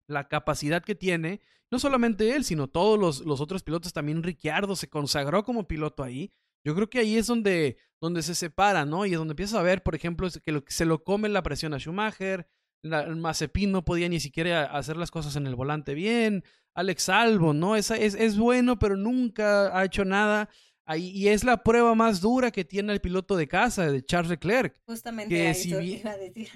la 0.07 0.27
capacidad 0.27 0.83
que 0.83 0.95
tiene, 0.95 1.41
no 1.71 1.79
solamente 1.79 2.35
él, 2.35 2.43
sino 2.43 2.67
todos 2.67 2.99
los, 2.99 3.25
los 3.25 3.41
otros 3.41 3.63
pilotos, 3.63 3.93
también 3.93 4.21
Ricciardo 4.21 4.75
se 4.75 4.89
consagró 4.89 5.43
como 5.43 5.67
piloto 5.67 6.03
ahí. 6.03 6.31
Yo 6.63 6.75
creo 6.75 6.89
que 6.89 6.99
ahí 6.99 7.17
es 7.17 7.27
donde, 7.27 7.77
donde 7.99 8.21
se 8.21 8.35
separa, 8.35 8.85
¿no? 8.85 9.05
Y 9.05 9.13
es 9.13 9.17
donde 9.17 9.31
empiezas 9.31 9.59
a 9.59 9.63
ver, 9.63 9.81
por 9.81 9.95
ejemplo, 9.95 10.27
que 10.29 10.61
se 10.67 10.85
lo 10.85 11.03
come 11.03 11.29
la 11.29 11.43
presión 11.43 11.73
a 11.73 11.79
Schumacher, 11.79 12.47
el 12.83 13.15
Mazepin 13.15 13.71
no 13.71 13.85
podía 13.85 14.09
ni 14.09 14.19
siquiera 14.19 14.65
hacer 14.65 14.97
las 14.97 15.09
cosas 15.09 15.35
en 15.35 15.47
el 15.47 15.55
volante 15.55 15.93
bien, 15.93 16.43
Alex 16.75 17.09
Albon, 17.09 17.59
¿no? 17.59 17.75
Es, 17.75 17.91
es, 17.91 18.13
es 18.13 18.37
bueno, 18.37 18.77
pero 18.77 18.97
nunca 18.97 19.77
ha 19.77 19.85
hecho 19.85 20.05
nada 20.05 20.49
y 20.97 21.27
es 21.29 21.43
la 21.43 21.63
prueba 21.63 21.95
más 21.95 22.19
dura 22.19 22.51
que 22.51 22.65
tiene 22.65 22.91
el 22.93 23.01
piloto 23.01 23.37
de 23.37 23.47
casa, 23.47 23.89
de 23.89 24.03
Charles 24.03 24.29
Leclerc. 24.29 24.75
Justamente 24.85 25.33
que 25.33 25.53
si 25.53 25.69
iba 25.69 26.11
a 26.11 26.17
decir. 26.17 26.49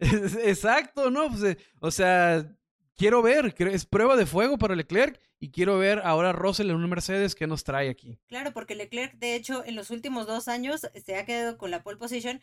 Exacto, 0.44 1.10
¿no? 1.10 1.28
Pues, 1.28 1.42
eh, 1.42 1.58
o 1.80 1.90
sea, 1.90 2.46
quiero 2.94 3.22
ver, 3.22 3.54
es 3.58 3.86
prueba 3.86 4.16
de 4.16 4.26
fuego 4.26 4.58
para 4.58 4.74
Leclerc 4.74 5.20
y 5.38 5.50
quiero 5.50 5.78
ver 5.78 6.00
ahora 6.04 6.32
Russell 6.32 6.70
en 6.70 6.76
un 6.76 6.90
Mercedes 6.90 7.34
que 7.34 7.46
nos 7.46 7.64
trae 7.64 7.88
aquí. 7.88 8.18
Claro, 8.26 8.52
porque 8.52 8.74
Leclerc, 8.74 9.14
de 9.14 9.34
hecho, 9.34 9.64
en 9.64 9.76
los 9.76 9.90
últimos 9.90 10.26
dos 10.26 10.48
años 10.48 10.86
se 11.04 11.16
ha 11.16 11.24
quedado 11.24 11.58
con 11.58 11.70
la 11.70 11.82
pole 11.82 11.98
position. 11.98 12.42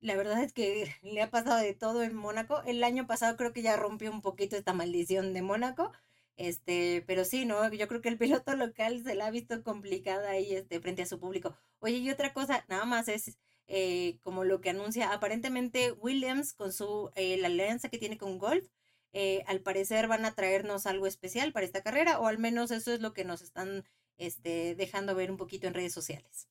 La 0.00 0.16
verdad 0.16 0.42
es 0.42 0.52
que 0.52 0.94
le 1.02 1.22
ha 1.22 1.30
pasado 1.30 1.58
de 1.58 1.74
todo 1.74 2.02
en 2.02 2.14
Mónaco. 2.14 2.62
El 2.66 2.82
año 2.82 3.06
pasado 3.06 3.36
creo 3.36 3.52
que 3.52 3.62
ya 3.62 3.76
rompió 3.76 4.10
un 4.10 4.22
poquito 4.22 4.56
esta 4.56 4.72
maldición 4.72 5.34
de 5.34 5.42
Mónaco 5.42 5.92
este, 6.36 7.04
pero 7.06 7.24
sí, 7.24 7.44
¿no? 7.44 7.72
Yo 7.72 7.88
creo 7.88 8.00
que 8.00 8.08
el 8.08 8.18
piloto 8.18 8.56
local 8.56 9.02
se 9.04 9.14
la 9.14 9.26
ha 9.26 9.30
visto 9.30 9.62
complicada 9.62 10.30
ahí 10.30 10.54
este, 10.54 10.80
frente 10.80 11.02
a 11.02 11.06
su 11.06 11.20
público. 11.20 11.56
Oye, 11.78 11.98
y 11.98 12.10
otra 12.10 12.32
cosa, 12.32 12.64
nada 12.68 12.84
más 12.84 13.08
es 13.08 13.36
eh, 13.66 14.18
como 14.22 14.44
lo 14.44 14.60
que 14.60 14.70
anuncia, 14.70 15.12
aparentemente 15.12 15.92
Williams 15.92 16.52
con 16.52 16.72
su, 16.72 17.10
eh, 17.14 17.36
la 17.38 17.46
alianza 17.46 17.88
que 17.88 17.98
tiene 17.98 18.18
con 18.18 18.38
Golf, 18.38 18.66
eh, 19.12 19.44
al 19.46 19.60
parecer 19.60 20.08
van 20.08 20.24
a 20.24 20.34
traernos 20.34 20.86
algo 20.86 21.06
especial 21.06 21.52
para 21.52 21.64
esta 21.64 21.82
carrera, 21.82 22.18
o 22.18 22.26
al 22.26 22.38
menos 22.38 22.70
eso 22.72 22.92
es 22.92 23.00
lo 23.00 23.12
que 23.12 23.24
nos 23.24 23.42
están 23.42 23.84
este, 24.18 24.74
dejando 24.74 25.14
ver 25.14 25.30
un 25.30 25.36
poquito 25.36 25.66
en 25.66 25.74
redes 25.74 25.92
sociales. 25.92 26.48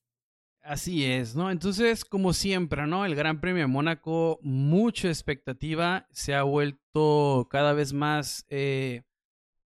Así 0.62 1.04
es, 1.04 1.36
¿no? 1.36 1.50
Entonces, 1.50 2.06
como 2.06 2.32
siempre, 2.32 2.86
¿no? 2.86 3.04
El 3.04 3.14
Gran 3.14 3.38
Premio 3.38 3.64
de 3.64 3.66
Mónaco, 3.66 4.38
mucha 4.40 5.08
expectativa, 5.08 6.08
se 6.10 6.34
ha 6.34 6.42
vuelto 6.42 7.48
cada 7.50 7.74
vez 7.74 7.92
más 7.92 8.46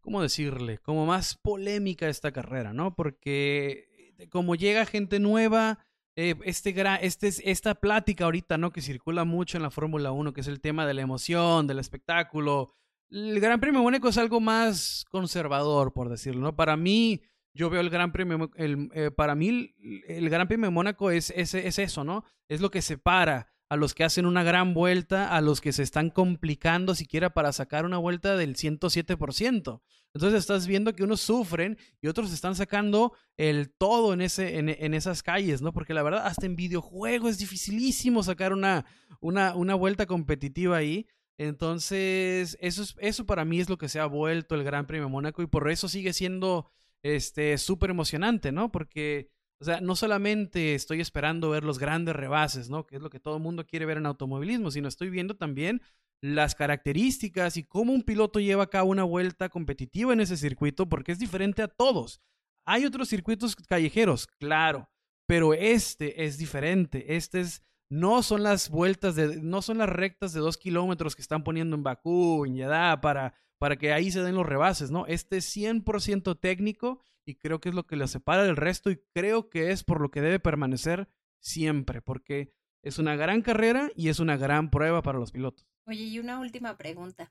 ¿cómo 0.00 0.22
decirle? 0.22 0.78
Como 0.78 1.06
más 1.06 1.36
polémica 1.36 2.08
esta 2.08 2.32
carrera, 2.32 2.72
¿no? 2.72 2.94
Porque 2.94 4.14
eh, 4.18 4.28
como 4.28 4.54
llega 4.54 4.86
gente 4.86 5.20
nueva, 5.20 5.84
eh, 6.16 6.34
este, 6.44 6.74
este, 7.02 7.50
esta 7.50 7.74
plática 7.76 8.24
ahorita, 8.24 8.58
¿no? 8.58 8.72
Que 8.72 8.80
circula 8.80 9.24
mucho 9.24 9.56
en 9.56 9.62
la 9.62 9.70
Fórmula 9.70 10.12
1, 10.12 10.32
que 10.32 10.40
es 10.40 10.48
el 10.48 10.60
tema 10.60 10.86
de 10.86 10.94
la 10.94 11.02
emoción, 11.02 11.66
del 11.66 11.78
espectáculo. 11.78 12.74
El 13.10 13.40
Gran 13.40 13.60
Premio 13.60 13.82
Mónaco 13.82 14.08
es 14.08 14.18
algo 14.18 14.40
más 14.40 15.04
conservador, 15.10 15.92
por 15.92 16.08
decirlo, 16.08 16.40
¿no? 16.40 16.56
Para 16.56 16.76
mí, 16.76 17.22
yo 17.54 17.70
veo 17.70 17.80
el 17.80 17.90
Gran 17.90 18.12
Premio, 18.12 18.50
eh, 18.56 19.10
para 19.10 19.34
mí, 19.34 19.74
el 20.08 20.28
Gran 20.30 20.48
Premio 20.48 20.70
Mónaco 20.70 21.10
es 21.10 21.30
eso, 21.30 22.04
¿no? 22.04 22.24
Es 22.48 22.60
lo 22.60 22.70
que 22.70 22.82
separa 22.82 23.48
a 23.68 23.76
los 23.76 23.94
que 23.94 24.04
hacen 24.04 24.24
una 24.24 24.42
gran 24.42 24.72
vuelta, 24.72 25.34
a 25.34 25.40
los 25.40 25.60
que 25.60 25.72
se 25.72 25.82
están 25.82 26.10
complicando 26.10 26.94
siquiera 26.94 27.30
para 27.34 27.52
sacar 27.52 27.84
una 27.84 27.98
vuelta 27.98 28.36
del 28.36 28.56
107%. 28.56 29.80
Entonces 30.14 30.40
estás 30.40 30.66
viendo 30.66 30.94
que 30.94 31.04
unos 31.04 31.20
sufren 31.20 31.76
y 32.00 32.08
otros 32.08 32.32
están 32.32 32.54
sacando 32.56 33.12
el 33.36 33.70
todo 33.70 34.14
en, 34.14 34.22
ese, 34.22 34.58
en, 34.58 34.94
esas 34.94 35.22
calles, 35.22 35.60
¿no? 35.60 35.72
Porque 35.72 35.92
la 35.92 36.02
verdad, 36.02 36.26
hasta 36.26 36.46
en 36.46 36.56
videojuegos 36.56 37.32
es 37.32 37.38
dificilísimo 37.38 38.22
sacar 38.22 38.54
una, 38.54 38.86
una, 39.20 39.54
una 39.54 39.74
vuelta 39.74 40.06
competitiva 40.06 40.78
ahí. 40.78 41.06
Entonces, 41.36 42.56
eso, 42.60 42.82
es, 42.82 42.96
eso 42.98 43.26
para 43.26 43.44
mí 43.44 43.60
es 43.60 43.68
lo 43.68 43.76
que 43.76 43.88
se 43.88 44.00
ha 44.00 44.06
vuelto 44.06 44.54
el 44.54 44.64
Gran 44.64 44.86
Premio 44.86 45.08
Mónaco 45.08 45.42
y 45.42 45.46
por 45.46 45.70
eso 45.70 45.88
sigue 45.88 46.12
siendo 46.12 46.70
este 47.02 47.58
súper 47.58 47.90
emocionante, 47.90 48.50
¿no? 48.50 48.72
Porque 48.72 49.30
o 49.60 49.64
sea, 49.64 49.80
no 49.80 49.96
solamente 49.96 50.74
estoy 50.74 51.00
esperando 51.00 51.50
ver 51.50 51.64
los 51.64 51.78
grandes 51.78 52.14
rebases, 52.14 52.70
¿no? 52.70 52.86
Que 52.86 52.96
es 52.96 53.02
lo 53.02 53.10
que 53.10 53.18
todo 53.18 53.36
el 53.36 53.42
mundo 53.42 53.66
quiere 53.66 53.86
ver 53.86 53.96
en 53.96 54.06
automovilismo, 54.06 54.70
sino 54.70 54.86
estoy 54.86 55.10
viendo 55.10 55.36
también 55.36 55.82
las 56.20 56.54
características 56.54 57.56
y 57.56 57.64
cómo 57.64 57.92
un 57.92 58.02
piloto 58.02 58.40
lleva 58.40 58.64
a 58.64 58.70
cabo 58.70 58.90
una 58.90 59.04
vuelta 59.04 59.48
competitiva 59.48 60.12
en 60.12 60.20
ese 60.20 60.36
circuito, 60.36 60.88
porque 60.88 61.12
es 61.12 61.18
diferente 61.18 61.62
a 61.62 61.68
todos. 61.68 62.20
Hay 62.66 62.84
otros 62.84 63.08
circuitos 63.08 63.56
callejeros, 63.56 64.26
claro, 64.26 64.88
pero 65.26 65.54
este 65.54 66.24
es 66.24 66.38
diferente. 66.38 67.16
Este 67.16 67.40
es, 67.40 67.62
no 67.90 68.22
son 68.22 68.42
las 68.44 68.68
vueltas 68.68 69.16
de, 69.16 69.40
no 69.40 69.62
son 69.62 69.78
las 69.78 69.88
rectas 69.88 70.32
de 70.32 70.40
dos 70.40 70.56
kilómetros 70.56 71.16
que 71.16 71.22
están 71.22 71.42
poniendo 71.42 71.76
en 71.76 71.82
Bakú, 71.82 72.44
en 72.44 72.56
Yadá, 72.56 73.00
para, 73.00 73.34
para 73.58 73.76
que 73.76 73.92
ahí 73.92 74.10
se 74.10 74.22
den 74.22 74.34
los 74.34 74.46
rebases, 74.46 74.90
¿no? 74.90 75.06
Este 75.06 75.38
es 75.38 75.56
100% 75.56 76.38
técnico 76.38 77.00
y 77.28 77.34
creo 77.34 77.60
que 77.60 77.68
es 77.68 77.74
lo 77.74 77.86
que 77.86 77.96
le 77.96 78.08
separa 78.08 78.42
del 78.42 78.56
resto 78.56 78.90
y 78.90 79.02
creo 79.12 79.50
que 79.50 79.70
es 79.70 79.84
por 79.84 80.00
lo 80.00 80.10
que 80.10 80.22
debe 80.22 80.40
permanecer 80.40 81.10
siempre, 81.40 82.00
porque 82.00 82.54
es 82.82 82.98
una 82.98 83.16
gran 83.16 83.42
carrera 83.42 83.90
y 83.94 84.08
es 84.08 84.18
una 84.18 84.38
gran 84.38 84.70
prueba 84.70 85.02
para 85.02 85.18
los 85.18 85.30
pilotos. 85.30 85.68
Oye, 85.86 86.04
y 86.04 86.18
una 86.18 86.40
última 86.40 86.78
pregunta. 86.78 87.30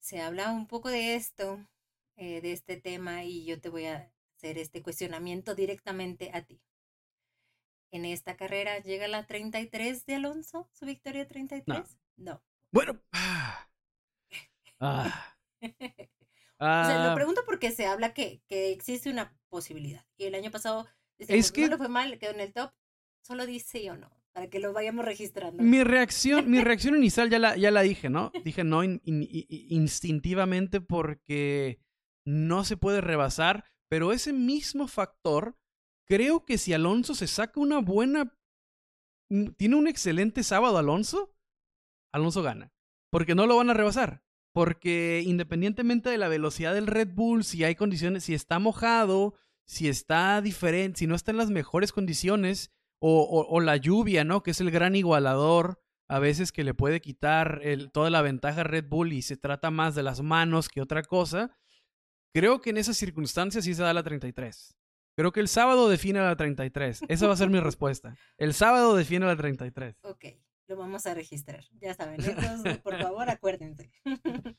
Se 0.00 0.20
habla 0.20 0.50
un 0.50 0.66
poco 0.66 0.88
de 0.88 1.14
esto, 1.14 1.64
eh, 2.16 2.40
de 2.40 2.50
este 2.50 2.76
tema, 2.76 3.22
y 3.22 3.44
yo 3.44 3.60
te 3.60 3.68
voy 3.68 3.86
a 3.86 4.12
hacer 4.36 4.58
este 4.58 4.82
cuestionamiento 4.82 5.54
directamente 5.54 6.32
a 6.34 6.42
ti. 6.42 6.60
En 7.92 8.06
esta 8.06 8.36
carrera 8.36 8.80
llega 8.80 9.06
la 9.06 9.28
33 9.28 10.06
de 10.06 10.14
Alonso, 10.16 10.68
su 10.72 10.86
victoria 10.86 11.28
33? 11.28 12.00
No. 12.16 12.42
Bueno. 12.72 13.00
Ah. 14.82 15.36
O 16.60 16.64
sea, 16.64 17.04
lo 17.04 17.12
ah. 17.12 17.14
pregunto 17.14 17.40
porque 17.46 17.70
se 17.70 17.86
habla 17.86 18.12
que, 18.12 18.42
que 18.46 18.70
existe 18.70 19.08
una 19.10 19.34
posibilidad. 19.48 20.04
Y 20.18 20.24
el 20.24 20.34
año 20.34 20.50
pasado, 20.50 20.86
es 21.18 21.52
que 21.52 21.62
no 21.62 21.68
le 21.68 21.76
fue 21.78 21.88
mal, 21.88 22.18
quedó 22.18 22.32
en 22.32 22.40
el 22.40 22.52
top. 22.52 22.70
Solo 23.22 23.46
dice 23.46 23.78
sí 23.80 23.88
o 23.88 23.96
no, 23.96 24.10
para 24.32 24.50
que 24.50 24.60
lo 24.60 24.74
vayamos 24.74 25.06
registrando. 25.06 25.62
Mi 25.62 25.82
reacción, 25.84 26.50
mi 26.50 26.60
reacción 26.60 26.96
inicial 26.96 27.30
ya 27.30 27.38
la, 27.38 27.56
ya 27.56 27.70
la 27.70 27.80
dije, 27.80 28.10
¿no? 28.10 28.30
Dije 28.44 28.62
no 28.64 28.84
instintivamente 28.84 30.82
porque 30.82 31.80
no 32.26 32.64
se 32.64 32.76
puede 32.76 33.00
rebasar, 33.00 33.64
pero 33.88 34.12
ese 34.12 34.34
mismo 34.34 34.86
factor, 34.86 35.56
creo 36.06 36.44
que 36.44 36.58
si 36.58 36.74
Alonso 36.74 37.14
se 37.14 37.26
saca 37.26 37.58
una 37.58 37.78
buena... 37.78 38.36
Tiene 39.56 39.76
un 39.76 39.86
excelente 39.86 40.42
sábado 40.42 40.76
Alonso, 40.76 41.34
Alonso 42.12 42.42
gana. 42.42 42.72
Porque 43.10 43.34
no 43.34 43.46
lo 43.46 43.56
van 43.56 43.70
a 43.70 43.74
rebasar. 43.74 44.22
Porque 44.52 45.22
independientemente 45.24 46.10
de 46.10 46.18
la 46.18 46.28
velocidad 46.28 46.74
del 46.74 46.86
Red 46.86 47.10
Bull, 47.14 47.44
si 47.44 47.64
hay 47.64 47.74
condiciones, 47.74 48.24
si 48.24 48.34
está 48.34 48.58
mojado, 48.58 49.34
si 49.66 49.88
está 49.88 50.40
diferente, 50.40 50.98
si 50.98 51.06
no 51.06 51.14
está 51.14 51.30
en 51.30 51.36
las 51.36 51.50
mejores 51.50 51.92
condiciones, 51.92 52.70
o, 53.00 53.60
la 53.60 53.76
lluvia, 53.76 54.24
¿no? 54.24 54.42
Que 54.42 54.50
es 54.50 54.60
el 54.60 54.70
gran 54.70 54.94
igualador 54.94 55.80
a 56.08 56.18
veces 56.18 56.52
que 56.52 56.64
le 56.64 56.74
puede 56.74 57.00
quitar 57.00 57.62
toda 57.92 58.10
la 58.10 58.20
ventaja 58.20 58.60
a 58.60 58.64
Red 58.64 58.86
Bull 58.88 59.12
y 59.12 59.22
se 59.22 59.36
trata 59.36 59.70
más 59.70 59.94
de 59.94 60.02
las 60.02 60.20
manos 60.20 60.68
que 60.68 60.82
otra 60.82 61.02
cosa. 61.02 61.56
Creo 62.34 62.60
que 62.60 62.70
en 62.70 62.76
esas 62.76 62.96
circunstancias 62.96 63.64
sí 63.64 63.74
se 63.74 63.82
da 63.82 63.94
la 63.94 64.02
33. 64.02 64.76
Creo 65.16 65.32
que 65.32 65.40
el 65.40 65.48
sábado 65.48 65.88
define 65.88 66.20
la 66.20 66.36
33. 66.36 67.02
Esa 67.08 67.26
va 67.26 67.34
a 67.34 67.36
ser 67.36 67.50
mi 67.50 67.60
respuesta. 67.60 68.16
El 68.38 68.54
sábado 68.54 68.94
define 68.96 69.26
la 69.26 69.36
33. 69.36 69.96
Ok, 70.02 70.24
lo 70.70 70.76
vamos 70.76 71.04
a 71.06 71.14
registrar. 71.14 71.64
Ya 71.80 71.92
saben, 71.94 72.20
entonces, 72.64 72.78
por 72.78 72.96
favor, 72.96 73.28
acuérdense. 73.28 73.90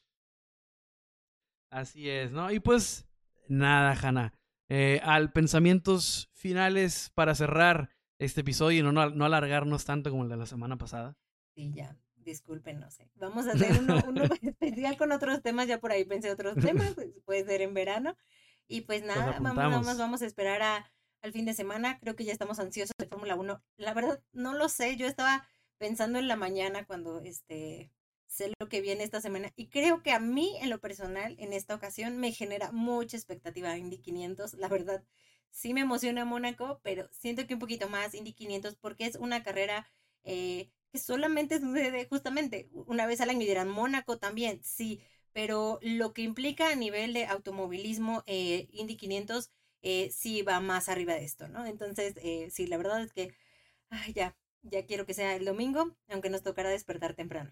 Así 1.71 2.09
es, 2.09 2.33
¿no? 2.33 2.51
Y 2.51 2.59
pues, 2.59 3.07
nada, 3.47 3.93
Hanna. 3.93 4.33
Eh, 4.67 4.99
al 5.03 5.31
pensamientos 5.31 6.29
finales 6.33 7.11
para 7.15 7.33
cerrar 7.33 7.89
este 8.19 8.41
episodio 8.41 8.79
y 8.79 8.83
no, 8.83 8.91
no, 8.91 9.25
alargarnos 9.25 9.85
tanto 9.85 10.11
como 10.11 10.23
el 10.23 10.29
de 10.29 10.37
la 10.37 10.45
semana 10.45 10.77
pasada. 10.77 11.17
Sí, 11.55 11.71
ya, 11.73 11.97
disculpen, 12.17 12.79
no 12.79 12.91
sé. 12.91 13.09
Vamos 13.15 13.47
a 13.47 13.51
hacer 13.53 13.79
uno, 13.79 14.01
uno 14.07 14.23
especial 14.41 14.97
con 14.97 15.13
otros 15.13 15.41
temas, 15.41 15.67
ya 15.67 15.79
por 15.79 15.91
ahí 15.91 16.03
pensé 16.03 16.29
otros 16.29 16.55
temas, 16.55 16.93
pues, 16.93 17.09
puede 17.25 17.45
ser 17.45 17.61
en 17.61 17.73
verano. 17.73 18.17
Y 18.67 18.81
pues 18.81 19.03
nada, 19.03 19.37
vamos, 19.39 19.97
vamos 19.97 20.21
a 20.21 20.25
esperar 20.25 20.61
a, 20.61 20.91
al 21.21 21.31
fin 21.31 21.45
de 21.45 21.53
semana. 21.53 21.99
Creo 21.99 22.15
que 22.15 22.25
ya 22.25 22.33
estamos 22.33 22.59
ansiosos 22.59 22.93
de 22.97 23.07
Fórmula 23.07 23.35
1. 23.35 23.61
La 23.77 23.93
verdad, 23.93 24.21
no 24.31 24.53
lo 24.53 24.69
sé. 24.69 24.95
Yo 24.95 25.07
estaba 25.07 25.45
pensando 25.81 26.19
en 26.19 26.27
la 26.27 26.35
mañana 26.35 26.85
cuando 26.85 27.21
este 27.21 27.91
sé 28.27 28.53
lo 28.59 28.69
que 28.69 28.81
viene 28.81 29.03
esta 29.03 29.19
semana 29.19 29.51
y 29.55 29.67
creo 29.67 30.03
que 30.03 30.11
a 30.11 30.19
mí 30.19 30.55
en 30.61 30.69
lo 30.69 30.79
personal 30.79 31.35
en 31.39 31.53
esta 31.53 31.73
ocasión 31.73 32.17
me 32.17 32.31
genera 32.31 32.71
mucha 32.71 33.17
expectativa 33.17 33.75
Indy 33.75 33.97
500, 33.97 34.53
la 34.53 34.67
verdad 34.67 35.03
sí 35.49 35.73
me 35.73 35.81
emociona 35.81 36.23
Mónaco, 36.23 36.79
pero 36.83 37.09
siento 37.11 37.47
que 37.47 37.55
un 37.55 37.59
poquito 37.59 37.89
más 37.89 38.13
Indy 38.13 38.33
500 38.33 38.75
porque 38.75 39.07
es 39.07 39.15
una 39.15 39.41
carrera 39.41 39.89
eh, 40.23 40.69
que 40.91 40.99
solamente 40.99 41.59
sucede 41.59 42.05
justamente 42.07 42.69
una 42.73 43.07
vez 43.07 43.19
al 43.19 43.31
año 43.31 43.41
y 43.41 43.47
dirán 43.47 43.67
Mónaco 43.67 44.19
también, 44.19 44.63
sí, 44.63 45.01
pero 45.33 45.79
lo 45.81 46.13
que 46.13 46.21
implica 46.21 46.69
a 46.69 46.75
nivel 46.75 47.11
de 47.13 47.25
automovilismo 47.25 48.21
eh, 48.27 48.67
Indy 48.71 48.97
500 48.97 49.49
eh, 49.81 50.11
sí 50.11 50.43
va 50.43 50.59
más 50.59 50.89
arriba 50.89 51.15
de 51.15 51.23
esto, 51.25 51.47
¿no? 51.47 51.65
Entonces, 51.65 52.13
sí, 52.53 52.67
la 52.67 52.77
verdad 52.77 53.01
es 53.01 53.13
que 53.13 53.33
ya, 54.13 54.35
ya 54.63 54.85
quiero 54.85 55.05
que 55.05 55.13
sea 55.13 55.35
el 55.35 55.45
domingo, 55.45 55.95
aunque 56.09 56.29
nos 56.29 56.43
tocará 56.43 56.69
despertar 56.69 57.13
temprano. 57.13 57.51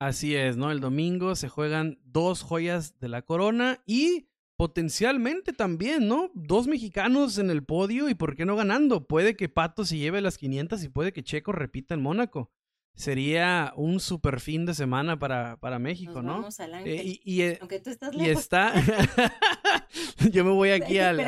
Así 0.00 0.34
es, 0.34 0.56
¿no? 0.56 0.70
El 0.70 0.80
domingo 0.80 1.34
se 1.36 1.48
juegan 1.48 2.00
dos 2.04 2.42
joyas 2.42 2.98
de 3.00 3.08
la 3.08 3.22
corona 3.22 3.82
y 3.86 4.30
potencialmente 4.56 5.52
también, 5.52 6.08
¿no? 6.08 6.30
Dos 6.34 6.66
mexicanos 6.66 7.38
en 7.38 7.50
el 7.50 7.64
podio 7.64 8.08
y 8.08 8.14
¿por 8.14 8.34
qué 8.34 8.46
no 8.46 8.56
ganando? 8.56 9.06
Puede 9.06 9.36
que 9.36 9.50
Pato 9.50 9.84
se 9.84 9.98
lleve 9.98 10.22
las 10.22 10.38
500 10.38 10.82
y 10.84 10.88
puede 10.88 11.12
que 11.12 11.22
Checo 11.22 11.52
repita 11.52 11.94
en 11.94 12.02
Mónaco. 12.02 12.50
Sería 13.00 13.72
un 13.76 13.98
super 13.98 14.40
fin 14.40 14.66
de 14.66 14.74
semana 14.74 15.18
para, 15.18 15.56
para 15.56 15.78
México, 15.78 16.20
¿no? 16.20 16.34
Vamos 16.34 16.60
al 16.60 16.86
eh, 16.86 17.02
y, 17.02 17.20
y, 17.24 17.42
eh, 17.42 17.56
Aunque 17.62 17.80
tú 17.80 17.88
estás 17.88 18.14
lejos. 18.14 18.28
Y 18.28 18.30
está. 18.30 18.74
Yo 20.30 20.44
me 20.44 20.50
voy 20.50 20.70
aquí 20.72 20.98
al, 20.98 21.18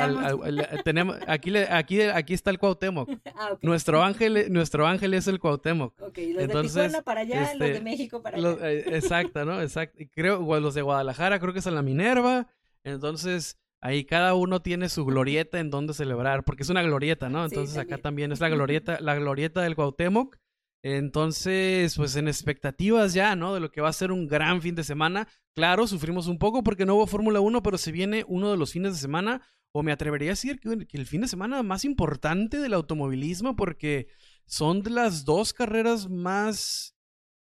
tenemos 0.83 1.17
aquí 1.25 1.57
aquí 1.57 2.01
aquí 2.01 2.33
está 2.35 2.51
el 2.51 2.59
Cuauhtémoc. 2.59 3.09
Ah, 3.35 3.57
nuestro 3.63 4.03
ángel 4.03 4.53
nuestro 4.53 4.85
ángel 4.85 5.15
es 5.15 5.27
el 5.27 5.39
Cuauhtémoc. 5.39 5.99
Ok, 5.99 6.19
los 6.33 6.43
Entonces, 6.43 6.75
de 6.75 6.81
Tijuana 6.81 7.01
para 7.01 7.21
allá, 7.21 7.41
los 7.53 7.59
de 7.59 7.71
este, 7.71 7.81
México 7.81 8.21
para 8.21 8.37
allá. 8.37 8.69
Eh, 8.69 8.83
exacto, 8.89 9.43
¿no? 9.43 9.59
Exacto. 9.59 10.03
Creo 10.13 10.59
los 10.59 10.75
de 10.75 10.83
Guadalajara 10.83 11.39
creo 11.39 11.53
que 11.53 11.59
es 11.59 11.65
en 11.65 11.73
la 11.73 11.81
Minerva. 11.81 12.47
Entonces, 12.83 13.57
ahí 13.81 14.05
cada 14.05 14.35
uno 14.35 14.61
tiene 14.61 14.89
su 14.89 15.05
glorieta 15.05 15.59
en 15.59 15.71
donde 15.71 15.95
celebrar, 15.95 16.43
porque 16.43 16.61
es 16.61 16.69
una 16.69 16.83
glorieta, 16.83 17.29
¿no? 17.29 17.43
Entonces 17.45 17.77
acá 17.77 17.97
también 17.97 18.31
es 18.31 18.39
la 18.39 18.49
glorieta, 18.49 18.99
la 18.99 19.15
glorieta 19.15 19.61
del 19.61 19.75
Cuauhtémoc. 19.75 20.37
Entonces, 20.83 21.95
pues 21.95 22.17
en 22.17 22.27
expectativas 22.27 23.13
ya, 23.13 23.37
¿no? 23.37 23.53
De 23.53 23.61
lo 23.61 23.71
que 23.71 23.79
va 23.79 23.87
a 23.87 23.93
ser 23.93 24.11
un 24.11 24.27
gran 24.27 24.61
fin 24.61 24.75
de 24.75 24.83
semana. 24.83 25.29
Claro, 25.55 25.87
sufrimos 25.87 26.27
un 26.27 26.37
poco 26.37 26.61
porque 26.61 26.85
no 26.85 26.95
hubo 26.95 27.07
Fórmula 27.07 27.39
1, 27.39 27.63
pero 27.63 27.77
se 27.77 27.93
viene 27.93 28.25
uno 28.27 28.51
de 28.51 28.57
los 28.57 28.73
fines 28.73 28.93
de 28.93 28.99
semana, 28.99 29.41
o 29.71 29.81
me 29.81 29.93
atrevería 29.93 30.29
a 30.29 30.33
decir 30.33 30.59
que, 30.59 30.85
el 30.91 31.05
fin 31.05 31.21
de 31.21 31.29
semana 31.29 31.63
más 31.63 31.85
importante 31.85 32.59
del 32.59 32.73
automovilismo, 32.73 33.55
porque 33.55 34.07
son 34.45 34.83
de 34.83 34.89
las 34.89 35.23
dos 35.23 35.53
carreras 35.53 36.09
más, 36.09 36.95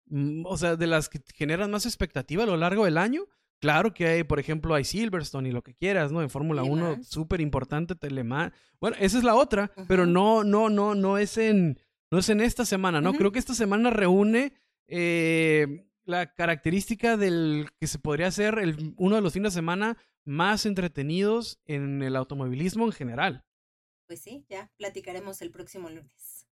mm, 0.07 0.45
o 0.45 0.57
sea, 0.57 0.75
de 0.75 0.87
las 0.87 1.07
que 1.07 1.21
generan 1.33 1.71
más 1.71 1.85
expectativa 1.85 2.43
a 2.43 2.47
lo 2.47 2.57
largo 2.57 2.83
del 2.83 2.97
año. 2.97 3.23
Claro 3.61 3.93
que 3.93 4.05
hay, 4.05 4.23
por 4.23 4.39
ejemplo, 4.39 4.75
hay 4.75 4.83
Silverstone 4.83 5.47
y 5.47 5.51
lo 5.53 5.63
que 5.63 5.75
quieras, 5.75 6.11
¿no? 6.11 6.21
En 6.21 6.29
Fórmula 6.29 6.63
1, 6.63 7.03
súper 7.03 7.39
importante, 7.39 7.95
Telemán. 7.95 8.53
Bueno, 8.81 8.97
esa 8.99 9.17
es 9.17 9.23
la 9.23 9.35
otra, 9.35 9.71
pero 9.87 10.05
no, 10.05 10.43
no, 10.43 10.69
no, 10.69 10.93
no 10.93 11.17
es 11.17 11.37
en 11.37 11.77
no 12.11 12.19
es 12.19 12.29
en 12.29 12.41
esta 12.41 12.65
semana, 12.65 13.01
¿no? 13.01 13.13
Creo 13.13 13.31
que 13.31 13.39
esta 13.39 13.53
semana 13.53 13.89
reúne 13.89 14.53
eh, 14.87 15.85
la 16.05 16.33
característica 16.33 17.17
del 17.17 17.69
que 17.79 17.87
se 17.87 17.99
podría 17.99 18.31
ser 18.31 18.57
el, 18.59 18.93
uno 18.97 19.15
de 19.15 19.21
los 19.21 19.33
fines 19.33 19.53
de 19.53 19.59
semana 19.59 19.97
más 20.25 20.65
entretenidos 20.65 21.61
en 21.65 22.01
el 22.01 22.15
automovilismo 22.15 22.85
en 22.85 22.91
general. 22.91 23.45
Pues 24.07 24.21
sí, 24.21 24.45
ya 24.49 24.71
platicaremos 24.77 25.41
el 25.41 25.51
próximo 25.51 25.89
lunes. 25.89 26.47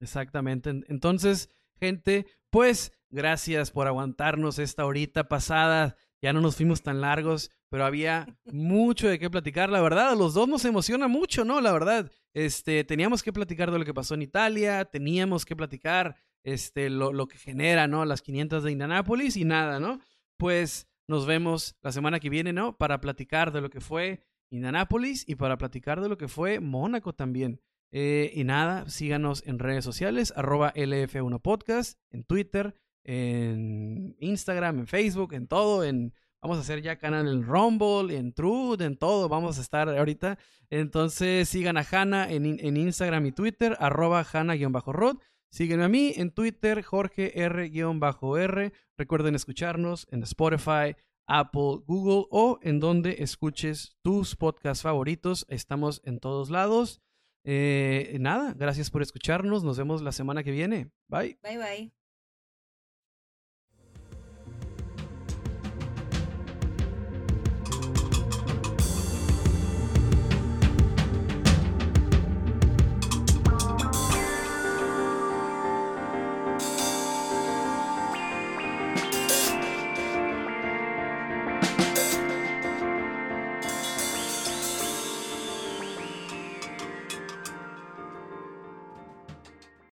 Exactamente. 0.00 0.70
Entonces, 0.88 1.50
gente, 1.78 2.26
pues 2.48 2.92
gracias 3.10 3.70
por 3.70 3.86
aguantarnos 3.86 4.58
esta 4.58 4.86
horita 4.86 5.28
pasada. 5.28 5.96
Ya 6.22 6.32
no 6.32 6.40
nos 6.40 6.56
fuimos 6.56 6.82
tan 6.82 7.02
largos, 7.02 7.50
pero 7.68 7.84
había 7.84 8.38
mucho 8.44 9.08
de 9.08 9.18
qué 9.18 9.28
platicar. 9.28 9.68
La 9.68 9.82
verdad, 9.82 10.10
a 10.10 10.14
los 10.14 10.32
dos 10.32 10.48
nos 10.48 10.64
emociona 10.64 11.06
mucho, 11.06 11.44
¿no? 11.44 11.60
La 11.60 11.72
verdad, 11.72 12.10
este, 12.34 12.84
teníamos 12.84 13.22
que 13.22 13.32
platicar 13.32 13.70
de 13.70 13.78
lo 13.78 13.84
que 13.84 13.94
pasó 13.94 14.14
en 14.14 14.22
Italia, 14.22 14.84
teníamos 14.84 15.44
que 15.44 15.56
platicar 15.56 16.16
este, 16.42 16.90
lo, 16.90 17.12
lo 17.12 17.28
que 17.28 17.38
genera, 17.38 17.86
¿no? 17.86 18.04
Las 18.04 18.22
500 18.22 18.62
de 18.62 18.72
Indianápolis 18.72 19.36
y 19.36 19.44
nada, 19.44 19.80
¿no? 19.80 20.00
Pues 20.36 20.88
nos 21.06 21.26
vemos 21.26 21.76
la 21.82 21.92
semana 21.92 22.20
que 22.20 22.30
viene, 22.30 22.52
¿no? 22.52 22.76
Para 22.76 23.00
platicar 23.00 23.52
de 23.52 23.60
lo 23.60 23.70
que 23.70 23.80
fue 23.80 24.20
Indianápolis 24.50 25.24
y 25.28 25.34
para 25.34 25.58
platicar 25.58 26.00
de 26.00 26.08
lo 26.08 26.16
que 26.16 26.28
fue 26.28 26.60
Mónaco 26.60 27.14
también. 27.14 27.60
Eh, 27.92 28.30
y 28.34 28.44
nada, 28.44 28.88
síganos 28.88 29.42
en 29.46 29.58
redes 29.58 29.84
sociales, 29.84 30.32
arroba 30.36 30.72
LF1Podcast, 30.74 31.98
en 32.10 32.24
Twitter, 32.24 32.74
en 33.04 34.16
Instagram, 34.20 34.80
en 34.80 34.86
Facebook, 34.86 35.32
en 35.34 35.48
todo, 35.48 35.84
en 35.84 36.14
Vamos 36.42 36.56
a 36.56 36.60
hacer 36.60 36.80
ya 36.80 36.96
canal 36.96 37.28
en 37.28 37.44
Rumble, 37.44 38.16
en 38.16 38.32
Truth, 38.32 38.80
en 38.80 38.96
todo. 38.96 39.28
Vamos 39.28 39.58
a 39.58 39.60
estar 39.60 39.88
ahorita. 39.88 40.38
Entonces 40.70 41.48
sigan 41.48 41.76
a 41.76 41.84
Hanna 41.90 42.30
en, 42.30 42.76
Instagram 42.76 43.26
y 43.26 43.32
Twitter, 43.32 43.76
arroba 43.78 44.24
Hanna-Rod. 44.32 45.18
Síguenme 45.50 45.84
a 45.84 45.88
mí 45.88 46.12
en 46.16 46.30
Twitter, 46.30 46.82
Jorge 46.82 47.42
R-R. 47.42 48.72
Recuerden 48.96 49.34
escucharnos 49.34 50.06
en 50.10 50.22
Spotify, 50.22 50.96
Apple, 51.26 51.82
Google 51.86 52.26
o 52.30 52.58
en 52.62 52.80
donde 52.80 53.16
escuches 53.18 53.96
tus 54.02 54.36
podcasts 54.36 54.82
favoritos. 54.82 55.44
Estamos 55.48 56.00
en 56.04 56.20
todos 56.20 56.50
lados. 56.50 57.02
Eh, 57.44 58.16
nada, 58.20 58.54
gracias 58.54 58.90
por 58.90 59.02
escucharnos. 59.02 59.64
Nos 59.64 59.76
vemos 59.76 60.02
la 60.02 60.12
semana 60.12 60.42
que 60.42 60.52
viene. 60.52 60.90
Bye. 61.08 61.38
Bye, 61.42 61.58
bye. 61.58 61.99